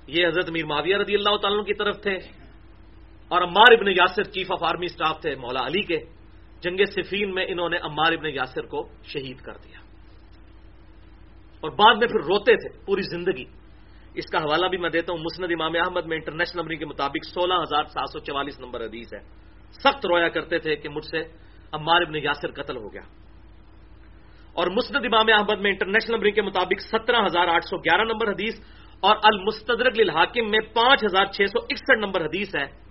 یہ 0.06 0.26
حضرت 0.26 0.50
میر 0.50 0.66
معاویہ 0.66 0.96
رضی 0.96 1.14
اللہ 1.14 1.36
تعالیٰ 1.36 1.64
کی 1.64 1.74
طرف 1.74 2.02
تھے 2.02 2.16
اور 3.28 3.42
Ammar 3.42 3.72
ibn 3.72 3.88
Yasir 3.88 4.22
chief 4.22 4.52
of 4.52 4.62
army 4.62 4.88
staff 4.88 5.20
تھے 5.20 5.34
مولا 5.34 5.66
علی 5.66 5.82
کے۔ 5.82 5.98
جنگ 6.60 6.84
صفین 6.84 7.34
میں 7.34 7.46
انہوں 7.48 7.68
نے 7.68 7.76
عمار 7.76 8.12
ابن 8.12 8.26
یاسر 8.26 8.66
کو 8.66 8.88
شہید 9.04 9.38
کر 9.38 9.52
دیا۔ 9.52 9.78
اور 11.60 11.70
بعد 11.70 11.94
میں 11.94 12.08
پھر 12.08 12.20
روتے 12.20 12.56
تھے 12.56 12.86
پوری 12.86 13.02
زندگی۔ 13.02 13.44
اس 14.14 14.24
کا 14.32 14.38
حوالہ 14.38 14.66
بھی 14.66 14.78
میں 14.78 14.90
دیتا 14.90 15.12
ہوں، 15.12 15.20
مسند 15.20 15.52
امام 15.52 15.72
احمد 15.74 16.06
میں 16.06 16.16
انٹرنیشنل 16.16 16.62
نمبر 16.62 16.74
کے 16.74 16.86
مطابق 16.86 17.24
سولہ 17.24 17.54
ہزار 17.54 17.84
سات 17.84 18.10
سو 18.12 18.18
چوالیس 18.18 18.60
نمبر 18.60 18.84
حدیث 18.84 19.14
ہے۔ 19.14 19.20
سخت 19.72 20.06
رویا 20.06 20.28
کرتے 20.28 20.58
تھے 20.58 20.76
کہ 20.76 20.88
مجھ 20.88 21.06
سے 21.06 21.22
عمار 21.72 22.02
ابن 22.02 22.16
یاسر 22.16 22.50
قتل 22.50 22.76
ہو 22.76 22.92
گیا۔ 22.92 23.27
اور 24.54 24.66
مسند 24.66 25.04
امام 25.04 25.26
احمد 25.28 25.60
میں 25.60 25.70
انٹرنیشنل 25.70 26.14
نمبر 26.14 26.30
کے 26.30 26.42
مطابق 26.42 26.80
سترہ 26.80 27.26
ہزار 27.26 27.48
آٹھ 27.48 27.64
سو 27.64 27.76
گیارہ 27.76 28.04
نمبر 28.04 28.28
حدیث 28.28 28.54
اور 29.00 29.16
المستدرک 29.22 30.00
للحاکم 30.00 30.50
میں 30.50 30.58
پانچ 30.74 31.04
ہزار 31.04 31.24
چھ 31.24 31.40
سو 31.52 31.58
اکسٹھ 31.58 31.98
نمبر 31.98 32.20
حدیث 32.24 32.56
ہے۔ 32.56 32.88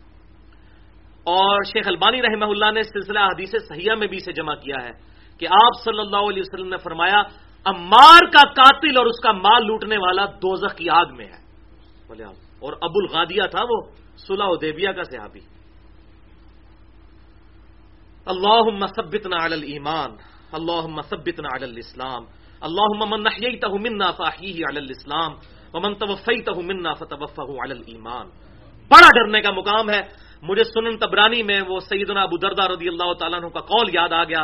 اور 1.24 1.64
شیخ 1.64 1.88
البانی 1.88 2.22
رحمہ 2.22 2.46
اللہ 2.46 2.72
نے 2.72 2.84
سلسلہ 2.84 3.20
حدیث 3.20 3.50
سیاح 3.50 3.96
میں 3.96 4.08
بھی 4.08 4.18
اسے 4.18 4.32
جمع 4.32 4.56
کیا 4.56 4.76
ہے 4.86 4.92
کہ 5.40 5.48
آپ 5.52 5.84
صلی 5.86 6.00
اللہ 6.00 6.18
علیہ 6.18 6.44
وسلم 6.46 6.70
نے 6.70 6.78
فرمایا، 6.78 7.20
امار 7.66 8.26
کا 8.26 8.50
قاتل 8.50 8.98
اور 8.98 9.06
اس 9.06 9.20
کا 9.24 9.32
مال 9.32 9.68
لوٹنے 9.68 9.98
والا 9.98 10.26
دوزخ 10.26 10.76
کی 10.76 10.90
آگ 10.90 11.06
میں 11.18 11.26
ہے۔ 11.26 11.48
اور 12.60 12.74
ابو 12.74 13.00
الغادیہ 13.02 13.42
تھا 13.52 13.60
وہ، 13.70 13.82
صلح 14.18 14.46
دیبیا 14.62 14.92
کا 14.92 15.04
صحابی۔ 15.04 15.40
اللہ 18.26 18.64
مثبتنا 18.64 19.46
علی 19.46 19.54
الایمان۔ 19.54 20.37
اللہ 20.54 20.88
مثبتنا 20.88 21.50
علی 21.56 21.66
الاسلام. 21.66 22.24
اللہ 22.62 22.90
من 23.06 23.24
نحییتہ 23.24 23.68
منا 23.68 24.12
فاحیہ 24.12 24.66
علی 24.70 24.80
الاسلام 24.80 25.32
ومن 25.74 25.96
توفیتہ 25.96 26.60
منا 26.60 26.94
فتوفہ 26.94 27.50
علی 27.64 27.74
الایمان. 27.80 28.26
بڑا 28.92 29.10
ڈرنے 29.16 29.42
کا 29.42 29.52
مقام 29.52 29.90
ہے. 29.90 30.02
مجھے 30.44 30.64
سنن 30.64 30.98
تبرانی 30.98 31.42
میں 31.44 31.62
وہ 31.68 31.80
سیدنا 31.90 32.22
ابو 32.22 32.38
دردہ 32.38 32.66
رضی 32.72 32.88
اللہ 32.88 33.14
تعالیٰ 33.20 33.40
عنہ 33.40 33.50
کا 33.50 33.62
قول 33.62 33.88
یاد 33.94 34.12
آ 34.14 34.24
گیا. 34.24 34.44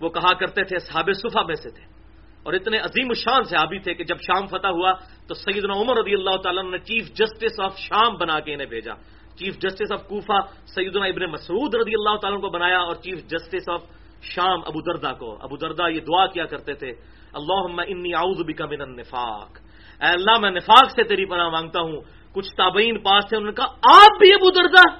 وہ 0.00 0.08
کہا 0.08 0.32
کرتے 0.40 0.64
تھے 0.64 0.78
صحاب 0.88 1.08
صفحہ 1.22 1.42
میں 1.46 1.54
سے 1.54 1.70
تھے. 1.70 1.84
اور 2.44 2.52
اتنے 2.52 2.78
عظیم 2.78 3.08
الشان 3.08 3.42
صحابی 3.48 3.78
تھے 3.84 3.94
کہ 3.94 4.04
جب 4.04 4.18
شام 4.20 4.46
فتح 4.52 4.68
ہوا 4.68 4.92
تو 5.28 5.32
سیدنا 5.34 5.74
عمر 5.80 5.96
رضی 6.02 6.14
اللہ 6.14 6.36
تعالیٰ 6.44 6.64
نے 6.70 6.78
چیف 6.78 7.04
جسٹس 7.16 7.60
آف 7.60 7.78
شام 7.78 8.16
بنا 8.20 8.40
کے 8.44 8.52
انہیں 8.52 8.68
بھیجا. 8.68 8.94
چیف 9.38 9.58
جسٹس 9.62 9.92
آف 9.92 10.02
کوفا 10.08 10.38
سیدنا 10.74 11.06
ابن 11.06 11.22
مسعود 11.32 11.74
رضی 11.74 11.94
اللہ 11.94 12.16
تعالیٰ 12.20 12.40
کو 12.40 12.48
بنایا 12.50 12.80
اور 12.84 12.96
چیف 13.00 13.18
جسٹس 13.32 13.68
آف 13.68 13.82
شام 14.24 14.60
ابو 14.66 14.92
دردا 14.92 15.12
کو۔ 15.12 15.36
ابو 15.40 15.56
دردا 15.56 15.88
یہ 15.88 16.00
دعا 16.00 16.26
کیا 16.26 16.44
کرتے 16.44 16.74
تھے 16.74 16.88
اللہ 17.32 17.80
انی 17.86 18.14
اعوذ 18.14 18.46
بک 18.46 18.62
من 18.62 18.80
النفاق. 18.80 19.50
اے 20.00 20.06
اللہ، 20.06 20.40
میں 20.40 20.50
نفاق 20.50 20.90
سے 20.90 21.02
تیری 21.02 21.24
پناہ 21.24 21.48
مانگتا 21.48 21.80
ہوں۔ 21.80 22.00
کچھ 22.32 22.56
تابعین 22.56 22.98
پاس 23.02 23.24
تھے، 23.28 23.36
انہوں 23.36 23.50
نے 23.50 23.54
کہا، 23.54 23.96
آپ 24.02 24.18
بھی 24.18 24.34
ابو 24.34 24.50
دردا 24.50 24.92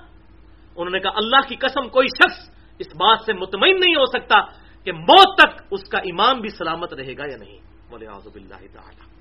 انہوں 0.77 0.91
نے 0.91 1.01
کہا، 1.01 1.11
اللہ 1.11 1.49
کی 1.49 1.57
قسم، 1.57 1.89
کوئی 1.89 2.09
شخص 2.09 2.51
اس 2.79 2.87
بات 2.87 3.18
سے 3.27 3.33
مطمئن 3.33 3.81
نہیں 3.81 3.95
ہو 3.95 4.05
سکتا 4.05 4.41
کہ 4.85 4.93
موت 4.93 5.39
تک 5.39 5.62
اس 5.70 5.89
کا 5.89 5.99
ایمان 5.99 6.41
بھی 6.41 6.49
سلامت 6.49 6.95
رہے 6.95 7.16
گا 7.18 7.22
یا 7.31 7.37
نہیں۔ 7.37 7.59
بولے 7.91 8.07
آزب 8.07 8.35
اللہ 8.35 8.55
تعالی۔ 8.55 9.14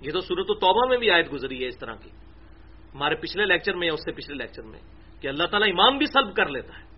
یہ 0.00 0.12
تو 0.12 0.20
صورت 0.20 0.50
و 0.50 0.54
توبہ 0.54 0.88
میں 0.88 0.98
بھی 0.98 1.10
آیت 1.10 1.32
گزری 1.32 1.62
ہے 1.62 1.68
اس 1.68 1.78
طرح 1.78 1.94
کی۔ 1.94 2.10
ہمارے 2.94 3.14
پچھلے 3.14 3.46
لیکچر 3.46 3.74
میں 3.74 3.86
یا 3.86 3.92
اس 3.92 4.00
سے 4.00 4.12
پچھلے 4.12 4.36
لیکچر 4.36 4.62
میں 4.62 4.78
کہ 5.20 5.28
اللہ 5.28 5.44
تعالیٰ 5.44 5.68
ایمان 5.68 5.98
بھی 5.98 6.06
سلب 6.06 6.36
کر 6.36 6.46
لیتا 6.46 6.78
ہے۔ 6.78 6.93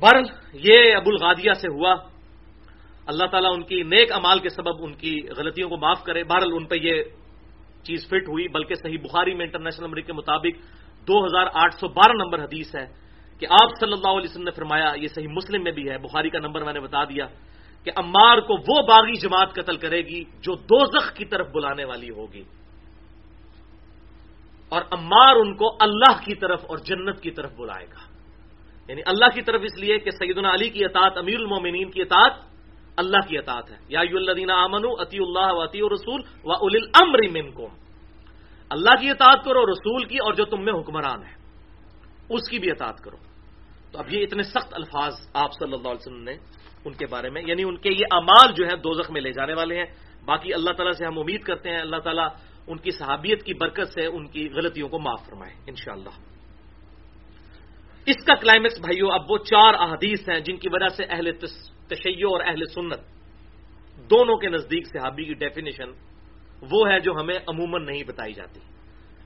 بہرحال 0.00 0.24
یہ 0.52 0.94
ابو 0.94 1.10
الغادیہ 1.10 1.52
سے 1.52 1.68
ہوا۔ 1.68 1.94
اللہ 3.06 3.26
تعالیٰ 3.26 3.50
ان 3.54 3.62
کی 3.62 3.82
نیک 3.82 4.12
امال 4.12 4.38
کے 4.38 4.48
سبب 4.48 4.84
ان 4.84 4.94
کی 4.94 5.20
غلطیوں 5.36 5.68
کو 5.68 5.76
معاف 5.76 6.02
کرے۔ 6.04 6.24
بہرحال 6.24 6.50
ان 6.52 6.64
پہ 6.64 6.74
یہ 6.82 7.02
چیز 7.82 8.06
فٹ 8.06 8.28
ہوئی، 8.28 8.48
بلکہ 8.48 8.74
صحیح 8.74 8.98
بخاری 9.02 9.34
میں 9.34 9.44
انٹرنیشنل 9.44 9.84
نمبر 9.84 10.00
کے 10.00 10.12
مطابق 10.12 10.58
دو 11.08 11.24
ہزار 11.24 11.46
آٹھ 11.54 11.74
سو 11.74 11.88
بارہ 11.88 12.12
نمبر 12.12 12.44
حدیث 12.44 12.76
ہے 12.76 12.86
کہ 13.38 13.46
آپ 13.50 13.68
صلی 13.80 13.92
اللہ 13.92 14.08
علیہ 14.08 14.30
وسلم 14.30 14.44
نے 14.44 14.50
فرمایا، 14.50 14.92
یہ 14.96 15.08
صحیح 15.08 15.28
مسلم 15.28 15.62
میں 15.62 15.72
بھی 15.72 15.90
ہے، 15.90 15.98
بخاری 15.98 16.30
کا 16.30 16.38
نمبر 16.38 16.64
میں 16.64 16.72
نے 16.72 16.80
بتا 16.80 17.04
دیا، 17.04 17.26
کہ 17.84 17.90
امار 17.96 18.38
کو 18.38 18.54
وہ 18.54 18.86
باغی 18.86 19.12
جماعت 19.12 19.52
قتل 19.52 19.76
کرے 19.76 20.00
گی 20.00 20.24
جو 20.24 20.54
دوزخ 20.54 21.14
کی 21.14 21.24
طرف 21.24 21.46
بلانے 21.52 21.84
والی 21.84 22.10
ہوگی۔ 22.10 22.42
اور 24.68 24.82
امار 24.90 25.36
ان 25.36 25.54
کو 25.54 25.76
اللہ 25.80 26.24
کی 26.24 26.34
طرف 26.34 26.64
اور 26.68 26.78
جنت 26.78 27.20
کی 27.20 27.30
طرف 27.30 27.52
بلائے 27.56 27.86
گا۔ 27.86 28.05
یعنی 28.88 29.02
اللہ 29.06 29.26
کی 29.34 29.42
طرف 29.42 29.60
اس 29.64 29.80
لیے 29.80 29.98
کہ 29.98 30.10
سیدنا 30.10 30.54
علی 30.54 30.70
کی 30.70 30.84
اطاعت، 30.84 31.18
امیر 31.18 31.36
المومنین 31.36 31.90
کی 31.90 32.02
اطاعت 32.02 32.32
اللہ 32.96 33.28
کی 33.28 33.38
اطاعت 33.38 33.70
ہے۔ 33.70 33.76
یا 33.88 34.00
الدین 34.00 34.50
امن 34.50 34.84
عطی 35.00 35.18
اللہ 35.18 35.52
و 35.52 35.64
عطی 35.64 35.80
رسول 35.80 36.20
و 36.44 36.52
اول 36.52 36.76
امر 36.92 37.50
کو 37.54 37.68
اللہ 38.70 39.00
کی 39.00 39.10
اطاعت 39.10 39.44
کرو، 39.44 39.66
رسول 39.66 40.04
کی، 40.04 40.18
اور 40.18 40.32
جو 40.32 40.44
تم 40.44 40.64
میں 40.64 40.72
حکمران 40.72 41.22
ہے 41.22 41.32
اس 42.28 42.48
کی 42.50 42.58
بھی 42.58 42.70
اطاعت 42.70 43.00
کرو۔ 43.00 43.16
تو 43.92 43.98
اب 43.98 44.12
یہ 44.12 44.22
اتنے 44.22 44.42
سخت 44.42 44.74
الفاظ 44.74 45.14
آپ 45.34 45.50
صلی 45.52 45.72
اللہ 45.72 45.88
علیہ 45.88 46.06
وسلم 46.06 46.22
نے 46.22 46.36
ان 46.84 46.92
کے 46.92 47.06
بارے 47.06 47.30
میں 47.30 47.42
یعنی 47.46 47.62
ان 47.62 47.76
کے 47.76 47.90
یہ 47.92 48.04
امال 48.10 48.52
جو 48.54 48.64
ہیں 48.64 48.76
دوزخ 48.76 49.10
میں 49.10 49.20
لے 49.20 49.32
جانے 49.32 49.54
والے 49.54 49.78
ہیں۔ 49.78 49.86
باقی 50.24 50.54
اللہ 50.54 50.70
تعالیٰ 50.70 50.92
سے 50.92 51.04
ہم 51.04 51.18
امید 51.18 51.42
کرتے 51.42 51.70
ہیں، 51.70 51.78
اللہ 51.78 51.96
تعالیٰ 51.96 52.28
ان 52.66 52.78
کی 52.78 52.90
صحابیت 52.90 53.42
کی 53.42 53.54
برکت 53.54 53.88
سے 53.94 54.06
ان 54.06 54.26
کی 54.26 54.48
غلطیوں 54.54 54.88
کو 54.88 54.98
معاف 54.98 55.26
فرمائے، 55.26 55.54
انشاءاللہ۔ 55.66 56.35
اس 58.06 58.24
کا 58.24 58.34
کلائمیکس 58.34 58.80
بھائیوں 58.80 59.10
اب 59.10 59.30
وہ 59.30 59.38
چار 59.38 59.74
احادیث 59.74 60.28
ہیں 60.28 60.40
جن 60.40 60.56
کی 60.56 60.68
وجہ 60.68 60.88
سے 60.88 61.04
اہل 61.04 61.32
تشیع 61.88 62.26
اور 62.30 62.40
اہل 62.40 62.64
سنت 62.64 63.00
دونوں 64.10 64.36
کے 64.36 64.48
نزدیک 64.48 64.86
صحابی 64.86 65.24
کی 65.24 65.34
ڈیفینیشن 65.34 65.90
وہ 66.70 66.90
ہے 66.90 67.00
جو 67.00 67.12
ہمیں 67.12 67.34
عموماً 67.34 67.86
نہیں 67.86 68.04
بتائی 68.04 68.32
جاتی۔ 68.32 68.60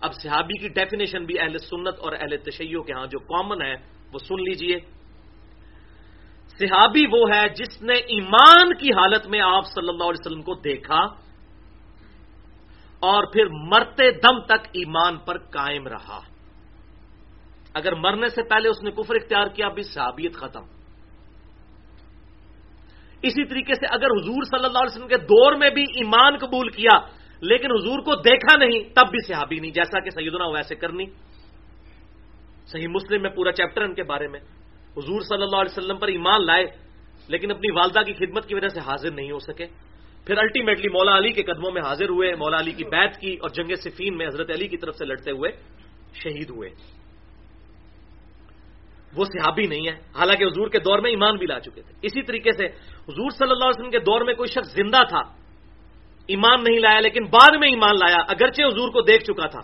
اب 0.01 0.13
صحابی 0.23 0.59
کی 0.59 0.69
ڈیفینیشن 0.69 1.25
بھی 1.25 1.39
اہل 1.39 1.59
سنت 1.59 1.99
اور 1.99 2.13
اہل 2.13 2.37
تشیع 2.37 2.81
کے 2.81 2.93
ہاں 2.93 3.07
جو 3.07 3.19
کامن 3.19 3.63
ہے 3.63 3.75
وہ 4.13 4.19
سن 4.19 4.43
لیجیے۔ 4.43 4.79
صحابی 6.59 7.05
وہ 7.13 7.31
ہے 7.35 7.49
جس 7.49 7.83
نے 7.83 7.95
ایمان 7.95 8.75
کی 8.75 8.93
حالت 8.93 9.27
میں 9.27 9.41
آپ 9.41 9.65
صلی 9.67 9.89
اللہ 9.89 10.05
علیہ 10.05 10.21
وسلم 10.21 10.43
کو 10.43 10.55
دیکھا 10.55 11.01
اور 13.01 13.25
پھر 13.33 13.45
مرتے 13.51 14.11
دم 14.11 14.41
تک 14.41 14.69
ایمان 14.73 15.19
پر 15.19 15.39
قائم 15.39 15.87
رہا۔ 15.87 16.30
اگر 17.75 17.95
مرنے 17.95 18.29
سے 18.29 18.43
پہلے 18.43 18.69
اس 18.69 18.83
نے 18.83 18.91
کفر 18.91 19.15
اختیار 19.15 19.47
کیا 19.47 19.69
بھی 19.69 19.83
صحابیت 19.83 20.35
ختم۔ 20.35 20.63
اسی 23.23 23.45
طریقے 23.45 23.75
سے 23.75 23.87
اگر 23.91 24.07
حضور 24.07 24.43
صلی 24.43 24.65
اللہ 24.65 24.79
علیہ 24.79 24.97
وسلم 24.97 25.09
کے 25.09 25.17
دور 25.17 25.53
میں 25.53 25.71
بھی 25.71 25.83
ایمان 25.83 26.37
قبول 26.37 26.69
کیا، 26.69 26.99
لیکن 27.41 27.71
حضور 27.71 27.99
کو 27.99 28.15
دیکھا 28.15 28.57
نہیں، 28.57 28.81
تب 28.95 29.11
بھی 29.11 29.19
صحابی 29.27 29.59
نہیں، 29.59 29.71
جیسا 29.71 30.01
کہ 30.01 30.11
سیدنا 30.11 30.47
ویسے 30.47 30.75
کرنی۔ 30.75 31.05
صحیح 32.67 32.89
مسلم 32.89 33.23
میں 33.23 33.31
پورا 33.31 33.53
چیپٹر 33.53 33.83
ان 33.83 33.95
کے 33.95 34.03
بارے 34.03 34.29
میں۔ 34.29 34.41
حضور 34.97 35.21
صلی 35.21 35.43
اللہ 35.43 35.57
علیہ 35.57 35.79
وسلم 35.79 35.97
پر 35.97 36.09
ایمان 36.09 36.47
لائے، 36.47 36.67
لیکن 37.29 37.51
اپنی 37.51 37.71
والدہ 37.71 38.03
کی 38.03 38.13
خدمت 38.13 38.47
کی 38.47 38.55
وجہ 38.55 38.69
سے 38.69 38.81
حاضر 38.81 39.11
نہیں 39.11 39.31
ہو 39.31 39.39
سکے۔ 39.39 39.67
پھر 40.27 40.39
الٹیمیٹلی 40.39 40.89
مولا 40.89 41.19
علی 41.19 41.33
کے 41.33 41.43
قدموں 41.43 41.71
میں 41.71 41.83
حاضر 41.83 42.09
ہوئے، 42.09 42.35
مولا 42.35 42.57
علی 42.57 42.73
کی 42.73 42.85
بیت 42.85 43.17
کی 43.21 43.35
اور 43.35 43.49
جنگ 43.49 43.75
صفین 43.75 44.17
میں 44.17 44.27
حضرت 44.27 44.51
علی 44.51 44.69
کی 44.69 44.77
طرف 44.77 44.97
سے 44.97 45.05
لڑتے 45.05 45.31
ہوئے 45.31 45.51
شہید 46.15 46.51
ہوئے۔ 46.51 46.71
وہ 49.17 49.25
صحابی 49.25 49.67
نہیں 49.67 49.87
ہے 49.89 49.97
حالانکہ 50.15 50.45
حضور 50.45 50.69
کے 50.71 50.79
دور 50.79 50.99
میں 50.99 51.11
ایمان 51.11 51.37
بھی 51.37 51.47
لا 51.47 51.59
چکے 51.61 51.83
تھے۔ 51.83 51.93
اسی 52.03 52.23
طریقے 52.23 52.51
سے 52.53 52.67
حضور 53.11 53.31
صلی 53.31 53.51
اللہ 53.51 53.67
علیہ 53.67 53.79
وسلم 53.79 53.91
کے 53.91 53.99
دور 54.07 54.21
میں 54.23 54.35
کوئی 54.35 54.49
شخص 54.55 54.71
زندہ 54.75 55.03
تھا، 55.09 55.23
ایمان 56.31 56.59
نہیں 56.63 56.79
لایا، 56.79 57.01
لیکن 57.01 57.25
بعد 57.27 57.53
میں 57.59 57.69
ایمان 57.69 57.95
لایا، 57.99 58.21
اگرچہ 58.29 58.63
حضور 58.63 58.89
کو 58.95 59.01
دیکھ 59.03 59.25
چکا 59.25 59.47
تھا، 59.47 59.63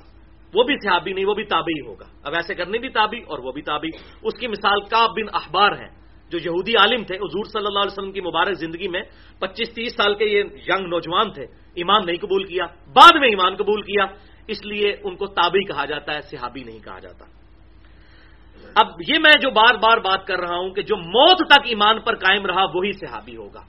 وہ 0.54 0.62
بھی 0.64 0.74
صحابی 0.82 1.12
نہیں، 1.12 1.26
وہ 1.26 1.34
بھی 1.34 1.44
تابعی 1.44 1.80
ہوگا۔ 1.86 2.06
اب 2.26 2.34
ایسے 2.34 2.54
کرنے 2.54 2.78
بھی 2.78 2.88
تابی 2.90 3.20
اور 3.28 3.38
وہ 3.38 3.52
بھی 3.52 3.62
تابی 3.62 3.90
اس 4.22 4.34
کی 4.34 4.46
مثال 4.46 4.80
کاب 4.90 5.10
بن 5.14 5.28
اخبار 5.32 5.72
ہے 5.78 5.88
جو 6.30 6.38
یہودی 6.38 6.74
عالم 6.74 7.02
تھے۔ 7.06 7.16
حضور 7.16 7.44
صلی 7.46 7.66
اللہ 7.66 7.82
علیہ 7.86 7.94
وسلم 7.94 8.12
کی 8.12 8.20
مبارک 8.20 8.54
زندگی 8.58 8.88
میں 8.88 9.02
پچیس 9.38 9.68
تیس 9.74 9.92
سال 9.94 10.14
کے 10.18 10.24
یہ 10.24 10.42
ینگ 10.66 10.90
نوجوان 10.90 11.30
تھے، 11.30 11.46
ایمان 11.78 12.06
نہیں 12.06 12.18
قبول 12.18 12.44
کیا، 12.44 12.66
بعد 12.90 13.14
میں 13.20 13.28
ایمان 13.28 13.54
قبول 13.54 13.82
کیا، 13.82 14.04
اس 14.48 14.64
لیے 14.66 14.88
ان 15.04 15.14
کو 15.14 15.26
تابعی 15.26 15.64
کہا 15.64 15.84
جاتا 15.84 16.14
ہے، 16.14 16.20
صحابی 16.30 16.62
نہیں 16.62 16.82
کہا 16.82 16.98
جاتا۔ 16.98 17.35
اب 18.76 18.86
یہ 19.08 19.18
میں 19.18 19.32
جو 19.42 19.50
بار 19.50 19.74
بار 19.74 19.98
بات 19.98 20.26
کر 20.26 20.38
رہا 20.38 20.56
ہوں 20.56 20.70
کہ 20.70 20.82
جو 20.82 20.96
موت 20.96 21.38
تک 21.38 21.60
ایمان 21.64 22.00
پر 22.00 22.14
قائم 22.14 22.46
رہا 22.46 22.64
وہی 22.74 22.92
صحابی 22.92 23.36
ہوگا۔ 23.36 23.60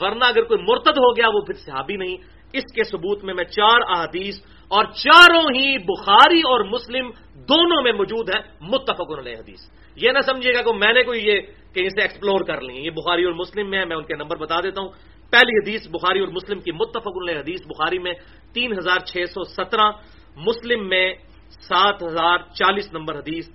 ورنہ 0.00 0.24
اگر 0.24 0.42
کوئی 0.42 0.62
مرتد 0.68 0.98
ہو 0.98 1.16
گیا 1.16 1.28
وہ 1.28 1.40
پھر 1.40 1.54
صحابی 1.54 1.96
نہیں۔ 1.96 2.16
اس 2.52 2.72
کے 2.74 2.84
ثبوت 2.84 3.24
میں 3.24 3.34
میں 3.34 3.44
چار 3.44 3.80
احادیث 3.80 4.40
اور 4.68 4.84
چاروں 4.84 5.42
ہی 5.42 5.78
بخاری 5.78 6.40
اور 6.40 6.60
مسلم 6.60 7.10
دونوں 7.34 7.82
میں 7.82 7.92
موجود 7.92 8.28
ہے 8.34 8.40
متفق 8.60 9.18
علیہ 9.18 9.36
حدیث۔ 9.36 9.60
یہ 9.96 10.10
نہ 10.10 10.18
سمجھے 10.20 10.54
گا 10.54 10.62
کہ 10.62 10.72
میں 10.72 10.92
نے 10.92 11.02
کوئی 11.02 11.20
یہ 11.26 11.40
کہیں 11.74 11.88
سے 11.88 12.02
ایکسپلور 12.02 12.40
کر 12.40 12.60
لی 12.60 12.84
یہ 12.84 12.90
بخاری 12.90 13.24
اور 13.24 13.32
مسلم 13.32 13.70
میں 13.70 13.78
ہے 13.78 13.84
میں 13.84 13.96
ان 13.96 14.04
کے 14.04 14.14
نمبر 14.14 14.36
بتا 14.36 14.60
دیتا 14.60 14.80
ہوں۔ 14.80 14.88
پہلی 15.30 15.58
حدیث 15.58 15.88
بخاری 15.88 16.20
اور 16.20 16.28
مسلم 16.28 16.60
کی 16.60 16.72
متفق 16.72 17.16
علیہ 17.22 17.38
حدیث 17.38 17.60
بخاری 17.66 17.98
میں 17.98 18.12
تین 18.54 18.72
ہزار 18.72 18.98
چھ 18.98 19.24
سو 19.34 19.44
سترہ، 19.44 19.90
مسلم 20.36 20.88
میں 20.88 21.14
سات 21.48 22.02
ہزار 22.02 22.38
چالیس 22.54 22.92
نمبر 22.92 23.18
حدیث۔ 23.18 23.48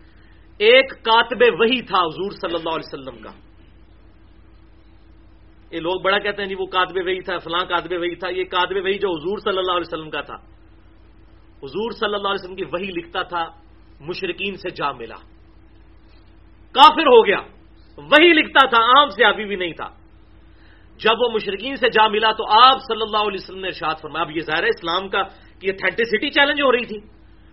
ایک 0.61 0.89
کاتب 1.03 1.41
وہی 1.59 1.81
تھا 1.81 1.99
حضور 2.05 2.31
صلی 2.31 2.53
اللہ 2.53 2.69
علیہ 2.69 2.89
وسلم 2.93 3.17
کا۔ 3.21 3.31
یہ 5.71 5.79
لوگ 5.79 6.01
بڑا 6.01 6.19
کہتے 6.19 6.41
ہیں 6.41 6.49
جی 6.49 6.55
وہ 6.55 6.65
کاتب 6.65 6.97
وہی 7.05 7.21
تھا، 7.21 7.37
فلاں 7.37 7.65
کاتب 7.65 7.91
وہی 7.91 8.15
تھا، 8.15 8.29
یہ 8.29 8.43
کاتب 8.43 8.75
وہی 8.75 8.97
جو 8.99 9.09
حضور 9.09 9.37
صلی 9.37 9.57
اللہ 9.57 9.71
علیہ 9.71 9.87
وسلم 9.87 10.09
کا 10.09 10.21
تھا۔ 10.21 10.35
حضور 11.63 11.91
صلی 11.91 12.13
اللہ 12.13 12.27
علیہ 12.27 12.43
وسلم 12.43 12.55
کی 12.55 12.63
وہی 12.63 12.91
لکھتا 12.91 13.21
تھا 13.23 13.45
مشرقین 14.01 14.55
سے 14.55 14.69
جا 14.69 14.91
ملا۔ 14.91 15.15
کافر 16.71 17.07
ہو 17.07 17.25
گیا، 17.25 17.41
وہی 17.97 18.33
لکھتا 18.33 18.67
تھا، 18.67 18.81
عام 18.81 19.09
سے 19.09 19.25
ابھی 19.25 19.45
بھی 19.45 19.55
نہیں 19.55 19.73
تھا۔ 19.73 19.89
جب 20.99 21.15
وہ 21.21 21.29
مشرقین 21.31 21.75
سے 21.75 21.89
جا 21.89 22.07
ملا 22.07 22.31
تو 22.31 22.43
آپ 22.61 22.77
صلی 22.77 23.01
اللہ 23.01 23.17
علیہ 23.17 23.39
وسلم 23.43 23.59
نے 23.59 23.67
ارشاد 23.67 23.95
فرمایا، 24.01 24.25
اب 24.25 24.31
یہ 24.37 24.41
ظاہر 24.41 24.63
ہے 24.63 24.69
اسلام 24.69 25.09
کا 25.09 25.23
کہ 25.59 25.69
اتھینٹسٹی 25.69 26.29
چیلنج 26.29 26.61
ہو 26.61 26.71
رہی 26.71 26.85
تھی۔ 26.85 26.99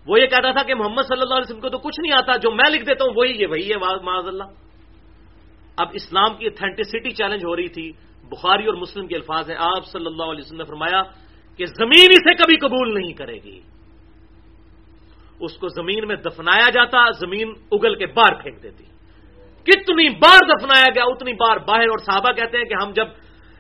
وہ 0.09 0.20
یہ 0.20 0.26
کہتا 0.26 0.51
تھا 0.52 0.62
کہ 0.62 0.74
محمد 0.74 1.02
صلی 1.02 1.20
اللہ 1.20 1.35
علیہ 1.35 1.48
وسلم 1.48 1.60
کو 1.60 1.68
تو 1.68 1.78
کچھ 1.78 2.01
نہیں 2.01 2.12
آتا، 2.12 2.36
جو 2.36 2.51
میں 2.51 2.70
لکھ 2.70 2.85
دیتا 2.85 3.05
ہوں 3.05 3.12
وہی 3.16 3.43
یہ 3.43 3.47
وہی 3.47 3.72
ہے 3.72 3.76
معاذ 4.02 4.26
اللہ 4.26 4.44
اب 5.76 5.89
اسلام 5.93 6.36
کی 6.36 6.47
اتھینٹسٹی 6.47 7.10
چیلنج 7.10 7.44
ہو 7.44 7.56
رہی 7.56 7.68
تھی۔ 7.68 7.93
بخاری 8.28 8.66
اور 8.66 8.74
مسلم 8.74 9.06
کے 9.06 9.16
الفاظ 9.16 9.51
ہیں۔ 9.51 9.56
آپ 9.60 9.86
صلی 9.86 10.06
اللہ 10.06 10.22
علیہ 10.22 10.44
وسلم 10.44 10.59
نے 10.59 10.64
فرمایا 10.64 11.02
کہ 11.56 11.66
زمین 11.66 12.06
اسے 12.10 12.35
کبھی 12.35 12.56
قبول 12.56 12.94
نہیں 12.94 13.12
کرے 13.12 13.35
گی۔ 13.35 13.60
اس 15.40 15.59
کو 15.59 15.68
زمین 15.68 16.09
میں 16.09 16.16
دفنایا 16.16 16.70
جاتا، 16.70 17.10
زمین 17.10 17.52
اگل 17.72 17.94
کے 17.94 18.06
باہر 18.06 18.43
پھینک 18.43 18.62
دیتی۔ 18.62 18.85
کتنی 19.62 20.09
بار 20.09 20.39
دفنایا 20.59 20.86
گیا، 20.94 21.05
اتنی 21.05 21.32
بار۔ 21.32 21.56
باہر 21.56 21.89
اور 21.89 21.98
صحابہ 21.98 22.32
کہتے 22.32 22.59
ہیں 22.59 22.64
کہ 22.64 22.74
ہم 22.82 22.93
جب 22.93 23.06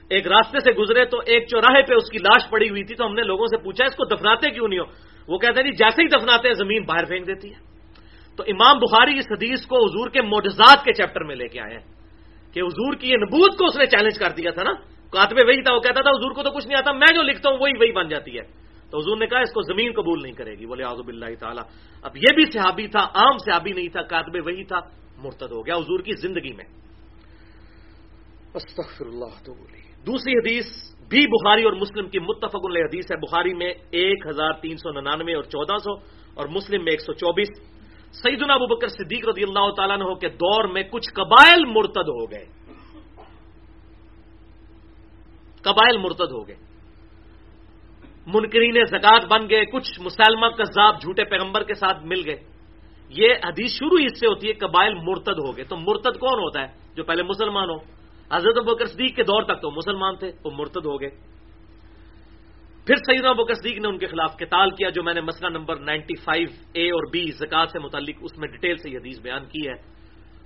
ایک 0.08 0.26
راستے 0.26 0.58
سے 0.60 0.72
گزرے 0.72 1.04
تو 1.04 1.18
ایک 1.26 1.48
چوراہے 1.48 1.82
پہ 1.82 1.94
اس 1.94 2.10
کی 2.10 2.18
لاش 2.18 2.50
پڑی 2.50 2.70
ہوئی 2.70 2.84
تھی 2.84 2.94
تو 2.94 3.06
ہم 3.06 3.14
نے 3.14 3.22
لوگوں 3.22 3.46
سے 3.46 3.56
پوچھا، 3.56 3.84
اس 3.84 3.94
کو 3.94 4.04
دفناتے 4.04 4.50
کیوں 4.50 4.68
نہیں 4.68 4.78
ہو؟ 4.78 5.07
وہ 5.28 5.38
کہتے 5.38 5.60
ہیں 5.60 5.70
جی 5.70 5.76
جیسے 5.76 6.02
ہی 6.02 6.08
دفناتے 6.08 6.48
ہیں، 6.48 6.54
زمین 6.54 6.84
باہر 6.84 7.04
پھینک 7.04 7.26
دیتی 7.26 7.50
ہے۔ 7.50 7.68
تو 8.36 8.44
امام 8.46 8.78
بخاری 8.78 9.18
اس 9.18 9.24
حدیث 9.30 9.66
کو 9.66 9.76
حضور 9.76 10.10
کے 10.10 10.22
معجزات 10.22 10.84
کے 10.84 10.92
چیپٹر 10.92 11.24
میں 11.24 11.36
لے 11.36 11.48
کے 11.48 11.60
آئے 11.60 11.74
ہیں 11.74 11.86
کہ 12.52 12.60
حضور 12.60 12.94
کی 12.94 13.08
یہ 13.08 13.16
نبوت 13.16 13.58
کو 13.58 13.64
اس 13.64 13.76
نے 13.76 13.86
چیلنج 13.86 14.18
کر 14.18 14.30
دیا 14.30 14.50
تھا 14.50 14.62
نا۔ 14.62 14.72
کاتبے 15.10 15.46
وہی 15.46 15.62
تھا، 15.62 15.74
وہ 15.74 15.80
کہتا 15.80 16.02
تھا، 16.02 16.10
حضور 16.10 16.30
کو 16.34 16.42
تو 16.42 16.50
کچھ 16.50 16.68
نہیں 16.68 16.78
آتا، 16.78 16.92
میں 16.92 17.14
جو 17.14 17.22
لکھتا 17.22 17.50
ہوں 17.50 17.58
وہی 17.58 17.72
وہی 17.80 17.92
بن 17.92 18.08
جاتی 18.08 18.38
ہے۔ 18.38 18.42
تو 18.90 18.98
حضور 18.98 19.16
نے 19.16 19.26
کہا، 19.26 19.38
اس 19.38 19.52
کو 19.52 19.62
زمین 19.62 19.92
قبول 19.92 20.22
نہیں 20.22 20.32
کرے 20.32 20.54
گی۔ 20.54 20.66
بولے 20.66 20.84
آزب 20.84 21.08
اللہ 21.08 21.34
تعالیٰ۔ 21.40 21.62
اب 22.02 22.16
یہ 22.16 22.34
بھی 22.34 22.50
صحابی 22.50 22.86
تھا، 22.86 23.00
عام 23.00 23.38
صحابی 23.38 23.72
نہیں 23.72 23.88
تھا، 23.88 24.02
کاتب 24.02 24.46
وہی 24.46 24.64
تھا، 24.64 24.80
مرتد 25.18 25.52
ہو 25.52 25.66
گیا 25.66 25.74
حضور 25.74 26.00
کی 26.00 26.12
زندگی 26.12 26.52
میں۔ 26.52 26.64
اللہ 29.00 29.44
تو 29.44 29.54
بولی 29.54 29.87
دوسری 30.06 30.32
حدیث 30.32 30.64
بھی 31.08 31.26
بخاری 31.26 31.62
اور 31.62 31.72
مسلم 31.72 32.08
کی 32.08 32.18
متفق 32.18 32.66
علیہ 32.66 32.82
حدیث 32.84 33.04
ہے۔ 33.04 33.16
بخاری 33.16 33.54
میں 33.54 33.74
ایک 33.90 34.26
ہزار 34.26 34.52
تین 34.52 34.76
سو 34.76 35.00
ننانوے 35.00 35.34
اور 35.34 35.42
چودہ 35.42 35.78
سو 35.78 35.92
اور 36.34 36.46
مسلم 36.46 36.84
میں 36.84 36.92
ایک 36.92 37.00
سو 37.00 37.12
چوبیس۔ 37.12 37.48
سیدنا 38.12 38.54
ابو 38.54 38.66
بکر 38.66 38.88
صدیق 38.88 39.28
رضی 39.28 39.42
اللہ 39.42 39.70
تعالیٰ 39.70 39.98
نے 39.98 40.14
کے 40.14 40.28
دور 40.28 40.64
میں 40.64 40.82
کچھ 40.82 41.08
قبائل 41.14 41.64
مرتد 41.64 42.08
ہو 42.08 42.30
گئے۔ 42.30 42.44
قبائل 45.62 45.98
مرتد 45.98 46.32
ہو 46.32 46.48
گئے۔ 46.48 46.56
منکرین 48.26 48.84
زکات 48.84 49.26
بن 49.26 49.50
گئے، 49.50 49.64
کچھ 49.64 50.00
مسلمہ 50.00 50.46
کذاب 50.46 51.00
جھوٹے 51.00 51.24
پیغمبر 51.24 51.62
کے 51.62 51.74
ساتھ 51.74 52.04
مل 52.04 52.22
گئے۔ 52.26 52.36
یہ 53.08 53.28
حدیث 53.44 53.70
شروع 53.70 53.98
اس 54.04 54.20
سے 54.20 54.26
ہوتی 54.26 54.48
ہے، 54.48 54.52
قبائل 54.52 54.94
مرتد 54.94 55.38
ہو 55.38 55.56
گئے۔ 55.56 55.64
تو 55.64 55.76
مرتد 55.76 56.18
کون 56.18 56.38
ہوتا 56.38 56.62
ہے 56.62 56.66
جو 56.94 57.04
پہلے 57.04 57.22
مسلمان 57.22 57.70
ہو؟ 57.70 57.97
حضرت 58.32 58.56
بکر 58.56 58.84
صدیق 58.84 59.16
کے 59.16 59.22
دور 59.22 59.42
تک 59.42 59.62
تو 59.62 59.70
مسلمان 59.70 60.16
تھے، 60.16 60.32
وہ 60.44 60.50
مرتد 60.54 60.86
ہو 60.86 61.00
گئے۔ 61.00 61.10
پھر 62.86 62.96
سیدنا 62.96 63.32
بکر 63.32 63.54
صدیق 63.54 63.78
نے 63.78 63.88
ان 63.88 63.98
کے 63.98 64.06
خلاف 64.06 64.36
قتال 64.36 64.70
کیا، 64.70 64.88
جو 64.88 65.02
میں 65.02 65.14
نے 65.14 65.20
مسئلہ 65.20 65.48
نمبر 65.58 65.76
نائنٹی 65.76 66.16
فائیو 66.16 66.48
اے 66.72 66.90
اور 66.90 67.02
بی 67.12 67.30
زکات 67.30 67.68
سے 67.70 67.78
متعلق 67.78 68.16
اس 68.20 68.38
میں 68.38 68.48
ڈیٹیل 68.48 68.76
سے 68.76 68.90
یہ 68.90 68.98
حدیث 68.98 69.20
بیان 69.20 69.44
کی 69.44 69.68
ہے 69.68 69.74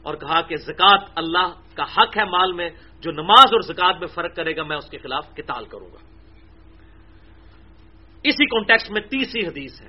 اور 0.03 0.15
کہا 0.15 0.41
کہ 0.41 0.57
زکات 0.57 1.01
اللہ 1.15 1.53
کا 1.75 1.83
حق 1.83 2.19
ہے 2.19 2.25
مال 2.25 2.53
میں، 2.53 2.71
جو 3.01 3.13
نماز 3.13 3.47
اور 3.47 3.61
زکات 3.61 3.97
میں 3.99 4.07
فرق 4.07 4.37
کرے 4.37 4.57
گا، 4.57 4.63
میں 4.63 4.77
اس 4.77 4.91
کے 4.91 4.99
خلاف 4.99 5.35
قتال 5.35 5.65
کروں 5.65 5.89
گا۔ 5.93 5.99
اسی 8.25 8.47
کانٹیکس 8.47 8.91
میں 8.91 9.01
تیسری 9.01 9.47
حدیث 9.47 9.83
ہے۔ 9.83 9.89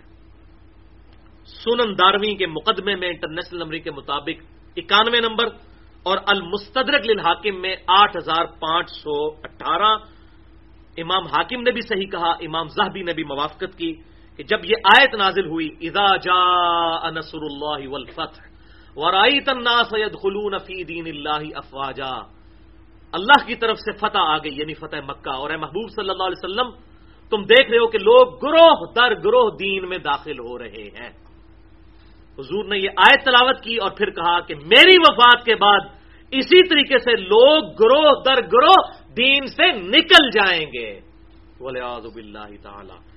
سنن 1.45 1.93
دارویں 1.93 2.35
کے 2.35 2.47
مقدمے 2.47 2.95
میں 2.95 3.07
انٹرنیشنل 3.09 3.59
نمبر 3.59 3.77
کے 3.77 3.91
مطابق 3.91 4.43
اکانوے 4.77 5.19
نمبر 5.19 5.45
اور 6.03 6.17
المستدرک 6.27 7.05
للحاکم 7.05 7.61
میں 7.61 7.75
آٹھ 7.87 8.17
ہزار 8.17 8.45
پانچ 8.45 8.89
سو 8.89 9.27
اٹھارہ۔ 9.27 9.97
امام 10.97 11.25
حاکم 11.25 11.61
نے 11.61 11.71
بھی 11.71 11.81
صحیح 11.81 12.09
کہا، 12.11 12.31
امام 12.31 12.67
زہبی 12.67 13.03
نے 13.03 13.13
بھی 13.13 13.23
موافقت 13.23 13.77
کی 13.77 13.93
کہ 14.37 14.43
جب 14.43 14.65
یہ 14.65 14.75
آیت 14.83 15.15
نازل 15.15 15.45
ہوئی، 15.45 15.69
اذا 15.81 16.15
جا 16.15 17.09
نصر 17.09 17.39
اللہ 17.41 17.87
والفتح 17.87 18.41
ورائیت 18.95 19.49
الناس 19.49 19.93
يدخلون 19.93 20.57
فی 20.57 20.83
دین 20.83 21.07
اللہ 21.07 21.57
افواجا 21.57 22.15
اللہ 23.11 23.45
کی 23.45 23.55
طرف 23.55 23.77
سے 23.77 23.91
فتح 23.91 24.17
آ 24.17 24.37
گئی 24.37 24.59
یعنی 24.59 24.73
فتح 24.73 24.97
مکہ۔ 25.07 25.29
اور 25.29 25.49
اے 25.49 25.57
محبوب 25.57 25.89
صلی 25.89 26.09
اللہ 26.09 26.23
علیہ 26.23 26.43
وسلم، 26.43 26.69
تم 27.29 27.43
دیکھ 27.43 27.69
رہے 27.69 27.77
ہو 27.77 27.87
کہ 27.87 27.97
لوگ 27.97 28.37
گروہ 28.43 28.93
در 28.95 29.13
گروہ 29.15 29.49
دین 29.59 29.89
میں 29.89 29.97
داخل 29.97 30.39
ہو 30.39 30.57
رہے 30.57 30.89
ہیں۔ 30.99 31.22
حضور 32.39 32.65
نے 32.65 32.77
یہ 32.77 32.89
آیت 32.97 33.25
تلاوت 33.25 33.61
کی 33.61 33.75
اور 33.75 33.91
پھر 33.91 34.09
کہا 34.09 34.39
کہ 34.39 34.55
میری 34.55 34.97
وفات 34.97 35.45
کے 35.45 35.55
بعد 35.55 35.79
اسی 36.31 36.67
طریقے 36.67 36.97
سے 36.97 37.21
لوگ 37.21 37.63
گروہ 37.63 38.23
در 38.23 38.41
گروہ 38.41 38.91
دین 39.17 39.47
سے 39.47 39.71
نکل 39.71 40.29
جائیں 40.29 40.65
گے۔ 40.73 40.99
بولے 41.59 41.79
آزب 41.79 42.15
اللہ 42.15 42.63
تعالی۔ 42.63 43.13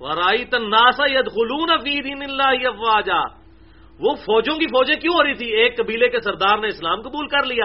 ورائی 0.00 0.44
تناسا 0.44 1.04
ید 1.12 1.26
خلون 1.26 1.68
فی 1.68 2.00
دین 2.02 2.22
اللہ 2.22 2.66
افواجا 2.66 3.44
وہ 4.00 4.14
فوجوں 4.14 4.56
کی 4.56 4.66
فوجیں 4.66 5.00
کیوں 5.00 5.14
ہو 5.14 5.24
رہی 5.24 5.34
تھی؟ 5.34 5.46
ایک 5.46 5.78
قبیلے 5.78 6.08
کے 6.08 6.20
سردار 6.20 6.58
نے 6.58 6.68
اسلام 6.68 7.00
قبول 7.00 7.28
کر 7.28 7.46
لیا۔ 7.46 7.64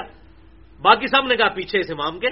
باقی 0.81 1.07
سب 1.07 1.25
نے 1.25 1.35
کہا 1.35 1.49
پیچھے 1.49 1.79
اس 1.79 1.91
امام 1.91 2.19
کے۔ 2.19 2.27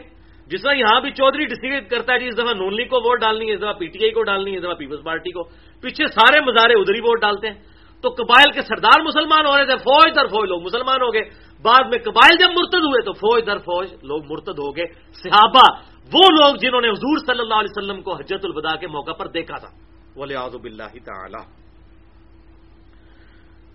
جس 0.48 0.62
طرح 0.62 0.74
یہاں 0.74 1.02
بھی 1.02 1.12
چودھری 1.12 1.46
ڈسیڈ 1.46 1.90
کرتا 1.90 2.14
ہے 2.14 2.20
جی 2.20 2.28
اس 2.28 2.38
دفعہ 2.38 2.54
نون 2.54 2.76
لیگ 2.76 2.88
کو 2.88 2.98
ووٹ 2.98 3.22
ڈالنی 3.22 3.48
ہے، 3.48 3.54
اس 3.54 3.60
دفعہ 3.60 3.74
پی 3.74 3.88
ٹی 3.88 4.00
آئی 4.00 4.12
کو 4.12 4.24
ڈالنی 4.24 4.52
ہے، 4.52 4.58
اس 4.58 4.64
دفعہ 4.64 4.74
پیپلز 4.74 5.04
پارٹی 5.04 5.32
کو۔ 5.32 5.44
پیچھے 5.82 6.06
سارے 6.08 6.42
مزارے 6.42 6.74
ادھر 6.74 6.96
ہی 6.96 7.00
ووٹ 7.00 7.22
ڈالتے 7.22 7.48
ہیں۔ 7.48 7.56
تو 8.02 8.10
قبائل 8.10 8.52
کے 8.52 8.62
سردار 8.62 9.02
مسلمان 9.02 9.46
ہو 9.46 9.58
رہے 9.58 9.66
تھے، 9.66 9.78
فوج 9.78 10.16
در 10.16 10.28
فوج 10.28 10.50
لوگ 10.50 10.64
مسلمان 10.64 11.02
ہو 11.02 11.14
گئے۔ 11.14 11.22
بعد 11.62 11.90
میں 11.90 12.00
قبائل 12.06 12.38
جب 12.38 12.50
مرتد 12.50 12.84
ہوئے 12.84 13.06
تو 13.06 13.14
فوج 13.14 13.46
در 13.48 13.58
فوج 13.58 13.94
لوگ 14.04 14.22
مرتد 14.30 14.60
ہو 14.60 14.76
گئے۔ 14.76 14.86
صحابہ، 15.14 15.80
وہ 16.14 16.22
لوگ 16.42 16.56
جنہوں 16.56 16.82
نے 16.82 16.88
حضور 16.88 17.18
صلی 17.18 17.40
اللہ 17.40 17.54
علیہ 17.54 17.80
وسلم 17.80 18.02
کو 18.02 18.14
حجت 18.14 18.46
الوداع 18.46 18.76
کے 18.76 18.88
موقع 18.88 19.12
پر 19.12 19.28
دیکھا 19.28 19.58
تھا۔ 19.58 19.68
ولی 20.16 20.36
آزب 20.36 20.64
اللہ 20.64 20.98
تعالی۔ 21.06 21.68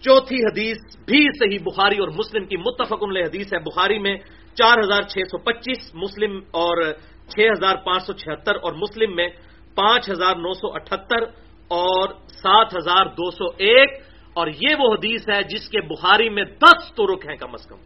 چوتھی 0.00 0.36
حدیث 0.36 0.76
بھی 0.96 1.26
صحیح 1.38 1.58
بخاری 1.64 1.98
اور 1.98 2.08
مسلم 2.08 2.46
کی 2.46 2.56
متفق 2.56 3.02
حدیث 3.02 3.52
ہے۔ 3.52 3.58
بخاری 3.58 3.98
میں 3.98 4.16
چار 4.54 4.78
ہزار 4.78 5.02
چھ 5.02 5.18
سو 5.30 5.38
پچیس، 5.38 5.94
مسلم 5.94 6.36
اور 6.36 6.92
چھ 7.28 7.40
ہزار 7.40 7.76
پانچ 7.76 8.02
سو 8.02 8.12
چھہتر 8.12 8.54
اور 8.54 8.72
مسلم 8.72 9.14
میں 9.14 9.28
پانچ 9.74 10.10
ہزار 10.10 10.36
نو 10.36 10.52
سو 10.52 10.74
اٹھہتر 10.74 11.22
اور 11.68 12.08
سات 12.28 12.76
ہزار 12.76 13.06
دو 13.06 13.30
سو 13.30 13.44
ایک۔ 13.44 14.11
اور 14.34 14.46
یہ 14.46 14.74
وہ 14.78 14.94
حدیث 14.94 15.28
ہے 15.28 15.42
جس 15.42 15.68
کے 15.68 15.80
بخاری 15.80 16.28
میں 16.28 16.44
دس 16.44 16.94
ترک 16.94 17.26
ہیں 17.28 17.36
کم 17.36 17.50
از 17.52 17.66
کم۔ 17.66 17.76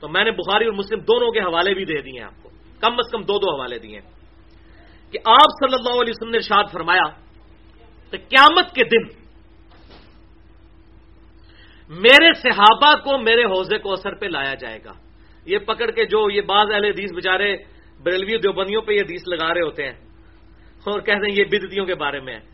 تو 0.00 0.08
میں 0.08 0.24
نے 0.24 0.30
بخاری 0.30 0.64
اور 0.64 0.72
مسلم 0.72 0.98
دونوں 0.98 1.32
کے 1.32 1.40
حوالے 1.40 1.74
بھی 1.74 1.84
دے 1.84 2.00
دیے 2.02 2.18
ہیں 2.18 2.26
آپ 2.26 2.42
کو۔ 2.42 2.50
کم 2.80 2.92
از 2.92 3.10
کم 3.10 3.20
دو 3.20 3.38
دو 3.38 3.56
حوالے 3.56 3.78
دیے 3.78 4.00
ہیں۔ 4.00 4.10
کہ 5.12 5.18
آپ 5.24 5.66
صلی 5.66 5.74
اللہ 5.74 6.02
علیہ 6.02 6.10
وسلم 6.10 6.30
نے 6.30 6.36
ارشاد 6.36 6.64
فرمایا 6.72 7.04
کہ 8.10 8.18
قیامت 8.18 8.74
کے 8.74 8.84
دن 8.84 9.22
میرے 11.88 12.34
صحابہ 12.34 12.94
کو 12.94 13.18
میرے 13.18 13.44
حوضے 13.44 13.78
کو 13.78 13.92
اثر 13.92 14.14
پہ 14.14 14.26
لایا 14.26 14.54
جائے 14.54 14.78
گا۔ 14.84 14.92
یہ 15.44 15.58
پکڑ 15.58 15.90
کے 15.90 16.04
جو 16.04 16.30
یہ 16.30 16.40
بعض 16.40 16.66
اہل 16.74 16.84
حدیث 16.84 17.12
بےچارے 17.12 17.56
بریلوی 18.02 18.38
دیوبندیوں 18.38 18.82
پہ 18.82 18.92
یہ 18.92 19.00
حدیث 19.00 19.20
لگا 19.26 19.54
رہے 19.54 19.60
ہوتے 19.60 19.84
ہیں 19.84 19.92
اور 20.84 21.00
کہتے 21.00 21.30
ہیں 21.30 21.36
یہ 21.38 21.44
بدتیوں 21.44 21.86
کے 21.86 21.94
بارے 21.94 22.20
میں 22.20 22.34
ہے۔ 22.34 22.51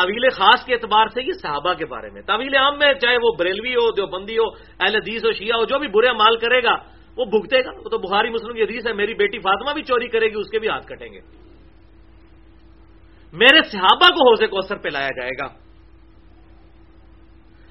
طویل 0.00 0.28
خاص 0.30 0.64
کے 0.64 0.74
اعتبار 0.74 1.06
سے 1.06 1.22
یہ 1.22 1.32
صحابہ 1.32 1.72
کے 1.72 1.86
بارے 1.86 2.10
میں۔ 2.10 2.22
طویل 2.22 2.56
عام 2.56 2.78
میں 2.78 2.94
چاہے 2.94 3.16
وہ 3.16 3.30
بریلوی 3.38 3.74
ہو، 3.74 3.92
دیوبندی 3.92 4.38
ہو، 4.38 4.46
اہل 4.80 4.94
حدیث 4.94 5.24
ہو، 5.24 5.32
شیعہ 5.32 5.58
ہو، 5.58 5.64
جو 5.64 5.78
بھی 5.78 5.88
برے 5.88 6.12
مال 6.12 6.36
کرے 6.36 6.62
گا، 6.62 6.74
وہ 7.16 7.24
بھگتے 7.24 7.58
گا۔ 7.64 7.70
وہ 7.76 7.88
تو 7.88 7.98
بخاری، 7.98 8.30
مسلم 8.30 8.54
کی 8.54 8.62
حدیث 8.62 8.86
ہے، 8.86 8.92
میری 8.92 9.14
بیٹی 9.14 9.38
فاطمہ 9.38 9.72
بھی 9.72 9.82
چوری 9.82 10.08
کرے 10.08 10.26
گی، 10.26 10.34
اس 10.36 10.50
کے 10.50 10.58
بھی 10.58 10.68
ہاتھ 10.68 10.86
کٹیں 10.86 11.12
گے۔ 11.12 11.20
میرے 13.32 13.62
صحابہ 13.72 14.08
کو 14.08 14.28
حوض 14.28 14.50
کوثر 14.50 14.76
پہ 14.76 14.88
لایا 14.88 15.08
جائے 15.08 15.30
گا۔ 15.30 15.46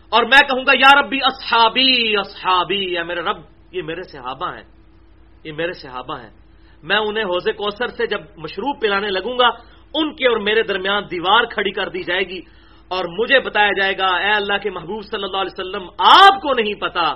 اور 0.10 0.24
میں 0.24 0.40
کہوں 0.40 0.66
گا، 0.66 0.72
یا 0.76 1.02
ربی 1.02 1.20
اصحابی 1.24 2.18
اصحابی 2.18 2.94
یا 2.94 3.04
میرے 3.04 3.22
رب، 3.22 3.38
یہ 3.72 3.82
میرے 3.82 4.04
صحابہ 4.04 4.56
ہیں۔ 4.56 4.64
یہ 5.44 5.52
میرے 5.52 5.74
صحابہ 5.74 6.20
ہیں۔ 6.20 6.30
میں 6.84 6.96
انہیں 6.96 7.24
حوض 7.24 7.48
کوثر 7.48 7.88
سے 7.88 8.08
جب 8.08 8.22
مشروب 8.38 8.82
پلانے 8.82 9.10
لگوں 9.10 9.40
گا 9.40 9.50
ان 10.00 10.14
کے 10.16 10.28
اور 10.28 10.38
میرے 10.44 10.62
درمیان 10.64 11.04
دیوار 11.12 11.44
کھڑی 11.54 11.72
کر 11.72 11.90
دی 11.90 12.04
جائے 12.04 12.28
گی 12.30 12.40
اور 12.92 13.04
مجھے 13.10 13.40
بتایا 13.40 13.72
جائے 13.78 13.98
گا، 13.98 14.10
اے 14.18 14.32
اللہ 14.32 14.58
کے 14.64 14.70
محبوب 14.70 15.02
صلی 15.06 15.24
اللہ 15.24 15.42
علیہ 15.44 15.56
وسلم، 15.58 15.86
آپ 15.98 16.42
کو 16.42 16.54
نہیں 16.54 16.78
پتا 16.82 17.08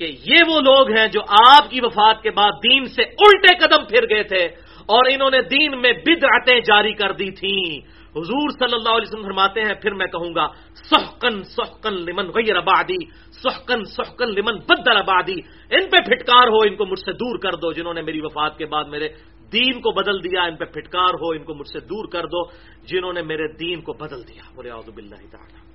کہ 0.00 0.06
یہ 0.26 0.40
وہ 0.48 0.60
لوگ 0.60 0.90
ہیں 0.90 1.06
جو 1.14 1.20
آپ 1.20 1.70
کی 1.70 1.80
وفات 1.82 2.22
کے 2.22 2.30
بعد 2.30 2.52
دین 2.62 2.84
سے 2.94 3.02
الٹے 3.02 3.52
قدم 3.60 3.84
پھر 3.86 4.08
گئے 4.10 4.22
تھے 4.24 4.44
اور 4.88 5.02
انہوں 5.12 5.30
نے 5.30 5.40
دین 5.46 5.80
میں 5.80 5.92
بدعتیں 6.02 6.58
جاری 6.60 6.92
کر 6.98 7.12
دی 7.12 7.30
تھیں۔ 7.30 7.68
حضور 8.16 8.50
صلی 8.58 8.74
اللہ 8.74 8.94
علیہ 8.96 9.08
وسلم 9.08 9.24
فرماتے 9.24 9.60
ہیں، 9.62 9.74
پھر 9.82 9.92
میں 9.94 10.06
کہوں 10.06 10.34
گا 10.34 10.46
سحکن 10.90 11.42
سحکن 11.48 11.94
لمن 12.04 12.26
غیر 12.34 12.56
آبادی 12.56 12.98
سحکن 13.42 13.84
سحکن 13.94 14.34
لمن 14.34 14.58
بدل 14.68 14.96
آبادی 14.96 15.38
ان 15.70 15.88
پہ 15.90 15.98
پھٹکار 16.08 16.48
ہو، 16.48 16.60
ان 16.66 16.74
کو 16.76 16.84
مجھ 16.86 17.00
سے 17.00 17.12
دور 17.12 17.38
کر 17.38 17.54
دو، 17.56 17.72
جنہوں 17.72 17.94
نے 17.94 18.02
میری 18.02 18.20
وفات 18.20 18.58
کے 18.58 18.66
بعد 18.66 18.84
میرے 18.86 19.08
دین 19.52 19.80
کو 19.80 19.90
بدل 19.90 20.24
دیا، 20.24 20.42
ان 20.42 20.56
پہ 20.56 20.64
پھٹکار 20.64 21.14
ہو، 21.14 21.30
ان 21.30 21.44
کو 21.44 21.54
مجھ 21.54 21.68
سے 21.68 21.80
دور 21.80 22.08
کر 22.08 22.22
دو، 22.22 22.50
جنہوں 22.86 23.12
نے 23.12 23.22
میرے 23.22 23.52
دین 23.52 23.80
کو 23.80 23.92
بدل 23.92 24.28
دیا۔ 24.28 24.42
بولے 24.54 24.70
آزب 24.70 24.96
اللہ 24.96 25.30
تعالی۔ 25.30 25.72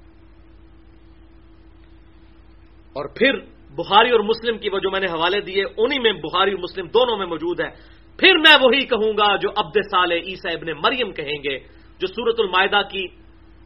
اور 2.88 3.06
پھر 3.16 3.34
بخاری 3.76 4.10
اور 4.10 4.20
مسلم 4.20 4.58
کی 4.58 4.70
وہ 4.70 4.80
جو 4.80 4.91
میں 4.91 4.99
نے 4.99 5.06
حوالے 5.06 5.41
دیے، 5.41 5.64
انہی 5.78 5.99
میں 5.99 6.12
بخاری 6.12 6.52
اور 6.52 6.60
مسلم 6.60 6.88
دونوں 6.88 7.18
میں 7.18 7.26
موجود 7.26 7.60
ہے۔ 7.60 7.70
پھر 8.18 8.38
میں 8.38 8.56
وہی 8.62 8.86
کہوں 8.86 9.18
گا 9.18 9.36
جو 9.36 9.49
عبد 9.49 9.78
سال 9.91 10.12
عیسا 10.12 10.49
ابن 10.52 10.68
مریم 10.68 11.12
کہیں 11.12 11.44
گے، 11.44 11.60
جو 11.99 12.08
سورت 12.08 12.36
المائدہ 12.40 12.82
کی 12.91 13.08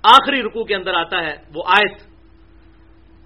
آخری 0.04 0.42
رکوع 0.44 0.64
کے 0.64 0.76
اندر 0.76 0.94
آتا 0.94 1.24
ہے، 1.24 1.36
وہ 1.56 1.64
آیت 1.68 2.00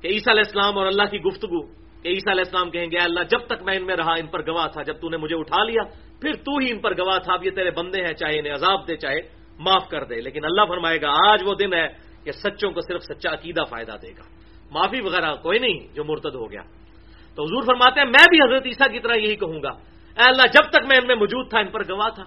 کہ 0.01 0.07
عیسیٰ 0.07 0.33
علیہ 0.33 0.43
السلام 0.45 0.77
اور 0.77 0.87
اللہ 0.87 1.03
کی 1.03 1.17
گفتگو، 1.17 1.65
کہ 2.01 2.07
عیسیٰ 2.07 2.33
علیہ 2.33 2.43
السلام 2.45 2.71
کہیں 2.71 2.91
گے 2.91 2.97
اللہ، 2.97 3.19
جب 3.19 3.39
تک 3.45 3.63
میں 3.63 3.77
ان 3.77 3.85
میں 3.85 3.95
رہا، 3.95 4.13
ان 4.13 4.27
پر 4.27 4.47
گواہ 4.47 4.67
تھا، 4.67 4.81
جب 4.81 5.01
تو 5.01 5.09
نے 5.09 5.17
مجھے 5.17 5.35
اٹھا 5.35 5.63
لیا 5.63 5.81
پھر 6.21 6.33
تو 6.33 6.57
ہی 6.57 6.71
ان 6.71 6.79
پر 6.79 6.91
گواہ 6.91 7.19
تھا، 7.19 7.33
اب 7.33 7.45
یہ 7.45 7.51
تیرے 7.51 7.71
بندے 7.71 8.01
ہیں، 8.01 8.13
چاہے 8.13 8.39
انہیں 8.39 8.53
عذاب 8.53 8.87
دے، 8.87 8.97
چاہے 8.97 9.15
معاف 9.59 9.89
کر 9.89 10.03
دے۔ 10.03 10.21
لیکن 10.21 10.45
اللہ 10.45 10.61
فرمائے 10.67 11.01
گا، 11.01 11.31
آج 11.31 11.39
وہ 11.45 11.53
دن 11.53 11.73
ہے 11.73 11.87
کہ 12.23 12.31
سچوں 12.31 12.71
کو 12.71 12.81
صرف 12.81 13.03
سچا 13.03 13.33
عقیدہ 13.33 13.63
فائدہ 13.69 13.91
دے 13.91 14.11
گا۔ 14.11 14.23
معافی 14.71 15.01
وغیرہ 15.01 15.35
کوئی 15.35 15.59
نہیں 15.59 15.95
جو 15.95 16.03
مرتد 16.03 16.35
ہو 16.35 16.51
گیا۔ 16.51 16.61
تو 17.35 17.43
حضور 17.43 17.63
فرماتے 17.63 17.99
ہیں، 17.99 18.07
میں 18.07 18.25
بھی 18.29 18.41
حضرت 18.41 18.65
عیسیٰ 18.65 18.91
کی 18.91 18.99
طرح 18.99 19.15
یہی 19.15 19.35
کہوں 19.35 19.63
گا۔ 19.63 19.69
اے 19.69 20.29
اللہ، 20.29 20.47
جب 20.53 20.69
تک 20.69 20.85
میں 20.87 20.97
ان 21.01 21.07
میں 21.07 21.15
موجود 21.15 21.49
تھا، 21.49 21.59
ان 21.59 21.67
پر 21.67 21.81
گواہ 21.89 22.09
تھا۔ 22.15 22.23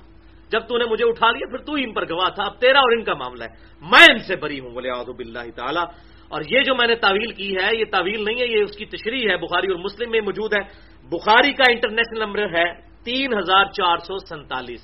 جب 0.48 0.60
تو 0.68 0.78
نے 0.78 0.84
مجھے 0.84 1.04
اٹھا 1.08 1.30
لیا، 1.30 1.46
پھر 1.50 1.58
تو 1.58 1.74
ہی 1.74 1.84
ان 1.84 1.92
پر 1.92 2.04
گواہ 2.10 2.30
تھا۔ 2.30 2.44
اب 2.44 2.60
تیرا 2.60 2.78
اور 2.78 2.92
ان 2.92 3.04
کا 3.04 3.14
معاملہ 3.14 3.44
ہے۔ 3.44 3.48
میں 3.80 4.06
ان 4.12 4.18
سے 4.18 4.36
بری 4.36 4.60
ہوں 4.60 4.70
بولے 4.70 4.90
آدب 4.90 5.18
اللہ 5.18 5.50
تعالیٰ۔ 5.56 5.84
اور 6.28 6.42
یہ 6.50 6.60
جو 6.60 6.74
میں 6.74 6.86
نے 6.86 6.94
تعویل 6.94 7.32
کی 7.32 7.56
ہے، 7.56 7.76
یہ 7.76 7.84
تعویل 7.90 8.24
نہیں 8.24 8.40
ہے، 8.40 8.46
یہ 8.46 8.62
اس 8.62 8.76
کی 8.76 8.84
تشریح 8.84 9.30
ہے۔ 9.30 9.36
بخاری 9.36 9.66
اور 9.66 9.76
مسلم 9.76 10.10
میں 10.10 10.20
موجود 10.20 10.52
ہے۔ 10.52 10.62
بخاری 11.08 11.52
کا 11.52 11.72
انٹرنیشنل 11.72 12.20
نمبر 12.20 12.42
ہے 12.42 12.87
تین 13.08 13.38
ہزار 13.38 13.64
چار 13.72 13.98
سو 14.06 14.18
سینتالیس 14.28 14.82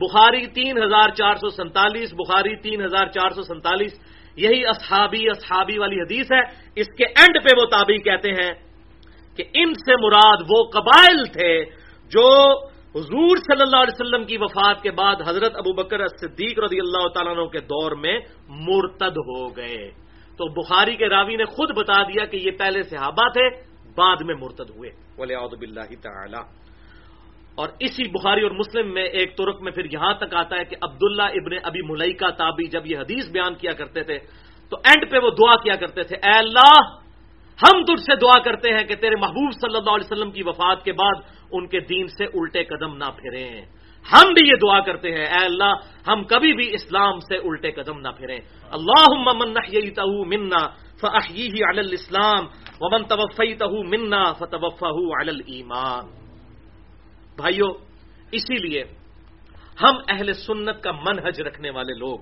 بخاری 0.00 0.46
تین 0.56 0.82
ہزار 0.82 1.08
چار 1.18 1.34
سو 1.40 1.48
سینتالیس 1.50 2.12
بخاری 2.12 2.54
تین 2.56 2.84
ہزار 2.84 3.06
چار 3.06 3.30
سو 3.30 3.42
سینتالیس 3.42 3.92
یہی 4.36 4.60
اصحابی 4.66 5.22
اصحابی 5.30 5.78
والی 5.78 6.00
حدیث 6.00 6.32
ہے۔ 6.32 6.42
اس 6.80 6.88
کے 6.98 7.04
اینڈ 7.04 7.34
پہ 7.44 7.54
وہ 7.58 7.64
تابعی 7.66 7.98
کہتے 7.98 8.30
ہیں 8.32 8.52
کہ 9.36 9.44
ان 9.54 9.74
سے 9.74 9.96
مراد 9.96 10.44
وہ 10.50 10.60
قبائل 10.72 11.24
تھے 11.32 11.54
جو 12.12 12.28
حضور 12.96 13.36
صلی 13.36 13.62
اللہ 13.62 13.80
علیہ 13.84 13.96
وسلم 14.00 14.24
کی 14.24 14.36
وفات 14.36 14.82
کے 14.82 14.90
بعد 14.90 15.16
حضرت 15.28 15.52
ابو 15.56 15.72
بکر 15.72 16.06
صدیق 16.06 16.58
رضی 16.58 16.80
اللہ 16.80 17.06
تعالیٰ 17.08 17.32
عنہ 17.36 17.46
کے 17.48 17.60
دور 17.60 17.92
میں 17.92 18.16
مرتد 18.48 19.16
ہو 19.28 19.48
گئے۔ 19.56 19.84
تو 20.38 20.44
بخاری 20.60 20.96
کے 20.96 21.08
راوی 21.08 21.36
نے 21.36 21.44
خود 21.44 21.70
بتا 21.76 22.02
دیا 22.02 22.24
کہ 22.24 22.36
یہ 22.36 22.50
پہلے 22.58 22.82
صحابہ 22.82 23.28
تھے، 23.28 23.46
بعد 23.96 24.18
میں 24.26 24.34
مرتد 24.34 24.70
ہوئے۔ 24.76 24.90
بولے 25.16 25.34
ادب 25.34 25.62
اللہ 25.62 25.88
تعالی 26.02 26.42
اور 27.54 27.68
اسی 27.78 28.04
بخاری 28.08 28.42
اور 28.42 28.50
مسلم 28.50 28.92
میں 28.94 29.02
ایک 29.02 29.36
ترک 29.36 29.60
میں 29.62 29.72
پھر 29.72 29.84
یہاں 29.92 30.14
تک 30.14 30.34
آتا 30.34 30.56
ہے 30.56 30.64
کہ 30.64 30.76
عبداللہ 30.80 31.28
ابن 31.36 31.52
ابی 31.62 31.82
ملئی 31.84 32.12
کا 32.12 32.30
تابی 32.30 32.66
جب 32.72 32.86
یہ 32.86 32.96
حدیث 32.98 33.28
بیان 33.30 33.54
کیا 33.54 33.72
کرتے 33.72 34.02
تھے، 34.02 34.18
تو 34.72 34.76
اینڈ 34.84 35.10
پہ 35.10 35.18
وہ 35.18 35.30
دعا 35.30 35.56
کیا 35.62 35.76
کرتے 35.76 36.02
تھے، 36.02 36.16
اے 36.16 36.36
اللہ، 36.38 36.76
ہم 37.58 37.84
تجھ 37.84 38.00
سے 38.00 38.14
دعا 38.16 38.38
کرتے 38.42 38.72
ہیں 38.72 38.84
کہ 38.88 38.94
تیرے 38.96 39.16
محبوب 39.20 39.50
صلی 39.52 39.76
اللہ 39.76 39.90
علیہ 39.90 40.08
وسلم 40.10 40.30
کی 40.30 40.42
وفات 40.42 40.84
کے 40.84 40.92
بعد 40.92 41.16
ان 41.52 41.66
کے 41.68 41.80
دین 41.80 42.06
سے 42.08 42.24
الٹے 42.24 42.64
قدم 42.64 42.96
نہ 42.96 43.10
پھریں۔ 43.16 43.60
ہم 44.06 44.32
بھی 44.34 44.42
یہ 44.48 44.56
دعا 44.62 44.80
کرتے 44.80 45.12
ہیں، 45.12 45.26
اے 45.28 45.44
اللہ، 45.44 45.74
ہم 46.08 46.24
کبھی 46.24 46.52
بھی 46.52 46.66
اسلام 46.74 47.18
سے 47.28 47.36
الٹے 47.36 47.70
قدم 47.70 48.00
نہ 48.00 48.10
پھریں۔ 48.16 48.40
اللہ 48.72 49.10
منا 50.24 50.62
فی 51.00 51.62
الاسلام، 51.68 52.42
ومن 52.80 53.04
توفیتہ 53.04 53.68
منا 53.92 54.24
فتوفہ 54.32 54.96
علی 55.20 55.30
الایمان۔ 55.30 56.21
بھائیو، 57.36 57.66
اسی 58.32 58.58
لیے 58.58 58.84
ہم 59.82 59.94
اہل 60.08 60.32
سنت 60.32 60.82
کا 60.82 60.92
منحج 60.92 61.40
رکھنے 61.40 61.70
والے 61.70 61.98
لوگ، 61.98 62.18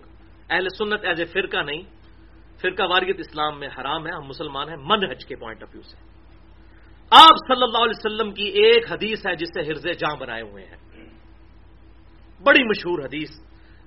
اہل 0.50 0.68
سنت 0.78 1.04
ایز 1.04 1.20
اے 1.20 1.26
فرقہ 1.26 1.62
نہیں، 1.62 1.82
فرقہ 2.60 2.82
واریت 2.82 3.16
اسلام 3.18 3.58
میں 3.60 3.68
حرام 3.68 4.06
ہے، 4.06 4.12
ہم 4.12 4.24
مسلمان 4.24 4.68
ہیں 4.68 4.76
منحج 4.76 5.24
کے 5.26 5.36
پوائنٹ 5.36 5.62
آف 5.62 5.68
ویو 5.74 5.82
سے۔ 5.82 5.96
آپ 7.12 7.36
صلی 7.48 7.62
اللہ 7.62 7.78
علیہ 7.78 7.98
وسلم 7.98 8.32
کی 8.32 8.44
ایک 8.44 8.92
حدیث 8.92 9.26
ہے 9.26 9.34
جس 9.34 9.48
سے 9.54 9.60
ہرز 9.60 9.86
جاں 9.98 10.16
بنائے 10.16 10.42
ہوئے 10.42 10.64
ہیں۔ 10.64 10.76
بڑی 12.42 12.62
مشہور 12.64 12.98
حدیث، 13.04 13.30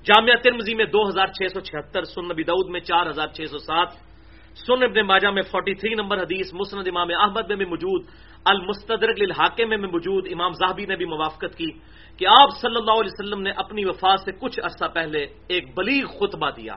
جامعہ 0.05 0.35
ترمزی 0.43 0.75
میں 0.75 0.85
دو 0.85 1.07
ہزار 1.09 1.27
چھ 1.27 1.47
سو 1.53 1.59
چھہتر 1.59 2.03
سن 2.03 2.25
نبی 2.25 2.43
دعود 2.43 2.69
میں 2.69 2.79
چار 2.79 3.07
ہزار 3.07 3.27
چھ 3.27 3.45
سو 3.49 3.57
سات 3.57 3.89
سن 4.55 4.83
ابن 4.83 5.07
ماجہ 5.07 5.27
میں 5.27 5.41
فورٹی 5.41 5.73
تھری 5.73 5.95
نمبر 5.95 6.17
حدیث، 6.17 6.53
مسند 6.53 6.87
امام 6.87 7.07
احمد 7.19 7.47
میں 7.49 7.55
بھی 7.55 7.65
موجود 7.65 8.01
المستدرک 8.45 9.21
للحاکم 9.21 9.69
میں 9.69 9.77
موجود 9.77 10.27
امام 10.31 10.51
زاہبی 10.51 10.85
نے 10.85 10.95
بھی 10.95 11.05
موافقت 11.05 11.57
کی 11.57 11.71
کہ 12.17 12.27
آپ 12.27 12.49
صلی 12.61 12.75
اللہ 12.75 12.91
علیہ 12.91 13.11
وسلم 13.13 13.41
نے 13.41 13.51
اپنی 13.55 13.85
وفات 13.85 14.19
سے 14.19 14.31
کچھ 14.31 14.59
عرصہ 14.63 14.85
پہلے 14.93 15.25
ایک 15.47 15.77
بلیغ 15.77 16.05
خطبہ 16.05 16.49
دیا 16.49 16.73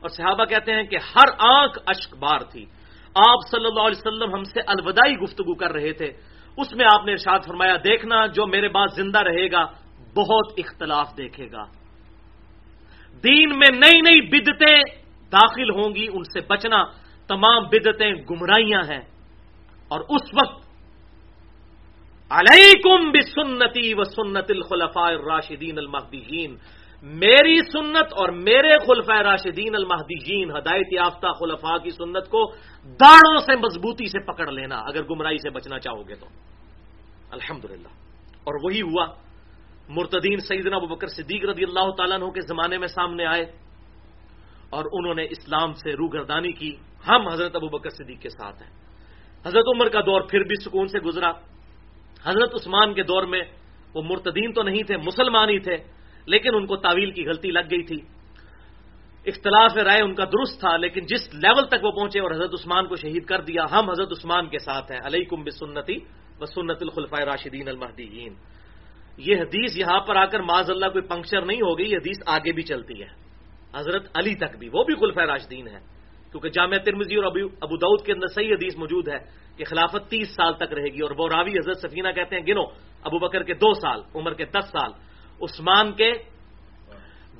اور 0.00 0.08
صحابہ 0.08 0.44
کہتے 0.44 0.72
ہیں 0.72 0.82
کہ 0.82 0.96
ہر 0.96 1.28
آنکھ 1.38 1.78
اشک 1.86 2.14
بار 2.14 2.38
تھی۔ 2.38 2.66
آپ 3.14 3.48
صلی 3.50 3.66
اللہ 3.66 3.80
علیہ 3.80 4.08
وسلم 4.08 4.34
ہم 4.34 4.44
سے 4.44 4.60
الوداعی 4.66 5.14
گفتگو 5.14 5.54
کر 5.54 5.72
رہے 5.72 5.92
تھے۔ 5.92 6.12
اس 6.56 6.72
میں 6.72 6.86
آپ 6.94 7.06
نے 7.06 7.12
ارشاد 7.12 7.38
فرمایا، 7.46 7.76
دیکھنا 7.76 8.26
جو 8.26 8.46
میرے 8.46 8.68
بعد 8.68 8.88
زندہ 8.96 9.18
رہے 9.18 9.52
گا، 9.52 9.64
بہت 10.14 10.52
اختلاف 10.56 11.16
دیکھے 11.16 11.46
گا۔ 11.52 11.64
دین 13.24 13.48
میں 13.48 13.78
نئی 13.78 14.00
نئی 14.00 14.20
بدتیں 14.20 14.82
داخل 15.32 15.70
ہوں 15.70 15.94
گی، 15.94 16.06
ان 16.12 16.22
سے 16.22 16.40
بچنا 16.48 16.84
تمام 17.28 17.64
بدتیں 17.64 18.12
گمراہیاں 18.30 18.80
ہیں۔ 18.80 19.02
اور 19.88 20.00
اس 20.00 20.34
وقت 20.34 20.69
علیکم 22.30 23.10
بسنتی 23.10 23.94
و 23.94 24.04
سنت 24.04 24.44
الخلفاء 24.48 25.02
الراشدین 25.02 25.78
المحدین 25.78 26.56
میری 27.02 27.58
سنت 27.72 28.12
اور 28.12 28.28
میرے 28.28 28.78
خلفۂ 28.78 29.22
راشدین 29.22 29.74
المحدین 29.74 30.50
ہدایت 30.50 30.86
یافتہ 30.92 31.26
خلفاء 31.26 31.76
کی 31.76 31.90
سنت 31.90 32.28
کو 32.28 32.52
داڑوں 32.84 33.38
سے 33.38 33.56
مضبوطی 33.56 34.06
سے 34.06 34.18
پکڑ 34.18 34.50
لینا، 34.50 34.78
اگر 34.78 35.02
گمراہی 35.02 35.38
سے 35.38 35.50
بچنا 35.50 35.78
چاہو 35.78 36.08
گے 36.08 36.14
تو۔ 36.14 36.26
الحمد 37.30 37.64
اور 38.44 38.54
وہی 38.64 38.82
ہوا۔ 38.82 39.06
مرتدین 39.88 40.40
سیدنا 40.40 40.76
ابو 40.76 40.86
بکر 40.86 41.06
صدیق 41.06 41.44
رضی 41.44 41.64
اللہ 41.64 41.90
تعالیٰ 41.90 42.20
عنہ 42.20 42.30
کے 42.30 42.40
زمانے 42.40 42.78
میں 42.78 42.88
سامنے 42.88 43.26
آئے 43.26 43.52
اور 44.70 44.84
انہوں 44.92 45.14
نے 45.14 45.24
اسلام 45.24 45.72
سے 45.72 45.92
روگردانی 45.92 46.52
کی۔ 46.52 46.76
ہم 47.08 47.28
حضرت 47.28 47.56
ابو 47.56 47.68
بکر 47.68 47.90
صدیق 47.90 48.20
کے 48.20 48.28
ساتھ 48.28 48.62
ہیں۔ 48.62 48.70
حضرت 49.46 49.64
عمر 49.74 49.88
کا 49.88 50.00
دور 50.00 50.20
پھر 50.20 50.40
بھی 50.40 50.56
سکون 50.64 50.88
سے 50.88 50.98
گزرا۔ 50.98 51.32
حضرت 52.24 52.54
عثمان 52.54 52.94
کے 52.94 53.02
دور 53.02 53.22
میں 53.22 53.42
وہ 53.94 54.02
مرتدین 54.02 54.52
تو 54.52 54.62
نہیں 54.62 54.82
تھے، 54.82 54.96
مسلمان 54.96 55.48
ہی 55.48 55.58
تھے، 55.58 55.76
لیکن 56.26 56.54
ان 56.54 56.66
کو 56.66 56.76
تعویل 56.76 57.10
کی 57.10 57.26
غلطی 57.26 57.50
لگ 57.50 57.66
گئی 57.70 57.82
تھی۔ 57.82 58.00
اختلاف 59.26 59.76
رائے 59.76 60.02
ان 60.02 60.14
کا 60.14 60.24
درست 60.24 60.60
تھا، 60.60 60.76
لیکن 60.76 61.06
جس 61.06 61.34
لیول 61.34 61.66
تک 61.66 61.84
وہ 61.84 61.90
پہنچے 61.90 62.20
اور 62.20 62.30
حضرت 62.30 62.50
عثمان 62.54 62.86
کو 62.86 62.96
شہید 62.96 63.24
کر 63.24 63.40
دیا، 63.40 63.64
ہم 63.72 63.90
حضرت 63.90 64.12
عثمان 64.12 64.48
کے 64.48 64.58
ساتھ 64.58 64.92
ہیں۔ 64.92 65.00
علیہ 65.04 65.24
کم 65.24 65.44
بسنتی 65.44 65.96
و 66.40 66.46
سنت 66.46 66.82
الخلفۂ 66.82 67.20
راشدین 67.20 67.68
المحدین 67.68 68.34
یہ 69.16 69.36
حدیث 69.36 69.76
یہاں 69.76 70.00
پر 70.00 70.16
آ 70.16 70.24
کر 70.24 70.40
معذ 70.40 70.70
اللہ 70.70 70.86
کوئی 70.86 71.04
پنکچر 71.08 71.42
نہیں 71.42 71.60
ہوگی، 71.60 71.82
یہ 71.82 71.96
حدیث 71.96 72.22
آگے 72.26 72.52
بھی 72.52 72.62
چلتی 72.62 73.02
ہے۔ 73.02 73.08
حضرت 73.74 74.08
علی 74.14 74.34
تک 74.34 74.56
بھی، 74.58 74.68
وہ 74.72 74.84
بھی 74.84 74.94
خلفۂ 74.94 75.22
راشدین 75.26 75.68
ہے 75.68 75.99
کیونکہ 76.30 76.48
جامعہ 76.48 76.78
ترمزی 76.78 77.16
اور 77.16 77.24
ابو 77.24 77.76
دعود 77.76 78.06
کے 78.06 78.12
اندر 78.12 78.26
صحیح 78.26 78.52
حدیث 78.52 78.76
موجود 78.76 79.08
ہے 79.08 79.18
کہ 79.56 79.64
خلافت 79.64 80.10
تیس 80.10 80.28
سال 80.34 80.52
تک 80.54 80.72
رہے 80.72 80.88
گی 80.92 81.00
اور 81.02 81.10
وہ 81.18 81.28
راوی 81.28 81.52
حضرت 81.52 81.78
سفینہ 81.78 82.08
کہتے 82.08 82.36
ہیں، 82.36 82.46
گنو، 82.46 82.64
ابو 83.02 83.18
بکر 83.18 83.42
کے 83.42 83.54
دو 83.54 83.72
سال، 83.74 84.00
عمر 84.14 84.34
کے 84.34 84.44
دس 84.44 84.70
سال، 84.70 84.92
عثمان 85.42 85.92
کے 85.92 86.12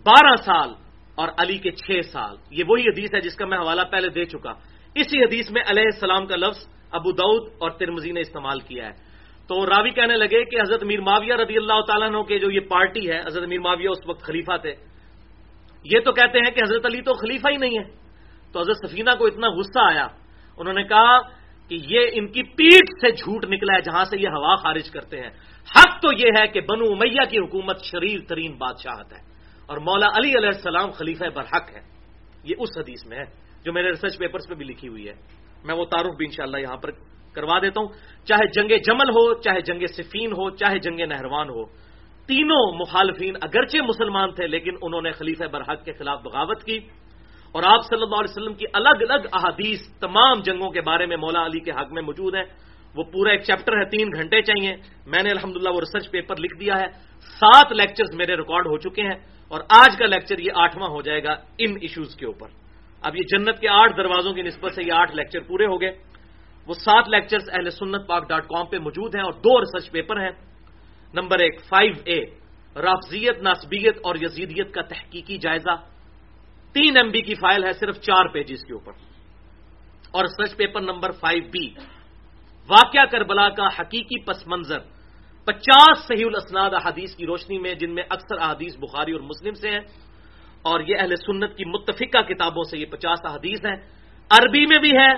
بارہ 0.05 0.35
سال 0.37 0.75
اور 1.15 1.29
علی 1.39 1.59
کے 1.59 1.71
چھ 1.71 2.01
سال۔ 2.13 2.37
یہ 2.51 2.65
وہی 2.69 2.83
حدیث 2.83 3.15
ہے 3.15 3.21
جس 3.21 3.37
کا 3.37 3.47
میں 3.47 3.59
حوالہ 3.59 3.83
پہلے 3.91 4.09
دے 4.09 4.25
چکا۔ 4.25 4.53
اسی 4.95 5.23
حدیث 5.25 5.51
میں 5.51 5.63
علیہ 5.69 5.85
السلام 5.85 6.27
کا 6.27 6.37
لفظ 6.37 6.69
ابو 6.91 7.13
دعود 7.13 7.53
اور 7.59 7.71
ترمزی 7.71 8.13
نے 8.13 8.21
استعمال 8.21 8.61
کیا 8.61 8.87
ہے۔ 8.87 8.93
تو 9.49 9.67
راوی 9.67 9.91
کہنے 9.91 10.17
لگے 10.17 10.45
کہ 10.45 10.61
حضرت 10.61 10.83
میر 10.83 11.01
معاویہ 11.01 11.35
رضی 11.35 11.57
اللہ 11.57 11.81
تعالیٰ 11.81 12.09
عنہ 12.09 12.23
کے 12.23 12.39
جو 12.39 12.51
یہ 12.51 12.61
پارٹی 12.61 13.11
ہے، 13.11 13.19
حضرت 13.19 13.49
میر 13.49 13.61
معاویہ 13.61 13.89
اس 13.89 14.07
وقت 14.07 14.23
خلیفہ 14.23 14.57
تھے، 14.57 14.75
یہ 15.85 16.01
تو 16.01 16.13
کہتے 16.13 16.39
ہیں 16.39 16.51
کہ 16.51 16.61
حضرت 16.65 16.87
علی 16.87 17.01
تو 17.01 17.13
خلیفہ 17.13 17.49
ہی 17.49 17.57
نہیں 17.57 17.79
ہے۔ 17.79 18.00
تو 18.53 18.61
حضرت 18.61 18.77
سفینہ 18.77 19.11
کو 19.19 19.27
اتنا 19.27 19.49
غصہ 19.49 19.79
آیا، 19.83 20.07
انہوں 20.57 20.75
نے 20.75 20.85
کہا 20.85 21.19
کہ 21.69 21.79
یہ 21.89 22.01
ان 22.13 22.27
کی 22.27 22.43
پیٹ 22.43 22.89
سے 23.01 23.11
جھوٹ 23.11 23.45
نکلا 23.45 23.75
ہے 23.75 23.81
جہاں 23.81 24.05
سے 24.05 24.17
یہ 24.21 24.29
ہوا 24.29 24.57
خارج 24.57 24.91
کرتے 24.91 25.21
ہیں۔ 25.21 25.31
حق 25.77 26.03
تو 26.03 26.13
یہ 26.13 26.31
ہے 26.39 26.47
کہ 26.47 26.61
بنو 26.61 26.85
امیہ 26.93 27.31
کی 27.31 27.39
حکومت 27.39 27.81
شریر 27.85 28.21
ترین 28.29 28.57
بادشاہت 28.59 29.13
ہے 29.13 29.19
اور 29.67 29.79
مولا 29.79 30.07
علی 30.07 30.33
علیہ 30.39 30.51
السلام 30.55 30.91
خلیفہ 30.91 31.25
برحق 31.35 31.71
ہے۔ 31.77 31.81
یہ 32.45 32.55
اس 32.59 32.69
حدیث 32.79 33.07
میں 33.07 33.19
ہے 33.19 33.25
جو 33.65 33.73
میرے 33.73 33.89
ریسرچ 33.89 34.19
پیپرز 34.19 34.49
پہ 34.49 34.55
بھی 34.55 34.65
لکھی 34.65 34.89
ہوئی 34.89 35.09
ہے۔ 35.09 35.15
میں 35.65 35.75
وہ 35.75 35.85
تعارف 35.85 36.17
بھی 36.17 36.27
انشاءاللہ 36.27 36.57
یہاں 36.57 36.77
پر 36.77 36.91
کروا 37.35 37.59
دیتا 37.59 37.81
ہوں۔ 37.81 37.89
چاہے 38.25 38.47
جنگ 38.55 38.69
جمل 38.69 39.11
ہو، 39.11 39.35
چاہے 39.35 39.61
جنگ 39.61 39.87
صفین 39.87 40.33
ہو، 40.33 40.51
چاہے 40.51 40.79
جنگ 40.79 41.01
نہروان 41.01 41.49
ہو، 41.49 41.65
تینوں 42.27 42.79
مخالفین 42.79 43.37
اگرچہ 43.43 43.79
مسلمان 43.79 44.31
تھے، 44.31 44.47
لیکن 44.47 44.71
انہوں 44.83 45.03
نے 45.03 45.11
خلیفہ 45.11 45.45
برحق 45.45 45.85
کے 45.85 45.93
خلاف 45.93 46.23
بغاوت 46.23 46.65
کی۔ 46.65 46.79
اور 47.53 47.63
آپ 47.67 47.81
صلی 47.85 48.03
اللہ 48.03 48.15
علیہ 48.15 48.31
وسلم 48.31 48.55
کی 48.55 48.65
الگ 48.73 48.99
الگ 49.01 49.27
احادیث 49.33 49.81
تمام 50.01 50.41
جنگوں 50.41 50.71
کے 50.71 50.81
بارے 50.81 51.07
میں 51.07 51.17
مولا 51.17 51.47
علی 51.47 51.61
کے 51.61 51.71
حق 51.71 51.93
میں 51.93 52.03
موجود 52.03 52.35
ہیں۔ 52.35 52.45
وہ 52.95 53.03
پورا 53.03 53.31
ایک 53.31 53.43
چیپٹر 53.43 53.73
ہے، 53.73 53.85
تین 53.85 54.09
گھنٹے 54.13 54.43
چاہیے۔ 54.43 54.77
میں 55.07 55.23
نے 55.23 55.31
الحمدللہ 55.31 55.69
وہ 55.69 55.81
ریسرچ 55.81 56.11
پیپر 56.11 56.37
لکھ 56.37 56.61
دیا 56.61 56.75
ہے۔ 56.75 56.87
سات 57.41 57.73
لیکچرز 57.73 58.15
میرے 58.15 58.37
ریکارڈ 58.37 58.67
ہو 58.67 58.79
چکے 58.79 59.03
ہیں 59.03 59.19
اور 59.49 59.61
آج 59.69 59.99
کا 59.99 60.07
لیکچر 60.07 60.39
یہ 60.39 60.51
آٹھواں 60.55 60.89
ہو 60.89 61.03
جائے 61.03 61.25
گا 61.25 61.33
ان 61.59 61.71
ایشوز 61.81 62.17
کے 62.17 62.27
اوپر۔ 62.27 62.49
اب 63.03 63.17
یہ 63.17 63.23
جنت 63.23 63.61
کے 63.61 63.69
آٹھ 63.69 63.97
دروازوں 63.97 64.33
کی 64.33 64.43
نسبت 64.43 64.73
سے 64.73 64.83
یہ 64.87 64.93
آٹھ 64.93 65.17
لیکچر 65.17 65.41
پورے 65.41 65.67
ہو 65.67 65.81
گئے۔ 65.81 65.91
وہ 66.67 66.75
سات 66.75 67.09
لیکچرز 67.09 67.51
اہل 67.53 67.71
سنت 67.71 68.07
پاک 68.09 68.29
ڈاٹ 68.29 68.43
کام 68.43 68.67
پہ 68.67 68.79
موجود 68.79 69.15
ہیں 69.15 69.23
اور 69.23 69.33
دو 69.33 69.61
ریسرچ 69.61 69.91
پیپر 69.93 70.21
ہیں۔ 70.21 70.31
نمبر 71.15 71.39
ایک 71.39 71.61
فائیو 71.61 71.93
اے 72.05 72.21
رافضیت، 72.77 73.43
ناسبیت 73.43 73.97
اور 74.03 74.15
یزیدیت 74.21 74.75
کا 74.75 74.83
تحقیقی 74.83 75.39
جائزہ۔ 75.39 75.75
تین 76.75 76.97
ایم 76.97 77.11
بی 77.11 77.21
کی 77.23 77.35
فائل 77.35 77.65
ہے 77.65 77.73
صرف 77.73 77.97
چار 78.01 78.29
پیجز 78.33 78.65
کے 78.65 78.73
اوپر. 78.73 78.93
اور 80.13 80.25
research 80.25 80.57
paper 80.57 80.81
number 80.83 81.11
five 81.21 81.45
B 81.53 81.67
واقعہ 82.69 83.05
کربلا 83.11 83.49
کا 83.51 83.67
حقیقی 83.79 84.19
پس 84.25 84.47
منظر. 84.47 84.79
پچاس 85.47 86.07
صحیح 86.09 86.27
الاسناد 86.27 86.71
احادیث 86.75 87.15
کی 87.17 87.27
روشنی 87.27 87.59
میں، 87.59 87.75
جن 87.75 87.95
میں 87.95 88.03
اکثر 88.09 88.39
احادیث 88.39 88.77
بخاری 88.79 89.13
اور 89.13 89.21
مسلم 89.23 89.55
سے 89.55 89.71
ہیں، 89.71 89.81
اور 90.63 90.81
یہ 90.87 90.97
اہل 90.99 91.15
سنت 91.17 91.57
کی 91.57 91.65
متفقہ 91.65 92.23
کتابوں 92.29 92.65
سے 92.71 92.79
یہ 92.79 92.87
پچاس 92.87 93.19
احادیث 93.25 93.65
ہیں. 93.67 93.77
عربی 94.31 94.65
میں 94.67 94.79
بھی 94.79 94.93
ہے 94.93 95.13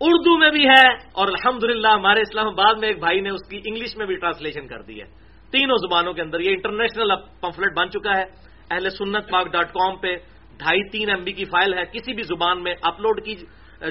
اردو 0.00 0.36
میں 0.38 0.50
بھی 0.50 0.64
ہے 0.66 0.84
اور 1.12 1.28
الحمد 1.28 1.64
ہمارے 1.84 2.20
اسلام 2.20 2.48
آباد 2.48 2.74
میں 2.80 2.88
ایک 2.88 2.98
بھائی 2.98 3.20
نے 3.20 3.30
اس 3.30 3.46
کی 3.48 3.60
انگلش 3.64 3.96
میں 3.96 4.06
بھی 4.06 4.16
ٹرانسلیشن 4.16 4.66
کر 4.66 4.82
دی 4.82 5.00
ہے. 5.00 5.06
تینوں 5.52 5.76
زبانوں 5.78 6.12
کے 6.14 6.22
اندر 6.22 6.40
یہ 6.40 6.50
انٹرنیشنل 6.50 7.14
پمفلٹ 7.40 7.72
بن 7.76 7.90
چکا 7.90 8.16
ہے. 8.18 8.24
اہل 8.70 8.90
سنت 8.90 9.30
پاک 9.30 9.46
ڈاٹ 9.52 9.72
کام 9.72 9.96
پہ 9.98 10.14
ڈھائی 10.58 10.88
تین 10.88 11.10
ایم 11.10 11.24
بی 11.24 11.32
کی 11.32 11.44
فائل 11.44 11.74
ہے، 11.74 11.84
کسی 11.92 12.14
بھی 12.14 12.22
زبان 12.22 12.62
میں 12.62 12.74
اپلوڈ 12.82 13.24
کی، 13.24 13.34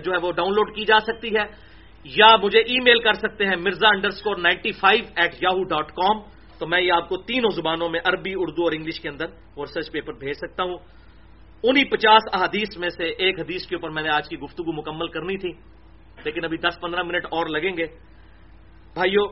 جو 0.04 0.12
ہے 0.12 0.18
وہ 0.22 0.32
ڈاؤن 0.32 0.54
لوڈ 0.54 0.76
کی 0.76 0.86
جا 0.86 1.00
سکتی 1.00 1.28
ہے۔ 1.28 1.68
یا 2.04 2.36
مجھے 2.44 2.60
ای 2.60 2.80
میل 2.80 3.00
کر 3.00 3.14
سکتے 3.14 3.46
ہیں 3.46 3.56
Mirza 3.56 3.88
underscore 4.10 4.36
ninety 4.36 4.72
five 4.72 5.06
at 5.16 5.34
Yahoo 5.42 5.64
dot 5.64 5.92
com. 5.92 6.20
تو 6.60 6.68
میں 6.68 6.82
یہ 6.82 6.92
آپ 6.92 7.10
کو 7.10 7.18
تینوں 7.18 7.50
زبانوں 7.50 7.90
میں 7.90 8.00
عربی، 8.06 8.34
اردو 8.38 8.64
اور 8.64 8.72
انگلش 8.72 9.00
کے 9.00 9.10
اندر 9.10 9.26
وہ 9.56 9.66
ریسرچ 9.66 9.92
پیپر 9.92 10.14
بھیج 10.14 10.34
سکتا 10.34 10.64
ہوں۔ 10.64 10.78
انہی 11.64 11.84
پچاس 11.84 12.24
احادیث 12.34 12.78
میں 12.78 12.90
سے 12.90 13.06
ایک 13.06 13.40
حدیث 13.40 13.68
کے 13.68 13.76
اوپر 13.76 13.90
میں 13.90 14.04
نے 14.04 14.10
آج 14.10 14.30
کی 14.30 14.38
گفتگو 14.38 14.72
مکمل 14.72 15.08
کرنی 15.08 15.38
تھی، 15.38 15.52
لیکن 16.26 16.46
ابھی 16.46 16.58
دس 16.58 16.82
پندرہ 16.82 17.04
منٹ 17.04 17.26
اور 17.26 17.46
لگیں 17.46 17.78
گے۔ 17.78 17.86
بھائیو، 18.94 19.24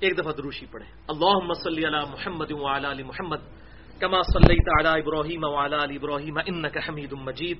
ایک 0.00 0.18
دفعہ 0.18 0.32
دروشی 0.32 0.66
پڑھے 0.66 0.86
اللہ 1.08 1.52
صلی 1.52 1.84
علی 1.86 1.96
محمد 2.10 2.52
علی 2.74 3.02
محمد۔ 3.02 3.63
کما 4.00 4.20
صلی 4.22 4.58
تعالی 4.60 5.00
ابراہیم 5.00 5.44
علی 5.44 5.96
ابراہیم 5.96 6.38
انک 6.46 6.76
حمید 6.88 7.12
مجید 7.12 7.58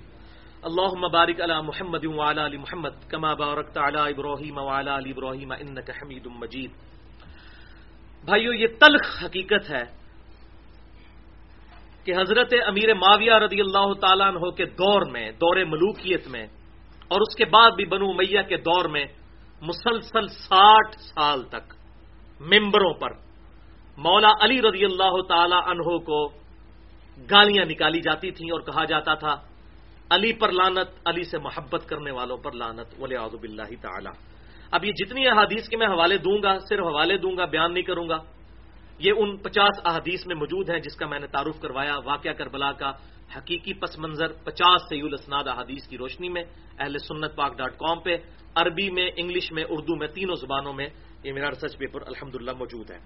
اللہ 0.62 0.94
مبارک 0.98 1.40
علی 1.40 1.60
محمد 1.64 2.04
علی 2.20 2.56
محمد 2.56 3.04
کما 3.10 3.32
بارک 3.34 3.78
علی 3.78 3.98
ابراہیم 3.98 4.58
علی 4.58 5.10
ابراہیم 5.10 5.52
انک 5.52 5.90
حمید 5.90 6.26
مجید 6.26 6.70
بھائیو، 8.24 8.52
یہ 8.52 8.66
تلخ 8.80 9.24
حقیقت 9.24 9.70
ہے 9.70 9.84
کہ 12.04 12.12
حضرت 12.16 12.54
امیر 12.66 12.94
معاویہ 12.94 13.38
رضی 13.38 13.60
اللہ 13.60 13.92
تعالیٰ 14.00 14.26
عنہ 14.28 14.50
کے 14.50 14.64
دور 14.78 15.02
میں، 15.10 15.30
دور 15.32 15.56
ملوکیت 15.64 16.28
میں، 16.28 16.46
اور 17.10 17.20
اس 17.20 17.36
کے 17.36 17.44
بعد 17.44 17.70
بھی 17.76 17.84
بنو 17.84 18.12
میہ 18.12 18.42
کے 18.48 18.56
دور 18.56 18.84
میں 18.88 19.04
مسلسل 19.62 20.26
ساٹھ 20.28 20.96
سال 21.00 21.42
تک 21.48 21.74
ممبروں 22.40 22.92
پر 22.94 23.12
مولا 23.98 24.32
علی 24.40 24.60
رضی 24.62 24.84
اللہ 24.84 25.20
تعالی 25.28 25.58
عنہ 25.66 25.98
کو 25.98 26.26
گالیاں 27.30 27.64
نکالی 27.64 28.00
جاتی 28.00 28.30
تھیں 28.30 28.50
اور 28.50 28.60
کہا 28.60 28.84
جاتا 28.84 29.14
تھا، 29.14 29.34
علی 30.10 30.32
پر 30.32 30.52
لانت 30.52 30.88
علی 31.06 31.24
سے 31.24 31.38
محبت 31.38 31.88
کرنے 31.88 32.10
والوں 32.10 32.36
پر 32.36 32.52
لانت 32.52 32.94
ولی 32.98 33.16
آزب 33.16 33.42
اللہ 33.42 33.70
تعالی۔ 33.82 34.10
اب 34.72 34.84
یہ 34.84 34.92
جتنی 34.92 35.26
احادیث 35.28 35.68
کے 35.68 35.76
میں 35.76 35.86
حوالے 35.86 36.18
دوں 36.18 36.42
گا، 36.42 36.58
صرف 36.68 36.84
حوالے 36.84 37.16
دوں 37.18 37.36
گا، 37.36 37.44
بیان 37.44 37.72
نہیں 37.74 37.82
کروں 37.82 38.08
گا، 38.08 38.18
یہ 38.98 39.12
ان 39.16 39.36
پچاس 39.36 39.80
احادیث 39.84 40.26
میں 40.26 40.36
موجود 40.36 40.70
ہیں 40.70 40.78
جس 40.78 40.96
کا 40.96 41.06
میں 41.06 41.18
نے 41.18 41.26
تعارف 41.26 41.60
کروایا، 41.60 41.98
واقعہ 42.04 42.32
کربلا 42.32 42.72
کا 42.72 42.90
حقیقی 43.36 43.72
پس 43.74 43.98
منظر 43.98 44.32
پچاس 44.44 44.88
سید 44.88 45.04
الاسناد 45.04 45.46
احادیث 45.48 45.86
کی 45.88 45.98
روشنی 45.98 46.28
میں، 46.28 46.42
اہل 46.78 46.98
سنت 46.98 47.34
پاک 47.36 47.56
ڈاٹ 47.58 47.78
کام 47.78 48.00
پہ، 48.00 48.16
عربی 48.54 48.90
میں، 48.90 49.08
انگلش 49.16 49.50
میں، 49.52 49.64
اردو 49.70 49.96
میں، 49.96 50.08
تینوں 50.08 50.36
زبانوں 50.36 50.72
میں، 50.72 50.88
یہ 51.24 51.32
میرا 51.32 51.50
ریسرچ 51.50 51.78
پیپر 51.78 52.00
الحمد 52.06 52.34
موجود 52.58 52.90
ہے۔ 52.90 52.98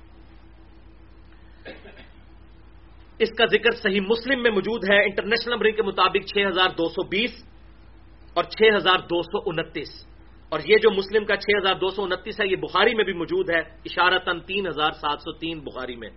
اس 3.19 3.29
کا 3.39 3.47
ذکر 3.47 3.71
صحیح 3.71 4.01
مسلم 4.01 4.43
میں 4.43 4.51
موجود 4.51 4.91
ہے، 4.91 5.05
انٹرنیشنل 5.05 5.53
نمبرنگ 5.53 5.77
کے 5.77 5.83
مطابق 5.83 6.27
چھ 6.27 6.49
ہزار 6.49 6.69
دو 6.69 6.89
سو 6.89 7.09
بیس 7.09 7.45
اور 8.35 8.45
چھ 8.45 8.77
ہزار 8.77 8.99
دو 8.99 9.23
سو 9.23 9.39
انتیس۔ 9.47 9.89
اور 10.49 10.61
یہ 10.67 10.77
جو 10.83 10.91
مسلم 10.91 11.25
کا 11.25 11.37
چھ 11.37 11.51
ہزار 11.59 11.75
دو 11.75 11.89
سو 11.89 12.03
انتیس 12.03 12.41
ہے، 12.41 12.47
یہ 12.47 12.57
بخاری 12.57 12.95
میں 12.95 13.05
بھی 13.05 13.13
موجود 13.13 13.51
ہے، 13.51 13.59
اشارتاً 13.59 14.41
تین 14.41 14.67
ہزار 14.67 14.91
سات 14.93 15.19
سو 15.21 15.33
تین 15.33 15.61
بخاری 15.61 15.97
میں۔ 15.97 16.11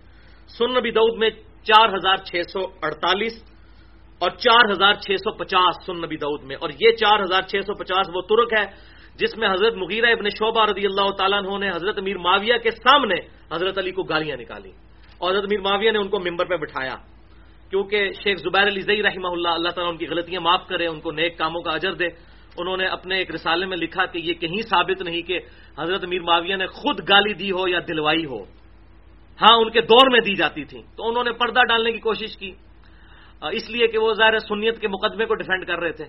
سن 0.58 0.70
نبی 0.70 0.90
دعود 0.90 1.18
میں 1.18 1.30
چار 1.62 1.88
ہزار 1.88 2.16
چھ 2.16 2.36
سو 2.52 2.60
اڑتالیس 2.82 3.42
اور 4.18 4.30
چار 4.30 4.70
ہزار 4.70 4.94
چھ 4.94 5.10
سو 5.18 5.30
پچاس 5.32 5.86
سن 5.86 5.96
نبی 5.96 6.16
دعود 6.16 6.42
میں۔ 6.42 6.56
اور 6.60 6.70
یہ 6.80 6.90
چار 6.90 7.20
ہزار 7.20 7.42
چھ 7.42 7.56
سو 7.66 7.74
پچاس 7.74 8.06
وہ 8.14 8.20
ترک 8.20 8.52
ہے، 8.58 8.92
جس 9.16 9.36
میں 9.36 9.48
حضرت 9.48 9.74
مغیرہ 9.74 10.06
ابن 10.06 10.28
شعبہ 10.28 10.64
رضی 10.64 10.86
اللہ 10.86 11.10
تعالیٰ 11.10 11.58
نے 11.58 11.70
حضرت 11.70 11.98
امیر 11.98 12.18
معاویہ 12.18 12.58
کے 12.62 12.70
سامنے 12.70 13.14
حضرت 13.52 13.78
علی 13.78 13.90
کو 13.90 14.02
گالیاں 14.02 14.36
نکالی۔ 14.36 14.70
اور 15.22 15.30
حضرت 15.30 15.44
میر 15.44 15.60
معاویہ 15.60 15.90
نے 15.90 15.98
ان 15.98 16.08
کو 16.08 16.18
ممبر 16.18 16.44
پہ 16.44 16.56
بٹھایا۔ 16.56 16.94
کیونکہ 17.70 18.12
شیخ 18.12 18.38
زبیر 18.38 18.66
علی 18.66 18.80
زئی 18.80 19.02
رحمہ 19.02 19.28
اللہ 19.28 19.48
اللہ 19.48 19.68
تعالیٰ 19.68 19.92
ان 19.92 19.98
کی 19.98 20.06
غلطیاں 20.06 20.40
معاف 20.40 20.66
کرے، 20.68 20.86
ان 20.86 21.00
کو 21.00 21.12
نیک 21.12 21.38
کاموں 21.38 21.62
کا 21.62 21.70
اجر 21.70 21.92
دے۔ 21.92 22.06
انہوں 22.58 22.76
نے 22.76 22.86
اپنے 22.86 23.16
ایک 23.16 23.30
رسالے 23.30 23.66
میں 23.66 23.76
لکھا 23.76 24.06
کہ 24.06 24.18
یہ 24.18 24.34
کہیں 24.34 24.62
ثابت 24.62 25.02
نہیں 25.02 25.22
کہ 25.22 25.38
حضرت 25.78 26.04
میر 26.04 26.22
معاویہ 26.22 26.56
نے 26.56 26.66
خود 26.66 27.08
گالی 27.08 27.32
دی 27.32 27.50
ہو 27.50 27.68
یا 27.68 27.78
دلوائی 27.88 28.24
ہو۔ 28.24 28.42
ہاں 29.42 29.56
ان 29.56 29.70
کے 29.70 29.80
دور 29.80 30.10
میں 30.10 30.20
دی 30.20 30.34
جاتی 30.34 30.64
تھی 30.64 30.82
تو 30.96 31.08
انہوں 31.08 31.24
نے 31.24 31.32
پردہ 31.32 31.60
ڈالنے 31.68 31.92
کی 31.92 31.98
کوشش 31.98 32.36
کی۔ 32.36 32.52
اس 33.52 33.70
لیے 33.70 33.86
کہ 33.86 33.98
وہ 33.98 34.14
ظاہر 34.14 34.38
سنیت 34.38 34.80
کے 34.80 34.88
مقدمے 34.88 35.24
کو 35.24 35.34
ڈیفینڈ 35.34 35.66
کر 35.66 35.80
رہے 35.80 35.92
تھے۔ 35.92 36.04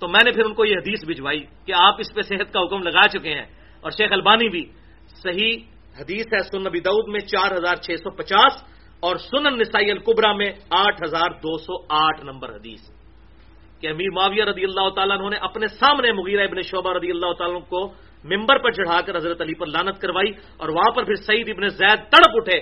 تو 0.00 0.08
میں 0.08 0.24
نے 0.24 0.30
پھر 0.30 0.44
ان 0.44 0.54
کو 0.54 0.64
یہ 0.64 0.76
حدیث 0.76 1.04
بھجوائی 1.04 1.44
کہ 1.66 1.72
آپ 1.76 1.94
اس 1.98 2.14
پہ 2.14 2.20
صحت 2.20 2.52
کا 2.52 2.60
حکم 2.60 2.82
لگا 2.82 3.08
چکے 3.08 3.34
ہیں 3.34 3.46
اور 3.80 3.90
شیخ 3.90 4.12
البانی 4.12 4.48
بھی 4.48 4.64
صحیح 5.22 5.58
حدیث 6.00 6.26
ہے 6.26 6.38
سن 6.38 6.62
نبی 6.62 6.80
دعود 6.80 7.08
میں 7.08 7.20
چار 7.20 7.52
ہزار 7.52 7.76
چھ 7.76 7.90
سو 7.90 8.10
پچاس 8.10 8.52
اور 9.00 9.16
سنن 9.16 9.58
نسائی 9.58 9.90
القبرا 9.90 10.32
میں 10.32 10.52
آٹھ 10.70 11.02
ہزار 11.04 11.30
دو 11.30 11.58
سو 11.58 11.86
آٹھ 11.88 12.24
نمبر 12.24 12.48
حدیث۔ 12.48 12.80
کہ 13.80 13.86
امیر 13.86 14.10
معاویہ 14.12 14.44
رضی 14.44 14.64
اللہ 14.64 14.88
تعالیٰ 14.88 15.30
نے 15.30 15.36
اپنے 15.36 15.66
سامنے 15.66 16.12
مغیرہ 16.12 16.42
ابن 16.42 16.62
شعبہ 16.62 16.92
رضی 16.92 17.10
اللہ 17.10 17.32
تعالیٰ 17.38 17.60
کو 17.68 17.88
ممبر 18.24 18.58
پر 18.58 18.70
چڑھا 18.70 19.00
کر 19.00 19.16
حضرت 19.16 19.40
علی 19.40 19.54
پر 19.54 19.66
لانت 19.66 20.00
کروائی 20.00 20.32
اور 20.56 20.68
وہاں 20.68 20.90
پر 20.90 21.04
پھر 21.04 21.14
سعید 21.14 21.48
ابن 21.48 21.68
زید 21.68 21.98
تڑپ 21.98 22.30
اٹھے، 22.34 22.60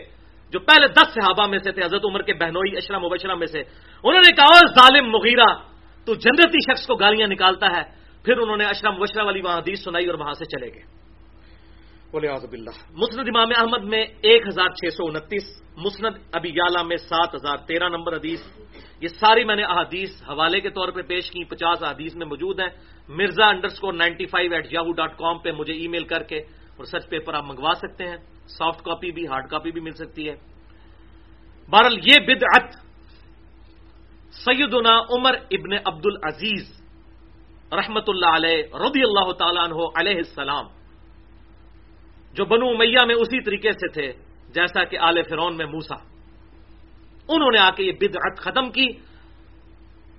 جو 0.50 0.60
پہلے 0.60 0.88
دس 0.88 1.14
صحابہ 1.14 1.46
میں 1.46 1.58
سے 1.58 1.72
تھے، 1.72 1.84
حضرت 1.84 2.04
عمر 2.04 2.22
کے 2.22 2.34
بہنوئی، 2.34 2.76
اشرم 2.76 3.02
مبشرہ 3.02 3.34
میں 3.34 3.46
سے۔ 3.46 3.60
انہوں 4.04 4.20
نے 4.20 4.32
کہا 4.36 4.58
ظالم 4.66 5.10
مغیرہ، 5.10 5.46
تو 6.06 6.14
جنتی 6.14 6.72
شخص 6.72 6.86
کو 6.86 6.94
گالیاں 6.94 7.28
نکالتا 7.28 7.66
ہے۔ 7.66 7.82
پھر 8.24 8.38
انہوں 8.38 8.56
نے 8.56 8.64
اشرم 8.64 8.94
مبشرہ 8.94 9.24
والی 9.24 9.40
وہاں 9.40 9.58
حدیث 9.58 9.84
سنائی 9.84 10.06
اور 10.06 10.14
وہاں 10.14 10.32
سے 10.32 10.44
چلے 10.44 10.66
گئے۔ 10.74 10.98
اللہ 12.14 12.70
مسند 12.96 13.28
امام 13.28 13.50
احمد 13.56 13.84
میں 13.84 14.00
ایک 14.00 14.46
ہزار 14.48 14.68
چھ 14.68 14.94
سو 14.96 15.06
انتیس، 15.06 15.44
مسند 15.76 16.16
ابی 16.32 16.48
یالا 16.48 16.82
میں 16.82 16.96
سات 16.96 17.34
ہزار 17.34 17.56
تیرہ 17.68 17.88
نمبر 17.88 18.16
حدیث۔ 18.16 18.40
یہ 19.00 19.08
ساری 19.08 19.44
میں 19.44 19.56
نے 19.56 19.62
احادیث 19.62 20.22
حوالے 20.22 20.60
کے 20.60 20.70
طور 20.70 20.88
پہ 20.88 21.02
پیش 21.02 21.30
کی 21.30 21.44
پچاس 21.44 21.82
احادیث 21.82 22.16
میں 22.16 22.26
موجود 22.26 22.60
ہیں۔ 22.60 22.68
Mirza 23.08 23.46
underscore 23.68 23.92
ninety 23.92 24.26
five 24.26 24.54
at 24.54 24.72
Yahoo 24.72 24.92
dot 24.92 25.18
com 25.18 25.38
پہ 25.38 25.52
مجھے 25.52 25.74
ای 25.74 25.88
میل 25.88 26.04
کر 26.04 26.22
کے 26.22 26.38
اور 26.76 26.84
سچ 26.84 27.08
پیپر 27.08 27.34
آپ 27.34 27.44
منگوا 27.44 27.72
سکتے 27.76 28.04
ہیں۔ 28.08 28.16
سافٹ 28.56 28.80
کاپی 28.84 29.10
بھی، 29.12 29.26
ہارڈ 29.26 29.50
کاپی 29.50 29.70
بھی 29.70 29.80
مل 29.80 29.92
سکتی 29.92 30.28
ہے۔ 30.28 30.34
بہرحال 31.68 31.98
یہ 32.08 32.16
بدعت 32.24 32.68
سیدنا 34.32 34.96
عمر 35.12 35.34
ابن 35.50 35.72
عبد 35.84 36.04
العزیز 36.04 36.66
رحمت 37.72 38.08
اللہ 38.08 38.32
علیہ 38.34 38.58
رضی 38.80 39.02
اللہ 39.02 39.32
تعالیٰ 39.32 39.64
عنہ 39.68 39.78
علیہ 40.00 40.16
السلام 40.16 40.77
جو 42.38 42.44
بنو 42.44 42.78
میاں 42.78 43.06
میں 43.06 43.14
اسی 43.14 43.42
طریقے 43.42 43.72
سے 43.72 43.88
تھے 43.88 44.12
جیسا 44.48 44.84
کہ 44.84 44.98
آل 44.98 45.22
فرون 45.22 45.56
میں 45.56 45.66
موسا 45.66 45.94
انہوں 47.28 47.50
نے 47.50 47.58
آ 47.58 47.70
کے 47.70 47.84
یہ 47.84 47.92
بدعت 47.92 48.38
ختم 48.38 48.70
کی 48.70 48.86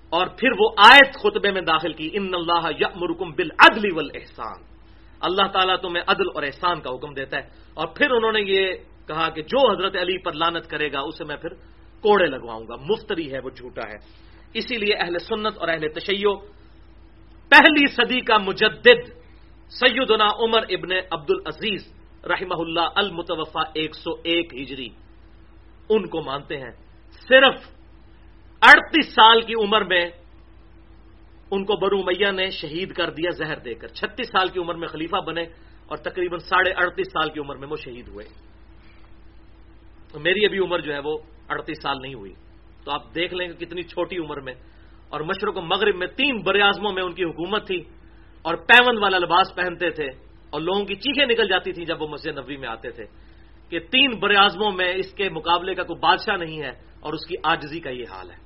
اور 0.10 0.28
پھر 0.28 0.50
وہ 0.60 0.70
آیت 0.78 1.16
خطبے 1.16 1.52
میں 1.52 1.62
داخل 1.62 1.94
کی، 1.94 2.10
ان 2.14 2.30
اللہ 2.34 2.70
یامرکم 2.80 3.32
بالعدل 3.32 3.94
والاحسان 3.96 4.64
اللہ 5.20 5.48
تعالیٰ 5.48 5.76
تمہیں 5.78 6.04
عدل 6.08 6.24
اور 6.36 6.44
احسان 6.44 6.82
کا 6.82 6.90
حکم 6.90 7.14
دیتا 7.14 7.38
ہے۔ 7.38 7.48
اور 7.74 7.88
پھر 7.88 8.12
انہوں 8.12 8.32
نے 8.32 8.40
یہ 8.42 8.74
کہا 9.08 9.30
کہ 9.30 9.42
جو 9.42 9.72
حضرت 9.72 9.96
علی 9.96 10.18
پر 10.18 10.34
لانت 10.34 10.70
کرے 10.70 10.92
گا، 10.92 11.00
اسے 11.00 11.24
میں 11.24 11.36
پھر 11.36 11.50
کوڑے 12.02 12.26
لگواؤں 12.26 12.68
گا۔ 12.68 12.76
مفتری 12.76 13.34
ہے، 13.34 13.40
وہ 13.44 13.50
جھوٹا 13.50 13.90
ہے۔ 13.90 13.98
اسی 14.54 14.78
لیے 14.78 14.96
اہل 14.96 15.20
سنت 15.20 15.58
اور 15.58 15.68
اہل 15.68 15.88
تشیع، 15.88 16.34
پہلی 17.50 17.88
صدی 17.88 18.20
کا 18.20 18.38
مجدد 18.38 19.10
سیدنا 19.70 20.28
عمر 20.40 20.62
ابن 20.70 20.92
عبد 21.12 21.30
العزیز 21.30 21.99
رحمہ 22.26 22.56
اللہ 22.60 22.88
المتوفا 22.96 23.62
ایک 23.74 23.96
سو 23.96 24.12
ایک 24.24 24.54
ہجری، 24.54 24.90
ان 25.90 26.08
کو 26.08 26.22
مانتے 26.22 26.58
ہیں۔ 26.58 26.72
صرف 27.12 27.54
اڑتیس 28.62 29.14
سال 29.14 29.42
کی 29.42 29.54
عمر 29.54 29.82
میں 29.82 30.10
ان 31.52 31.66
کو 31.66 31.76
برو 31.76 32.04
میاں 32.04 32.32
نے 32.32 32.50
شہید 32.50 32.94
کر 32.94 33.10
دیا 33.10 33.30
زہر 33.30 33.60
دے 33.60 33.74
کر۔ 33.74 33.88
چھتیس 33.88 34.28
سال 34.28 34.48
کی 34.48 34.60
عمر 34.60 34.76
میں 34.76 34.88
خلیفہ 34.88 35.16
بنے 35.16 35.42
اور 35.88 35.98
تقریباً 35.98 36.40
ساڑھے 36.40 36.72
اڑتیس 36.72 37.08
سال 37.08 37.30
کی 37.30 37.40
عمر 37.40 37.56
میں 37.56 37.68
وہ 37.68 37.76
شہید 37.76 38.08
ہوئے۔ 38.08 38.26
تو 40.12 40.20
میری 40.20 40.46
ابھی 40.46 40.60
عمر 40.60 40.80
جو 40.80 40.94
ہے 40.94 41.00
وہ 41.00 41.18
اڑتیس 41.50 41.78
سال 41.84 41.98
نہیں 42.02 42.14
ہوئی۔ 42.14 42.34
تو 42.84 42.92
آپ 42.92 43.16
دیکھ 43.16 43.34
لیں 43.34 43.48
کہ 43.48 43.66
کتنی 43.66 43.82
چھوٹی 43.82 44.18
عمر 44.18 44.40
میں۔ 44.40 44.54
اور 45.10 45.22
مشرق 45.22 45.58
و 45.58 45.62
مغرب 45.62 45.96
میں 45.96 46.08
تین 46.08 46.42
بر 46.42 46.56
اعظموں 46.56 46.94
میں 46.94 47.04
ان 47.04 47.14
کی 47.14 47.24
حکومت 47.24 47.68
تھی 47.68 47.84
اور 48.42 48.56
پیون 48.56 48.98
والا 48.98 49.18
لباس 49.18 49.56
پہنتے 49.56 49.90
تھے۔ 49.90 50.29
اور 50.50 50.62
لوگوں 50.62 50.86
کی 50.86 50.96
چیخیں 50.96 51.26
نکل 51.26 51.48
جاتی 51.48 51.72
تھیں 51.72 51.86
جب 51.86 52.02
وہ 52.02 52.08
مسجد 52.08 52.38
نبوی 52.38 52.58
میں 52.58 52.70
آتے 52.70 52.92
تھے 52.92 53.04
کہ 53.70 53.80
تین 53.80 54.20
بر 54.20 54.30
اعظموں 54.36 54.72
میں 54.72 54.94
اس 54.94 55.14
کے 55.14 55.30
مقابلے 55.30 55.76
کا 55.76 55.84
کوئی 55.84 56.00
بادشاہ 56.00 56.38
نہیں 56.38 56.62
ہے 56.62 56.72
اور 57.00 57.14
اس 57.14 57.26
کی 57.28 57.36
آجزی 57.44 57.80
کا 57.80 57.90
یہ 57.90 58.06
حال 58.12 58.32
ہے۔ 58.32 58.38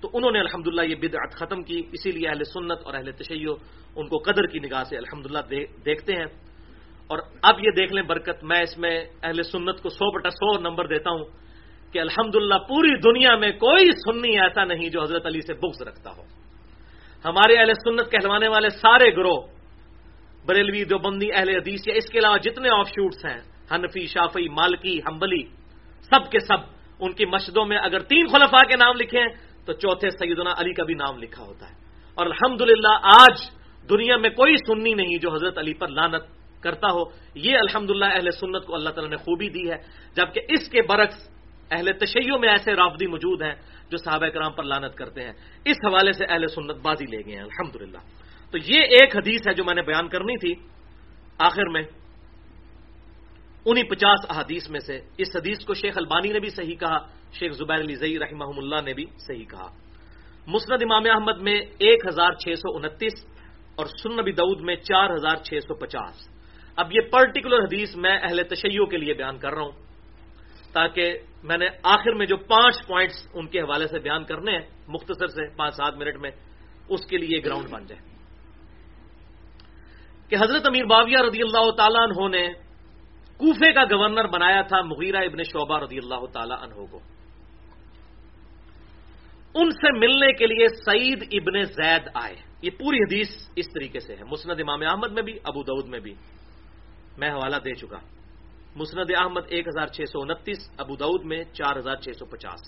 تو 0.00 0.10
انہوں 0.14 0.32
نے 0.32 0.40
الحمدللہ 0.40 0.82
یہ 0.82 0.94
بدعت 0.94 1.32
ختم 1.32 1.62
کی، 1.62 1.82
اسی 1.92 2.10
لیے 2.10 2.28
اہل 2.28 2.44
سنت 2.44 2.78
اور 2.84 2.94
اہل 2.94 3.12
تشیع 3.12 3.52
ان 3.96 4.08
کو 4.08 4.18
قدر 4.18 4.46
کی 4.46 4.58
نگاہ 4.58 4.84
سے 4.84 4.96
الحمدللہ 4.96 5.38
دیکھتے 5.84 6.12
ہیں۔ 6.12 6.26
اور 7.06 7.18
اب 7.42 7.58
یہ 7.58 7.70
دیکھ 7.76 7.92
لیں 7.92 8.02
برکت، 8.02 8.44
میں 8.44 8.62
اس 8.62 8.78
میں 8.78 9.04
اہل 9.22 9.42
سنت 9.42 9.82
کو 9.82 9.88
سو 9.88 10.10
بٹا 10.10 10.30
سو 10.30 10.60
نمبر 10.60 10.86
دیتا 10.86 11.10
ہوں 11.10 11.24
کہ 11.92 11.98
الحمدللہ 11.98 12.54
پوری 12.54 13.00
دنیا 13.00 13.36
میں 13.36 13.52
کوئی 13.52 13.90
سنی 13.92 14.40
ایسا 14.40 14.64
نہیں 14.64 14.88
جو 14.88 15.02
حضرت 15.02 15.26
علی 15.26 15.40
سے 15.40 15.54
بغض 15.54 15.82
رکھتا 15.82 16.10
ہو۔ 16.10 16.22
ہمارے 17.24 17.56
اہل 17.58 17.72
سنت 17.74 18.10
کہلوانے 18.10 18.48
والے 18.48 18.68
سارے 18.68 19.16
گروہ 19.16 19.61
بریلوی 20.46 20.84
دیوبندی 20.84 21.32
اہل 21.32 21.48
حدیث 21.48 21.80
یا 21.86 21.94
اس 21.94 22.06
کے 22.06 22.18
علاوہ 22.18 22.38
جتنے 22.38 22.68
آف 22.68 22.88
شوٹس 22.88 23.24
ہیں، 23.24 23.40
حنفی 23.74 24.06
شافی 24.06 24.48
مالکی 24.48 24.98
ہمبلی 24.98 25.42
سب 26.02 26.30
کے 26.30 26.38
سب 26.40 26.58
ان 27.00 27.12
کی 27.12 27.26
مشدوں 27.26 27.66
میں 27.66 27.78
اگر 27.78 27.98
تین 27.98 28.26
خلفاء 28.26 28.68
کے 28.68 28.76
نام 28.76 28.96
لکھے 28.96 29.18
ہیں 29.18 29.28
تو 29.66 29.72
چوتھے 29.72 30.10
سیدنا 30.10 30.50
علی 30.50 30.72
کا 30.72 30.84
بھی 30.84 30.94
نام 30.94 31.18
لکھا 31.18 31.44
ہوتا 31.44 31.70
ہے۔ 31.70 31.74
اور 32.14 32.26
الحمد 32.26 32.62
آج 33.02 33.38
دنیا 33.90 34.16
میں 34.16 34.30
کوئی 34.30 34.56
سننی 34.56 34.94
نہیں 34.94 35.18
جو 35.18 35.34
حضرت 35.34 35.58
علی 35.58 35.74
پر 35.74 35.88
لانت 35.88 36.22
کرتا 36.62 36.86
ہو۔ 36.92 37.02
یہ 37.34 37.56
الحمد 37.56 37.90
اہل 38.02 38.30
سنت 38.30 38.66
کو 38.66 38.74
اللہ 38.74 38.90
تعالیٰ 38.90 39.10
نے 39.10 39.16
خوبی 39.16 39.48
دی 39.48 39.70
ہے، 39.70 39.76
جبکہ 40.16 40.40
اس 40.48 40.68
کے 40.68 40.82
برعکس 40.82 41.30
اہل 41.70 41.92
تشیعوں 42.00 42.38
میں 42.38 42.48
ایسے 42.48 42.72
رافدی 42.72 43.06
موجود 43.06 43.42
ہیں 43.42 43.54
جو 43.90 43.96
صحابہ 43.96 44.26
کرام 44.26 44.52
پر 44.52 44.62
لانت 44.62 44.94
کرتے 44.94 45.22
ہیں۔ 45.22 45.32
اس 45.64 45.76
حوالے 45.86 46.12
سے 46.12 46.24
اہل 46.24 46.46
سنت 46.48 46.76
بازی 46.82 47.04
لے 47.04 47.18
گئے 47.26 47.36
ہیں۔ 47.36 47.42
الحمد 47.42 47.96
تو 48.52 48.58
یہ 48.58 48.80
ایک 48.80 49.16
حدیث 49.16 49.40
ہے 49.48 49.54
جو 49.54 49.64
میں 49.64 49.74
نے 49.74 49.82
بیان 49.82 50.08
کرنی 50.08 50.36
تھی 50.36 50.54
آخر 51.38 51.68
میں 51.68 51.82
انہیں 53.64 53.84
پچاس 53.84 54.20
احادیث 54.28 54.68
میں 54.70 54.80
سے۔ 54.80 55.00
اس 55.16 55.28
حدیث 55.36 55.64
کو 55.64 55.74
شیخ 55.74 55.96
البانی 55.96 56.32
نے 56.32 56.40
بھی 56.40 56.48
صحیح 56.48 56.76
کہا، 56.76 56.98
شیخ 57.32 57.52
زبیر 57.52 57.80
علی 57.80 57.94
زئی 57.94 58.18
رحمہ 58.18 58.44
اللہ 58.44 58.80
نے 58.84 58.94
بھی 58.94 59.06
صحیح 59.18 59.44
کہا۔ 59.44 59.68
مسند 60.46 60.82
امام 60.82 61.02
احمد 61.06 61.42
میں 61.42 61.60
ایک 61.78 62.06
ہزار 62.06 62.32
چھ 62.32 62.54
سو 62.54 62.76
انتیس 62.76 63.24
اور 63.74 63.86
سن 63.86 64.12
نبی 64.12 64.32
دعود 64.32 64.60
میں 64.60 64.76
چار 64.76 65.10
ہزار 65.10 65.36
چھ 65.36 65.54
سو 65.68 65.74
پچاس۔ 65.74 66.28
اب 66.76 66.92
یہ 66.92 67.00
پرٹیکولر 67.10 67.58
حدیث 67.58 67.96
میں 67.96 68.18
اہل 68.22 68.42
تشیع 68.42 68.84
کے 68.84 68.96
لیے 68.96 69.14
بیان 69.14 69.38
کر 69.38 69.52
رہا 69.52 69.62
ہوں 69.62 69.72
تاکہ 70.72 71.18
میں 71.42 71.58
نے 71.58 71.66
آخر 71.82 72.12
میں 72.12 72.26
جو 72.26 72.36
پانچ 72.36 72.86
پوائنٹس 72.86 73.28
ان 73.34 73.46
کے 73.46 73.60
حوالے 73.60 73.86
سے 73.86 73.98
بیان 73.98 74.24
کرنے 74.24 74.52
ہیں، 74.52 74.66
مختصر 74.88 75.26
سے 75.26 75.56
پانچ 75.56 75.74
سات 75.74 75.94
منٹ 75.94 76.16
میں، 76.16 76.30
اس 76.88 77.06
کے 77.06 77.16
لیے 77.16 77.44
گراؤنڈ 77.44 77.70
بن 77.70 77.86
جائے۔ 77.86 78.11
کہ 80.32 80.36
حضرت 80.36 80.62
امیر 80.66 80.84
باویہ 80.84 81.16
رضی 81.18 81.42
اللہ 81.42 81.70
تعالیٰ 81.70 82.02
عنہ 82.02 82.36
نے 82.36 82.52
کوفے 83.36 83.72
کا 83.72 83.84
گورنر 83.84 84.26
بنایا 84.26 84.62
تھا 84.62 84.82
مغیرہ 84.82 85.16
ابن 85.16 85.42
شعبہ 85.42 85.78
رضی 85.78 85.98
اللہ 85.98 86.26
تعالی 86.32 86.54
عنہ 86.62 86.86
کو۔ 86.90 87.00
ان 89.54 89.70
سے 89.70 89.98
ملنے 89.98 90.32
کے 90.32 90.46
لیے 90.46 90.68
سعید 90.68 91.28
ابن 91.32 91.64
زید 91.64 92.08
آئے۔ 92.14 92.36
یہ 92.62 92.70
پوری 92.70 92.98
حدیث 92.98 93.28
اس 93.56 93.66
طریقے 93.74 94.00
سے 94.00 94.16
ہے۔ 94.16 94.24
مسند 94.24 94.60
امام 94.60 94.82
احمد 94.82 95.12
میں 95.12 95.22
بھی، 95.22 95.38
ابو 95.44 95.62
دعود 95.62 95.88
میں 95.88 96.00
بھی۔ 96.00 96.14
میں 97.18 97.30
حوالہ 97.30 97.56
دے 97.56 97.74
چکا۔ 97.74 97.98
مسند 98.76 99.10
احمد 99.18 99.40
ایک 99.48 99.68
ہزار 99.68 99.86
چھ 99.86 100.00
سو 100.12 100.20
انتیس، 100.20 100.58
ابو 100.78 100.96
دعود 100.96 101.24
میں 101.24 101.44
چار 101.44 101.76
ہزار 101.76 101.96
چھ 101.96 102.08
سو 102.18 102.24
پچاس۔ 102.24 102.60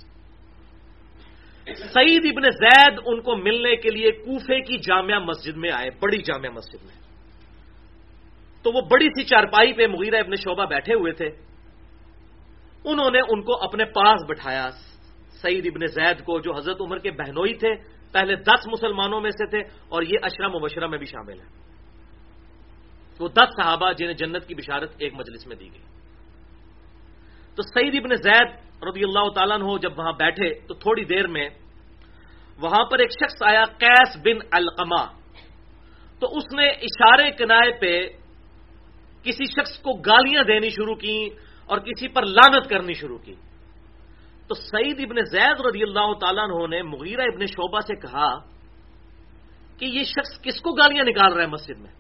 سعید 1.93 2.23
ابن 2.25 2.51
زید 2.51 2.99
ان 3.07 3.21
کو 3.21 3.37
ملنے 3.37 3.77
کے 3.77 3.91
لیے 3.91 4.11
کوفے 4.11 4.61
کی 4.61 4.79
جامعہ 4.79 5.19
مسجد 5.19 5.57
میں 5.57 5.71
آئے، 5.73 5.91
بڑی 6.01 6.23
جامعہ 6.23 6.51
مسجد 6.51 6.85
میں۔ 6.85 7.04
تو 8.65 8.73
وہ 8.73 8.81
بڑی 8.81 9.09
سی 9.09 9.25
چارپائی 9.25 9.73
پہ 9.73 9.87
مغیرہ 9.87 10.17
ابن 10.17 10.35
شعبہ 10.37 10.65
بیٹھے 10.65 10.95
ہوئے 10.95 11.13
تھے۔ 11.13 11.29
انہوں 12.85 13.11
نے 13.11 13.19
ان 13.29 13.43
کو 13.43 13.63
اپنے 13.63 13.85
پاس 13.85 14.21
بٹھایا۔ 14.29 14.71
سعید 15.43 15.67
ابن 15.67 15.87
زید 15.87 16.25
کو 16.25 16.41
جو 16.41 16.57
حضرت 16.57 16.81
عمر 16.81 16.99
کے 16.99 17.11
بہنوئی 17.11 17.55
تھے، 17.55 17.75
پہلے 18.13 18.37
دس 18.37 18.67
مسلمانوں 18.67 19.21
میں 19.21 19.31
سے 19.31 19.47
تھے 19.47 19.59
اور 19.89 20.03
یہ 20.03 20.19
اشرم 20.23 20.53
مبشرہ 20.53 20.87
میں 20.87 20.99
بھی 20.99 21.07
شامل 21.07 21.41
ہیں۔ 21.41 21.49
وہ 23.21 23.29
دس 23.29 23.49
صحابہ 23.63 23.93
جنہیں 23.93 24.15
جنت 24.15 24.47
کی 24.47 24.55
بشارت 24.55 24.91
ایک 24.99 25.15
مجلس 25.15 25.47
میں 25.47 25.57
دی 25.57 25.73
گئی۔ 25.73 25.83
تو 27.57 27.63
سعید 27.63 27.95
ابن 27.95 28.15
زید 28.15 28.49
رضی 28.83 29.05
اللہ 29.05 29.29
تعالیٰ 29.35 29.61
ہو 29.61 29.79
جب 29.79 29.99
وہاں 29.99 30.13
بیٹھے، 30.13 30.67
تو 30.67 30.75
تھوڑی 30.75 31.05
دیر 31.05 31.27
میں 31.27 31.49
وہاں 32.61 32.85
پر 32.85 32.99
ایک 32.99 33.11
شخص 33.11 33.43
آیا، 33.43 33.65
قیس 33.79 34.17
بن 34.17 34.47
القما 34.51 35.05
تو 36.21 36.37
اس 36.37 36.55
نے 36.57 36.69
اشارے 36.69 37.31
کنائے 37.31 37.73
پہ 37.73 38.09
کسی 39.25 39.45
شخص 39.45 39.79
کو 39.79 39.93
گالیاں 39.93 40.43
دینی 40.45 40.71
شروع 40.71 40.95
کی 40.95 41.29
اور 41.67 41.79
کسی 41.79 42.09
پر 42.09 42.27
لانت 42.27 42.69
کرنی 42.69 42.95
شروع 42.95 43.19
کی 43.19 43.35
تو 44.47 44.55
سعید 44.55 45.01
ابن 45.01 45.25
زید 45.25 45.61
رضی 45.61 45.83
اللہ 45.83 46.13
تعالیٰ 46.21 46.69
نے 46.69 46.83
مغیرہ 46.83 47.23
ابن 47.23 47.47
شعبہ 47.47 47.81
سے 47.81 47.95
کہا 47.97 48.29
کہ 49.79 49.85
یہ 49.85 50.05
شخص 50.05 50.41
کس 50.43 50.61
کو 50.61 50.73
گالیاں 50.73 51.05
نکال 51.05 51.33
رہا 51.33 51.43
ہے 51.43 51.47
مسجد 51.47 51.81
میں؟ 51.81 51.93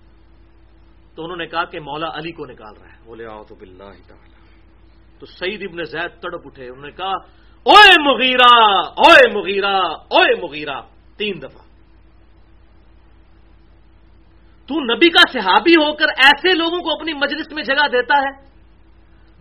تو 1.16 1.24
انہوں 1.24 1.36
نے 1.36 1.46
کہا 1.46 1.64
کہ 1.64 1.80
مولا 1.80 2.08
علی 2.14 2.32
کو 2.32 2.46
نکال 2.46 2.74
رہا 2.76 2.92
ہے۔ 2.92 2.98
بولے 3.04 3.26
آؤ 3.26 3.42
تو 3.44 3.54
بلّہ 3.54 3.84
تو 5.18 5.26
سعید 5.26 5.62
ابن 5.62 5.84
زید 5.84 6.20
تڑپ 6.20 6.42
اٹھے 6.44 6.68
انہوں 6.68 6.86
نے 6.86 6.92
کہا 6.92 7.14
اوے 7.66 7.92
مغیرہ 8.02 8.52
اوے 9.00 9.32
مغیرہ 9.32 9.74
اوے 10.12 10.40
مغیرہ 10.40 10.80
تین 11.16 11.42
دفعہ۔ 11.42 11.63
تو 14.68 14.80
نبی 14.80 15.08
کا 15.08 15.22
صحابی 15.32 15.72
ہو 15.72 15.92
کر 15.92 16.06
ایسے 16.16 16.54
لوگوں 16.58 16.78
کو 16.78 16.92
اپنی 16.92 17.12
مجلس 17.12 17.52
میں 17.52 17.62
جگہ 17.62 17.88
دیتا 17.88 18.14
ہے 18.14 18.32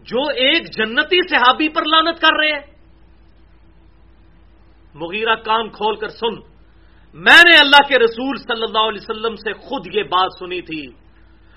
جو 0.04 0.22
ایک 0.22 0.64
جنتی 0.78 1.20
صحابی 1.30 1.70
پر 1.70 1.86
لانت 1.86 2.20
کر 2.20 2.38
رہے 2.40 2.52
ہیں۔ 2.52 2.74
مغیرہ 4.96 5.36
کام 5.36 5.70
کھول 5.70 5.96
کر 5.96 6.08
سن، 6.08 6.36
میں 7.14 7.42
نے 7.50 7.60
اللہ 7.60 7.88
کے 7.88 8.00
رسول 8.00 8.38
صلی 8.38 8.64
اللہ 8.64 8.90
علیہ 8.90 9.02
وسلم 9.02 9.36
سے 9.36 9.54
خود 9.54 9.88
یہ 9.96 10.04
بات 10.04 10.30
سنی 10.40 10.62
تھی 10.62 10.86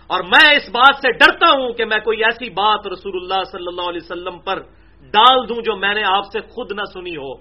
اور 0.07 0.23
میں 0.23 0.57
اس 0.57 0.69
بات 0.69 0.97
سے 0.97 1.13
ڈرتا 1.13 1.51
ہوں 1.51 1.73
کہ 1.73 1.85
میں 1.85 1.99
کوئی 1.99 2.25
ایسی 2.25 2.51
بات 2.51 2.87
رسول 2.87 3.13
اللہ 3.17 3.45
صلی 3.45 3.67
اللہ 3.67 3.89
علیہ 3.89 4.01
وسلم 4.05 4.39
پر 4.39 4.59
ڈال 5.13 5.49
دوں 5.49 5.63
جو 5.63 5.77
میں 5.77 5.95
نے 5.95 6.03
آپ 6.05 6.25
سے 6.33 6.41
خود 6.41 6.73
نہ 6.73 6.85
سنی 6.93 7.17
ہو۔ 7.17 7.35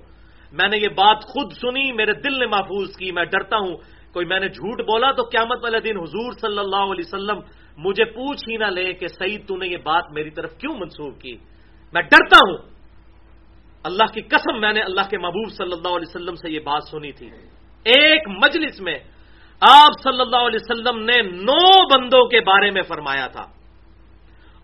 میں 0.52 0.68
نے 0.68 0.78
یہ 0.78 0.88
بات 0.88 1.18
خود 1.22 1.52
سنی، 1.54 1.92
میرے 1.92 2.14
دل 2.14 2.40
نے 2.40 2.46
محفوظ 2.46 2.96
کی، 2.98 3.12
میں 3.12 3.26
ڈرتا 3.26 3.58
ہوں۔ 3.58 3.76
کوئی 4.16 4.26
میں 4.26 4.40
نے 4.40 4.48
جھوٹ 4.48 4.82
بولا 4.82 5.12
تو 5.12 5.24
قیامت 5.24 5.64
والے 5.64 5.80
دن 5.80 5.98
حضور 5.98 6.32
صلی 6.42 6.60
اللہ 6.60 6.76
علیہ 6.76 7.04
وسلم 7.08 7.40
مجھے 7.78 8.06
پوچھ 8.06 8.50
ہی 8.50 8.58
نہ 8.58 8.66
لے 8.66 8.94
کہ 8.94 9.08
سعید 9.08 9.48
تو 9.48 9.58
نے 9.58 9.68
یہ 9.68 9.78
بات 9.78 10.04
میری 10.12 10.30
طرف 10.30 10.58
کیوں 10.58 10.78
منسوخ 10.78 11.20
کی؟ 11.20 11.38
میں 11.94 12.02
ڈرتا 12.02 12.38
ہوں۔ 12.48 12.58
اللہ 13.84 14.04
کی 14.14 14.22
قسم 14.22 14.62
میں 14.62 14.74
نے 14.74 14.82
اللہ 14.82 15.02
کے 15.10 15.18
محبوب 15.18 15.52
صلی 15.52 15.72
اللہ 15.72 15.88
علیہ 15.88 16.10
وسلم 16.10 16.36
سے 16.36 16.52
یہ 16.52 16.60
بات 16.60 16.84
سنی 16.84 17.12
تھی۔ 17.12 17.28
ایک 17.84 18.28
مجلس 18.28 18.82
میں 18.82 18.96
آپ 19.60 19.92
صلی 20.04 20.22
اللہ 20.22 20.38
علیہ 20.38 20.60
وسلم 20.62 21.04
نے 21.04 21.22
نو 21.22 21.88
بندوں 21.88 22.28
کے 22.28 22.40
بارے 22.40 22.72
میں 22.72 22.82
فرمایا 22.82 23.28
تھا۔ 23.28 23.46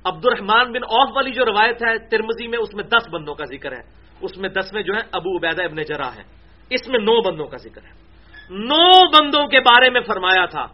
عبد 0.04 0.26
الرحمان 0.26 0.72
بن 0.72 0.84
اوف 0.84 1.10
والی 1.16 1.32
جو 1.32 1.46
روایت 1.46 1.84
ہے 1.84 2.10
ترمزی 2.10 2.48
میں 2.48 2.60
اس 2.60 2.74
میں 2.74 2.84
دس 2.84 3.10
بندوں 3.12 3.36
کا 3.36 3.46
ذکر 3.46 3.72
ہے۔ 3.72 3.82
اس 4.22 4.38
میں 4.38 4.50
دس 4.50 4.74
میں 4.74 4.84
جو 4.84 4.94
ہے، 4.94 5.00
ابو 5.12 5.38
عبیدہ 5.38 5.64
ابن 5.64 5.82
جرا 5.82 6.16
ہے۔ 6.16 6.22
اس 6.70 6.88
میں 6.88 7.00
نو 7.00 7.22
بندوں 7.22 7.46
کا 7.46 7.58
ذکر 7.58 7.82
ہے۔ 7.84 8.11
نو 8.52 9.10
بندوں 9.10 9.48
کے 9.48 9.60
بارے 9.60 9.90
میں 9.90 10.02
فرمایا 10.02 10.46
تھا 10.46 10.66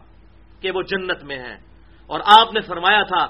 کہ 0.60 0.70
وہ 0.70 0.82
جنت 0.82 1.24
میں 1.24 1.38
ہیں۔ 1.38 1.56
اور 2.06 2.20
آپ 2.38 2.54
نے 2.54 2.60
فرمایا 2.60 3.02
تھا، 3.02 3.26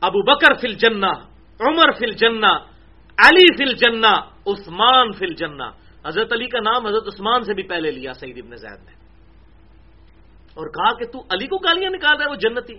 ابو 0.00 0.22
بکر 0.22 0.54
فل 0.54 0.74
جنا 0.74 1.12
عمر 1.60 1.92
فل 1.92 2.12
جنا 2.12 2.56
علی 3.18 3.56
فل 3.56 3.74
جنا 3.74 4.12
عثمان 4.46 5.12
فل 5.12 5.34
جنا 5.34 5.70
حضرت 6.06 6.32
علی 6.32 6.46
کا 6.46 6.58
نام 6.60 6.86
حضرت 6.86 7.02
عثمان 7.06 7.42
سے 7.42 7.54
بھی 7.54 7.62
پہلے 7.62 7.90
لیا 7.90 8.12
سعید 8.12 8.38
ابن 8.38 8.56
زید 8.56 8.84
نے۔ 8.84 8.92
اور 10.54 10.66
کہا 10.66 10.98
کہ 10.98 11.04
تو 11.12 11.20
علی 11.20 11.46
کو 11.46 11.56
گالیاں 11.58 11.90
نکال 11.90 12.16
رہا 12.16 12.24
ہے، 12.24 12.30
وہ 12.30 12.34
جنتی۔ 12.34 12.74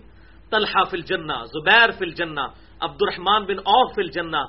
طلحہ 0.51 0.83
فل 0.83 1.01
جنا 1.01 1.43
زبیر 1.43 1.91
فل 1.91 2.09
جنا 2.09 2.45
عبد 2.79 2.97
الرحمان 3.01 3.45
بن 3.45 3.57
اوف 3.59 3.95
فل 3.95 4.07
جنا 4.07 4.43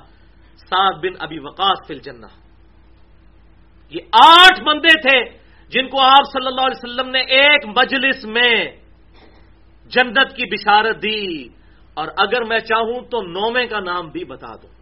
سعد 0.69 0.93
بن 1.01 1.13
ابی 1.19 1.39
وقاص 1.39 1.87
فل 1.87 1.97
جنا 1.97 2.27
یہ 3.89 4.01
آٹھ 4.13 4.63
بندے 4.63 5.01
تھے 5.01 5.38
جن 5.71 5.87
کو 5.89 6.01
آپ 6.01 6.25
صلی 6.33 6.47
اللہ 6.47 6.65
علیہ 6.65 6.81
وسلم 6.83 7.09
نے 7.09 7.19
ایک 7.37 7.65
مجلس 7.67 8.25
میں 8.25 8.53
جنت 9.91 10.35
کی 10.35 10.45
بشارت 10.45 11.03
دی، 11.03 11.47
اور 11.93 12.07
اگر 12.17 12.43
میں 12.43 12.59
چاہوں 12.59 12.99
تو 13.11 13.21
نومے 13.21 13.65
کا 13.67 13.79
نام 13.79 14.09
بھی 14.09 14.23
بتا 14.25 14.55
دوں 14.55 14.73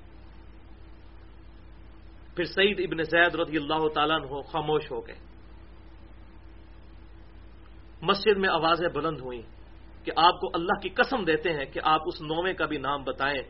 پھر 2.35 2.45
سعید 2.45 2.79
ابن 2.79 3.03
زید 3.03 3.35
رضی 3.35 3.57
اللہ 3.57 3.87
تعالیٰ 3.93 4.17
ہو 4.23 4.41
خاموش 4.41 4.91
ہو 4.91 4.99
گئے۔ 5.07 5.15
مسجد 8.01 8.37
میں 8.37 8.49
آوازیں 8.49 8.87
بلند 8.93 9.21
ہوئیں 9.21 9.41
کہ 10.05 10.11
آپ 10.15 10.39
کو 10.39 10.47
اللہ 10.53 10.79
کی 10.81 10.89
قسم 10.89 11.23
دیتے 11.25 11.53
ہیں 11.53 11.65
کہ 11.65 11.79
آپ 11.83 12.01
اس 12.05 12.21
نومے 12.21 12.53
کا 12.53 12.65
بھی 12.65 12.77
نام 12.77 13.03
بتائیں 13.03 13.41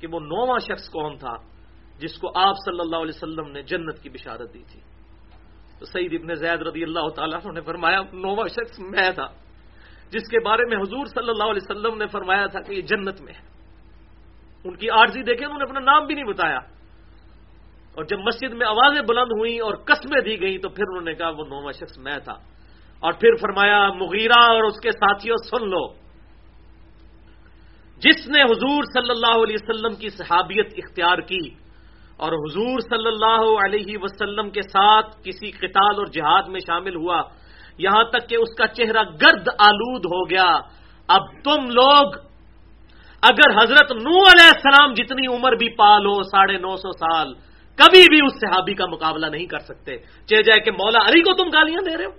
کہ 0.00 0.06
وہ 0.06 0.20
نواں 0.20 0.58
شخص 0.58 0.88
کون 0.88 1.16
تھا 1.18 1.34
جس 2.00 2.18
کو 2.18 2.32
آپ 2.38 2.56
صلی 2.64 2.80
اللہ 2.80 2.96
علیہ 2.96 3.16
وسلم 3.16 3.52
نے 3.52 3.62
جنت 3.62 4.02
کی 4.02 4.08
بشارت 4.08 4.54
دی 4.54 4.62
تھی۔ 4.72 4.80
تو 5.78 5.86
سعید 5.86 6.20
ابن 6.20 6.34
زید 6.34 6.62
رضی 6.62 6.82
اللہ 6.82 7.08
تعالیٰ 7.16 7.52
نے 7.52 7.60
فرمایا 7.60 8.00
نواں 8.12 8.48
شخص 8.48 8.78
میں 8.78 9.10
تھا، 9.10 9.26
جس 10.10 10.28
کے 10.30 10.40
بارے 10.44 10.62
میں 10.68 10.76
حضور 10.76 11.06
صلی 11.06 11.30
اللہ 11.30 11.44
علیہ 11.44 11.70
وسلم 11.70 11.98
نے 11.98 12.06
فرمایا 12.06 12.46
تھا 12.46 12.60
کہ 12.60 12.74
یہ 12.74 12.82
جنت 12.82 13.20
میں 13.20 13.32
ہے۔ 13.34 13.56
ان 14.64 14.76
کی 14.76 14.90
آرزی 14.90 15.22
دیکھیں، 15.22 15.46
انہوں 15.46 15.58
نے 15.58 15.64
اپنا 15.64 15.80
نام 15.80 16.06
بھی 16.06 16.14
نہیں 16.14 16.24
بتایا۔ 16.24 16.58
اور 17.94 18.04
جب 18.04 18.18
مسجد 18.18 18.52
میں 18.52 18.66
آوازیں 18.66 19.02
بلند 19.02 19.32
ہوئیں 19.38 19.60
اور 19.60 19.74
قسمیں 19.74 20.20
دی 20.20 20.40
گئیں، 20.40 20.58
تو 20.58 20.68
پھر 20.68 20.84
انہوں 20.88 21.04
نے 21.04 21.14
کہا، 21.14 21.28
وہ 21.28 21.44
نواں 21.44 21.72
شخص 21.72 21.98
میں 21.98 22.18
تھا۔ 22.18 22.32
اور 23.00 23.12
پھر 23.12 23.28
فرمایا، 23.42 23.92
مغیرہ 23.92 24.40
اور 24.40 24.64
اس 24.64 24.80
کے 24.80 24.90
ساتھیوں، 24.90 25.36
سن 25.36 25.70
لو۔ 25.70 26.06
جس 27.96 28.28
نے 28.28 28.42
حضور 28.42 28.82
صلی 28.82 29.10
اللہ 29.10 29.42
علیہ 29.42 29.56
وسلم 29.60 29.94
کی 29.94 30.08
صحابیت 30.08 30.66
اختیار 30.76 31.18
کی 31.18 31.65
اور 32.16 32.32
حضور 32.32 32.78
صلی 32.78 33.06
اللہ 33.06 33.44
علیہ 33.64 33.98
وسلم 34.02 34.50
کے 34.50 34.62
ساتھ 34.62 35.16
کسی 35.24 35.50
قتال 35.50 35.94
اور 35.96 36.06
جہاد 36.06 36.42
میں 36.48 36.60
شامل 36.60 36.96
ہوا۔ 36.96 37.22
یہاں 37.78 38.04
تک 38.04 38.28
کہ 38.28 38.36
اس 38.36 38.54
کا 38.58 38.66
چہرہ 38.66 39.02
گرد 39.02 39.48
آلود 39.58 40.04
ہو 40.04 40.30
گیا۔ 40.30 40.60
اب 41.08 41.22
تم 41.44 41.70
لوگ، 41.70 42.14
اگر 43.22 43.50
حضرت 43.62 43.92
نو 43.92 44.16
علیہ 44.16 44.50
السلام 44.54 44.92
جتنی 44.92 45.26
عمر 45.26 45.52
بھی 45.52 45.68
پالو 45.68 46.22
ساڑھے 46.22 46.58
نو 46.58 46.76
سو 46.76 46.92
سال، 46.92 47.34
کبھی 47.78 48.04
بھی 48.10 48.18
اس 48.26 48.32
صحابی 48.40 48.74
کا 48.74 48.86
مقابلہ 48.86 49.26
نہیں 49.26 49.46
کر 49.46 49.58
سکتے۔ 49.58 49.96
چہ 50.26 50.42
جائے 50.42 50.60
کہ 50.60 50.70
مولا 50.70 50.98
علی 50.98 51.20
کو 51.20 51.32
تم 51.34 51.48
گالیاں 51.48 51.82
دے 51.84 51.96
رہے 51.96 52.04
ہو، 52.04 52.10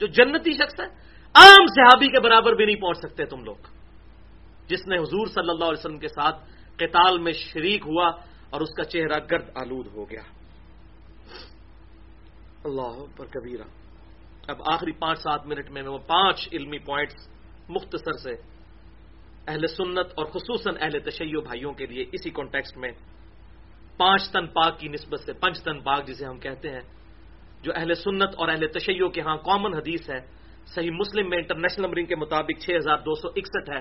جو 0.00 0.06
جنتی 0.06 0.52
شخص 0.52 0.80
ہے، 0.80 0.86
عام 1.34 1.66
صحابی 1.66 2.08
کے 2.08 2.20
برابر 2.20 2.52
بھی 2.52 2.64
نہیں 2.64 2.80
پہنچ 2.80 2.98
سکتے 2.98 3.24
تم 3.24 3.44
لوگ۔ 3.44 3.56
جس 4.68 4.86
نے 4.86 4.96
حضور 4.96 5.26
صلی 5.26 5.50
اللہ 5.50 5.64
علیہ 5.64 5.80
وسلم 5.80 5.98
کے 5.98 6.08
ساتھ 6.08 6.36
قتال 6.76 7.18
میں 7.18 7.32
شریک 7.32 7.82
ہوا 7.86 8.10
اور 8.50 8.60
اس 8.60 8.74
کا 8.76 8.84
چہرہ 8.84 9.18
گرد 9.30 9.50
آلود 9.54 9.86
ہو 9.86 10.10
گیا۔ 10.10 10.22
اللہ 12.64 13.04
پر 13.16 13.26
کبیرہ۔ 13.26 13.62
اب 14.48 14.56
آخری 14.72 14.92
پانچ 14.92 15.18
سات 15.18 15.46
منٹ 15.46 15.70
میں 15.70 15.82
وہ 15.82 15.98
پانچ 15.98 16.48
علمی 16.52 16.78
پوائنٹس 16.78 17.28
مختصر 17.68 18.12
سے 18.12 18.32
اہل 19.48 19.66
سنت 19.66 20.06
اور 20.16 20.26
خصوصاً 20.26 20.74
اہل 20.80 20.98
تشیع 20.98 21.40
بھائیوں 21.40 21.72
کے 21.72 21.86
لیے 21.86 22.04
اسی 22.12 22.30
کانٹیکسٹ 22.30 22.76
میں 22.76 22.90
پانچ 23.96 24.30
تن 24.30 24.46
پاک 24.46 24.78
کی 24.78 24.88
نسبت 24.88 25.20
سے 25.20 25.32
پنچ 25.32 25.62
تن 25.62 25.80
پاک 25.80 26.06
جسے 26.06 26.24
ہم 26.24 26.38
کہتے 26.38 26.70
ہیں، 26.70 26.80
جو 27.62 27.72
اہل 27.76 27.94
سنت 27.94 28.34
اور 28.36 28.48
اہل 28.48 28.66
تشیع 28.66 29.08
کے 29.08 29.20
ہاں 29.20 29.36
کامن 29.36 29.74
حدیث 29.74 30.10
ہے۔ 30.10 30.20
صحیح 30.66 30.90
مسلم 30.90 31.28
میں 31.28 31.38
انٹرنیشنل 31.38 31.84
نمبرنگ 31.84 32.06
کے 32.06 32.16
مطابق 32.16 32.60
چھ 32.60 32.70
ہزار 32.76 32.96
دو 32.96 33.14
سو 33.14 33.28
اکسٹھ 33.28 33.70
ہے 33.70 33.80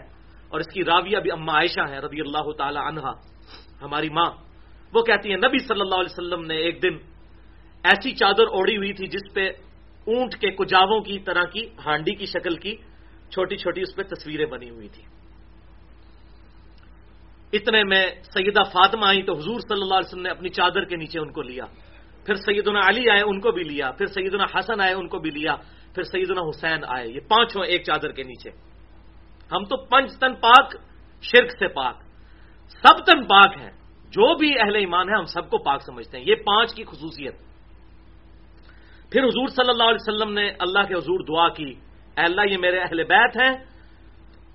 اور 0.49 0.59
اس 0.59 0.67
کی 0.73 0.83
راویہ 0.83 1.19
بھی 1.19 1.31
اما 1.31 1.53
عائشہ 1.53 1.89
ہے 1.89 1.99
رضی 1.99 2.21
اللہ 2.21 2.51
تعالی 2.57 2.79
عنہا۔ 2.79 3.11
ہماری 3.81 4.09
ماں 4.09 4.31
وہ 4.93 5.01
کہتی 5.01 5.29
ہیں، 5.29 5.37
نبی 5.37 5.59
صلی 5.59 5.81
اللہ 5.81 5.95
علیہ 5.95 6.19
وسلم 6.19 6.45
نے 6.45 6.55
ایک 6.55 6.83
دن 6.83 6.97
ایسی 7.83 8.11
چادر 8.11 8.43
اوڑی 8.43 8.77
ہوئی 8.77 8.93
تھی 8.93 9.07
جس 9.07 9.33
پہ 9.33 9.49
اونٹ 10.05 10.35
کے 10.35 10.51
کجاووں 10.51 11.01
کی 11.01 11.19
طرح 11.19 11.43
کی 11.43 11.65
ہانڈی 11.85 12.15
کی 12.15 12.25
شکل 12.25 12.55
کی 12.55 12.75
چھوٹی 13.31 13.57
چھوٹی 13.57 13.81
اس 13.81 13.95
پہ 13.95 14.03
تصویریں 14.03 14.45
بنی 14.45 14.69
ہوئی 14.69 14.87
تھی 14.87 15.03
اتنے 17.53 17.83
میں 17.83 18.07
سیدہ 18.23 18.63
فاطمہ 18.63 19.05
آئی 19.05 19.23
تو 19.23 19.33
حضور 19.33 19.59
صلی 19.59 19.81
اللہ 19.81 19.93
علیہ 19.93 20.07
وسلم 20.07 20.21
نے 20.21 20.29
اپنی 20.29 20.49
چادر 20.49 20.85
کے 20.85 20.95
نیچے 20.95 21.19
ان 21.19 21.31
کو 21.31 21.41
لیا۔ 21.41 21.65
پھر 22.25 22.35
سیدنا 22.35 22.79
علی 22.79 23.09
آئے، 23.09 23.21
ان 23.21 23.39
کو 23.39 23.51
بھی 23.51 23.63
لیا۔ 23.63 23.91
پھر 23.91 24.05
سیدنا 24.05 24.43
حسن 24.43 24.81
آئے، 24.81 24.93
ان 24.93 25.07
کو 25.07 25.19
بھی 25.19 25.29
لیا۔ 25.29 25.55
پھر 25.93 26.03
سیدنا 26.03 26.41
حسین 26.41 26.83
آئے۔ 26.87 27.07
یہ 27.07 27.19
پانچوں 27.19 27.65
ایک 27.65 27.83
چادر 27.83 28.11
کے 28.11 28.23
نیچے۔ 28.23 28.49
ہم 29.51 29.63
تو 29.63 29.77
پنچ 29.77 30.19
تن 30.19 30.35
پاک، 30.35 30.75
شرک 31.21 31.51
سے 31.51 31.67
پاک۔ 31.67 31.95
سب 32.67 33.05
تن 33.05 33.23
پاک 33.23 33.57
ہیں۔ 33.61 33.76
جو 34.07 34.37
بھی 34.37 34.59
اہل 34.59 34.75
ایمان 34.75 35.09
ہے 35.09 35.13
ہم 35.13 35.25
سب 35.25 35.49
کو 35.49 35.57
پاک 35.57 35.81
سمجھتے 35.81 36.17
ہیں۔ 36.17 36.25
یہ 36.27 36.35
پانچ 36.35 36.73
کی 36.73 36.83
خصوصیت۔ 36.83 37.35
پھر 39.11 39.23
حضور 39.23 39.47
صلی 39.47 39.69
اللہ 39.69 39.83
علیہ 39.83 40.07
وسلم 40.07 40.33
نے 40.33 40.49
اللہ 40.59 40.79
کے 40.87 40.93
حضور 40.93 41.19
دعا 41.19 41.49
کی۔ 41.49 41.73
اے 42.17 42.23
اللہ، 42.23 42.41
یہ 42.51 42.57
میرے 42.57 42.79
اہل 42.79 43.03
بیت 43.03 43.37
ہیں۔ 43.37 43.65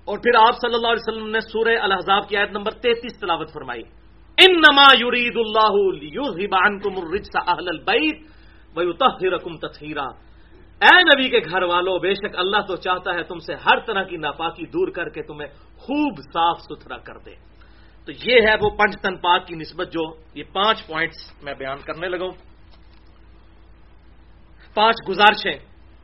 اور 0.05 0.17
پھر 0.17 0.35
آپ 0.35 0.55
صلی 0.55 0.75
اللہ 0.75 0.87
علیہ 0.87 1.13
وسلم 1.13 1.29
نے 1.29 1.39
سورہ 1.39 1.77
الحضاب 1.81 2.29
کی 2.29 2.37
آیت 2.37 2.49
نمبر 2.49 2.71
تینتیس 2.71 3.19
تلاوت 3.19 3.53
فرمائی۔ 3.53 3.81
ان 4.37 4.53
نما 4.57 4.85
یورید 4.99 5.33
اللہ 5.35 5.93
اہل 7.55 7.77
تطہیرا۔ 9.57 10.03
اے 10.81 11.03
نبی 11.03 11.29
کے 11.29 11.39
گھر 11.51 11.63
والوں 11.63 11.99
بے 11.99 12.13
شک 12.13 12.37
اللہ 12.37 12.57
تو 12.67 12.75
چاہتا 12.75 13.13
ہے 13.13 13.23
تم 13.23 13.39
سے 13.39 13.53
ہر 13.53 13.79
طرح 13.79 14.03
کی 14.03 14.17
ناپاکی 14.17 14.65
دور 14.65 14.87
کر 14.87 15.09
کے 15.09 15.21
تمہیں 15.23 15.47
خوب 15.77 16.17
صاف 16.33 16.61
ستھرا 16.61 16.97
کر 16.97 17.17
دے۔ 17.17 17.52
تو 18.05 18.11
یہ 18.11 18.47
ہے 18.47 18.55
وہ 18.61 18.69
پنچ 18.69 19.01
تن 19.01 19.17
پاک 19.17 19.47
کی 19.47 19.55
نسبت 19.55 19.87
جو 19.87 20.15
یہ 20.35 20.43
پانچ 20.53 20.87
پوائنٹس 20.87 21.43
میں 21.43 21.53
بیان 21.53 21.77
کرنے 21.77 22.07
لگا 22.09 22.25
پانچ 24.73 24.95
گزارشیں۔ 25.09 25.59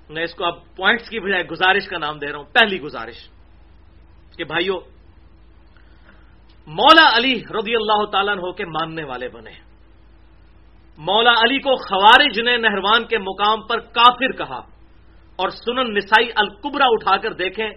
میں 0.09 0.23
اس 0.23 0.33
کو 0.33 0.45
اب 0.45 0.75
پوائنٹس 0.75 1.09
کی 1.09 1.19
بجائے 1.19 1.43
گزارش 1.43 1.87
کا 1.87 1.97
نام 1.97 2.19
دے 2.19 2.27
رہا 2.27 2.37
ہوں، 2.37 2.45
پہلی 2.45 2.81
گزارش۔ 2.81 3.29
کہ 4.37 4.43
بھائیوں 4.43 4.79
مولا 6.67 7.17
علی 7.17 7.33
رضی 7.33 7.75
اللہ 7.75 8.05
تعالیٰ 8.05 8.35
ہو 8.35 8.51
کے 8.51 8.65
ماننے 8.65 9.03
والے 9.03 9.29
بنے۔ 9.29 9.51
مولا 10.97 11.31
علی 11.31 11.59
کو 11.59 11.75
خوارج 11.75 12.39
نے 12.39 12.57
نہروان 12.57 13.03
کے 13.05 13.17
مقام 13.17 13.61
پر 13.67 13.79
کافر 13.79 14.31
کہا 14.31 14.59
اور 15.35 15.49
سنن 15.49 15.93
نسائی 15.93 16.29
القبرا 16.35 16.85
اٹھا 16.87 17.17
کر 17.17 17.33
دیکھیں۔ 17.33 17.69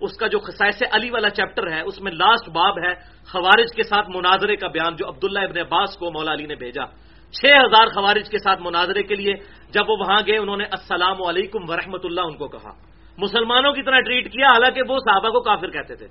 اس 0.00 0.16
کا 0.16 0.26
جو 0.26 0.38
خسائس 0.38 0.82
علی 0.92 1.10
والا 1.10 1.30
چیپٹر 1.30 1.72
ہے، 1.72 1.80
اس 1.80 2.00
میں 2.00 2.12
لاسٹ 2.12 2.48
باب 2.48 2.78
ہے 2.78 2.94
خوارج 3.32 3.74
کے 3.76 3.82
ساتھ 3.82 4.10
مناظرے 4.14 4.56
کا 4.56 4.68
بیان 4.68 4.96
جو 4.96 5.08
عبداللہ 5.08 5.38
ابن 5.38 5.58
عباس 5.58 5.96
کو 5.96 6.10
مولا 6.10 6.32
علی 6.32 6.46
نے 6.46 6.54
بھیجا۔ 6.54 6.84
چھ 7.32 7.44
ہزار 7.44 7.86
خوارج 7.86 8.30
کے 8.30 8.38
ساتھ 8.38 8.62
مناظرے 8.62 9.02
کے 9.02 9.14
لیے 9.14 9.34
جب 9.70 9.90
وہ 9.90 9.96
وہاں 10.00 10.18
گئے، 10.26 10.38
انہوں 10.38 10.56
نے 10.56 10.64
السلام 10.64 11.22
علیکم 11.22 11.58
ورحمۃ 11.68 11.98
اللہ 12.04 12.20
ان 12.20 12.36
کو 12.36 12.48
کہا۔ 12.48 12.70
مسلمانوں 13.18 13.72
کی 13.72 13.82
طرح 13.82 14.00
ٹریٹ 14.00 14.32
کیا، 14.32 14.50
حالانکہ 14.50 14.82
وہ 14.88 14.98
صحابہ 14.98 15.28
کو 15.28 15.40
کافر 15.40 15.70
کہتے 15.70 15.94
تھے۔ 15.94 16.06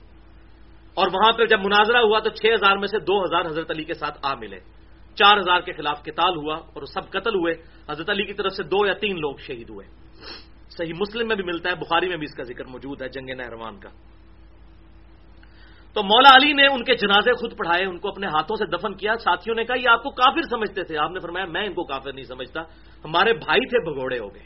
اور 0.94 1.08
وہاں 1.14 1.32
پہ 1.38 1.46
جب 1.46 1.60
مناظرہ 1.60 1.98
ہوا 1.98 2.20
تو 2.20 2.30
چھ 2.30 2.46
ہزار 2.54 2.78
میں 2.78 2.88
سے 2.88 3.00
دو 3.00 3.24
ہزار 3.24 3.46
حضرت 3.46 3.72
علی 3.72 3.84
کے 3.84 3.94
ساتھ 3.94 4.20
آ 4.24 4.34
ملے۔ 4.36 4.60
چار 5.16 5.38
ہزار 5.38 5.62
کے 5.62 5.74
خلاف 5.74 6.04
کتال 6.04 6.38
ہوا 6.38 6.56
اور 6.56 6.84
سب 6.84 7.10
قتل 7.10 7.36
ہوئے۔ 7.36 7.54
حضرت 7.90 8.10
علی 8.10 8.24
کی 8.24 8.34
طرف 8.34 8.52
سے 8.52 8.64
دو 8.64 8.88
یا 8.88 8.94
تین 8.94 9.20
لوگ 9.20 9.36
شہید 9.38 9.70
ہوئے۔ 9.70 9.88
صحیح 10.70 10.94
مسلم 10.94 11.28
میں 11.28 11.36
بھی 11.36 11.44
ملتا 11.44 11.70
ہے، 11.70 11.76
بخاری 11.76 12.10
میں 12.10 12.18
بھی 12.18 12.26
اس 12.26 12.36
کا 12.36 12.44
ذکر 12.44 12.66
موجود 12.66 13.02
ہے، 13.02 13.10
جنگ 13.10 13.30
نہروان 13.30 13.80
کا۔ 13.80 13.90
تو 15.94 16.04
مولا 16.04 16.30
علی 16.36 16.54
نے 16.54 16.66
ان 16.68 16.84
کے 16.84 16.96
جنازے 16.96 17.32
خود 17.34 17.58
پڑھائے، 17.58 17.86
ان 17.86 18.00
کو 18.00 18.10
اپنے 18.10 18.28
ہاتھوں 18.28 18.56
سے 18.56 18.66
دفن 18.66 18.94
کیا، 18.94 19.14
ساتھیوں 19.16 19.56
نے 19.56 19.64
کہا، 19.64 19.76
یہ 19.80 19.90
آپ 19.90 20.04
کو 20.04 20.10
کافر 20.10 20.42
سمجھتے 20.42 20.84
تھے۔ 20.84 20.98
آپ 20.98 21.12
نے 21.12 21.20
فرمایا، 21.20 21.46
میں 21.46 21.66
ان 21.66 21.74
کو 21.74 21.84
کافر 21.84 22.14
نہیں 22.14 22.26
سمجھتا، 22.26 22.62
ہمارے 23.06 23.34
بھائی 23.34 23.66
تھے 23.66 23.94
بھگوڑے 23.94 24.20
ہو 24.20 24.36
گئے۔ 24.36 24.44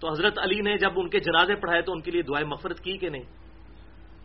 تو 0.00 0.10
حضرت 0.10 0.38
علی 0.38 0.60
نے 0.60 0.76
جب 0.76 0.90
ان 0.96 1.08
کے 1.08 1.20
جنازے 1.20 1.54
پڑھائے 1.54 1.82
تو 1.82 1.92
ان 1.92 2.00
کے 2.00 2.10
لیے 2.10 2.22
دعائیں 2.22 2.48
مفرت 2.48 2.80
کی 2.80 2.98
کہ 2.98 3.08
نہیں؟ 3.08 3.22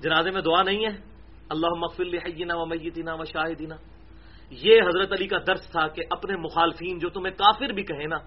جنازے 0.02 0.32
میں 0.32 0.42
دعا 0.42 0.64
نہیں 0.64 0.86
ہے؟ 0.86 1.14
اللہ 1.50 1.68
مغفر 1.78 2.04
حینا 2.04 2.56
و 2.56 2.66
میتینا 2.66 3.14
و 3.14 3.24
شاہدینہ 3.24 3.74
یہ 4.50 4.82
حضرت 4.82 5.12
علی 5.12 5.28
کا 5.28 5.38
درس 5.48 5.72
تھا 5.72 5.88
کہ 5.88 6.02
اپنے 6.12 6.36
مخالفین 6.36 7.00
جو 7.00 7.10
تمہیں 7.10 7.34
کافر 7.34 7.74
بھی 7.74 7.84
کہیں 7.84 8.08
نا 8.08 8.18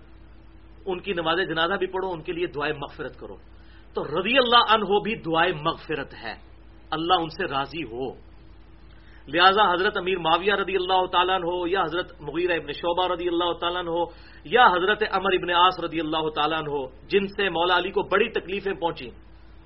ان 0.86 1.00
کی 1.00 1.12
نماز 1.12 1.38
جنازہ 1.48 1.74
بھی 1.74 1.86
پڑھو، 1.86 2.10
ان 2.10 2.22
کے 2.22 2.32
لیے 2.32 2.46
دعائیں 2.46 2.74
مغفرت 2.74 3.20
کرو۔ 3.20 3.36
تو 3.94 4.04
رضی 4.04 4.38
اللہ 4.38 4.74
عنہ 4.74 5.00
بھی 5.04 5.14
دعائیں 5.14 5.52
مغفرت 5.62 6.14
ہے۔ 6.22 6.34
اللہ 6.90 7.14
ان 7.14 7.28
سے 7.28 7.44
راضی 7.44 7.84
ہو۔ 7.84 8.26
لہذا 9.28 9.72
حضرت 9.72 9.96
امیر 9.96 10.18
معاویہ 10.18 10.52
رضی 10.54 10.76
اللہ 10.76 11.06
تعالیٰ 11.06 11.38
ہو 11.38 11.66
یا 11.66 11.82
حضرت 11.82 12.20
مغیر 12.20 12.50
ابن 12.50 12.72
شعبہ 12.72 13.12
رضی 13.12 13.28
اللہ 13.28 13.52
تعالیٰ 13.52 13.86
ہو 13.86 14.04
یا 14.44 14.66
حضرت 14.66 15.02
امر 15.12 15.32
ابن 15.32 15.50
آس 15.50 15.80
رضی 15.80 16.00
اللہ 16.00 16.28
تعالیٰ 16.34 16.60
ہو 16.60 16.86
جن 16.86 17.26
سے 17.26 17.48
مولا 17.48 17.78
علی 17.78 17.90
کو 17.90 18.02
بڑی 18.02 18.28
تکلیفیں 18.28 18.72
پہنچی 18.72 19.06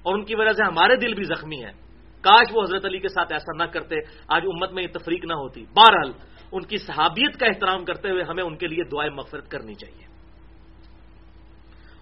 اور 0.02 0.14
ان 0.14 0.24
کی 0.24 0.34
وجہ 0.34 0.52
سے 0.52 0.62
ہمارے 0.66 0.96
دل 0.96 1.14
بھی 1.14 1.24
زخمی 1.24 1.64
ہیں۔ 1.64 1.72
کاش 2.20 2.46
وہ 2.52 2.62
حضرت 2.62 2.84
علی 2.84 2.98
کے 2.98 3.08
ساتھ 3.08 3.32
ایسا 3.32 3.64
نہ 3.64 3.70
کرتے، 3.70 3.96
آج 4.28 4.42
امت 4.54 4.72
میں 4.72 4.82
یہ 4.82 4.98
تفریق 4.98 5.24
نہ 5.24 5.32
ہوتی۔ 5.32 5.64
بہرحال، 5.76 6.12
ان 6.52 6.62
کی 6.62 6.76
صحابیت 6.76 7.40
کا 7.40 7.46
احترام 7.46 7.84
کرتے 7.84 8.10
ہوئے 8.10 8.22
ہمیں 8.22 8.44
ان 8.44 8.56
کے 8.56 8.66
لیے 8.66 8.84
دعائیں 8.84 9.12
مغفرت 9.12 9.50
کرنی 9.50 9.74
چاہیے۔ 9.74 10.09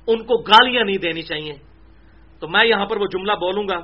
ان 0.08 0.24
کو 0.24 0.36
گالیاں 0.42 0.84
نہیں 0.84 0.96
دینی 0.96 1.22
چاہیے۔ 1.22 1.52
تو 2.40 2.48
میں 2.48 2.64
یہاں 2.64 2.86
پر 2.86 2.96
وہ 2.96 3.06
جملہ 3.06 3.32
بولوں 3.32 3.68
گا 3.68 3.80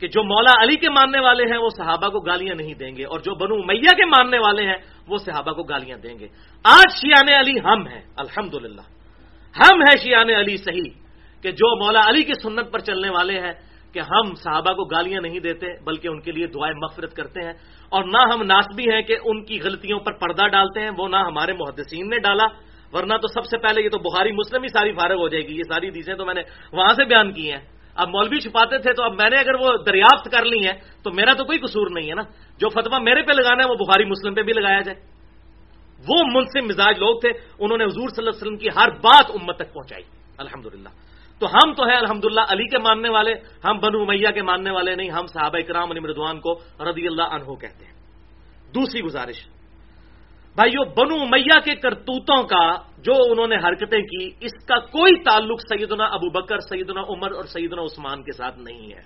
کہ 0.00 0.08
جو 0.08 0.22
مولا 0.22 0.62
علی 0.62 0.76
کے 0.76 0.90
ماننے 0.90 1.20
والے 1.20 1.42
ہیں 1.42 1.58
وہ 1.58 1.68
صحابہ 1.76 2.08
کو 2.08 2.20
گالیاں 2.20 2.54
نہیں 2.54 2.74
دیں 2.74 2.96
گے 2.96 3.04
اور 3.04 3.20
جو 3.20 3.34
بنو 3.34 3.56
میاں 3.62 3.96
کے 3.96 4.04
ماننے 4.04 4.38
والے 4.38 4.62
ہیں 4.62 4.76
وہ 5.08 5.18
صحابہ 5.18 5.52
کو 5.52 5.62
گالیاں 5.62 5.98
دیں 5.98 6.18
گے۔ 6.18 6.28
آج 6.64 6.92
شیان 7.00 7.34
علی 7.34 7.60
ہم 7.64 7.86
ہیں 7.86 8.00
الحمد 8.16 8.54
ہم 9.56 9.80
ہیں 9.80 9.96
شیان 10.04 10.30
علی 10.30 10.56
صحیح 10.56 10.90
کہ 11.42 11.50
جو 11.50 11.84
مولا 11.84 12.00
علی 12.08 12.22
کی 12.22 12.32
سنت 12.42 12.72
پر 12.72 12.78
چلنے 12.78 13.10
والے 13.10 13.40
ہیں 13.40 13.52
کہ 13.92 14.00
ہم 14.00 14.34
صحابہ 14.34 14.72
کو 14.72 14.84
گالیاں 14.84 15.20
نہیں 15.20 15.40
دیتے 15.40 15.66
بلکہ 15.84 16.08
ان 16.08 16.20
کے 16.20 16.32
لیے 16.32 16.46
دعائیں 16.46 16.74
مغفرت 16.76 17.14
کرتے 17.14 17.44
ہیں 17.44 17.52
اور 17.88 18.04
نہ 18.04 18.18
ہم 18.34 18.42
ناسبی 18.42 18.92
ہیں 18.92 19.02
کہ 19.02 19.16
ان 19.24 19.44
کی 19.44 19.60
غلطیوں 19.60 19.98
پر 19.98 20.12
پردہ 20.12 20.46
ڈالتے 20.48 20.80
ہیں، 20.80 20.90
وہ 20.98 21.08
نہ 21.08 21.16
ہمارے 21.16 21.52
محدثین 21.52 22.08
نے 22.08 22.18
ڈالا۔ 22.18 22.46
ورنہ 22.92 23.14
تو 23.16 23.28
سب 23.28 23.44
سے 23.44 23.58
پہلے 23.58 23.82
یہ 23.82 23.88
تو 23.88 23.98
بخاری 23.98 24.32
مسلم 24.32 24.62
ہی 24.62 24.68
ساری 24.68 24.92
فارغ 24.92 25.14
ہو 25.14 25.28
جائے 25.28 25.48
گی، 25.48 25.56
یہ 25.56 25.62
ساری 25.68 25.90
چیزیں 25.90 26.14
تو 26.14 26.24
میں 26.24 26.34
نے 26.34 26.42
وہاں 26.72 26.94
سے 26.94 27.04
بیان 27.04 27.32
کی 27.32 27.50
ہیں۔ 27.50 27.60
اب 27.94 28.08
مولوی 28.08 28.40
چھپاتے 28.40 28.78
تھے 28.78 28.92
تو 28.92 29.02
اب 29.02 29.12
میں 29.12 29.30
نے 29.30 29.36
اگر 29.36 29.54
وہ 29.54 29.76
دریافت 29.86 30.30
کر 30.30 30.44
لی 30.44 30.66
ہے 30.66 30.72
تو 31.02 31.10
میرا 31.10 31.32
تو 31.32 31.44
کوئی 31.44 31.58
قصور 31.58 31.86
نہیں 31.90 32.08
ہے 32.08 32.14
نا۔ 32.14 32.22
جو 32.58 32.68
فتوا 32.68 32.98
میرے 32.98 33.22
پہ 33.22 33.32
لگانا 33.32 33.62
ہے 33.64 33.70
وہ 33.70 33.74
بخاری 33.74 34.04
مسلم 34.04 34.34
پہ 34.34 34.42
بھی 34.42 34.52
لگایا 34.52 34.80
جائے۔ 34.80 35.00
وہ 36.08 36.22
منصف 36.32 36.62
مزاج 36.64 36.98
لوگ 36.98 37.20
تھے، 37.20 37.30
انہوں 37.58 37.78
نے 37.78 37.84
حضور 37.84 38.08
صلی 38.08 38.26
اللہ 38.26 38.30
علیہ 38.30 38.42
وسلم 38.42 38.56
کی 38.56 38.68
ہر 38.76 38.90
بات 38.90 39.30
امت 39.30 39.56
تک 39.56 39.74
پہنچائی۔ 39.74 40.04
الحمد 40.38 40.86
تو 41.38 41.46
ہم 41.46 41.74
تو 41.74 41.84
ہیں 41.84 41.96
الحمد 41.96 42.24
علی 42.48 42.64
کے 42.64 42.78
ماننے 42.78 43.08
والے، 43.08 43.32
ہم 43.64 43.78
بنو 43.78 44.04
میاں 44.04 44.32
کے 44.32 44.42
ماننے 44.42 44.70
والے 44.70 44.94
نہیں، 44.94 45.10
ہم 45.10 45.26
صحابہ 45.26 45.60
کرام 45.68 45.90
علی 45.90 46.00
مردوان 46.00 46.40
کو 46.40 46.52
رضی 46.80 47.06
اللہ 47.06 47.22
عنہ 47.22 47.54
کہتے 47.54 47.84
ہیں۔ 47.84 47.92
دوسری 48.74 49.00
گزارش۔ 49.00 49.57
بھائیو، 50.58 50.84
بنو 50.84 51.24
میاں 51.24 51.60
کے 51.60 51.74
کرتوتوں 51.74 52.42
کا 52.42 52.76
جو 52.98 53.12
انہوں 53.30 53.46
نے 53.46 53.56
حرکتیں 53.56 54.02
کی، 54.02 54.30
اس 54.40 54.64
کا 54.66 54.78
کوئی 54.78 55.22
تعلق 55.22 55.60
سیدنا 55.60 56.04
ابو 56.04 56.30
بکر، 56.30 56.58
سیدنا 56.58 57.00
عمر 57.00 57.32
اور 57.32 57.44
سیدنا 57.44 57.82
عثمان 57.82 58.22
کے 58.22 58.32
ساتھ 58.32 58.58
نہیں 58.58 58.92
ہے۔ 58.92 59.02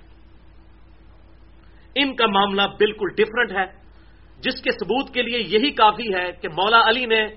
ان 1.95 2.17
کا 2.17 2.27
معاملہ 2.27 2.63
بالکل 2.63 3.09
ڈفرنٹ 3.17 3.53
ہے، 3.53 3.67
جس 4.41 4.63
کے 4.63 4.71
ثبوت 4.71 5.15
کے 5.15 5.23
لیے 5.23 5.39
یہی 5.39 5.71
کافی 5.71 6.15
ہے 6.15 6.33
کہ 6.33 6.49
مولا 6.49 6.89
علی 6.89 7.07
نے 7.07 7.29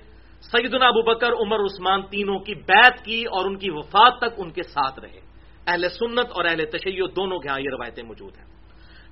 سیدنا 0.42 0.88
ابو 0.88 1.02
بکر، 1.02 1.34
عمر، 1.34 1.60
عثمان 1.60 2.02
تینوں 2.02 2.40
کی 2.40 2.56
بیعت 2.56 3.06
کی 3.06 3.24
اور 3.24 3.46
ان 3.46 3.58
کی 3.58 3.72
وفات 3.72 4.18
تک 4.18 4.34
ان 4.38 4.52
کے 4.52 4.64
ساتھ 4.64 5.00
رہے۔ 5.00 5.20
اہل 5.68 5.90
سنت 5.90 6.32
اور 6.32 6.46
اہل 6.46 6.66
تشیع 6.66 7.06
دونوں 7.16 7.40
کے 7.40 7.50
ہاں 7.50 7.60
یہ 7.60 7.70
روایتیں 7.70 8.04
موجود 8.04 8.38
ہیں۔ 8.38 8.46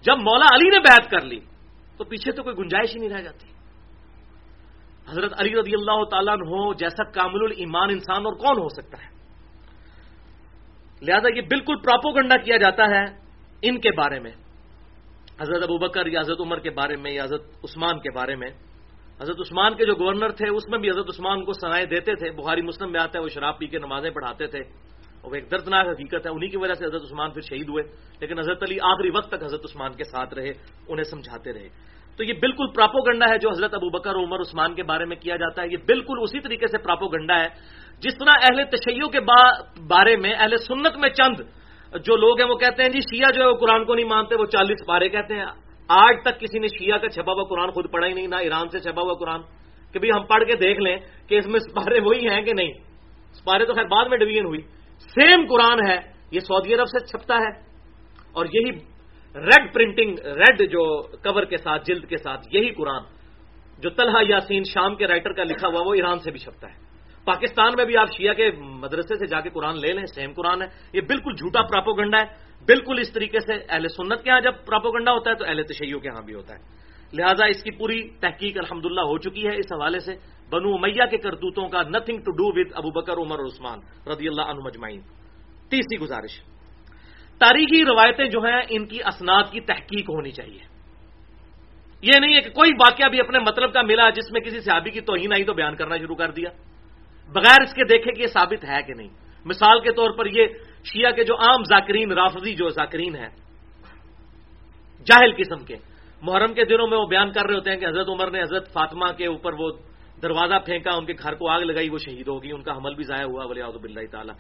جب 0.01 0.17
مولا 0.17 0.55
علی 0.55 0.69
نے 0.69 0.80
بیعت 0.80 1.11
کر 1.11 1.21
لی، 1.21 1.39
تو 1.97 2.03
پیچھے 2.03 2.31
تو 2.31 2.43
کوئی 2.43 2.55
گنجائش 2.57 2.95
ہی 2.95 2.99
نہیں 2.99 3.17
رہ 3.17 3.23
جاتی۔ 3.23 3.52
حضرت 5.09 5.34
علی 5.39 5.49
رضی 5.49 5.73
اللہ 5.73 6.03
تعالیٰ 6.03 6.35
ہو 6.35 6.73
جیسا 6.73 7.03
کامل 7.03 7.43
المان 7.43 7.89
انسان 7.89 8.25
اور 8.25 8.34
کون 8.34 8.57
ہو 8.57 8.69
سکتا 8.69 8.97
ہے؟ 8.97 9.13
لہذا 11.01 11.27
یہ 11.35 11.41
بالکل 11.41 11.75
پراپوگنڈا 11.75 12.38
کیا 12.38 12.57
جاتا 12.57 12.84
ہے 12.84 13.03
ان 13.61 13.80
کے 13.80 13.91
بارے 13.91 14.19
میں۔ 14.19 14.31
حضرت 15.41 15.63
ابو 15.63 15.77
بکر 15.77 16.05
یا 16.05 16.19
حضرت 16.19 16.41
عمر 16.41 16.59
کے 16.59 16.69
بارے 16.69 16.95
میں 16.95 17.11
یا 17.11 17.23
حضرت 17.23 17.43
عثمان 17.63 17.99
کے 17.99 18.11
بارے 18.11 18.35
میں۔ 18.35 18.49
حضرت 19.21 19.38
عثمان 19.39 19.75
کے 19.75 19.85
جو 19.85 19.95
گورنر 19.95 20.30
تھے، 20.30 20.49
اس 20.49 20.67
میں 20.67 20.80
بھی 20.80 20.89
حضرت 20.89 21.05
عثمان 21.09 21.45
کو 21.45 21.53
سنائے 21.53 21.85
دیتے 21.85 22.15
تھے۔ 22.15 22.31
بخاری 22.31 22.61
مسلم 22.61 22.91
میں 22.91 22.99
آتا 22.99 23.19
ہے، 23.19 23.23
وہ 23.23 23.30
شراب 23.30 23.59
پی 23.59 23.67
کے 23.67 23.80
نمازیں 23.80 24.09
پڑھاتے 24.09 24.47
تھے۔ 24.47 24.59
اور 25.21 25.31
وہ 25.31 25.35
ایک 25.35 25.51
دردناک 25.51 25.88
حقیقت 25.88 26.25
ہے، 26.25 26.31
انہی 26.31 26.47
کی 26.47 26.57
وجہ 26.57 26.73
سے 26.73 26.85
حضرت 26.85 27.01
عثمان 27.01 27.31
پھر 27.31 27.41
شہید 27.41 27.69
ہوئے۔ 27.69 27.84
لیکن 28.19 28.39
حضرت 28.39 28.63
علی 28.63 28.77
آخری 28.81 29.09
وقت 29.09 29.27
تک 29.27 29.43
حضرت 29.43 29.61
عثمان 29.63 29.93
کے 29.93 30.03
ساتھ 30.03 30.34
رہے، 30.34 30.49
انہیں 30.88 31.03
سمجھاتے 31.03 31.53
رہے۔ 31.53 31.69
تو 32.18 32.23
یہ 32.23 32.34
بالکل 32.34 32.65
پراپو 32.76 33.11
گنڈا 33.11 33.26
ہے 33.30 33.38
جو 33.38 33.49
حضرت 33.49 33.73
ابو 33.73 33.90
بکر 33.90 34.15
عمر 34.15 34.40
عثمان 34.40 34.76
کے 34.76 34.84
بارے 34.84 35.06
میں 35.06 35.15
کیا 35.15 35.35
جاتا 35.35 35.61
ہے۔ 35.61 35.68
یہ 35.72 35.77
بالکل 35.77 36.14
اسی 36.22 36.40
طریقے 36.40 36.68
سے 36.68 36.77
پراپو 36.77 37.07
گنڈا 37.07 37.40
ہے۔ 37.40 37.48
جس 37.99 38.18
طرح 38.18 38.34
اہل 38.41 38.64
تشیعوں 38.64 39.10
کے 39.10 39.19
بارے 39.88 40.18
میں، 40.18 40.34
اہل 40.40 40.57
سنت 40.57 40.98
میں 40.98 41.10
چند 41.10 41.41
جو 42.06 42.15
لوگ 42.15 42.41
ہیں، 42.41 42.49
وہ 42.49 42.56
کہتے 42.56 42.84
ہیں 42.84 42.90
جی 42.90 42.99
شیعہ 42.99 43.31
جو 43.31 43.41
ہے، 43.41 43.48
وہ 43.48 43.56
قرآن 43.56 43.85
کو 43.85 43.95
نہیں 43.95 44.06
مانتے، 44.06 44.35
وہ 44.35 44.45
چالیس 44.45 44.85
پارے 44.88 45.10
کہتے 45.10 45.35
ہیں۔ 45.35 45.45
آج 45.88 46.15
تک 46.26 46.40
کسی 46.40 46.60
نے 46.60 46.68
شیعہ 46.68 46.98
کا 46.98 47.10
چھپا 47.10 47.34
ہوا 47.34 47.44
قرآن 47.44 47.72
خود 47.72 47.91
پڑھا 47.91 48.07
ہی 48.07 48.14
نہیں، 48.14 48.27
نہ 48.27 48.35
ایران 48.35 48.69
سے 48.69 48.80
چھپا 48.80 49.02
ہوا 49.02 49.14
قرآن۔ 49.14 49.41
کہ 49.94 49.99
بھی 49.99 50.10
ہم 50.10 50.23
پڑھ 50.23 50.44
کے 50.44 50.56
دیکھ 50.56 50.80
لیں 50.80 50.98
کہ 51.30 51.35
اس 51.35 51.48
میں 51.48 51.60
سپارے 51.60 51.99
وہی 51.99 52.30
ہیں 52.30 52.41
کہ 52.41 52.52
نہیں۔ 52.53 52.73
سپارے 53.34 53.65
تو 53.65 53.73
خیر 53.73 53.84
بعد 53.84 54.06
میں 54.06 54.18
ڈویژن 54.18 54.45
ہوئی۔ 54.45 54.61
سیم 54.98 55.45
قرآن 55.49 55.88
ہے، 55.88 55.99
یہ 56.31 56.40
سعودی 56.40 56.73
عرب 56.73 56.88
سے 56.88 57.06
چھپتا 57.06 57.35
ہے۔ 57.35 57.60
اور 58.34 58.45
یہی 58.45 58.93
ریڈ 59.35 59.73
پرنٹنگ 59.73 60.19
ریڈ 60.19 60.72
جو 60.72 61.01
کور 61.01 61.43
کے 61.43 61.57
ساتھ، 61.57 61.84
جلد 61.85 62.05
کے 62.05 62.18
ساتھ، 62.18 62.47
یہی 62.51 62.69
قرآن 62.69 63.03
جو 63.80 63.89
طلحہ 63.89 64.23
یاسین 64.30 64.64
شام 64.64 64.95
کے 64.95 65.07
رائٹر 65.07 65.34
کا 65.34 65.43
لکھا 65.43 65.68
ہوا، 65.68 65.81
وہ 65.85 65.93
ایران 65.93 66.19
سے 66.19 66.31
بھی 66.31 66.39
چھپتا 66.39 66.68
ہے۔ 66.68 66.73
پاکستان 67.26 67.72
میں 67.77 67.85
بھی 67.85 67.97
آپ 67.97 68.07
شیعہ 68.18 68.34
کے 68.34 68.51
مدرسے 68.60 69.15
سے 69.15 69.26
جا 69.26 69.41
کے 69.41 69.49
قرآن 69.49 69.76
لے 69.80 69.93
لیں 69.93 70.05
سیم 70.05 70.34
قرآن 70.34 70.61
ہے۔ 70.61 70.68
یہ 70.93 71.01
بالکل 71.01 71.34
جھوٹا 71.34 71.61
پراپوگنڈا 71.61 72.18
ہے۔ 72.18 72.26
بالکل 72.65 72.99
اس 72.99 73.14
طریقے 73.14 73.39
سے 73.39 73.53
اہل 73.69 73.88
سنت 73.88 74.23
کے 74.23 74.30
ہاں 74.30 74.41
جب 74.41 74.53
پراپوگنڈا 74.65 75.11
ہوتا 75.11 75.30
ہے، 75.30 75.35
تو 75.35 75.45
اہل 75.47 75.64
تشیعوں 75.64 75.99
کے 75.99 76.10
ہاں 76.10 76.22
بھی 76.22 76.34
ہوتا 76.34 76.53
ہے۔ 76.53 76.60
لہٰذا 77.14 77.45
اس 77.45 77.64
کی 77.64 77.72
پوری 77.72 78.10
تحقیق 78.10 78.57
الحمد 78.57 78.85
ہو 78.85 79.18
چکی 79.18 79.47
ہے 79.47 79.55
اس 79.55 79.73
حوالے 79.73 79.99
سے۔ 79.99 80.11
بنو 80.51 80.77
میاں 80.77 81.07
کے 81.07 81.18
کرتوتوں 81.18 81.69
کا 81.69 81.81
nothing 81.81 82.18
to 82.18 82.31
do 82.31 82.60
with 82.60 82.68
Abu 82.76 82.89
Bakr, 82.91 83.14
Umar 83.14 83.39
Usman 83.39 83.80
رضی 84.10 84.27
اللہ 84.27 84.41
عنہ 84.41 84.60
مجمعین 84.65 85.01
تیسری 85.69 85.99
گزارش۔ 85.99 86.52
تاریخی 87.44 87.86
روایتیں 87.86 88.26
جو 88.26 88.40
ہیں، 88.40 88.61
ان 88.70 88.86
کی 88.86 88.99
اسناد 89.03 89.44
کی 89.52 89.60
تحقیق 89.60 90.10
ہونی 90.10 90.32
چاہیے۔ 90.32 90.64
یہ 92.02 92.20
نہیں 92.20 92.36
ہے 92.36 92.41
کہ 92.41 92.49
کوئی 92.49 92.72
واقعہ 92.72 93.10
بھی 93.10 93.20
اپنے 93.20 93.40
مطلب 93.40 93.74
کا 93.74 93.82
ملا 93.82 94.10
جس 94.10 94.32
میں 94.32 94.41
کسی 94.41 94.60
صحابی 94.60 94.90
کی 94.90 95.02
توہین 95.02 95.34
آئی 95.34 95.44
تو 95.44 95.53
بیان 95.53 95.76
کرنا 95.76 95.98
شروع 95.98 96.15
کر 96.15 96.32
دیا۔ 96.32 96.49
بغیر 97.34 97.61
اس 97.61 97.74
کے 97.74 97.84
دیکھے 97.84 98.11
کہ 98.11 98.22
یہ 98.22 98.28
ثابت 98.28 98.65
ہے 98.65 98.82
کہ 98.88 98.94
نہیں۔ 98.94 99.07
مثال 99.45 99.80
کے 99.80 99.91
طور 99.91 100.11
پر 100.11 100.26
یہ 100.26 100.45
شیعہ 100.84 101.11
کے 101.11 101.24
جو 101.24 101.36
عام 101.36 101.64
ذاکرین، 101.64 102.11
رافضی 102.11 102.53
جو 102.56 102.70
ذاکرین 102.70 103.15
ہیں، 103.15 103.30
جاہل 105.06 105.32
قسم 105.38 105.65
کے، 105.65 105.76
محرم 106.22 106.53
کے 106.53 106.65
دنوں 106.65 106.88
میں 106.88 106.98
وہ 106.98 107.07
بیان 107.07 107.32
کر 107.32 107.45
رہے 107.45 107.56
ہوتے 107.56 107.70
ہیں 107.70 107.78
کہ 107.78 107.86
حضرت 107.86 108.10
عمر 108.10 108.32
نے 108.32 108.41
حضرت 108.41 108.74
فاطمہ 108.74 109.11
کے 109.18 109.26
اوپر 109.26 109.53
وہ 109.53 109.72
دروازہ 110.22 110.56
پھینکا، 110.65 110.91
ان 110.91 111.06
کے 111.06 111.14
گھر 111.24 111.34
کو 111.34 111.49
آگ 111.49 111.61
لگائی، 111.61 111.90
وہ 111.90 111.98
شہید 111.98 112.28
ہوگی 112.28 112.52
ان 112.52 112.64
کا 112.64 112.78
حمل 112.78 112.94
بھی 112.94 113.03
ضائع 113.03 113.26
ہوا 113.26 113.45
ولی 113.45 113.61
بلّہ 113.82 114.02
تعالیٰ۔ 114.11 114.36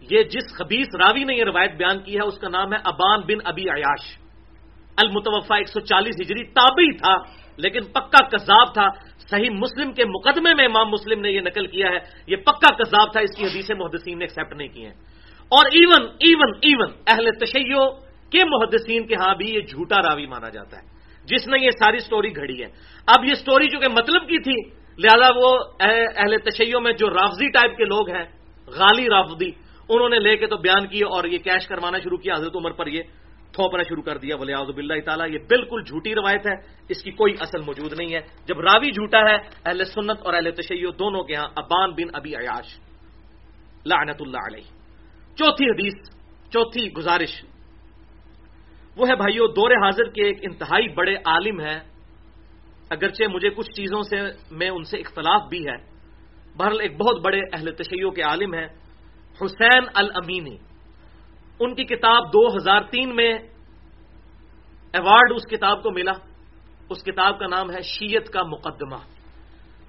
یہ 0.00 0.22
جس 0.22 0.58
خبیص 0.58 0.86
راوی 1.00 1.24
نے 1.24 1.34
یہ 1.34 1.44
روایت 1.44 1.72
بیان 1.72 1.98
کی 1.98 2.14
ہے، 2.14 2.22
اس 2.22 2.38
کا 2.38 2.48
نام 2.48 2.72
ہے 2.72 2.78
ابان 2.84 3.20
بن 3.20 3.38
ابی 3.44 3.62
عیاش۔ 3.62 4.18
المتوفا 4.96 5.56
ایک 5.56 5.68
سو 5.68 5.80
چالیس 5.80 6.14
ہجری 6.20 6.44
تابعی 6.44 6.96
تھا، 6.96 7.16
لیکن 7.56 7.80
پکا 7.84 8.28
کذاب 8.28 8.74
تھا۔ 8.74 8.88
صحیح 9.30 9.50
مسلم 9.50 9.92
کے 9.92 10.04
مقدمے 10.04 10.54
میں 10.54 10.64
امام 10.64 10.88
مسلم 10.88 11.20
نے 11.20 11.30
یہ 11.30 11.40
نقل 11.40 11.66
کیا 11.66 11.88
ہے۔ 11.88 11.98
یہ 12.26 12.36
پکا 12.36 12.74
کذاب 12.74 13.12
تھا، 13.12 13.20
اس 13.20 13.36
کی 13.36 13.44
حدیث 13.44 13.70
محدثین 13.70 14.18
نے 14.18 14.24
ایکسپٹ 14.24 14.56
نہیں 14.56 14.68
کی 14.68 14.84
ہیں 14.84 14.94
اور 15.48 15.66
ایون 15.66 16.02
ایون 16.02 16.50
ایون 16.62 16.90
اہل 17.06 17.30
تشیع 17.30 17.76
کے 18.30 18.44
محدثین 18.44 19.06
کے 19.06 19.14
ہاں 19.14 19.34
بھی 19.34 19.46
یہ 19.54 19.60
جھوٹا 19.60 19.96
راوی 19.96 20.26
مانا 20.26 20.48
جاتا 20.48 20.76
ہے۔ 20.76 20.82
جس 21.24 21.46
نے 21.46 21.64
یہ 21.64 21.70
ساری 21.70 21.98
سٹوری 21.98 22.36
گھڑی 22.36 22.62
ہے۔ 22.62 22.68
اب 23.06 23.24
یہ 23.24 23.34
سٹوری 23.34 23.68
چونکہ 23.68 23.88
مطلب 23.88 24.22
کی 24.22 24.38
تھی، 24.38 24.70
لہذا 24.98 25.28
وہ 25.36 25.58
اہل 25.80 26.36
تشیعوں 26.38 26.80
میں 26.80 26.92
جو 26.92 27.10
رافضی 27.10 27.48
ٹائپ 27.48 27.76
کے 27.76 27.84
لوگ 27.84 28.10
ہیں، 28.10 28.24
غالی 28.66 29.06
رافضی 29.08 29.65
انہوں 29.88 30.08
نے 30.08 30.18
لے 30.18 30.36
کے 30.36 30.46
تو 30.46 30.56
بیان 30.56 30.86
کیا 30.88 31.06
اور 31.06 31.24
یہ 31.24 31.38
کیش 31.38 31.66
کروانا 31.66 31.98
شروع 31.98 32.18
کیا 32.18 32.34
حضرت 32.34 32.56
عمر 32.56 32.70
پر 32.70 32.86
یہ 32.86 33.02
تھوپنا 33.52 33.82
شروع 33.82 34.02
کر 34.02 34.18
دیا 34.18 34.36
ولی 34.36 34.52
آزب 34.52 34.76
اللہ 34.76 35.00
تعالیٰ، 35.04 35.30
یہ 35.30 35.38
بالکل 35.48 35.82
جھوٹی 35.82 36.14
روایت 36.14 36.46
ہے، 36.46 36.54
اس 36.88 37.02
کی 37.02 37.10
کوئی 37.10 37.34
اصل 37.40 37.62
موجود 37.62 37.92
نہیں 37.92 38.14
ہے۔ 38.14 38.20
جب 38.46 38.60
راوی 38.60 38.90
جھوٹا 38.90 39.18
ہے، 39.18 39.36
اہل 39.64 39.84
سنت 39.84 40.22
اور 40.22 40.34
اہل 40.34 40.50
تشیع 40.50 40.90
دونوں 40.98 41.22
کے 41.22 41.34
ہاں 41.34 41.48
ابان 41.56 41.90
بن 41.90 42.08
ابی 42.12 42.36
عیاش، 42.36 42.66
لعنت 43.86 44.16
اللہ 44.20 44.38
علیہ۔ 44.46 44.64
چوتھی 45.36 45.64
حدیث، 45.70 46.10
چوتھی 46.50 46.92
گزارش۔ 46.92 47.44
وہ 48.96 49.08
ہے 49.08 49.16
بھائیو، 49.16 49.46
دور 49.46 49.70
حاضر 49.70 50.04
کے 50.04 50.24
ایک 50.24 50.38
انتہائی 50.42 50.88
بڑے 50.88 51.14
عالم 51.14 51.60
ہے 51.60 51.78
اگرچہ 52.90 53.24
مجھے 53.32 53.50
کچھ 53.50 53.70
چیزوں 53.70 54.02
سے 54.02 54.16
میں 54.50 54.68
ان 54.68 54.84
سے 54.84 54.98
اختلاف 54.98 55.42
بھی 55.48 55.66
ہے، 55.66 55.76
بہرحال 56.56 56.80
ایک 56.80 56.96
بہت 56.96 57.24
بڑے 57.24 57.40
اہل 57.52 57.72
تشیع 57.72 58.10
کے 58.10 58.22
عالم 58.22 58.54
ہیں۔ 58.54 58.68
حسین 59.40 59.84
الامینی۔ 59.94 60.56
ان 61.60 61.74
کی 61.74 61.84
کتاب 61.84 62.32
دو 62.32 62.46
ہزار 62.56 62.80
تین 62.90 63.14
میں 63.16 63.32
ایوارڈ 64.94 65.32
اس 65.34 65.46
کتاب 65.50 65.82
کو 65.82 65.90
ملا۔ 65.90 66.12
اس 66.90 67.02
کتاب 67.04 67.38
کا 67.38 67.46
نام 67.46 67.70
ہے 67.70 67.80
شیت 67.82 68.28
کا 68.28 68.42
مقدمہ، 68.42 68.96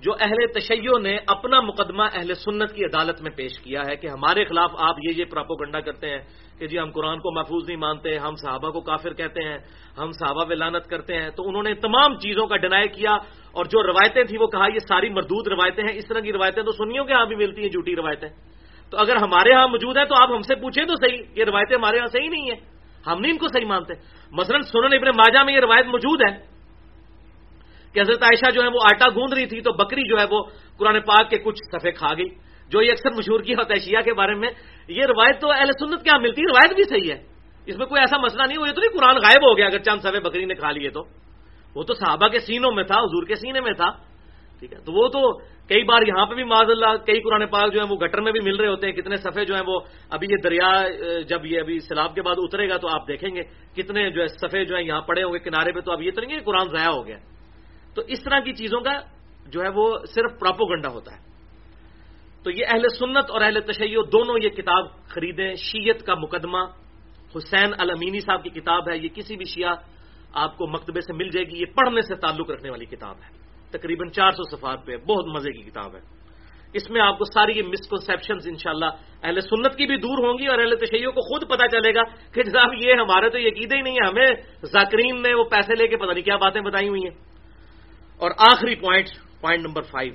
جو 0.02 0.14
اہل 0.20 0.46
تشیع 0.54 0.98
نے 1.02 1.16
اپنا 1.28 1.60
مقدمہ 1.62 2.04
اہل 2.14 2.34
سنت 2.34 2.74
کی 2.74 2.86
عدالت 2.86 3.22
میں 3.22 3.32
پیش 3.32 3.60
کیا 3.60 3.82
ہے 3.88 3.96
کہ 3.96 4.08
ہمارے 4.08 4.46
خلاف 4.46 4.72
آپ 4.80 4.96
یہ 5.04 5.14
یہ 5.18 5.26
پراپوگنڈا 5.26 5.80
کرتے 5.80 6.10
ہیں 6.10 6.22
کہ 6.60 6.68
جی 6.68 6.80
ہم 6.80 6.92
قرآن 6.92 7.20
کو 7.20 7.32
محفوظ 7.32 7.64
نہیں 7.68 7.78
مانتے، 7.78 8.18
ہم 8.18 8.36
صحابہ 8.36 8.70
کو 8.72 8.82
کافر 8.82 9.14
کہتے 9.14 9.44
ہیں، 9.44 9.58
ہم 9.98 10.12
صحابہ 10.12 10.46
ولانت 10.50 10.86
کرتے 10.88 11.14
ہیں۔ 11.16 11.30
تو 11.30 11.48
انہوں 11.48 11.64
نے 11.64 11.74
تمام 11.74 12.18
چیزوں 12.18 12.46
کا 12.48 12.58
ڈنائی 12.58 12.88
کیا 12.90 13.14
اور 13.52 13.66
جو 13.66 13.84
روایتیں 13.84 14.24
تھیں 14.24 14.40
وہ 14.40 14.48
کہا 14.48 14.68
یہ 14.74 14.84
ساری 14.88 15.10
مردود 15.10 15.48
روایتیں 15.48 15.84
ہیں، 15.84 15.98
اس 15.98 16.08
طرح 16.08 16.20
کی 16.20 16.32
روایتیں 16.34 16.64
تو 16.64 16.72
سنیوں 16.72 17.06
کے 17.06 17.14
ہاں 17.14 17.26
بھی 17.26 17.36
ملتی 17.36 17.62
ہیں 17.62 17.70
جھوٹی 17.70 17.96
روایتیں۔ 17.96 18.30
تو 18.90 18.98
اگر 18.98 19.16
ہمارے 19.16 19.54
ہاں 19.54 19.68
موجود 19.68 19.98
ہے 19.98 20.06
تو 20.06 20.16
آپ 20.22 20.30
ہم 20.32 20.42
سے 20.42 20.56
پوچھیں 20.56 20.86
تو 20.86 20.94
صحیح، 20.96 21.22
یہ 21.36 21.44
روایتیں 21.44 21.78
ہمارے 21.78 22.00
ہاں 22.00 22.08
صحیح 22.08 22.30
نہیں 22.30 22.42
ہیں۔ 22.42 22.60
ہم 23.08 23.20
نہیں 23.20 23.32
ان 23.32 23.38
کو 23.38 23.48
صحیح 23.48 23.66
مانتے۔ 23.66 23.94
مثلا 24.32 24.62
سنن 24.62 24.94
ابن 24.94 25.08
ماجہ 25.08 25.44
میں 25.44 25.54
یہ 25.54 25.60
روایت 25.60 25.86
موجود 25.86 26.22
ہے 26.22 26.38
کہ 27.94 28.00
حضرت 28.00 28.24
عائشہ 28.24 28.52
جو 28.52 28.62
ہے 28.62 28.68
وہ 28.68 28.80
آٹا 28.84 29.10
گوند 29.10 29.34
رہی 29.34 29.46
تھی 29.46 29.62
تو 29.62 29.72
بکری 29.72 30.10
جو 30.10 30.16
ہے 30.20 30.26
وہ 30.32 30.44
قرآن 30.78 31.00
پاک 31.00 31.30
کے 31.30 31.38
کچھ 31.38 31.60
صفحے 31.72 31.92
کھا 31.92 32.08
گئی۔ 32.18 32.30
جو 32.70 32.82
یہ 32.82 32.92
اکثر 32.92 33.12
مشہور 33.12 33.40
کی 33.40 33.54
ہوتا 33.54 33.74
ہے 33.74 33.80
شیعہ 33.80 34.02
کے 34.02 34.14
بارے 34.14 34.34
میں، 34.34 34.50
یہ 34.88 35.06
روایت 35.06 35.42
تو 35.42 35.52
اہل 35.52 35.70
سنت 35.80 36.04
کیا 36.04 36.14
ہاں 36.14 36.20
ملتی 36.20 36.42
ہے، 36.42 36.46
روایت 36.48 36.76
بھی 36.76 36.84
صحیح 36.84 37.14
ہے۔ 37.14 37.24
اس 37.66 37.78
میں 37.78 37.86
کوئی 37.86 38.00
ایسا 38.00 38.18
مسئلہ 38.18 38.44
نہیں 38.48 38.58
ہوا 38.58 38.68
یہ 38.68 38.74
تو 38.74 38.82
نہیں 38.82 39.00
قرآن 39.00 39.16
غائب 39.16 39.50
ہو 39.50 39.58
گیا، 39.58 39.66
اگر 39.66 39.80
چند 39.80 40.00
صفحے 40.00 40.20
بکری 40.20 40.46
نے 40.46 40.54
کھا 40.54 40.72
لیے 40.72 40.90
تو۔ 40.90 41.04
وہ 41.76 41.84
تو 41.84 41.94
صحابہ 41.94 42.28
کے 42.28 42.40
سینوں 42.40 42.72
میں 42.72 42.84
تھا، 42.84 43.00
حضور 43.00 43.26
کے 43.26 43.36
سینے 43.36 43.60
میں 43.62 43.74
تھا۔ 43.74 43.90
ٹھیک 44.60 44.74
ہے، 44.74 44.78
تو 44.78 44.92
وہ 44.92 45.08
تو 45.08 45.40
کئی 45.68 45.84
بار 45.84 46.02
یہاں 46.08 46.26
پہ 46.26 46.36
بھی 46.36 46.44
معذ 46.44 46.70
اللہ، 46.70 46.96
کئی 47.06 47.20
قرآن 47.22 47.46
پاک 47.48 47.74
جو 47.74 47.80
ہے 47.80 47.86
وہ 47.90 47.96
گٹر 47.96 48.22
میں 48.22 48.32
بھی 48.32 48.40
مل 48.40 48.56
رہے 48.56 48.68
ہوتے 48.68 48.88
ہیں، 48.88 48.94
کتنے 48.94 49.16
صفحے 49.16 49.46
جو 49.46 49.56
ہیں 49.56 49.64
وہ 49.68 49.80
ابھی 50.10 50.28
یہ 50.32 50.40
دریا 50.44 50.70
جب 51.28 51.46
یہ 51.46 51.60
ابھی 51.60 51.80
سیلاب 51.80 52.16
کے 52.16 52.22
بعد 52.22 52.36
اترے 52.38 52.70
گا 52.70 52.78
تو 52.78 52.88
آپ 52.88 53.08
دیکھیں 53.08 53.36
گے 53.36 53.44
کتنے 53.76 54.10
جو 54.10 54.22
ہے 54.22 54.28
صفحے 54.28 54.66
جو 54.66 54.76
ہیں 54.76 54.84
یہاں 54.84 55.02
پڑے 55.02 55.24
ہوں 55.24 55.34
گے 55.34 55.40
کنارے 55.40 55.72
پہ 55.72 55.80
تو 55.80 55.92
اب 55.92 56.02
یہ 56.02 56.12
تو 56.12 56.22
نہیں 56.22 56.40
کہ 56.40 56.46
قرآن 56.46 56.68
ضائع 56.72 56.90
ہو 56.90 57.06
گیا۔ 57.08 57.18
تو 57.96 58.02
اس 58.08 58.24
طرح 58.24 58.40
کی 58.40 58.54
چیزوں 58.54 58.82
کا 58.82 58.94
جو 59.52 59.64
ہے 59.64 59.70
وہ 59.76 59.98
صرف 60.06 60.40
پراپو 60.40 60.66
گنڈا 60.66 60.90
ہوتا 60.90 61.12
ہے۔ 61.12 61.20
تو 62.44 62.52
یہ 62.52 62.66
اہل 62.70 62.88
سنت 63.00 63.32
اور 63.32 63.42
اہل 63.42 63.60
تشیع 63.60 64.00
دونوں 64.12 64.38
یہ 64.44 64.50
کتاب 64.50 64.84
خریدیں۔ 65.10 65.56
شیت 65.56 66.06
کا 66.06 66.14
مقدمہ، 66.16 66.64
حسین 67.36 67.74
المینی 67.78 68.20
صاحب 68.20 68.44
کی 68.44 68.50
کتاب 68.50 68.90
ہے، 68.90 68.98
یہ 68.98 69.10
کسی 69.10 69.36
بھی 69.36 69.46
شیعہ 69.46 69.76
آپ 70.34 70.58
کو 70.58 70.68
مکتبے 70.68 71.02
سے 71.02 71.14
مل 71.14 71.30
جائے 71.30 71.46
گی، 71.46 71.60
یہ 71.60 71.66
پڑھنے 71.76 72.02
سے 72.02 72.16
تعلق 72.16 72.52
رکھنے 72.52 72.70
والی 72.70 72.86
کتاب 72.86 73.16
ہے۔ 73.16 73.47
تقریباً 73.72 74.10
چار 74.10 74.32
سو 74.32 74.58
صفحات 74.58 74.86
پہ 74.86 74.98
بہت 74.98 75.26
مزے 75.26 75.52
کی 75.52 75.62
کتاب 75.72 75.96
ہے۔ 75.96 76.18
اس 76.74 76.90
میں 76.90 77.02
آپ 77.02 77.18
کو 77.18 77.26
ساری 77.26 77.58
یہ 77.58 77.64
مسکنسپشن 77.64 78.34
ان 78.46 78.56
شاء 78.56 78.72
اللہ 78.72 78.86
اہل 79.24 79.42
سنت 79.42 79.76
کی 79.76 79.86
بھی 79.86 79.98
دور 79.98 80.18
ہوں 80.18 80.38
گی 80.40 80.48
اور 80.48 80.60
اہل 80.60 80.76
تشیعوں 80.76 81.12
کو 81.12 81.22
خود 81.22 81.50
پتا 81.50 81.68
چلے 81.68 81.96
گا 81.96 82.04
کہ 82.34 82.44
جناب 82.44 82.70
یہ 82.74 82.94
ہمارے 82.94 83.30
تو 83.30 83.40
یقیدے 83.40 83.78
ہی 83.78 83.82
نہیں 83.82 83.96
ہے، 83.96 84.08
ہمیں 84.08 84.32
ذاکرین 84.66 85.22
نے 85.22 85.34
وہ 85.34 85.44
پیسے 85.44 85.74
لے 85.80 85.88
کے 85.88 85.98
پتہ 85.98 86.12
نہیں 86.12 86.24
کیا 86.24 86.36
باتیں 86.36 86.62
بتائی 86.62 86.90
ہوئی 86.90 87.02
ہیں۔ 87.04 87.16
اور 88.18 88.32
آخری 88.52 88.76
پوائنٹ 88.76 89.08
پوائنٹ 89.42 89.66
نمبر 89.68 89.82
فائیو 89.82 90.14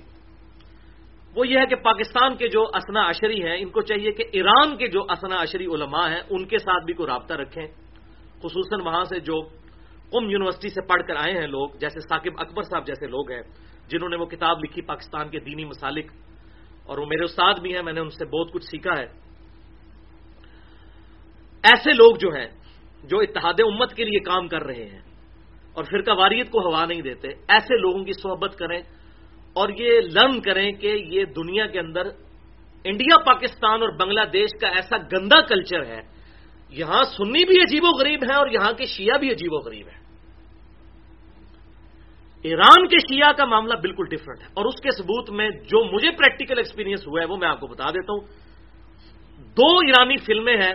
وہ 1.34 1.48
یہ 1.48 1.58
ہے 1.58 1.66
کہ 1.66 1.76
پاکستان 1.76 2.36
کے 2.36 2.48
جو 2.48 2.62
اسنا 2.62 3.10
عشری 3.10 3.42
ہیں، 3.42 3.56
ان 3.58 3.68
کو 3.68 3.80
چاہیے 3.80 4.12
کہ 4.12 4.24
ایران 4.32 4.76
کے 4.76 4.88
جو 4.88 5.02
اسنا 5.02 5.42
عشری 5.42 5.66
علماء 5.66 6.08
ہیں، 6.08 6.20
ان 6.30 6.44
کے 6.44 6.58
ساتھ 6.58 6.84
بھی 6.84 6.94
کوئی 6.94 7.06
رابطہ 7.06 7.34
رکھیں۔ 7.34 7.66
خصوصاً 8.42 8.80
وہاں 8.86 9.04
سے 9.04 9.20
جو 9.20 9.40
قم 10.12 10.30
یونیورسٹی 10.30 10.68
سے 10.68 10.80
پڑھ 10.88 11.02
کر 11.08 11.16
آئے 11.16 11.32
ہیں 11.34 11.46
لوگ، 11.46 11.68
جیسے 11.80 12.00
ثاقب 12.00 12.40
اکبر 12.40 12.62
صاحب 12.62 12.86
جیسے 12.86 13.06
لوگ 13.06 13.30
ہیں، 13.30 13.42
جنہوں 13.88 14.08
نے 14.08 14.16
وہ 14.16 14.26
کتاب 14.26 14.64
لکھی 14.64 14.82
پاکستان 14.82 15.28
کے 15.28 15.38
دینی 15.40 15.64
مسالک، 15.64 16.10
اور 16.86 16.98
وہ 16.98 17.06
میرے 17.06 17.24
استاد 17.24 17.60
بھی 17.62 17.74
ہیں، 17.74 17.82
میں 17.82 17.92
نے 17.92 18.00
ان 18.00 18.10
سے 18.10 18.24
بہت 18.26 18.52
کچھ 18.52 18.64
سیکھا 18.64 18.98
ہے۔ 18.98 19.06
ایسے 21.64 21.92
لوگ 21.92 22.16
جو 22.18 22.28
ہیں، 22.30 22.50
جو 23.04 23.18
اتحاد 23.20 23.60
امت 23.60 23.94
کے 23.94 24.04
لیے 24.04 24.20
کام 24.20 24.48
کر 24.48 24.62
رہے 24.62 24.86
ہیں، 24.88 25.02
اور 25.76 25.84
فرقہ 25.84 26.14
واریت 26.18 26.50
کو 26.50 26.58
ہوا 26.60 26.84
نہیں 26.84 27.02
دیتے، 27.02 27.28
ایسے 27.48 27.78
لوگوں 27.80 28.04
کی 28.04 28.12
صحبت 28.12 28.58
کریں، 28.58 28.80
اور 29.56 29.68
یہ 29.78 30.00
لرن 30.12 30.40
کریں 30.40 30.70
کہ 30.72 30.90
یہ 31.08 31.24
دنیا 31.36 31.66
کے 31.66 31.78
اندر 31.78 32.04
انڈیا، 32.84 33.16
پاکستان 33.24 33.82
اور 33.82 33.90
بنگلہ 33.98 34.24
دیش 34.32 34.50
کا 34.60 34.68
ایسا 34.68 34.96
گندا 35.12 35.40
کلچر 35.46 35.86
ہے، 35.86 36.00
یہاں 36.72 37.02
سنی 37.16 37.44
بھی 37.44 37.56
عجیب 37.62 37.84
و 37.84 37.90
غریب 37.98 38.22
ہیں 38.24 38.36
اور 38.36 38.48
یہاں 38.48 38.72
کے 38.72 38.84
شیعہ 38.86 39.18
بھی 39.18 39.30
عجیب 39.32 39.52
و 39.52 39.58
غریب 39.60 39.86
ہیں۔ 39.88 40.01
ایران 42.42 42.88
کے 42.88 42.98
شیعہ 42.98 43.32
کا 43.32 43.44
معاملہ 43.44 43.74
بالکل 43.74 44.04
ڈفرنٹ 44.10 44.40
ہے۔ 44.40 44.46
اور 44.46 44.64
اس 44.64 44.74
کے 44.74 44.90
ثبوت 44.90 45.30
میں 45.30 45.50
جو 45.50 45.94
مجھے 45.94 46.10
پریکٹیکل 46.10 46.58
ایکسپیرینس 46.58 47.06
ہوا 47.06 47.20
ہے 47.20 47.26
وہ 47.26 47.36
میں 47.36 47.48
آپ 47.48 47.60
کو 47.60 47.66
بتا 47.66 47.90
دیتا 47.90 48.12
ہوں۔ 48.12 48.20
دو 49.38 49.76
ایرانی 49.76 50.16
فلمیں 50.16 50.56
ہیں 50.56 50.74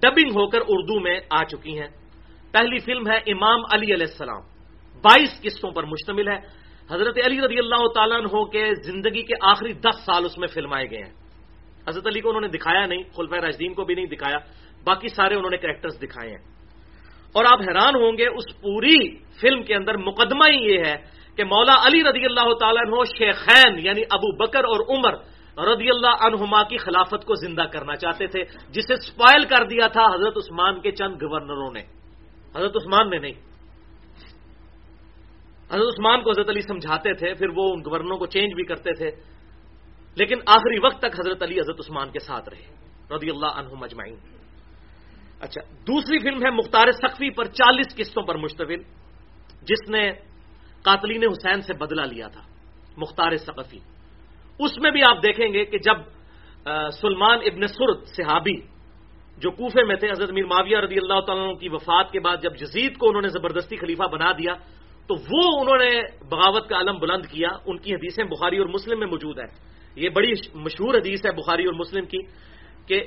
ڈبنگ 0.00 0.30
ہو 0.30 0.48
کر 0.48 0.58
اردو 0.68 1.00
میں 1.00 1.20
آ 1.30 1.44
چکی 1.44 1.80
ہیں۔ 1.80 1.88
پہلی 2.52 2.78
فلم 2.78 3.10
ہے 3.10 3.16
امام 3.16 3.60
علی 3.72 3.94
علیہ 3.94 4.06
السلام۔ 4.10 4.40
بائیس 5.02 5.42
قسطوں 5.42 5.70
پر 5.70 5.84
مشتمل 5.84 6.28
ہے۔ 6.28 6.62
حضرت 6.90 7.18
علی 7.24 7.40
رضی 7.40 7.58
اللہ 7.58 7.88
تعالیٰ 7.94 8.18
عنہ 8.18 8.44
کے 8.44 8.70
زندگی 8.82 9.22
کے 9.22 9.34
آخری 9.42 9.72
دس 9.72 10.04
سال 10.06 10.24
اس 10.24 10.38
میں 10.38 10.48
فلمائے 10.48 10.90
گئے 10.90 10.98
ہیں۔ 10.98 11.12
حضرت 11.88 12.06
علی 12.06 12.20
کو 12.20 12.28
انہوں 12.28 12.40
نے 12.40 12.48
دکھایا 12.48 12.86
نہیں، 12.86 13.02
خلفۂ 13.16 13.38
راجدین 13.38 13.74
کو 13.74 13.84
بھی 13.84 13.94
نہیں 13.94 14.06
دکھایا، 14.06 14.36
باقی 14.84 15.08
سارے 15.08 15.34
انہوں 15.34 15.50
نے 15.50 15.56
کریکٹرز 15.56 16.00
دکھائے 16.02 16.30
ہیں۔ 16.30 16.61
اور 17.32 17.44
آپ 17.44 17.60
حیران 17.60 17.94
ہوں 17.94 18.18
گے، 18.18 18.26
اس 18.26 18.60
پوری 18.60 19.16
فلم 19.40 19.62
کے 19.62 19.74
اندر 19.74 19.96
مقدمہ 19.96 20.44
ہی 20.50 20.72
یہ 20.72 20.78
ہے 20.78 20.96
کہ 21.36 21.44
مولا 21.44 21.74
علی 21.74 22.02
رضی 22.02 22.24
اللہ 22.24 22.54
تعالیٰ 22.54 22.82
عنہ 22.86 22.96
شیخین 23.18 23.86
یعنی 23.86 24.02
ابو 24.10 24.36
بکر 24.36 24.64
اور 24.64 24.98
عمر 24.98 25.14
رضی 25.58 25.90
اللہ 25.90 26.24
عنہما 26.24 26.62
کی 26.62 26.76
خلافت 26.76 27.24
کو 27.24 27.34
زندہ 27.34 27.62
کرنا 27.62 27.96
چاہتے 27.96 28.26
تھے، 28.26 28.44
جسے 28.70 28.96
سپائل 28.96 29.44
کر 29.44 29.64
دیا 29.64 29.86
تھا 29.86 30.02
حضرت 30.14 30.36
عثمان 30.36 30.80
کے 30.80 30.90
چند 30.90 31.22
گورنروں 31.22 31.70
نے۔ 31.72 31.82
حضرت 32.56 32.76
عثمان 32.76 33.10
نے 33.10 33.18
نہیں۔ 33.18 33.32
حضرت 35.70 35.88
عثمان 35.88 36.22
کو 36.22 36.30
حضرت 36.30 36.48
علی 36.48 36.60
سمجھاتے 36.60 37.14
تھے، 37.14 37.34
پھر 37.34 37.46
وہ 37.56 37.72
ان 37.72 37.80
گورنروں 37.80 38.18
کو 38.18 38.26
چینج 38.26 38.54
بھی 38.54 38.64
کرتے 38.64 38.92
تھے۔ 38.92 39.10
لیکن 40.16 40.36
آخری 40.46 40.78
وقت 40.78 40.98
تک 40.98 41.20
حضرت 41.20 41.42
علی 41.42 41.60
حضرت 41.60 41.76
عثمان 41.78 42.10
کے 42.10 42.18
ساتھ 42.18 42.48
رہے، 42.48 42.64
رضی 43.14 43.30
اللہ 43.30 43.46
عنہ 43.46 43.68
مجمعین 43.72 44.14
اچھا 45.42 45.60
دوسری 45.86 46.18
فلم 46.18 46.42
ہے 46.44 46.50
مختار 46.50 46.90
سخفی 46.92 47.30
پر 47.36 47.44
چالیس 47.58 47.94
قسطوں 47.96 48.22
پر 48.22 48.36
مشتمل، 48.38 48.82
جس 49.62 49.82
نے 49.90 50.02
قاتلین 50.84 51.24
حسین 51.24 51.60
سے 51.66 51.72
بدلہ 51.74 52.04
لیا 52.06 52.28
تھا، 52.28 52.42
مختار 52.96 53.36
سقفی 53.36 53.78
اس 54.60 54.78
میں 54.78 54.90
بھی 54.90 55.02
آپ 55.02 55.22
دیکھیں 55.22 55.52
گے 55.52 55.64
کہ 55.64 55.78
جب 55.78 55.96
سلمان 56.94 57.38
ابن 57.44 57.66
سرد 57.66 58.06
صحابی، 58.16 58.56
جو 59.42 59.50
کوفے 59.50 59.82
میں 59.84 59.96
تھے، 59.96 60.10
حضرت 60.10 60.30
میر 60.30 60.46
معاویہ 60.46 60.78
رضی 60.78 60.98
اللہ 60.98 61.20
تعالیٰ 61.26 61.58
کی 61.58 61.68
وفات 61.68 62.12
کے 62.12 62.20
بعد 62.20 62.36
جب 62.42 62.56
جزید 62.56 62.96
کو 62.98 63.08
انہوں 63.08 63.22
نے 63.22 63.28
زبردستی 63.28 63.76
خلیفہ 63.76 64.06
بنا 64.12 64.30
دیا، 64.32 64.54
تو 65.08 65.14
وہ 65.14 65.42
انہوں 65.60 65.78
نے 65.78 65.90
بغاوت 66.30 66.68
کا 66.68 66.78
علم 66.78 66.98
بلند 66.98 67.26
کیا۔ 67.26 67.50
ان 67.66 67.78
کی 67.78 67.94
حدیثیں 67.94 68.24
بخاری 68.24 68.58
اور 68.58 68.68
مسلم 68.70 68.98
میں 68.98 69.06
موجود 69.06 69.38
ہے 69.38 69.48
یہ 69.96 70.08
بڑی 70.08 70.32
مشہور 70.54 70.94
حدیث 70.94 71.26
ہے 71.26 71.30
بخاری 71.34 71.64
اور 71.66 71.74
مسلم 71.74 72.04
کی۔ 72.06 72.20
کہ 72.92 73.00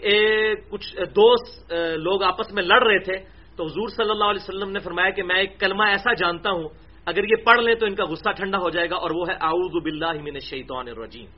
کچھ 0.71 0.87
دوست 1.13 1.73
لوگ 2.01 2.23
آپس 2.23 2.51
میں 2.53 2.63
لڑ 2.63 2.81
رہے 2.83 2.99
تھے، 3.05 3.17
تو 3.55 3.65
حضور 3.65 3.87
صلی 3.95 4.09
اللہ 4.09 4.29
علیہ 4.33 4.43
وسلم 4.43 4.71
نے 4.71 4.79
فرمایا 4.81 5.09
کہ 5.13 5.23
میں 5.23 5.35
ایک 5.39 5.59
کلمہ 5.59 5.83
ایسا 5.93 6.13
جانتا 6.17 6.49
ہوں، 6.49 6.67
اگر 7.07 7.23
یہ 7.23 7.43
پڑھ 7.45 7.61
لیں 7.61 7.75
تو 7.77 7.85
ان 7.85 7.95
کا 7.95 8.05
غصہ 8.09 8.31
ٹھنڈا 8.37 8.57
ہو 8.57 8.69
جائے 8.69 8.89
گا، 8.89 8.95
اور 8.97 9.11
وہ 9.13 9.23
ہے 9.29 9.35
اعوذ 9.39 9.73
باللہ 9.83 10.17
من 10.25 10.35
الشیطان 10.41 10.87
الرجیم۔ 10.89 11.29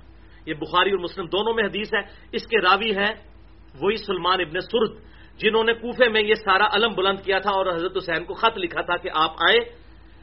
یہ 0.47 0.53
بخاری 0.63 0.91
اور 0.95 0.99
مسلم 0.99 1.25
دونوں 1.27 1.53
میں 1.53 1.63
حدیث 1.63 1.93
ہے۔ 1.93 2.01
اس 2.31 2.47
کے 2.47 2.57
راوی 2.63 2.95
ہے 2.95 3.11
وہی 3.75 3.97
سلمان 3.99 4.39
ابن 4.41 4.59
سرد، 4.63 4.91
جنہوں 5.39 5.63
نے 5.63 5.73
کوفے 5.83 6.07
میں 6.09 6.21
یہ 6.21 6.35
سارا 6.45 6.67
علم 6.75 6.93
بلند 6.95 7.19
کیا 7.25 7.39
تھا 7.43 7.51
اور 7.51 7.65
حضرت 7.67 7.97
حسین 7.97 8.23
کو 8.25 8.33
خط 8.33 8.57
لکھا 8.57 8.81
تھا 8.87 8.95
کہ 9.03 9.09
آپ 9.13 9.43
آئے 9.47 9.59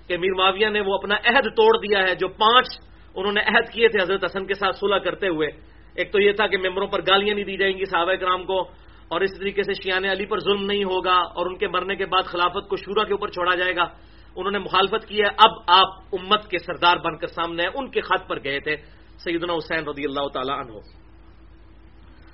کہ 0.08 0.16
میر 0.16 0.34
معاویہ 0.34 0.68
نے 0.72 0.80
وہ 0.80 0.94
اپنا 0.94 1.16
عہد 1.28 1.46
توڑ 1.54 1.72
دیا 1.84 1.98
ہے، 2.08 2.14
جو 2.16 2.28
پانچ 2.40 2.66
انہوں 3.14 3.32
نے 3.32 3.42
عہد 3.46 3.66
کیے 3.72 3.88
تھے 3.88 4.02
حضرت 4.02 4.24
حسن 4.24 4.46
کے 4.46 4.54
ساتھ 4.54 4.76
صلح 4.76 4.98
کرتے 5.04 5.28
ہوئے۔ 5.28 5.48
ایک 5.94 6.12
تو 6.12 6.20
یہ 6.20 6.32
تھا 6.32 6.46
کہ 6.46 6.58
ممبروں 6.58 6.86
پر 6.86 7.00
گالیاں 7.00 7.34
نہیں 7.34 7.44
دی 7.44 7.56
جائیں 7.56 7.78
گی 7.78 7.84
صحابہ 7.84 8.14
کرام 8.14 8.44
کو، 8.44 8.60
اور 9.08 9.20
اس 9.20 9.38
طریقے 9.38 9.62
سے 9.62 9.72
شیان 9.82 10.04
علی 10.04 10.26
پر 10.26 10.40
ظلم 10.40 10.64
نہیں 10.64 10.84
ہوگا، 10.84 11.14
اور 11.14 11.46
ان 11.46 11.56
کے 11.58 11.68
مرنے 11.68 11.96
کے 11.96 12.06
بعد 12.06 12.22
خلافت 12.22 12.68
کو 12.68 12.76
شورا 12.76 13.04
کے 13.04 13.12
اوپر 13.12 13.28
چھوڑا 13.28 13.54
جائے 13.56 13.76
گا۔ 13.76 13.86
انہوں 14.36 14.50
نے 14.50 14.58
مخالفت 14.58 15.08
کی 15.08 15.20
ہے۔ 15.20 15.28
اب 15.38 15.52
آپ 15.66 15.88
امت 16.12 16.50
کے 16.50 16.58
سردار 16.58 16.96
بن 16.96 17.16
کر 17.16 17.26
سامنے 17.26 17.62
ہیں 17.62 17.70
ان 17.74 17.90
کے 17.90 18.00
خط 18.00 18.28
پر 18.28 18.44
گئے 18.44 18.60
تھے۔ 18.60 18.76
سیدنا 19.18 19.52
حسین 19.52 19.88
رضی 19.88 20.04
اللہ 20.04 20.26
تعالی 20.28 20.52
عنہ۔ 20.52 20.78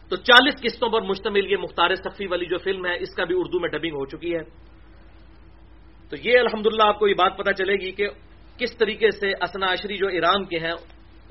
تو 0.09 0.17
چالیس 0.17 0.63
قسطوں 0.63 0.89
پر 0.89 1.03
مشتمل 1.03 1.53
یہ 1.53 1.57
مختار 1.57 1.95
صفی 1.95 2.27
والی 2.27 2.47
جو 2.47 2.59
فلم 2.59 2.87
ہے، 2.87 2.97
اس 3.01 3.15
کا 3.15 3.25
بھی 3.25 3.35
اردو 3.39 3.61
میں 3.61 3.69
ڈبنگ 3.69 3.95
ہو 3.95 4.07
چکی 4.07 4.35
ہے۔ 4.35 4.43
تو 6.11 6.17
یہ 6.25 6.39
الحمدللہ 6.39 6.83
آپ 6.83 6.99
کو 6.99 7.09
یہ 7.09 7.15
بات 7.15 7.39
پتا 7.39 7.53
چلے 7.53 7.75
گی 7.75 7.93
کہ 7.93 8.09
کس 8.59 8.77
طریقے 8.77 9.11
سے 9.11 9.31
اسنا 9.31 9.67
عشری 9.73 9.97
جو 9.97 10.07
ایران 10.07 10.45
کے 10.45 10.59
ہیں 10.59 10.75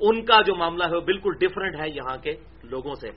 ان 0.00 0.24
کا 0.24 0.42
جو 0.42 0.54
معاملہ 0.54 0.84
ہے 0.84 0.94
وہ 0.94 1.00
بالکل 1.00 1.32
ڈفرنٹ 1.40 1.80
ہے 1.80 1.88
یہاں 1.88 2.16
کے 2.16 2.36
لوگوں 2.64 2.94
سے۔ 2.94 3.10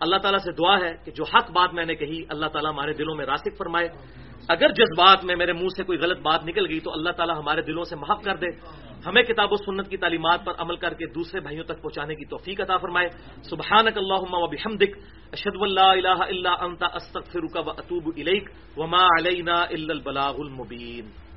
اللہ 0.00 0.16
تعالیٰ 0.16 0.38
سے 0.38 0.52
دعا 0.52 0.78
ہے 0.80 0.96
کہ 1.04 1.10
جو 1.10 1.24
حق 1.24 1.50
بات 1.50 1.74
میں 1.74 1.84
نے 1.84 1.94
کہی، 1.94 2.22
اللہ 2.28 2.46
تعالیٰ 2.46 2.72
ہمارے 2.72 2.92
دلوں 2.92 3.14
میں 3.14 3.26
راسک 3.26 3.58
فرمائے۔ 3.58 3.88
اگر 4.48 4.68
جذبات 4.68 5.24
میں 5.24 5.36
میرے 5.36 5.52
منہ 5.52 5.68
سے 5.76 5.82
کوئی 5.82 5.98
غلط 5.98 6.20
بات 6.20 6.44
نکل 6.44 6.66
گئی 6.68 6.80
تو 6.80 6.92
اللہ 6.92 7.10
تعالیٰ 7.10 7.38
ہمارے 7.38 7.62
دلوں 7.62 7.84
سے 7.84 7.96
محف 7.96 8.24
کر 8.24 8.36
دے۔ 8.36 8.46
ہمیں 9.06 9.22
کتاب 9.22 9.52
و 9.52 9.56
سنت 9.56 9.88
کی 9.88 9.96
تعلیمات 9.96 10.44
پر 10.44 10.52
عمل 10.58 10.76
کر 10.76 10.94
کے 10.94 11.06
دوسرے 11.06 11.40
بھائیوں 11.40 11.64
تک 11.64 11.82
پہنچانے 11.82 12.14
کی 12.14 12.24
توفیق 12.24 12.60
عطا 12.60 12.76
فرمائے۔ 12.76 13.08
سبحانک 13.42 13.98
اللہم 13.98 14.34
و 14.34 14.46
بحمدک، 14.46 14.98
اشہد 15.32 15.62
اللہ 15.62 15.80
الہ 15.80 16.22
الا 16.22 16.52
انت، 16.60 16.82
استغفرک 16.82 17.66
و 17.66 17.70
اتوب 17.70 18.12
الیک۔ 18.16 18.50
وما 18.76 19.06
علینا 19.06 19.52
الا 19.52 19.92
البلاغ 19.92 20.34
المبین۔ 20.38 21.27